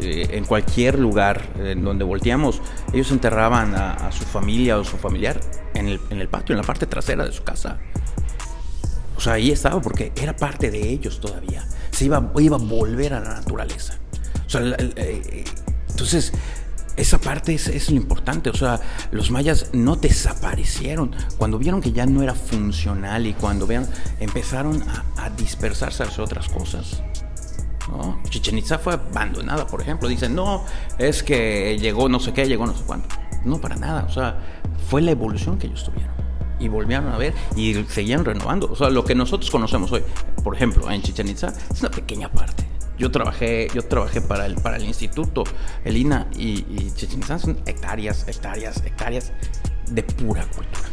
Eh, 0.00 0.28
en 0.30 0.44
cualquier 0.44 0.98
lugar 0.98 1.42
en 1.58 1.84
donde 1.84 2.04
volteamos, 2.04 2.62
ellos 2.92 3.10
enterraban 3.10 3.74
a, 3.74 4.10
su 4.12 4.24
familia 4.24 4.78
o 4.78 4.84
su 4.84 4.96
familiar 4.96 5.38
en 5.74 5.88
el, 5.88 6.00
en 6.10 6.20
el 6.20 6.28
patio, 6.28 6.54
en 6.54 6.60
la 6.60 6.66
parte 6.66 6.86
trasera 6.86 7.24
de 7.24 7.32
su 7.32 7.42
casa. 7.42 7.78
O 9.16 9.20
sea, 9.20 9.34
ahí 9.34 9.50
estaba 9.50 9.80
porque 9.80 10.12
era 10.16 10.36
parte 10.36 10.70
de 10.70 10.88
ellos 10.88 11.20
todavía. 11.20 11.64
Se 11.90 12.04
iba, 12.04 12.32
iba 12.38 12.56
a 12.56 12.60
volver 12.60 13.14
a 13.14 13.20
la 13.20 13.34
naturaleza. 13.34 13.98
O 14.46 14.50
sea, 14.50 14.60
eh, 14.78 15.44
entonces, 15.90 16.32
esa 16.96 17.18
parte 17.18 17.54
es, 17.54 17.90
lo 17.90 17.96
importante. 17.96 18.50
O 18.50 18.54
sea, 18.54 18.80
los 19.10 19.30
mayas 19.30 19.70
no 19.72 19.96
desaparecieron. 19.96 21.14
Cuando 21.38 21.58
vieron 21.58 21.80
que 21.80 21.92
ya 21.92 22.06
no 22.06 22.22
era 22.22 22.34
funcional 22.34 23.26
y 23.26 23.34
cuando 23.34 23.66
vean, 23.66 23.88
empezaron 24.20 24.82
a, 25.16 25.30
dispersarse 25.30 26.02
hacia 26.02 26.24
otras 26.24 26.48
cosas. 26.48 27.02
¿no? 27.88 28.20
Chichen 28.28 28.58
Itza 28.58 28.78
fue 28.78 28.94
abandonada, 28.94 29.66
por 29.66 29.82
ejemplo. 29.82 30.08
Dicen, 30.08 30.34
no, 30.34 30.64
es 30.98 31.22
que 31.22 31.78
llegó 31.78 32.08
no 32.08 32.20
sé 32.20 32.32
qué, 32.32 32.46
llegó 32.46 32.66
no 32.66 32.76
sé 32.76 32.82
cuánto. 32.86 33.14
No, 33.44 33.60
para 33.60 33.76
nada. 33.76 34.04
O 34.08 34.12
sea, 34.12 34.38
fue 34.88 35.02
la 35.02 35.10
evolución 35.10 35.58
que 35.58 35.66
ellos 35.66 35.84
tuvieron. 35.84 36.14
Y 36.58 36.68
volvieron 36.68 37.08
a 37.08 37.18
ver 37.18 37.34
y 37.54 37.74
seguían 37.88 38.24
renovando. 38.24 38.70
O 38.72 38.76
sea, 38.76 38.88
lo 38.88 39.04
que 39.04 39.14
nosotros 39.14 39.50
conocemos 39.50 39.92
hoy, 39.92 40.02
por 40.42 40.54
ejemplo, 40.54 40.90
en 40.90 41.02
Chichen 41.02 41.28
Itza, 41.28 41.52
es 41.70 41.80
una 41.80 41.90
pequeña 41.90 42.30
parte 42.30 42.75
yo 42.98 43.10
trabajé, 43.10 43.68
yo 43.74 43.82
trabajé 43.82 44.20
para 44.20 44.46
el, 44.46 44.56
para 44.56 44.76
el 44.76 44.84
instituto, 44.84 45.44
el 45.84 45.96
INA, 45.96 46.28
y, 46.36 46.64
y 46.70 46.92
son 47.38 47.58
hectáreas, 47.66 48.26
hectáreas, 48.26 48.82
hectáreas 48.84 49.32
de 49.90 50.02
pura 50.02 50.44
cultura. 50.44 50.88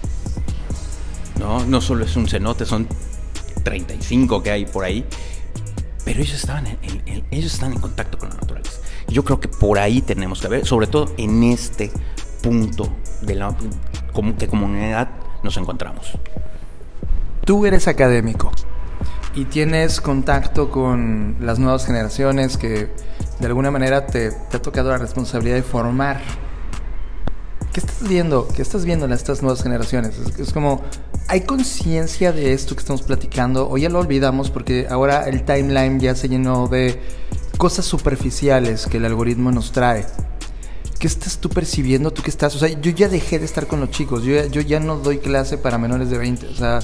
No, 1.40 1.66
no 1.66 1.82
solo 1.82 2.06
es 2.06 2.16
un 2.16 2.28
cenote, 2.28 2.66
son 2.66 2.88
35 3.64 4.44
que 4.44 4.52
hay 4.52 4.66
por 4.66 4.84
ahí, 4.84 5.06
pero 6.06 6.22
ellos 6.22 6.36
estaban 6.36 6.68
ellos 7.32 7.54
están 7.54 7.72
en 7.74 7.80
contacto 7.80 8.18
con 8.18 8.30
la 8.30 8.36
naturaleza. 8.36 8.80
Yo 9.08 9.24
creo 9.24 9.40
que 9.40 9.48
por 9.48 9.80
ahí 9.80 10.02
tenemos 10.02 10.42
que 10.42 10.48
ver, 10.48 10.66
sobre 10.66 10.88
todo 10.88 11.14
en 11.18 11.44
este 11.44 11.92
punto 12.42 12.94
de 13.22 13.36
la 13.36 13.56
que 14.38 14.48
comunidad 14.48 15.10
nos 15.42 15.58
encontramos. 15.58 16.12
Tú 17.46 17.66
eres 17.66 17.88
académico 17.88 18.52
y 19.36 19.46
tienes 19.46 20.00
contacto 20.00 20.70
con 20.70 21.38
las 21.40 21.60
nuevas 21.60 21.86
generaciones 21.86 22.58
que 22.58 22.90
de 23.40 23.46
alguna 23.46 23.72
manera 23.72 24.06
te, 24.06 24.28
ha 24.28 24.62
tocado 24.62 24.90
la 24.90 24.98
responsabilidad 24.98 25.56
de 25.56 25.64
formar. 25.64 26.22
¿Qué 27.72 27.80
estás 27.80 28.08
viendo? 28.08 28.48
¿Qué 28.48 28.62
estás 28.62 28.86
viendo 28.86 29.06
en 29.06 29.14
estas 29.14 29.42
nuevas 29.42 29.64
generaciones? 29.64 30.14
Es, 30.38 30.54
como, 30.54 30.84
¿hay 31.28 31.42
conciencia 31.42 32.32
de 32.32 32.54
esto 32.54 32.76
que 32.76 32.82
estamos 32.82 33.02
platicando? 33.02 33.68
O 33.68 33.78
ya 33.78 33.90
lo 33.90 34.00
olvidamos 34.00 34.52
porque 34.52 34.88
ahora 34.90 35.28
el 35.28 35.44
timeline 35.44 36.00
ya 36.00 36.14
se 36.14 36.30
llenó 36.30 36.68
de 36.68 37.02
cosas 37.58 37.86
superficiales 37.86 38.86
que 38.86 38.98
el 38.98 39.06
algoritmo 39.06 39.52
nos 39.52 39.72
trae. 39.72 40.06
¿qué 41.00 41.08
estás 41.08 41.38
tú 41.38 41.50
percibiendo? 41.50 42.12
¿Tú 42.12 42.22
qué 42.22 42.30
estás? 42.30 42.56
O 42.56 42.60
sea, 42.60 42.70
yo 42.70 42.90
ya 42.92 43.10
dejé 43.10 43.38
de 43.38 43.44
estar 43.44 43.68
con 43.68 43.82
los 43.82 43.92
chicos, 43.92 44.24
yo, 44.24 44.46
yo 44.46 44.62
ya 44.62 44.80
no 44.80 44.96
doy 44.96 45.18
clase 45.18 45.58
para 45.58 45.78
menores 45.78 46.10
de 46.10 46.18
20, 46.18 46.48
o 46.48 46.56
sea, 46.56 46.80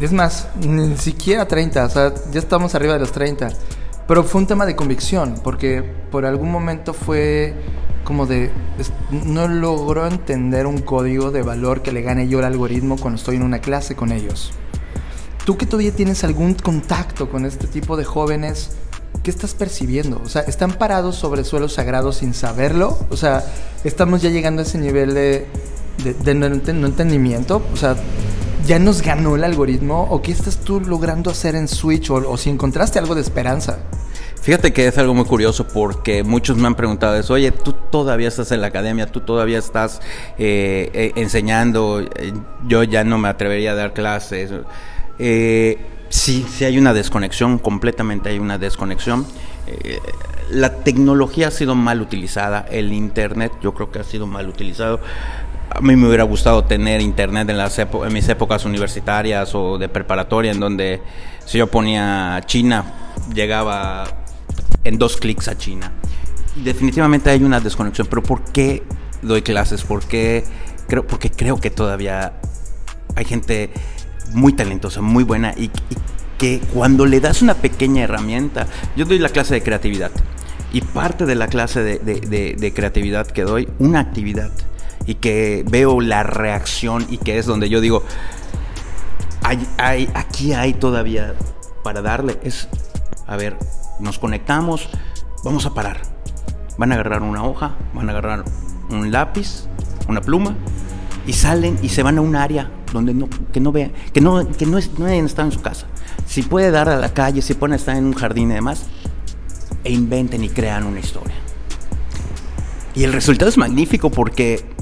es 0.00 0.12
más, 0.12 0.48
ni 0.60 0.96
siquiera 0.96 1.46
30, 1.46 1.84
o 1.84 1.90
sea, 1.90 2.14
ya 2.32 2.38
estamos 2.38 2.74
arriba 2.74 2.94
de 2.94 3.00
los 3.00 3.12
30. 3.12 3.48
Pero 4.06 4.24
fue 4.24 4.40
un 4.40 4.46
tema 4.46 4.64
de 4.64 4.74
convicción, 4.74 5.34
porque 5.44 5.82
por 6.10 6.24
algún 6.24 6.50
momento 6.50 6.94
fue 6.94 7.54
como 8.04 8.24
de, 8.26 8.50
no 9.10 9.48
logro 9.48 10.06
entender 10.06 10.66
un 10.66 10.78
código 10.78 11.30
de 11.30 11.42
valor 11.42 11.82
que 11.82 11.92
le 11.92 12.00
gane 12.00 12.26
yo 12.26 12.38
al 12.38 12.46
algoritmo 12.46 12.96
cuando 12.96 13.18
estoy 13.18 13.36
en 13.36 13.42
una 13.42 13.58
clase 13.58 13.94
con 13.94 14.12
ellos. 14.12 14.52
Tú 15.44 15.58
que 15.58 15.66
todavía 15.66 15.92
tienes 15.94 16.24
algún 16.24 16.54
contacto 16.54 17.28
con 17.28 17.44
este 17.44 17.66
tipo 17.66 17.98
de 17.98 18.04
jóvenes, 18.04 18.70
¿qué 19.22 19.30
estás 19.30 19.52
percibiendo? 19.54 20.22
O 20.24 20.28
sea, 20.30 20.40
¿están 20.42 20.72
parados 20.72 21.16
sobre 21.16 21.44
suelos 21.44 21.74
sagrados 21.74 22.16
sin 22.16 22.32
saberlo? 22.32 22.98
O 23.10 23.16
sea, 23.18 23.44
¿estamos 23.84 24.22
ya 24.22 24.30
llegando 24.30 24.62
a 24.62 24.64
ese 24.64 24.78
nivel 24.78 25.12
de, 25.12 25.46
de- 26.02 26.14
de 26.14 26.34
no 26.34 26.46
entendimiento? 26.86 27.62
O 27.74 27.76
sea, 27.76 27.94
¿ya 28.68 28.78
nos 28.78 29.00
ganó 29.00 29.34
el 29.34 29.44
algoritmo? 29.44 30.06
¿O 30.10 30.20
qué 30.20 30.30
estás 30.30 30.58
tú 30.58 30.78
logrando 30.78 31.30
hacer 31.30 31.54
en 31.54 31.68
Switch? 31.68 32.10
¿O, 32.10 32.36
si 32.36 32.50
encontraste 32.50 32.98
algo 32.98 33.14
de 33.14 33.22
esperanza? 33.22 33.78
Fíjate 34.42 34.74
que 34.74 34.86
es 34.86 34.98
algo 34.98 35.14
muy 35.14 35.24
curioso 35.24 35.66
porque 35.66 36.22
muchos 36.22 36.58
me 36.58 36.66
han 36.66 36.74
preguntado 36.74 37.16
eso, 37.16 37.32
oye, 37.32 37.50
tú 37.50 37.72
todavía 37.72 38.28
estás 38.28 38.52
en 38.52 38.60
la 38.60 38.66
academia, 38.66 39.06
tú 39.06 39.20
todavía 39.20 39.58
estás 39.58 40.00
eh, 40.38 40.90
eh, 40.92 41.12
enseñando, 41.16 42.00
eh, 42.00 42.34
yo 42.66 42.82
ya 42.82 43.04
no 43.04 43.16
me 43.16 43.28
atrevería 43.28 43.72
a 43.72 43.74
dar 43.74 43.94
clases. 43.94 44.50
Eh, 45.18 45.78
sí, 46.10 46.46
sí 46.48 46.66
hay 46.66 46.76
una 46.78 46.92
desconexión, 46.92 47.58
completamente 47.58 48.28
hay 48.28 48.38
una 48.38 48.58
desconexión. 48.58 49.26
La 50.50 50.76
tecnología 50.76 51.48
ha 51.48 51.50
sido 51.50 51.74
mal 51.74 52.00
utilizada, 52.00 52.66
el 52.70 52.92
Internet 52.92 53.52
yo 53.62 53.72
creo 53.72 53.90
que 53.90 53.98
ha 53.98 54.04
sido 54.04 54.26
mal 54.26 54.48
utilizado. 54.48 55.00
A 55.78 55.80
mí 55.80 55.94
me 55.94 56.08
hubiera 56.08 56.24
gustado 56.24 56.64
tener 56.64 57.00
internet 57.00 57.48
en, 57.50 57.56
las 57.56 57.78
en 57.78 57.88
mis 58.12 58.28
épocas 58.28 58.64
universitarias 58.64 59.54
o 59.54 59.78
de 59.78 59.88
preparatoria, 59.88 60.50
en 60.50 60.58
donde 60.58 61.00
si 61.44 61.58
yo 61.58 61.68
ponía 61.68 62.40
China, 62.46 62.84
llegaba 63.32 64.02
en 64.82 64.98
dos 64.98 65.16
clics 65.18 65.46
a 65.46 65.56
China. 65.56 65.92
Definitivamente 66.56 67.30
hay 67.30 67.44
una 67.44 67.60
desconexión, 67.60 68.08
pero 68.10 68.24
¿por 68.24 68.42
qué 68.50 68.82
doy 69.22 69.42
clases? 69.42 69.84
¿Por 69.84 70.02
qué? 70.04 70.42
Creo, 70.88 71.06
porque 71.06 71.30
creo 71.30 71.60
que 71.60 71.70
todavía 71.70 72.32
hay 73.14 73.24
gente 73.24 73.70
muy 74.32 74.54
talentosa, 74.54 75.00
muy 75.00 75.22
buena 75.22 75.54
y, 75.56 75.70
que 76.38 76.60
cuando 76.74 77.06
le 77.06 77.20
das 77.20 77.40
una 77.40 77.54
pequeña 77.54 78.02
herramienta, 78.02 78.66
yo 78.96 79.04
doy 79.04 79.20
la 79.20 79.28
clase 79.28 79.54
de 79.54 79.62
creatividad 79.62 80.10
y 80.72 80.80
parte 80.80 81.24
de 81.24 81.36
la 81.36 81.46
clase 81.46 81.82
de- 81.84 81.98
de 82.58 82.74
creatividad 82.74 83.28
que 83.28 83.42
doy, 83.42 83.68
una 83.78 84.00
actividad 84.00 84.50
y 85.08 85.14
que 85.14 85.64
veo 85.70 86.02
la 86.02 86.22
reacción 86.22 87.06
y 87.08 87.16
que 87.16 87.38
es 87.38 87.46
donde 87.46 87.70
yo 87.70 87.80
digo, 87.80 88.02
hay, 89.42 89.66
hay, 89.78 90.10
aquí 90.12 90.52
hay 90.52 90.74
todavía 90.74 91.34
para 91.82 92.02
darle, 92.02 92.38
es, 92.42 92.68
a 93.26 93.34
ver, 93.36 93.56
nos 94.00 94.18
conectamos, 94.18 94.90
vamos 95.42 95.64
a 95.64 95.72
parar. 95.72 96.02
Van 96.76 96.92
a 96.92 96.96
agarrar 96.96 97.22
una 97.22 97.42
hoja, 97.42 97.78
van 97.94 98.10
a 98.10 98.12
agarrar 98.12 98.44
un 98.90 99.10
lápiz, 99.10 99.64
una 100.08 100.20
pluma, 100.20 100.54
y 101.26 101.32
salen 101.32 101.78
y 101.80 101.88
se 101.88 102.02
van 102.02 102.18
a 102.18 102.20
un 102.20 102.36
área 102.36 102.70
donde 102.92 103.14
no, 103.14 103.30
que 103.50 103.60
no 103.60 103.72
vean, 103.72 103.92
que 104.12 104.20
no, 104.20 104.46
que 104.46 104.66
no, 104.66 104.76
es, 104.76 104.98
no 104.98 105.08
estado 105.08 105.48
en 105.48 105.52
su 105.52 105.62
casa. 105.62 105.86
Si 106.26 106.42
puede 106.42 106.70
dar 106.70 106.90
a 106.90 106.98
la 106.98 107.14
calle, 107.14 107.40
si 107.40 107.54
pueden 107.54 107.76
estar 107.76 107.96
en 107.96 108.04
un 108.04 108.12
jardín 108.12 108.50
y 108.50 108.54
demás, 108.56 108.84
e 109.84 109.90
inventen 109.90 110.44
y 110.44 110.50
crean 110.50 110.84
una 110.84 111.00
historia. 111.00 111.36
Y 112.94 113.04
el 113.04 113.14
resultado 113.14 113.48
es 113.48 113.56
magnífico 113.56 114.10
porque 114.10 114.76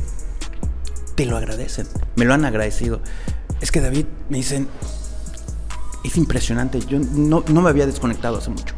te 1.16 1.26
lo 1.26 1.36
agradecen, 1.36 1.88
me 2.14 2.24
lo 2.24 2.34
han 2.34 2.44
agradecido. 2.44 3.01
Es 3.60 3.72
que 3.72 3.80
David, 3.80 4.05
me 4.28 4.36
dicen, 4.36 4.68
es 6.05 6.16
impresionante, 6.16 6.78
yo 6.80 6.98
no, 7.01 7.43
no 7.48 7.62
me 7.62 7.68
había 7.70 7.86
desconectado 7.86 8.38
hace 8.38 8.51
mucho. 8.51 8.74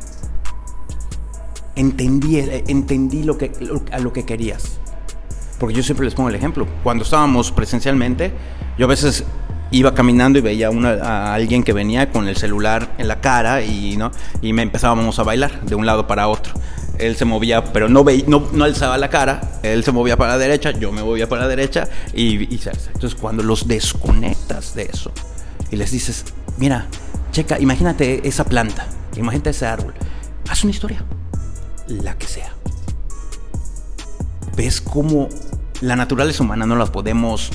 Entendí, 1.77 2.39
eh, 2.39 2.65
entendí 2.69 3.23
lo 3.23 3.39
que, 3.39 3.52
lo- 3.60 3.82
a 3.93 3.98
lo 3.98 4.12
que 4.12 4.24
querías. 4.24 4.78
Porque 5.60 5.74
yo 5.74 5.82
siempre 5.82 6.05
les 6.05 6.15
pongo 6.15 6.28
el 6.28 6.35
ejemplo. 6.35 6.66
Cuando 6.82 7.05
estábamos 7.05 7.52
presencialmente, 7.52 8.32
yo 8.78 8.86
a 8.86 8.89
veces 8.89 9.24
iba 9.70 9.94
caminando 9.94 10.39
y 10.39 10.43
veía 10.43 10.70
una- 10.70 10.93
a 10.94 11.35
alguien 11.35 11.62
que 11.62 11.73
venía 11.73 12.10
con 12.10 12.27
el 12.27 12.36
celular 12.36 12.94
en 12.98 13.06
la 13.06 13.20
cara 13.20 13.62
y, 13.62 13.97
¿no? 13.97 14.10
y 14.40 14.52
me 14.52 14.62
empezábamos 14.62 15.19
a 15.19 15.23
bailar 15.24 15.60
de 15.62 15.74
un 15.74 15.86
lado 15.86 16.06
para 16.06 16.27
otro. 16.28 16.55
Él 16.99 17.16
se 17.16 17.25
movía, 17.25 17.65
pero 17.73 17.89
no, 17.89 18.05
veía, 18.05 18.25
no, 18.27 18.49
no 18.53 18.65
alzaba 18.65 18.99
la 18.99 19.11
cara. 19.11 19.61
Él 19.62 19.85
se 19.85 19.93
movía 19.93 20.16
para 20.16 20.33
la 20.33 20.39
derecha, 20.39 20.70
yo 20.73 20.93
me 20.93 21.03
movía 21.03 21.29
para 21.29 21.43
la 21.43 21.49
derecha 21.49 21.89
y 22.12 22.37
viceversa. 22.37 22.91
Entonces, 22.95 23.19
cuando 23.19 23.43
los 23.43 23.69
desconectas 23.69 24.75
de 24.75 24.85
eso 24.85 25.12
y 25.70 25.77
les 25.77 25.91
dices, 25.91 26.25
mira, 26.57 26.87
checa, 27.33 27.59
imagínate 27.61 28.27
esa 28.27 28.45
planta, 28.45 28.87
imagínate 29.16 29.51
ese 29.51 29.66
árbol, 29.66 29.95
haz 30.49 30.65
una 30.65 30.70
historia, 30.70 31.05
la 31.87 32.16
que 32.16 32.27
sea 32.27 32.53
ves 34.59 34.81
cómo 34.81 35.29
la 35.81 35.95
naturaleza 35.95 36.43
humana 36.43 36.66
no 36.66 36.75
la 36.75 36.87
podemos, 36.87 37.51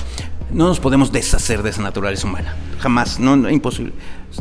no 0.50 0.68
nos 0.68 0.80
podemos 0.80 1.12
deshacer 1.12 1.62
de 1.62 1.68
esa 1.68 1.82
naturaleza 1.82 2.26
humana. 2.26 2.56
Jamás, 2.80 3.20
no, 3.20 3.36
no 3.36 3.50
imposible. 3.50 3.92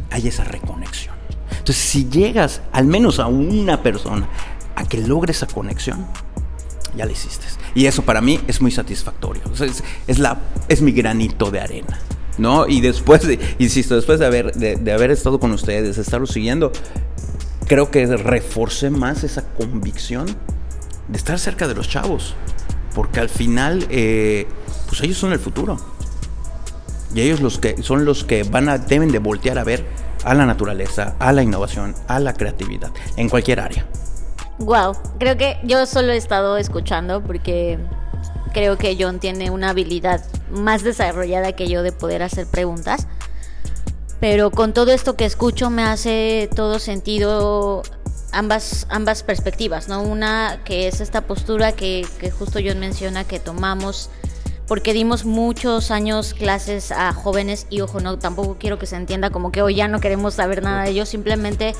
Hay 0.09 0.29
esa 0.29 0.45
reconexión. 0.45 1.13
Entonces, 1.51 1.75
si 1.75 2.09
llegas 2.09 2.61
al 2.71 2.85
menos 2.85 3.19
a 3.19 3.27
una 3.27 3.83
persona 3.83 4.29
a 4.75 4.85
que 4.85 4.97
logre 4.97 5.31
esa 5.31 5.47
conexión, 5.47 6.05
ya 6.95 7.05
la 7.05 7.11
hiciste. 7.11 7.45
Y 7.75 7.85
eso 7.85 8.03
para 8.03 8.21
mí 8.21 8.39
es 8.47 8.61
muy 8.61 8.71
satisfactorio. 8.71 9.41
Es, 10.07 10.19
la, 10.19 10.39
es 10.67 10.81
mi 10.81 10.91
granito 10.91 11.51
de 11.51 11.59
arena. 11.59 11.99
¿No? 12.37 12.67
Y 12.67 12.81
después 12.81 13.27
de, 13.27 13.39
insisto, 13.59 13.95
después 13.95 14.19
de 14.19 14.25
haber, 14.25 14.53
de, 14.53 14.91
haber 14.91 15.11
estado 15.11 15.39
con 15.39 15.51
ustedes, 15.51 15.95
de 15.95 16.01
estarlos 16.01 16.31
siguiendo, 16.31 16.71
creo 17.67 17.91
que 17.91 18.05
reforcé 18.05 18.89
más 18.89 19.23
esa 19.23 19.43
convicción 19.53 20.25
de 21.07 21.17
estar 21.17 21.37
cerca 21.37 21.67
de 21.67 21.75
los 21.75 21.87
chavos. 21.89 22.35
Porque 22.95 23.19
al 23.19 23.29
final, 23.29 23.85
eh, 23.89 24.47
pues 24.87 25.01
ellos 25.01 25.17
son 25.17 25.31
el 25.31 25.39
futuro. 25.39 25.77
Y 27.13 27.21
ellos 27.21 27.41
los 27.41 27.59
que 27.59 27.81
son 27.83 28.05
los 28.05 28.23
que 28.23 28.43
van 28.43 28.69
a, 28.69 28.77
deben 28.79 29.11
de 29.11 29.19
voltear 29.19 29.59
a 29.59 29.63
ver 29.63 29.85
a 30.23 30.33
la 30.33 30.45
naturaleza, 30.45 31.15
a 31.19 31.31
la 31.33 31.43
innovación, 31.43 31.95
a 32.07 32.19
la 32.19 32.33
creatividad, 32.33 32.91
en 33.17 33.29
cualquier 33.29 33.59
área. 33.59 33.87
Wow, 34.63 34.93
creo 35.19 35.35
que 35.35 35.57
yo 35.63 35.85
solo 35.85 36.13
he 36.13 36.17
estado 36.17 36.55
escuchando 36.55 37.21
porque 37.21 37.77
creo 38.53 38.77
que 38.77 38.95
John 38.97 39.19
tiene 39.19 39.51
una 39.51 39.71
habilidad 39.71 40.23
más 40.51 40.83
desarrollada 40.83 41.51
que 41.51 41.67
yo 41.67 41.83
de 41.83 41.91
poder 41.91 42.23
hacer 42.23 42.47
preguntas. 42.47 43.07
Pero 44.21 44.51
con 44.51 44.71
todo 44.71 44.93
esto 44.93 45.17
que 45.17 45.25
escucho 45.25 45.69
me 45.69 45.83
hace 45.83 46.49
todo 46.55 46.79
sentido 46.79 47.83
ambas, 48.31 48.87
ambas 48.89 49.21
perspectivas, 49.23 49.89
¿no? 49.89 50.01
Una 50.01 50.61
que 50.63 50.87
es 50.87 51.01
esta 51.01 51.27
postura 51.27 51.73
que, 51.73 52.07
que 52.19 52.31
justo 52.31 52.59
John 52.65 52.79
menciona 52.79 53.25
que 53.25 53.41
tomamos 53.41 54.09
porque 54.65 54.93
dimos 54.93 55.25
muchos 55.25 55.91
años 55.91 56.33
clases 56.33 56.93
a 56.93 57.11
jóvenes 57.11 57.67
y 57.69 57.81
ojo, 57.81 57.99
no, 57.99 58.17
tampoco 58.17 58.55
quiero 58.57 58.79
que 58.79 58.85
se 58.85 58.95
entienda 58.95 59.29
como 59.29 59.51
que 59.51 59.61
hoy 59.61 59.75
ya 59.75 59.89
no 59.89 59.99
queremos 59.99 60.35
saber 60.35 60.63
nada 60.63 60.83
de 60.83 60.91
ellos, 60.91 61.09
simplemente 61.09 61.75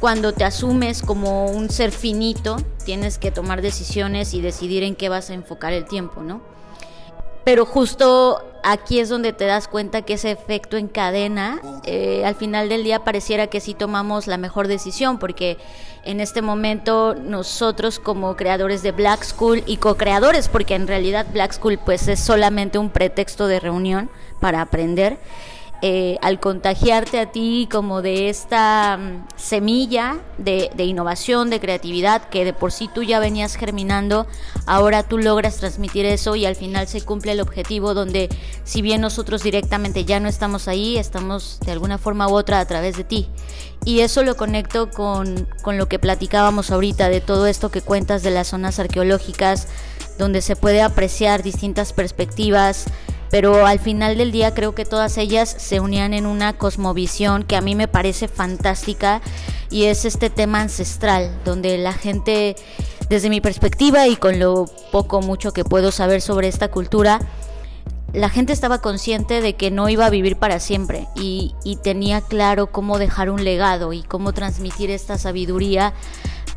cuando 0.00 0.32
te 0.32 0.44
asumes 0.44 1.02
como 1.02 1.46
un 1.46 1.70
ser 1.70 1.90
finito, 1.92 2.56
tienes 2.84 3.18
que 3.18 3.30
tomar 3.30 3.62
decisiones 3.62 4.34
y 4.34 4.40
decidir 4.40 4.82
en 4.82 4.94
qué 4.94 5.08
vas 5.08 5.30
a 5.30 5.34
enfocar 5.34 5.72
el 5.72 5.86
tiempo, 5.86 6.22
¿no? 6.22 6.40
Pero 7.44 7.64
justo 7.64 8.42
aquí 8.64 8.98
es 8.98 9.08
donde 9.08 9.32
te 9.32 9.44
das 9.44 9.68
cuenta 9.68 10.02
que 10.02 10.14
ese 10.14 10.32
efecto 10.32 10.76
en 10.76 10.88
cadena, 10.88 11.60
eh, 11.84 12.24
al 12.24 12.34
final 12.34 12.68
del 12.68 12.82
día 12.82 13.04
pareciera 13.04 13.46
que 13.46 13.60
sí 13.60 13.72
tomamos 13.72 14.26
la 14.26 14.36
mejor 14.36 14.66
decisión, 14.66 15.20
porque 15.20 15.56
en 16.02 16.20
este 16.20 16.42
momento 16.42 17.14
nosotros 17.14 18.00
como 18.00 18.34
creadores 18.34 18.82
de 18.82 18.90
Black 18.90 19.22
School 19.22 19.62
y 19.64 19.76
co-creadores, 19.76 20.48
porque 20.48 20.74
en 20.74 20.88
realidad 20.88 21.26
Black 21.32 21.52
School 21.52 21.78
pues 21.78 22.08
es 22.08 22.18
solamente 22.18 22.78
un 22.78 22.90
pretexto 22.90 23.46
de 23.46 23.60
reunión 23.60 24.10
para 24.40 24.60
aprender, 24.60 25.18
eh, 25.82 26.16
al 26.22 26.40
contagiarte 26.40 27.20
a 27.20 27.26
ti 27.26 27.68
como 27.70 28.00
de 28.00 28.30
esta 28.30 28.96
mm, 28.96 29.26
semilla 29.36 30.18
de, 30.38 30.70
de 30.74 30.84
innovación, 30.84 31.50
de 31.50 31.60
creatividad, 31.60 32.30
que 32.30 32.46
de 32.46 32.54
por 32.54 32.72
sí 32.72 32.88
tú 32.92 33.02
ya 33.02 33.18
venías 33.18 33.56
germinando, 33.56 34.26
ahora 34.64 35.02
tú 35.02 35.18
logras 35.18 35.58
transmitir 35.58 36.06
eso 36.06 36.34
y 36.34 36.46
al 36.46 36.56
final 36.56 36.88
se 36.88 37.02
cumple 37.02 37.32
el 37.32 37.40
objetivo 37.40 37.92
donde 37.92 38.30
si 38.64 38.80
bien 38.80 39.02
nosotros 39.02 39.42
directamente 39.42 40.06
ya 40.06 40.18
no 40.18 40.28
estamos 40.28 40.66
ahí, 40.66 40.96
estamos 40.96 41.60
de 41.60 41.72
alguna 41.72 41.98
forma 41.98 42.26
u 42.26 42.34
otra 42.34 42.60
a 42.60 42.64
través 42.66 42.96
de 42.96 43.04
ti. 43.04 43.28
Y 43.84 44.00
eso 44.00 44.22
lo 44.22 44.36
conecto 44.36 44.90
con, 44.90 45.46
con 45.62 45.76
lo 45.76 45.88
que 45.88 45.98
platicábamos 45.98 46.70
ahorita, 46.70 47.08
de 47.08 47.20
todo 47.20 47.46
esto 47.46 47.70
que 47.70 47.82
cuentas 47.82 48.22
de 48.22 48.30
las 48.30 48.48
zonas 48.48 48.78
arqueológicas, 48.78 49.68
donde 50.18 50.40
se 50.40 50.56
puede 50.56 50.80
apreciar 50.80 51.42
distintas 51.42 51.92
perspectivas, 51.92 52.86
pero 53.30 53.66
al 53.66 53.78
final 53.78 54.16
del 54.18 54.32
día 54.32 54.54
creo 54.54 54.74
que 54.74 54.84
todas 54.84 55.18
ellas 55.18 55.54
se 55.58 55.80
unían 55.80 56.14
en 56.14 56.26
una 56.26 56.52
cosmovisión 56.52 57.42
que 57.42 57.56
a 57.56 57.60
mí 57.60 57.74
me 57.74 57.88
parece 57.88 58.28
fantástica 58.28 59.20
y 59.70 59.84
es 59.84 60.04
este 60.04 60.30
tema 60.30 60.60
ancestral, 60.60 61.30
donde 61.44 61.78
la 61.78 61.92
gente 61.92 62.56
desde 63.08 63.30
mi 63.30 63.40
perspectiva 63.40 64.08
y 64.08 64.16
con 64.16 64.38
lo 64.38 64.66
poco 64.90 65.20
mucho 65.20 65.52
que 65.52 65.64
puedo 65.64 65.92
saber 65.92 66.20
sobre 66.20 66.48
esta 66.48 66.68
cultura, 66.68 67.20
la 68.12 68.28
gente 68.28 68.52
estaba 68.52 68.80
consciente 68.80 69.40
de 69.40 69.54
que 69.54 69.70
no 69.70 69.88
iba 69.88 70.06
a 70.06 70.10
vivir 70.10 70.36
para 70.36 70.58
siempre 70.58 71.06
y, 71.14 71.54
y, 71.64 71.76
tenía 71.76 72.20
claro 72.20 72.68
cómo 72.68 72.98
dejar 72.98 73.30
un 73.30 73.44
legado 73.44 73.92
y 73.92 74.02
cómo 74.02 74.32
transmitir 74.32 74.90
esta 74.90 75.18
sabiduría 75.18 75.92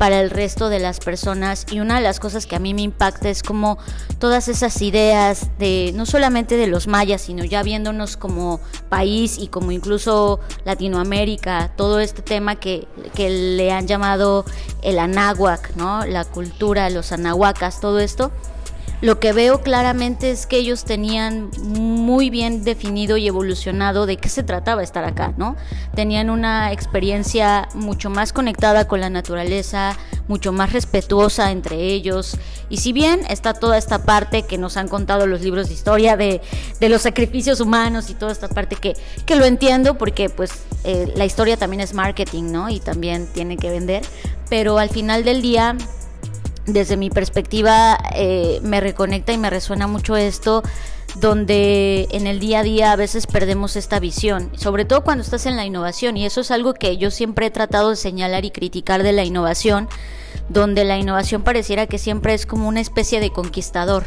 para 0.00 0.22
el 0.22 0.30
resto 0.30 0.70
de 0.70 0.78
las 0.78 0.98
personas 0.98 1.66
y 1.70 1.78
una 1.80 1.96
de 1.96 2.00
las 2.00 2.20
cosas 2.20 2.46
que 2.46 2.56
a 2.56 2.58
mí 2.58 2.72
me 2.72 2.80
impacta 2.80 3.28
es 3.28 3.42
como 3.42 3.76
todas 4.18 4.48
esas 4.48 4.80
ideas 4.80 5.48
de 5.58 5.92
no 5.94 6.06
solamente 6.06 6.56
de 6.56 6.68
los 6.68 6.86
mayas, 6.86 7.20
sino 7.20 7.44
ya 7.44 7.62
viéndonos 7.62 8.16
como 8.16 8.60
país 8.88 9.36
y 9.36 9.48
como 9.48 9.72
incluso 9.72 10.40
Latinoamérica, 10.64 11.72
todo 11.76 12.00
este 12.00 12.22
tema 12.22 12.56
que, 12.56 12.88
que 13.14 13.28
le 13.28 13.72
han 13.72 13.86
llamado 13.86 14.46
el 14.80 14.98
anáhuac, 14.98 15.76
¿no? 15.76 16.06
La 16.06 16.24
cultura, 16.24 16.88
los 16.88 17.12
anahuacas, 17.12 17.82
todo 17.82 17.98
esto 17.98 18.32
lo 19.00 19.18
que 19.18 19.32
veo 19.32 19.62
claramente 19.62 20.30
es 20.30 20.46
que 20.46 20.56
ellos 20.56 20.84
tenían 20.84 21.50
muy 21.62 22.28
bien 22.28 22.64
definido 22.64 23.16
y 23.16 23.26
evolucionado 23.26 24.04
de 24.04 24.18
qué 24.18 24.28
se 24.28 24.42
trataba 24.42 24.82
estar 24.82 25.04
acá, 25.04 25.32
¿no? 25.38 25.56
Tenían 25.94 26.28
una 26.28 26.72
experiencia 26.72 27.68
mucho 27.74 28.10
más 28.10 28.32
conectada 28.32 28.86
con 28.86 29.00
la 29.00 29.08
naturaleza, 29.08 29.96
mucho 30.28 30.52
más 30.52 30.72
respetuosa 30.72 31.50
entre 31.50 31.76
ellos. 31.76 32.36
Y 32.68 32.76
si 32.76 32.92
bien 32.92 33.20
está 33.28 33.54
toda 33.54 33.78
esta 33.78 34.04
parte 34.04 34.42
que 34.42 34.58
nos 34.58 34.76
han 34.76 34.88
contado 34.88 35.26
los 35.26 35.40
libros 35.40 35.68
de 35.68 35.74
historia 35.74 36.16
de, 36.16 36.42
los 36.80 37.02
sacrificios 37.02 37.60
humanos 37.60 38.10
y 38.10 38.14
toda 38.14 38.32
esta 38.32 38.48
parte 38.48 38.76
que, 38.76 38.96
que 39.24 39.36
lo 39.36 39.46
entiendo 39.46 39.96
porque 39.96 40.28
pues 40.28 40.52
eh, 40.84 41.12
la 41.16 41.24
historia 41.24 41.56
también 41.56 41.80
es 41.80 41.94
marketing, 41.94 42.52
¿no? 42.52 42.68
Y 42.68 42.80
también 42.80 43.26
tiene 43.32 43.56
que 43.56 43.70
vender. 43.70 44.02
Pero 44.50 44.78
al 44.78 44.90
final 44.90 45.24
del 45.24 45.40
día 45.40 45.76
desde 46.72 46.96
mi 46.96 47.10
perspectiva 47.10 47.98
eh, 48.14 48.60
me 48.62 48.80
reconecta 48.80 49.32
y 49.32 49.38
me 49.38 49.50
resuena 49.50 49.86
mucho 49.86 50.16
esto 50.16 50.62
donde 51.16 52.06
en 52.12 52.26
el 52.26 52.38
día 52.38 52.60
a 52.60 52.62
día 52.62 52.92
a 52.92 52.96
veces 52.96 53.26
perdemos 53.26 53.76
esta 53.76 53.98
visión, 53.98 54.50
sobre 54.56 54.84
todo 54.84 55.02
cuando 55.02 55.24
estás 55.24 55.46
en 55.46 55.56
la 55.56 55.64
innovación, 55.64 56.16
y 56.16 56.24
eso 56.24 56.40
es 56.40 56.50
algo 56.50 56.74
que 56.74 56.96
yo 56.98 57.10
siempre 57.10 57.46
he 57.46 57.50
tratado 57.50 57.90
de 57.90 57.96
señalar 57.96 58.44
y 58.44 58.50
criticar 58.50 59.02
de 59.02 59.12
la 59.12 59.24
innovación, 59.24 59.88
donde 60.48 60.84
la 60.84 60.98
innovación 60.98 61.42
pareciera 61.42 61.86
que 61.86 61.98
siempre 61.98 62.34
es 62.34 62.46
como 62.46 62.68
una 62.68 62.80
especie 62.80 63.20
de 63.20 63.30
conquistador 63.30 64.04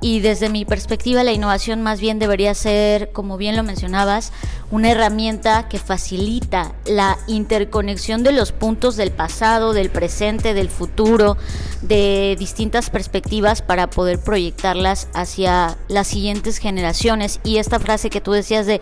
y 0.00 0.20
desde 0.20 0.48
mi 0.48 0.64
perspectiva 0.64 1.24
la 1.24 1.32
innovación 1.32 1.82
más 1.82 2.00
bien 2.00 2.18
debería 2.18 2.54
ser, 2.54 3.12
como 3.12 3.36
bien 3.36 3.56
lo 3.56 3.62
mencionabas, 3.62 4.32
una 4.70 4.90
herramienta 4.90 5.68
que 5.68 5.78
facilita 5.78 6.72
la 6.84 7.18
interconexión 7.26 8.22
de 8.22 8.32
los 8.32 8.52
puntos 8.52 8.96
del 8.96 9.10
pasado, 9.10 9.72
del 9.72 9.90
presente, 9.90 10.54
del 10.54 10.68
futuro, 10.68 11.36
de 11.82 12.36
distintas 12.38 12.90
perspectivas 12.90 13.62
para 13.62 13.88
poder 13.88 14.20
proyectarlas 14.20 15.08
hacia 15.14 15.76
las 15.88 16.08
siguientes 16.08 16.58
generaciones. 16.58 17.40
Y 17.42 17.56
esta 17.56 17.80
frase 17.80 18.10
que 18.10 18.20
tú 18.20 18.32
decías 18.32 18.66
de 18.66 18.80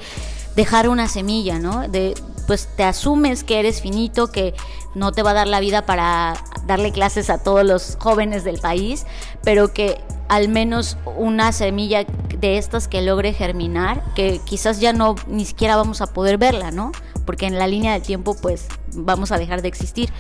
dejar 0.57 0.89
una 0.89 1.09
semilla, 1.09 1.59
¿no? 1.59 1.89
De 1.89 2.15
pues 2.47 2.69
te 2.77 2.85
asumes 2.85 3.43
que 3.45 3.59
eres 3.59 3.81
finito, 3.81 4.31
que 4.31 4.55
no 4.95 5.13
te 5.13 5.23
va 5.23 5.31
a 5.31 5.35
dar 5.35 5.49
la 5.49 5.61
vida 5.61 5.87
para 5.87 6.35
darle 6.67 6.93
clases 6.93 7.31
a 7.31 7.39
todos 7.39 7.65
los 7.65 7.97
jóvenes 7.99 8.45
del 8.45 8.59
país, 8.59 9.07
pero 9.43 9.73
que 9.73 10.01
al 10.29 10.49
menos 10.49 10.97
una 11.17 11.53
semilla 11.53 12.05
de 12.39 12.59
estas 12.59 12.89
que 12.89 13.03
logre 13.03 13.33
germinar, 13.33 14.03
que 14.15 14.41
quizás 14.45 14.81
ya 14.81 14.93
no 14.93 15.15
ni 15.27 15.45
siquiera 15.45 15.77
vamos 15.77 16.01
a 16.01 16.07
poder 16.07 16.39
verla, 16.39 16.71
¿no? 16.71 16.93
Porque 17.25 17.47
en 17.47 17.59
la 17.59 17.67
línea 17.67 17.93
del 17.93 18.03
tiempo 18.03 18.37
pues 18.41 18.67
vamos 18.93 19.33
a 19.33 19.39
dejar 19.39 19.63
de 19.63 19.69
existir. 19.69 20.11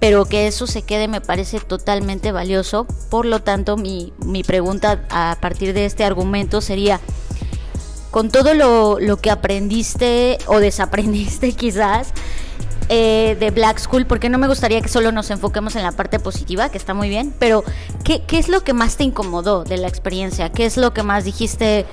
Pero 0.00 0.26
que 0.26 0.46
eso 0.46 0.66
se 0.66 0.82
quede 0.82 1.08
me 1.08 1.20
parece 1.20 1.60
totalmente 1.60 2.30
valioso. 2.30 2.86
Por 3.10 3.26
lo 3.26 3.40
tanto, 3.40 3.76
mi, 3.76 4.12
mi 4.24 4.44
pregunta 4.44 5.04
a 5.10 5.36
partir 5.40 5.74
de 5.74 5.86
este 5.86 6.04
argumento 6.04 6.60
sería, 6.60 7.00
con 8.10 8.30
todo 8.30 8.54
lo, 8.54 9.00
lo 9.00 9.16
que 9.18 9.30
aprendiste 9.30 10.38
o 10.46 10.60
desaprendiste 10.60 11.52
quizás, 11.56 12.12
eh, 12.88 13.36
de 13.38 13.50
Black 13.50 13.78
School, 13.78 14.06
porque 14.06 14.28
no 14.28 14.38
me 14.38 14.48
gustaría 14.48 14.80
que 14.80 14.88
solo 14.88 15.12
nos 15.12 15.30
enfoquemos 15.30 15.76
en 15.76 15.82
la 15.82 15.92
parte 15.92 16.18
positiva, 16.18 16.70
que 16.70 16.78
está 16.78 16.94
muy 16.94 17.08
bien, 17.08 17.34
pero 17.38 17.64
¿qué, 18.04 18.22
¿qué, 18.26 18.38
es 18.38 18.48
lo 18.48 18.62
que 18.62 18.72
más 18.72 18.96
te 18.96 19.04
incomodó 19.04 19.64
de 19.64 19.76
la 19.76 19.88
experiencia? 19.88 20.50
¿Qué 20.50 20.64
es 20.64 20.76
lo 20.76 20.94
que 20.94 21.02
más 21.02 21.24
dijiste? 21.24 21.86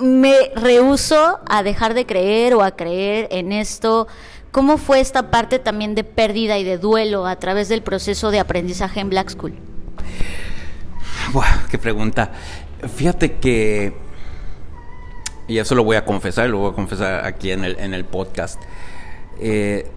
Me 0.00 0.50
rehuso 0.54 1.40
a 1.48 1.62
dejar 1.62 1.94
de 1.94 2.06
creer 2.06 2.54
o 2.54 2.62
a 2.62 2.72
creer 2.72 3.28
en 3.30 3.52
esto. 3.52 4.06
¿Cómo 4.52 4.78
fue 4.78 5.00
esta 5.00 5.30
parte 5.30 5.58
también 5.58 5.94
de 5.94 6.02
pérdida 6.02 6.56
y 6.56 6.64
de 6.64 6.78
duelo 6.78 7.26
a 7.26 7.36
través 7.36 7.68
del 7.68 7.82
proceso 7.82 8.30
de 8.30 8.40
aprendizaje 8.40 9.00
en 9.00 9.10
Black 9.10 9.28
School? 9.28 9.54
Buah, 11.32 11.66
qué 11.70 11.76
pregunta. 11.76 12.30
Fíjate 12.94 13.34
que, 13.34 13.94
y 15.46 15.58
eso 15.58 15.74
lo 15.74 15.84
voy 15.84 15.96
a 15.96 16.06
confesar, 16.06 16.48
lo 16.48 16.56
voy 16.56 16.70
a 16.72 16.74
confesar 16.74 17.26
aquí 17.26 17.50
en 17.50 17.64
el, 17.64 17.78
en 17.78 17.92
el 17.92 18.06
podcast. 18.06 18.58
Eh, 19.40 19.90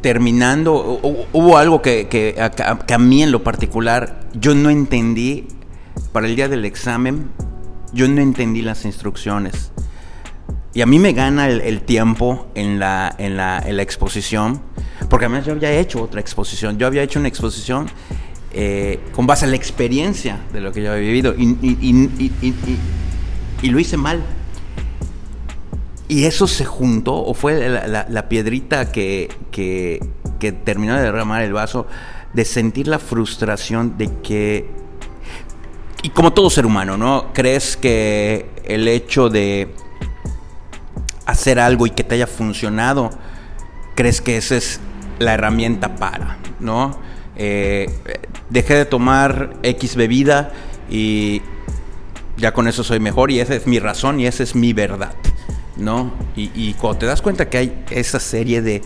terminando, 0.00 1.00
hubo 1.32 1.58
algo 1.58 1.82
que, 1.82 2.36
a, 2.38 2.98
mí 2.98 3.22
en 3.22 3.32
lo 3.32 3.42
particular 3.42 4.20
yo 4.34 4.54
no 4.54 4.70
entendí 4.70 5.48
para 6.12 6.26
el 6.26 6.36
día 6.36 6.48
del 6.48 6.64
examen, 6.64 7.30
yo 7.92 8.08
no 8.08 8.20
entendí 8.20 8.62
las 8.62 8.84
instrucciones. 8.84 9.72
Y 10.74 10.82
a 10.82 10.86
mí 10.86 10.98
me 10.98 11.12
gana 11.12 11.48
el, 11.48 11.80
tiempo 11.82 12.46
en 12.54 12.78
la, 12.78 13.14
en, 13.18 13.36
la, 13.36 13.82
exposición, 13.82 14.60
porque 15.10 15.26
además 15.26 15.46
yo 15.46 15.52
había 15.52 15.72
hecho 15.72 16.02
otra 16.02 16.20
exposición, 16.20 16.78
yo 16.78 16.86
había 16.86 17.02
hecho 17.02 17.18
una 17.18 17.28
exposición 17.28 17.86
eh, 18.52 19.00
con 19.12 19.26
base 19.26 19.46
a 19.46 19.48
la 19.48 19.56
experiencia 19.56 20.38
de 20.52 20.60
lo 20.60 20.72
que 20.72 20.82
yo 20.82 20.92
había 20.92 21.08
vivido 21.08 21.34
y 23.62 23.70
lo 23.70 23.78
hice 23.80 23.96
mal. 23.96 24.22
Y 26.08 26.24
eso 26.24 26.46
se 26.46 26.64
juntó, 26.64 27.14
o 27.14 27.34
fue 27.34 27.68
la, 27.68 28.28
piedrita 28.30 28.90
que, 28.90 29.28
que, 29.50 30.00
terminó 30.64 30.96
de 30.96 31.02
derramar 31.02 31.42
el 31.42 31.52
vaso, 31.52 31.86
de 32.32 32.46
sentir 32.46 32.88
la 32.88 32.98
frustración 32.98 33.98
de 33.98 34.10
que, 34.22 34.70
y 36.02 36.08
como 36.08 36.32
todo 36.32 36.48
ser 36.48 36.64
humano, 36.64 36.96
¿no? 36.96 37.26
Crees 37.34 37.76
que 37.76 38.48
el 38.64 38.88
hecho 38.88 39.28
de 39.28 39.68
hacer 41.26 41.60
algo 41.60 41.86
y 41.86 41.90
que 41.90 42.04
te 42.04 42.14
haya 42.14 42.26
funcionado, 42.26 43.10
crees 43.94 44.22
que 44.22 44.38
esa 44.38 44.56
es 44.56 44.80
la 45.18 45.34
herramienta 45.34 45.96
para, 45.96 46.38
¿no? 46.58 46.98
Eh, 47.36 47.90
dejé 48.48 48.74
de 48.76 48.84
tomar 48.86 49.58
X 49.62 49.94
bebida 49.94 50.52
y 50.88 51.42
ya 52.38 52.52
con 52.54 52.66
eso 52.66 52.82
soy 52.82 52.98
mejor 52.98 53.30
y 53.30 53.40
esa 53.40 53.54
es 53.54 53.66
mi 53.66 53.78
razón 53.78 54.20
y 54.20 54.26
esa 54.26 54.42
es 54.42 54.54
mi 54.54 54.72
verdad. 54.72 55.12
¿No? 55.78 56.12
Y, 56.36 56.74
cuando 56.74 56.98
te 56.98 57.06
das 57.06 57.22
cuenta 57.22 57.48
que 57.48 57.58
hay 57.58 57.84
esa 57.90 58.20
serie 58.20 58.60
de, 58.62 58.82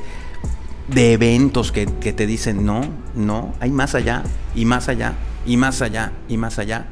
de 0.88 1.12
eventos 1.12 1.72
que, 1.72 1.86
te 1.86 2.26
dicen, 2.26 2.64
no, 2.64 2.82
no, 3.14 3.54
hay 3.60 3.70
más 3.70 3.94
allá, 3.94 4.22
y 4.54 4.64
más 4.64 4.88
allá, 4.88 5.14
y 5.46 5.56
más 5.56 5.82
allá, 5.82 6.12
y 6.28 6.36
más 6.36 6.58
allá, 6.58 6.86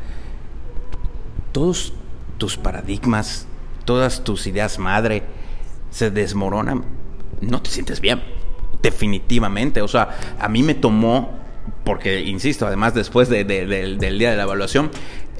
todos 1.53 1.93
tus 2.39 2.57
paradigmas, 2.57 3.47
todas 3.85 4.25
tus 4.25 4.47
ideas 4.47 4.79
madre 4.79 5.23
se 5.91 6.11
desmoronan, 6.11 6.85
no 7.41 7.61
te 7.61 7.71
sientes 7.71 8.01
bien, 8.01 8.23
definitivamente. 8.83 9.83
O 9.83 9.89
sea, 9.89 10.17
a 10.39 10.49
mí 10.49 10.63
me 10.63 10.75
tomó, 10.75 11.39
porque, 11.85 12.21
insisto, 12.21 12.67
además 12.67 12.95
después 12.95 13.29
del 13.29 13.47
día 13.99 14.31
de 14.31 14.37
la 14.37 14.43
evaluación, 14.45 14.91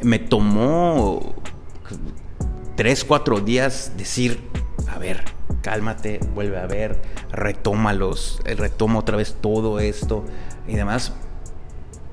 me 0.03 0.19
tomó 0.19 1.35
tres, 2.81 3.05
cuatro 3.05 3.41
días 3.41 3.93
decir, 3.99 4.41
a 4.89 4.99
ver, 4.99 5.23
cálmate, 5.61 6.19
vuelve 6.35 6.57
a 6.57 6.67
ver, 6.67 6.99
retómalos, 7.31 8.41
eh, 8.47 8.55
retoma 8.55 9.01
otra 9.01 9.19
vez 9.19 9.37
todo 9.39 9.81
esto 9.81 10.25
y 10.67 10.77
demás 10.77 11.13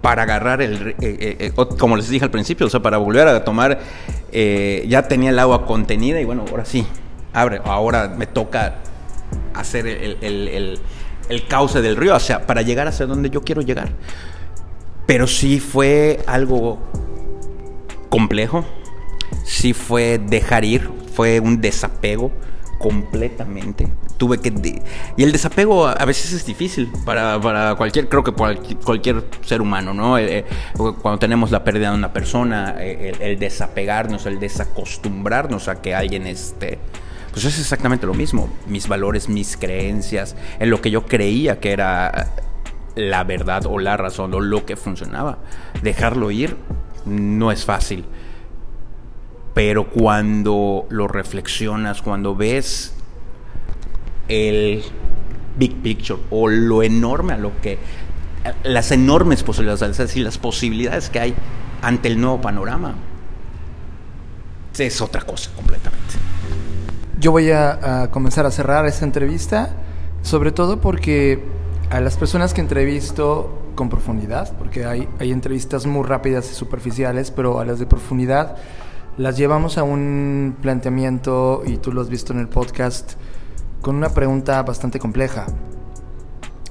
para 0.01 0.23
agarrar 0.23 0.61
el, 0.61 0.89
eh, 0.89 0.95
eh, 0.99 1.53
como 1.79 1.95
les 1.95 2.09
dije 2.09 2.25
al 2.25 2.31
principio, 2.31 2.67
o 2.67 2.69
sea, 2.69 2.81
para 2.81 2.97
volver 2.97 3.29
a 3.29 3.45
tomar, 3.45 3.79
ya 4.33 5.07
tenía 5.07 5.29
el 5.29 5.39
agua 5.39 5.65
contenida 5.65 6.19
y 6.19 6.25
bueno, 6.25 6.43
ahora 6.49 6.65
sí, 6.65 6.85
abre, 7.31 7.61
ahora 7.63 8.09
me 8.09 8.27
toca 8.27 8.75
hacer 9.53 9.87
el, 9.87 10.17
el, 10.19 10.81
el 11.29 11.47
cauce 11.47 11.81
del 11.81 11.95
río, 11.95 12.13
o 12.13 12.19
sea, 12.19 12.45
para 12.45 12.61
llegar 12.61 12.89
hacia 12.89 13.05
donde 13.05 13.29
yo 13.29 13.41
quiero 13.41 13.61
llegar. 13.61 13.87
Pero 15.05 15.27
sí 15.27 15.61
fue 15.61 16.19
algo 16.27 16.77
complejo, 18.09 18.65
sí 19.47 19.73
fue 19.73 20.19
dejar 20.19 20.65
ir, 20.65 20.91
fue 21.13 21.39
un 21.39 21.61
desapego 21.61 22.31
completamente. 22.77 23.87
Tuve 24.17 24.39
que... 24.39 24.81
y 25.15 25.23
el 25.23 25.31
desapego 25.31 25.87
a 25.87 26.05
veces 26.05 26.33
es 26.33 26.45
difícil 26.45 26.91
para, 27.05 27.39
para 27.39 27.75
cualquier, 27.75 28.09
creo 28.09 28.23
que 28.23 28.33
cualquier 28.33 29.23
ser 29.45 29.61
humano, 29.61 29.93
¿no? 29.93 30.17
Eh, 30.17 30.39
eh, 30.39 30.45
cuando 30.73 31.17
tenemos 31.17 31.51
la 31.51 31.63
pérdida 31.63 31.91
de 31.91 31.97
una 31.97 32.13
persona, 32.13 32.75
eh, 32.79 33.13
el, 33.19 33.39
desapegarnos, 33.39 34.25
el 34.25 34.39
desacostumbrarnos 34.39 35.67
a 35.67 35.81
que 35.81 35.95
alguien 35.95 36.27
esté... 36.27 36.77
Pues 37.31 37.45
es 37.45 37.59
exactamente 37.59 38.07
lo 38.07 38.15
mismo. 38.15 38.49
Mis 38.65 38.87
valores, 38.87 39.29
mis 39.29 39.57
creencias, 39.57 40.35
en 40.59 40.71
lo 40.71 40.81
que 40.81 40.89
yo 40.89 41.05
creía 41.05 41.59
que 41.59 41.71
era 41.71 42.33
la 42.95 43.23
verdad 43.23 43.67
o 43.67 43.77
la 43.77 43.95
razón 43.95 44.33
o 44.33 44.39
lo 44.39 44.65
que 44.65 44.75
funcionaba. 44.75 45.37
Dejarlo 45.83 46.31
ir 46.31 46.57
no 47.05 47.51
es 47.51 47.63
fácil. 47.63 48.05
Pero 49.57 49.89
cuando 49.89 50.85
lo 50.89 51.07
reflexionas, 51.07 52.03
cuando 52.03 52.35
ves 52.35 52.93
el 54.27 54.83
big 55.57 55.81
picture 55.81 56.21
o 56.29 56.47
lo 56.47 56.83
enorme 56.83 57.33
a 57.33 57.37
lo 57.37 57.59
que 57.59 57.79
las 58.61 58.91
enormes 58.91 59.41
posibilidades, 59.41 59.81
es 59.81 59.97
decir, 59.97 60.23
las 60.23 60.37
posibilidades 60.37 61.09
que 61.09 61.19
hay 61.19 61.35
ante 61.81 62.07
el 62.07 62.21
nuevo 62.21 62.39
panorama, 62.39 62.93
es 64.77 65.01
otra 65.01 65.23
cosa 65.23 65.49
completamente. 65.55 66.05
Yo 67.19 67.31
voy 67.31 67.49
a, 67.49 68.09
comenzar 68.11 68.45
a 68.45 68.51
cerrar 68.51 68.85
esta 68.85 69.05
entrevista, 69.05 69.71
sobre 70.21 70.51
todo 70.51 70.81
porque 70.81 71.43
a 71.89 71.99
las 71.99 72.15
personas 72.15 72.53
que 72.53 72.61
entrevisto 72.61 73.59
con 73.73 73.89
profundidad, 73.89 74.55
porque 74.59 74.85
hay, 74.85 75.09
hay 75.17 75.31
entrevistas 75.31 75.87
muy 75.87 76.05
rápidas 76.05 76.51
y 76.51 76.53
superficiales, 76.53 77.31
pero 77.31 77.59
a 77.59 77.65
las 77.65 77.79
de 77.79 77.87
profundidad 77.87 78.57
las 79.17 79.35
llevamos 79.35 79.77
a 79.77 79.83
un 79.83 80.55
planteamiento, 80.61 81.63
y 81.65 81.77
tú 81.77 81.91
lo 81.91 82.01
has 82.01 82.09
visto 82.09 82.33
en 82.33 82.39
el 82.39 82.47
podcast, 82.47 83.13
con 83.81 83.95
una 83.95 84.09
pregunta 84.09 84.61
bastante 84.63 84.99
compleja. 84.99 85.47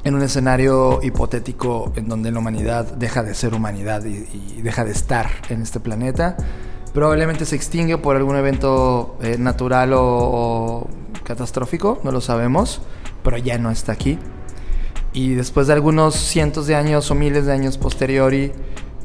En 0.05 0.15
un 0.15 0.23
escenario 0.23 1.01
hipotético 1.03 1.93
en 1.97 2.09
donde 2.09 2.31
la 2.31 2.39
humanidad 2.39 2.85
deja 2.85 3.25
de 3.25 3.35
ser 3.35 3.55
humanidad 3.55 4.05
y, 4.05 4.63
deja 4.63 4.85
de 4.85 4.93
estar 4.93 5.29
en 5.49 5.63
este 5.63 5.81
planeta, 5.81 6.37
probablemente 6.95 7.45
se 7.45 7.57
extingue 7.57 7.99
por 7.99 8.15
algún 8.15 8.37
evento 8.37 9.17
eh, 9.21 9.37
natural 9.39 9.91
o, 9.95 10.87
catastrófico, 11.25 11.99
no 12.05 12.13
lo 12.13 12.21
sabemos, 12.21 12.81
pero 13.25 13.37
ya 13.39 13.59
no 13.59 13.73
está 13.73 13.93
aquí. 13.93 14.21
Y 15.13 15.35
después 15.35 15.67
de 15.67 15.73
algunos 15.73 16.15
cientos 16.15 16.69
de 16.69 16.77
años 16.77 17.11
o 17.11 17.17
miles 17.17 17.47
de 17.47 17.53
años 17.53 17.77
posteriori, 17.77 18.53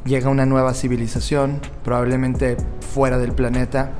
llega 0.04 0.28
una 0.28 0.46
nueva 0.46 0.74
civilización, 0.74 1.60
probablemente 1.84 2.56
fuera 2.92 3.18
del 3.18 3.32
planeta, 3.32 3.92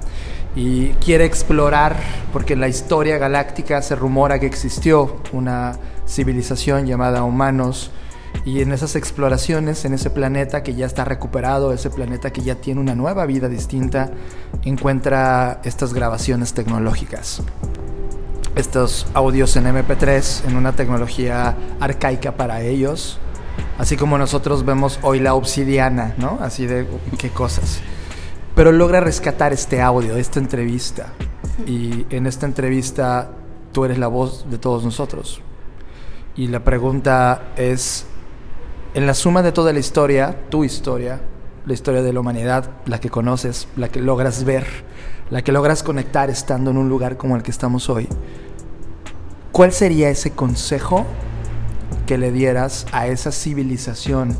y 0.55 0.89
quiere 0.95 1.24
explorar, 1.24 1.97
porque 2.33 2.53
en 2.53 2.61
la 2.61 2.69
historia 2.69 3.19
galáctica 3.19 3.81
se 3.83 3.97
rumora 3.97 4.39
que 4.39 4.47
existió 4.47 5.16
una 5.33 5.77
civilización 6.07 6.87
llamada 6.87 7.24
humanos, 7.24 7.91
y 8.45 8.61
en 8.61 8.73
esas 8.73 8.97
exploraciones, 8.97 9.85
en 9.85 9.95
ese 9.95 10.11
planeta 10.11 10.62
que 10.62 10.74
ya 10.74 10.87
está 10.87 11.05
recuperado, 11.05 11.73
ese 11.73 11.91
planeta 11.91 12.33
que 12.33 12.43
ya 12.43 12.57
tiene 12.57 12.81
una 12.81 12.95
nueva 12.95 13.24
vida 13.24 13.49
distinta, 13.49 14.11
encuentra 14.65 15.61
estas 15.65 15.95
grabaciones 15.95 16.53
tecnológicas. 16.53 17.43
Estos 18.57 19.07
audios 19.15 19.57
en 19.57 19.65
MP3, 19.65 20.49
en 20.49 20.57
una 20.57 20.73
tecnología 20.73 21.57
arcaica 21.81 22.33
para 22.33 22.62
ellos, 22.62 23.19
así 23.79 23.97
como 23.97 24.19
nosotros 24.19 24.65
vemos 24.65 24.99
hoy 25.03 25.20
la 25.20 25.35
obsidiana, 25.35 26.15
¿no? 26.19 26.39
Así 26.41 26.66
de 26.66 26.87
qué 27.19 27.31
cosas. 27.31 27.81
Pero 28.55 28.73
logra 28.73 29.01
rescatar 29.01 29.53
este 29.53 29.81
audio, 29.81 30.16
esta 30.16 30.39
entrevista. 30.39 31.12
Y 31.66 32.07
en 32.11 32.27
esta 32.27 32.47
entrevista 32.47 33.31
tú 33.73 33.85
eres 33.85 33.99
la 33.99 34.09
voz 34.09 34.49
de 34.51 34.59
todos 34.59 34.85
nosotros. 34.85 35.41
Y 36.37 36.49
la 36.49 36.65
pregunta 36.65 37.53
es, 37.57 38.07
en 38.95 39.07
la 39.07 39.15
suma 39.15 39.43
de 39.43 39.53
toda 39.53 39.73
la 39.73 39.79
historia, 39.79 40.37
tu 40.49 40.65
historia, 40.65 41.20
la 41.66 41.73
historia 41.73 42.03
de 42.03 42.12
la 42.12 42.20
humanidad, 42.20 42.70
la 42.87 43.01
que 43.01 43.11
conoces, 43.11 43.69
la 43.77 43.89
que 43.89 44.01
logras 44.01 44.45
ver, 44.45 44.66
la 45.31 45.43
que 45.43 45.53
logras 45.53 45.83
conectar 45.83 46.31
estando 46.31 46.70
en 46.70 46.77
un 46.77 46.89
lugar 46.89 47.16
como 47.16 47.37
el 47.37 47.43
que 47.43 47.51
estamos 47.51 47.89
hoy, 47.89 48.09
¿cuál 49.51 49.73
sería 49.73 50.11
ese 50.11 50.33
consejo 50.33 51.07
que 52.13 52.19
le 52.19 52.31
dieras 52.31 52.87
a 52.93 53.07
esa 53.07 53.33
civilización? 53.33 54.37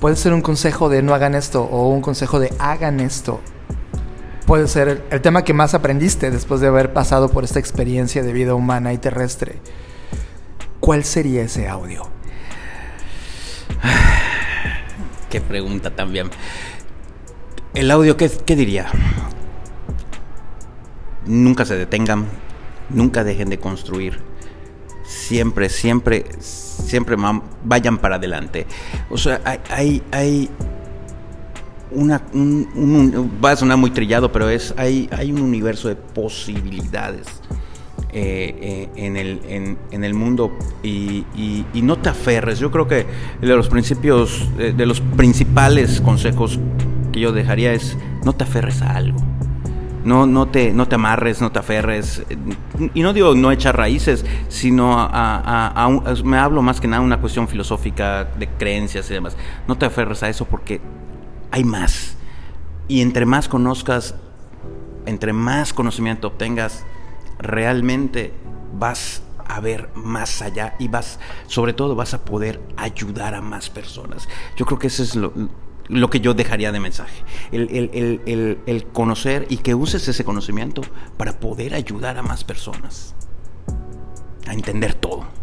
Puede 0.00 0.16
ser 0.16 0.34
un 0.34 0.42
consejo 0.42 0.90
de 0.90 1.02
no 1.02 1.14
hagan 1.14 1.34
esto 1.34 1.62
o 1.62 1.88
un 1.88 2.02
consejo 2.02 2.40
de 2.40 2.52
hagan 2.58 3.00
esto. 3.00 3.40
Puede 4.46 4.68
ser 4.68 5.02
el, 5.10 5.22
tema 5.22 5.44
que 5.44 5.54
más 5.54 5.72
aprendiste 5.72 6.30
después 6.30 6.60
de 6.60 6.66
haber 6.66 6.92
pasado 6.92 7.30
por 7.30 7.44
esta 7.44 7.58
experiencia 7.58 8.22
de 8.22 8.34
vida 8.34 8.54
humana 8.54 8.92
y 8.92 8.98
terrestre. 8.98 9.60
¿Cuál 10.78 11.04
sería 11.04 11.40
ese 11.40 11.68
audio? 11.68 12.02
Qué 15.30 15.40
pregunta 15.40 15.96
también. 15.96 16.28
El 17.72 17.90
audio, 17.90 18.18
¿qué, 18.18 18.28
¿qué, 18.28 18.56
diría? 18.56 18.90
Nunca 21.24 21.64
se 21.64 21.76
detengan, 21.76 22.26
nunca 22.90 23.24
dejen 23.24 23.48
de 23.48 23.58
construir. 23.58 24.31
Siempre, 25.32 25.70
siempre, 25.70 26.26
siempre 26.40 27.16
vayan 27.64 27.96
para 27.96 28.16
adelante. 28.16 28.66
O 29.08 29.16
sea, 29.16 29.40
hay, 29.70 30.02
hay, 30.10 30.50
una, 31.90 32.20
va 33.42 33.52
a 33.52 33.56
sonar 33.56 33.78
muy 33.78 33.90
trillado, 33.90 34.30
pero 34.30 34.50
es, 34.50 34.74
hay, 34.76 35.08
hay 35.10 35.32
un 35.32 35.40
universo 35.40 35.88
de 35.88 35.96
posibilidades 35.96 37.26
eh, 38.12 38.90
eh, 38.94 39.06
en, 39.06 39.16
el, 39.16 39.40
en, 39.90 40.04
el 40.04 40.12
mundo 40.12 40.52
y, 40.82 41.24
no 41.72 41.96
te 41.96 42.10
aferres. 42.10 42.58
Yo 42.58 42.70
creo 42.70 42.86
que 42.86 43.06
de 43.40 43.56
los 43.56 43.70
principios, 43.70 44.50
eh, 44.58 44.74
de 44.76 44.84
los 44.84 45.00
principales 45.00 46.02
consejos 46.02 46.60
que 47.10 47.20
yo 47.20 47.32
dejaría 47.32 47.72
es 47.72 47.96
no 48.22 48.34
te 48.34 48.44
aferres 48.44 48.82
a 48.82 48.96
algo. 48.96 49.31
No, 50.04 50.26
no, 50.26 50.48
te, 50.48 50.72
no 50.72 50.88
te 50.88 50.96
amarres, 50.96 51.40
no 51.40 51.52
te 51.52 51.58
aferres. 51.58 52.24
Y 52.94 53.02
no 53.02 53.12
digo 53.12 53.34
no 53.34 53.52
echar 53.52 53.76
raíces, 53.76 54.24
sino 54.48 54.94
a, 54.98 55.88
me 56.24 56.38
hablo 56.38 56.62
más 56.62 56.80
que 56.80 56.88
nada 56.88 57.02
una 57.02 57.20
cuestión 57.20 57.48
filosófica 57.48 58.24
de 58.24 58.48
creencias 58.48 59.10
y 59.10 59.14
demás. 59.14 59.36
No 59.68 59.78
te 59.78 59.86
aferres 59.86 60.22
a 60.22 60.28
eso 60.28 60.44
porque 60.44 60.80
hay 61.50 61.64
más. 61.64 62.16
Y 62.88 63.00
entre 63.00 63.26
más 63.26 63.48
conozcas, 63.48 64.14
entre 65.06 65.32
más 65.32 65.72
conocimiento 65.72 66.28
obtengas, 66.28 66.84
realmente 67.38 68.32
vas 68.74 69.22
a 69.46 69.60
ver 69.60 69.90
más 69.94 70.42
allá 70.42 70.74
y 70.78 70.88
vas, 70.88 71.18
sobre 71.46 71.72
todo, 71.74 71.94
vas 71.94 72.14
a 72.14 72.24
poder 72.24 72.60
ayudar 72.76 73.34
a 73.34 73.40
más 73.40 73.70
personas. 73.70 74.28
Yo 74.56 74.66
creo 74.66 74.78
que 74.78 74.86
eso 74.86 75.02
es 75.02 75.14
lo, 75.14 75.32
que 76.10 76.20
yo 76.20 76.34
dejaría 76.34 76.72
de 76.72 76.80
mensaje. 76.80 77.22
El, 77.52 78.86
conocer 78.92 79.46
y 79.48 79.58
que 79.58 79.74
uses 79.74 80.06
ese 80.08 80.24
conocimiento 80.24 80.82
para 81.16 81.38
poder 81.40 81.74
ayudar 81.74 82.18
a 82.18 82.22
más 82.22 82.44
personas 82.44 83.14
a 84.46 84.54
entender 84.54 84.94
todo. 84.94 85.41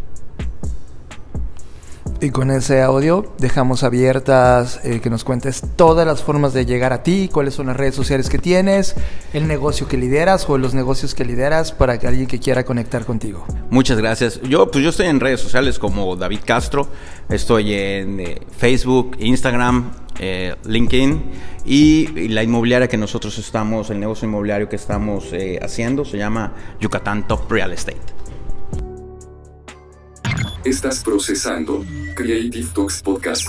Y 2.21 2.31
con 2.31 2.51
ese 2.51 2.81
audio 2.81 3.33
dejamos 3.37 3.83
abiertas 3.83 4.81
eh, 4.83 4.99
que 4.99 5.09
nos 5.09 5.23
cuentes 5.23 5.63
todas 5.77 6.05
las 6.05 6.21
formas 6.21 6.53
de 6.53 6.65
llegar 6.65 6.91
a 6.91 7.01
ti, 7.01 7.29
cuáles 7.31 7.53
son 7.53 7.67
las 7.67 7.77
redes 7.77 7.95
sociales 7.95 8.27
que 8.27 8.37
tienes, 8.37 8.95
el 9.31 9.47
negocio 9.47 9.87
que 9.87 9.95
lideras 9.95 10.49
o 10.49 10.57
los 10.57 10.73
negocios 10.73 11.15
que 11.15 11.23
lideras 11.23 11.71
para 11.71 11.97
que 11.97 12.07
alguien 12.07 12.27
que 12.27 12.37
quiera 12.37 12.65
conectar 12.65 13.05
contigo. 13.05 13.45
Muchas 13.69 13.97
gracias. 13.97 14.41
Yo 14.41 14.69
pues 14.69 14.83
yo 14.83 14.89
estoy 14.89 15.07
en 15.07 15.21
redes 15.21 15.39
sociales 15.39 15.79
como 15.79 16.17
David 16.17 16.41
Castro, 16.43 16.89
estoy 17.29 17.73
en 17.73 18.19
eh, 18.19 18.41
Facebook, 18.57 19.15
Instagram, 19.19 19.89
eh, 20.19 20.55
LinkedIn 20.65 21.23
y, 21.63 22.27
la 22.27 22.43
inmobiliaria 22.43 22.89
que 22.89 22.97
nosotros 22.97 23.37
estamos, 23.37 23.91
el 23.91 23.99
negocio 24.01 24.27
inmobiliario 24.27 24.67
que 24.67 24.75
estamos 24.75 25.31
haciendo 25.61 26.03
se 26.03 26.17
llama 26.17 26.53
Yucatán 26.81 27.29
Top 27.29 27.49
Real 27.49 27.71
Estate. 27.71 28.18
Estás 30.63 31.03
procesando 31.03 31.85
Creative 32.15 32.67
Talks 32.73 33.01
Podcast. 33.01 33.47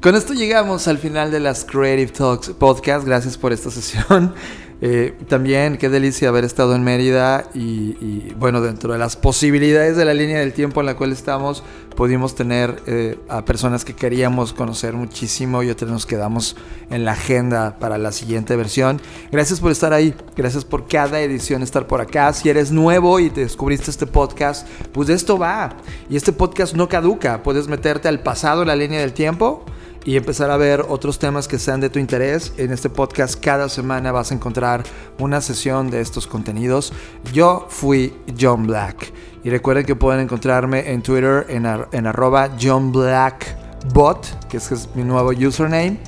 Con 0.00 0.14
esto 0.14 0.32
llegamos 0.32 0.86
al 0.86 0.98
final 0.98 1.30
de 1.30 1.40
las 1.40 1.64
Creative 1.64 2.12
Talks 2.12 2.50
Podcast. 2.50 3.06
Gracias 3.06 3.36
por 3.36 3.52
esta 3.52 3.70
sesión. 3.70 4.34
Eh, 4.80 5.16
también 5.26 5.76
qué 5.76 5.88
delicia 5.88 6.28
haber 6.28 6.44
estado 6.44 6.76
en 6.76 6.84
Mérida 6.84 7.50
y, 7.52 8.32
bueno, 8.34 8.60
dentro 8.60 8.92
de 8.92 8.98
las 8.98 9.16
posibilidades 9.16 9.96
de 9.96 10.04
la 10.04 10.14
línea 10.14 10.38
del 10.38 10.52
tiempo 10.52 10.80
en 10.80 10.86
la 10.86 10.96
cual 10.96 11.10
estamos, 11.10 11.64
pudimos 11.96 12.36
tener 12.36 12.80
eh, 12.86 13.18
a 13.28 13.44
personas 13.44 13.84
que 13.84 13.94
queríamos 13.94 14.52
conocer 14.52 14.94
muchísimo 14.94 15.64
y 15.64 15.70
otras 15.70 15.90
nos 15.90 16.06
quedamos 16.06 16.54
en 16.90 17.04
la 17.04 17.12
agenda 17.12 17.78
para 17.80 17.98
la 17.98 18.12
siguiente 18.12 18.54
versión. 18.54 19.00
Gracias 19.32 19.58
por 19.58 19.72
estar 19.72 19.92
ahí, 19.92 20.14
gracias 20.36 20.64
por 20.64 20.86
cada 20.86 21.20
edición 21.20 21.62
estar 21.62 21.88
por 21.88 22.00
acá. 22.00 22.32
Si 22.32 22.48
eres 22.48 22.70
nuevo 22.70 23.18
y 23.18 23.30
te 23.30 23.40
descubriste 23.40 23.90
este 23.90 24.06
podcast, 24.06 24.66
pues 24.92 25.08
de 25.08 25.14
esto 25.14 25.38
va. 25.38 25.76
Y 26.08 26.16
este 26.16 26.32
podcast 26.32 26.76
no 26.76 26.88
caduca, 26.88 27.42
puedes 27.42 27.66
meterte 27.66 28.06
al 28.06 28.20
pasado 28.20 28.64
la 28.64 28.76
línea 28.76 29.00
del 29.00 29.12
tiempo 29.12 29.64
y 30.08 30.16
empezar 30.16 30.50
a 30.50 30.56
ver 30.56 30.86
otros 30.88 31.18
temas 31.18 31.48
que 31.48 31.58
sean 31.58 31.82
de 31.82 31.90
tu 31.90 31.98
interés. 31.98 32.54
En 32.56 32.72
este 32.72 32.88
podcast 32.88 33.38
cada 33.38 33.68
semana 33.68 34.10
vas 34.10 34.30
a 34.30 34.34
encontrar 34.34 34.82
una 35.18 35.42
sesión 35.42 35.90
de 35.90 36.00
estos 36.00 36.26
contenidos. 36.26 36.94
Yo 37.30 37.66
fui 37.68 38.16
John 38.40 38.66
Black 38.66 39.12
y 39.44 39.50
recuerden 39.50 39.84
que 39.84 39.96
pueden 39.96 40.22
encontrarme 40.22 40.92
en 40.92 41.02
Twitter 41.02 41.44
en, 41.50 41.66
en 41.92 42.06
arroba 42.06 42.52
John 42.58 42.90
Black 42.90 43.54
Bot, 43.92 44.48
que 44.48 44.56
es, 44.56 44.72
es 44.72 44.88
mi 44.94 45.04
nuevo 45.04 45.28
username. 45.28 45.98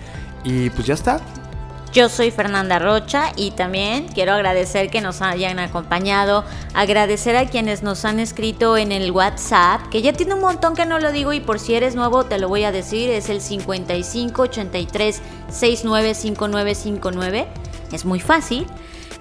Y 0.44 0.70
pues 0.70 0.86
ya 0.86 0.94
está. 0.94 1.20
Yo 1.93 2.09
soy 2.09 2.31
Fernanda 2.31 2.79
Rocha 2.79 3.33
y 3.35 3.51
también 3.51 4.07
quiero 4.07 4.33
agradecer 4.33 4.91
que 4.91 5.01
nos 5.01 5.23
hayan 5.23 5.59
acompañado, 5.59 6.45
agradecer 6.73 7.35
a 7.35 7.47
quienes 7.47 7.83
nos 7.83 8.05
han 8.05 8.21
escrito 8.21 8.77
en 8.77 8.93
el 8.93 9.11
WhatsApp, 9.11 9.89
que 9.89 10.01
ya 10.01 10.12
tiene 10.12 10.35
un 10.35 10.41
montón 10.41 10.77
que 10.77 10.87
no 10.87 11.01
lo 11.01 11.11
digo 11.11 11.33
y 11.33 11.41
por 11.41 11.59
si 11.59 11.75
eres 11.75 11.97
nuevo 11.97 12.23
te 12.23 12.39
lo 12.39 12.49
voy 12.49 12.62
a 12.62 12.71
decir, 12.71 13.11
es 13.11 13.29
el 13.29 13.41
5583 13.41 15.21
695959. 15.49 17.49
Es 17.91 18.05
muy 18.05 18.21
fácil. 18.21 18.69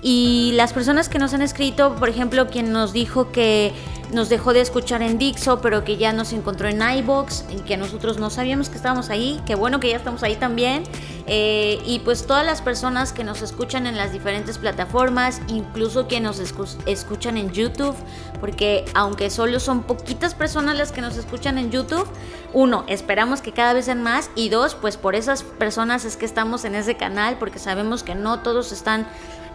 Y 0.04 0.52
las 0.54 0.72
personas 0.72 1.10
que 1.10 1.18
nos 1.18 1.34
han 1.34 1.42
escrito, 1.42 1.96
por 1.96 2.08
ejemplo, 2.08 2.50
quien 2.50 2.72
nos 2.72 2.94
dijo 2.94 3.32
que 3.32 3.74
nos 4.12 4.30
dejó 4.30 4.54
de 4.54 4.62
escuchar 4.62 5.02
en 5.02 5.18
Dixo, 5.18 5.62
pero 5.62 5.84
que 5.84 5.98
ya 5.98 6.14
nos 6.14 6.34
encontró 6.34 6.68
en 6.68 6.82
iBox 6.82 7.46
y 7.50 7.62
que 7.62 7.78
nosotros 7.78 8.18
no 8.18 8.30
sabíamos 8.30 8.70
que 8.70 8.78
estábamos 8.78 9.10
ahí, 9.10 9.40
qué 9.46 9.56
bueno 9.56 9.80
que 9.80 9.90
ya 9.90 9.98
estamos 9.98 10.24
ahí 10.24 10.36
también. 10.36 10.84
Eh, 11.28 11.80
y 11.86 12.00
pues 12.00 12.26
todas 12.26 12.44
las 12.44 12.62
personas 12.62 13.14
que 13.14 13.24
nos 13.24 13.44
escuchan 13.44 13.86
en 13.86 13.96
las 13.96 14.12
diferentes 14.12 14.58
plataformas, 14.58 15.42
incluso 15.48 16.08
quienes 16.08 16.40
nos 16.40 16.76
escuchan 16.88 17.38
en 17.38 17.52
YouTube, 17.52 17.96
porque 18.40 18.86
aunque 18.96 19.30
solo 19.30 19.60
son 19.60 19.84
poquitas 19.84 20.34
personas 20.34 20.76
las 20.76 20.92
que 20.92 21.02
nos 21.02 21.18
escuchan 21.18 21.60
en 21.60 21.70
YouTube, 21.70 22.08
uno, 22.52 22.84
esperamos 22.88 23.42
que 23.42 23.52
cada 23.52 23.74
vez 23.74 23.86
sean 23.86 24.02
más 24.02 24.32
y 24.36 24.50
dos, 24.50 24.74
pues 24.74 24.98
por 24.98 25.14
esas 25.14 25.44
personas 25.44 26.04
es 26.04 26.18
que 26.18 26.26
estamos 26.26 26.66
en 26.66 26.74
ese 26.74 26.98
canal, 26.98 27.38
porque 27.38 27.60
sabemos 27.60 28.02
que 28.02 28.16
no 28.16 28.40
todos 28.40 28.72
están 28.72 29.06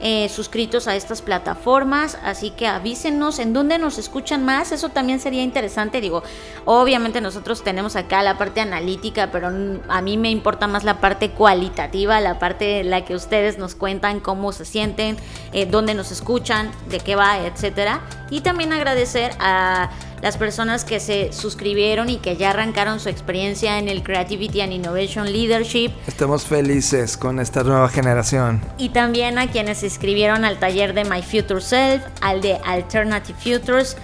eh, 0.01 0.29
suscritos 0.29 0.89
a 0.89 0.97
estas 0.97 1.23
plataformas, 1.23 2.19
así 2.23 2.51
que 2.51 2.66
avísenos 2.66 3.39
en 3.39 3.53
dónde 3.53 3.79
nos 3.79 3.99
escuchan 3.99 4.45
más, 4.45 4.73
eso 4.73 4.89
también 4.89 5.21
sería 5.21 5.43
interesante, 5.43 6.01
digo, 6.01 6.23
obviamente 6.65 7.21
nosotros 7.21 7.62
tenemos 7.62 7.97
acá 7.97 8.23
la 8.23 8.37
parte 8.37 8.61
analítica, 8.61 9.31
pero 9.31 9.51
a 9.89 10.03
mí 10.03 10.16
me 10.16 10.31
importa 10.31 10.66
más 10.66 10.85
la 10.85 11.01
parte 11.01 11.31
cualitativa, 11.31 12.21
la 12.21 12.39
parte 12.39 12.81
en 12.81 12.91
la 12.91 13.05
que 13.05 13.15
ustedes 13.15 13.59
nos 13.59 13.75
cuentan 13.75 14.21
cómo 14.21 14.53
se 14.53 14.65
sienten, 14.65 15.16
eh, 15.53 15.66
dónde 15.66 15.95
nos 15.95 16.11
escuchan, 16.11 16.71
de 16.89 16.99
qué 17.01 17.16
va, 17.16 17.39
etcétera, 17.39 18.01
y 18.31 18.41
también 18.41 18.73
agradecer 18.73 19.33
a 19.39 19.91
las 20.24 20.38
personas 20.38 20.84
que 20.84 21.01
se 21.01 21.34
suscribieron 21.34 22.09
y 22.09 22.16
que 22.16 22.38
ya 22.38 22.48
arrancaron 22.48 22.98
su 22.98 23.10
experiencia 23.10 23.78
en 23.78 23.90
el 23.90 24.02
Creativity 24.02 24.62
and 24.62 24.72
Innovation 24.72 25.30
Leadership. 25.30 25.90
Estamos 26.06 26.46
felices 26.46 27.18
con 27.18 27.38
esta 27.38 27.62
nueva 27.62 27.90
generación. 27.90 28.62
Y 28.78 28.88
también 28.88 29.36
a 29.38 29.51
quienes 29.51 29.80
se 29.80 29.86
inscribieron 29.88 30.46
al 30.46 30.59
taller 30.59 30.94
de 30.94 31.05
My 31.05 31.20
Future 31.20 31.60
Self, 31.60 32.02
al 32.22 32.40
de 32.40 32.59
Alternative 32.64 33.38
Futures. 33.38 33.98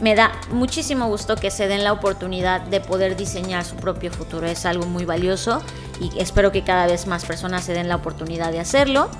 Me 0.00 0.14
da 0.14 0.30
muchísimo 0.52 1.08
gusto 1.08 1.34
que 1.34 1.50
se 1.50 1.66
den 1.66 1.82
la 1.82 1.92
oportunidad 1.92 2.60
de 2.60 2.78
poder 2.78 3.16
diseñar 3.16 3.64
su 3.64 3.74
propio 3.74 4.12
futuro. 4.12 4.46
Es 4.46 4.66
algo 4.66 4.86
muy 4.86 5.04
valioso 5.04 5.60
y 6.00 6.16
espero 6.20 6.52
que 6.52 6.62
cada 6.62 6.86
vez 6.86 7.08
más 7.08 7.24
personas 7.24 7.64
se 7.64 7.72
den 7.72 7.88
la 7.88 7.96
oportunidad 7.96 8.52
de 8.52 8.60
hacerlo. 8.60 9.10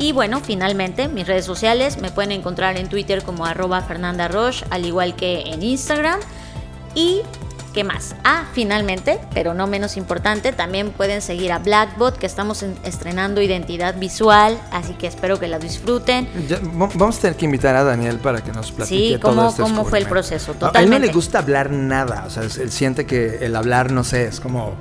Y 0.00 0.12
bueno, 0.12 0.40
finalmente, 0.40 1.08
mis 1.08 1.26
redes 1.26 1.44
sociales 1.44 1.98
me 2.00 2.10
pueden 2.10 2.32
encontrar 2.32 2.78
en 2.78 2.88
Twitter 2.88 3.22
como 3.22 3.44
arroba 3.44 3.82
Fernanda 3.82 4.28
Roche, 4.28 4.64
al 4.70 4.86
igual 4.86 5.14
que 5.14 5.42
en 5.42 5.62
Instagram. 5.62 6.18
Y 6.94 7.20
¿Qué 7.74 7.84
más? 7.84 8.16
Ah, 8.24 8.46
finalmente, 8.52 9.20
pero 9.32 9.54
no 9.54 9.68
menos 9.68 9.96
importante, 9.96 10.50
también 10.52 10.90
pueden 10.90 11.22
seguir 11.22 11.52
a 11.52 11.60
Blackbot, 11.60 12.18
que 12.18 12.26
estamos 12.26 12.64
estrenando 12.82 13.40
identidad 13.40 13.96
visual, 13.96 14.60
así 14.72 14.94
que 14.94 15.06
espero 15.06 15.38
que 15.38 15.46
la 15.46 15.60
disfruten. 15.60 16.28
vamos 16.74 17.18
a 17.18 17.20
tener 17.20 17.36
que 17.36 17.44
invitar 17.44 17.76
a 17.76 17.84
Daniel 17.84 18.18
para 18.18 18.42
que 18.42 18.50
nos 18.50 18.72
platique 18.72 19.14
sí, 19.14 19.20
cómo, 19.20 19.50
este 19.50 19.62
cómo 19.62 19.84
fue 19.84 20.00
el 20.00 20.06
proceso. 20.06 20.54
Totalmente. 20.54 20.78
A 20.78 20.82
él 20.82 20.90
no 20.90 20.98
le 20.98 21.12
gusta 21.12 21.38
hablar 21.38 21.70
nada, 21.70 22.24
o 22.26 22.30
sea, 22.30 22.42
él 22.42 22.72
siente 22.72 23.06
que 23.06 23.38
el 23.42 23.54
hablar, 23.54 23.92
no 23.92 24.02
sé, 24.02 24.24
es 24.24 24.40
como 24.40 24.74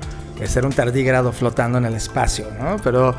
ser 0.47 0.65
un 0.65 0.71
tardígrado 0.71 1.31
flotando 1.31 1.77
en 1.77 1.85
el 1.85 1.93
espacio, 1.93 2.47
¿no? 2.59 2.77
Pero 2.83 3.13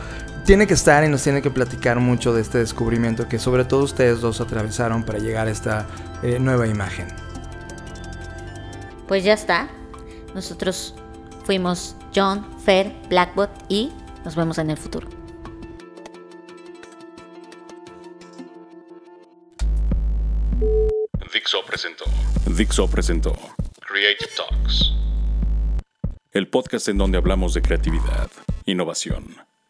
tiene 0.44 0.66
que 0.66 0.74
estar 0.74 1.04
y 1.04 1.08
nos 1.08 1.22
tiene 1.22 1.42
que 1.42 1.50
platicar 1.50 1.98
mucho 2.00 2.32
de 2.32 2.42
este 2.42 2.58
descubrimiento 2.58 3.28
que 3.28 3.38
sobre 3.38 3.64
todo 3.64 3.84
ustedes 3.84 4.20
dos 4.20 4.40
atravesaron 4.40 5.04
para 5.04 5.18
llegar 5.18 5.46
a 5.46 5.50
esta 5.50 5.86
eh, 6.22 6.38
nueva 6.38 6.66
imagen. 6.66 7.08
Pues 9.08 9.24
ya 9.24 9.34
está. 9.34 9.68
Nosotros 10.34 10.94
fuimos 11.44 11.96
John, 12.14 12.46
Fer, 12.64 12.94
Blackbot 13.08 13.50
y 13.68 13.92
nos 14.24 14.36
vemos 14.36 14.58
en 14.58 14.70
el 14.70 14.76
futuro. 14.76 15.08
Dixo 21.32 21.64
presentó. 21.66 22.04
Dixo 22.46 22.88
presentó 22.88 23.32
Creative 23.80 24.30
Talks. 24.36 24.92
El 26.32 26.48
podcast 26.48 26.88
en 26.88 26.98
donde 26.98 27.18
hablamos 27.18 27.54
de 27.54 27.62
creatividad, 27.62 28.30
innovación 28.66 29.49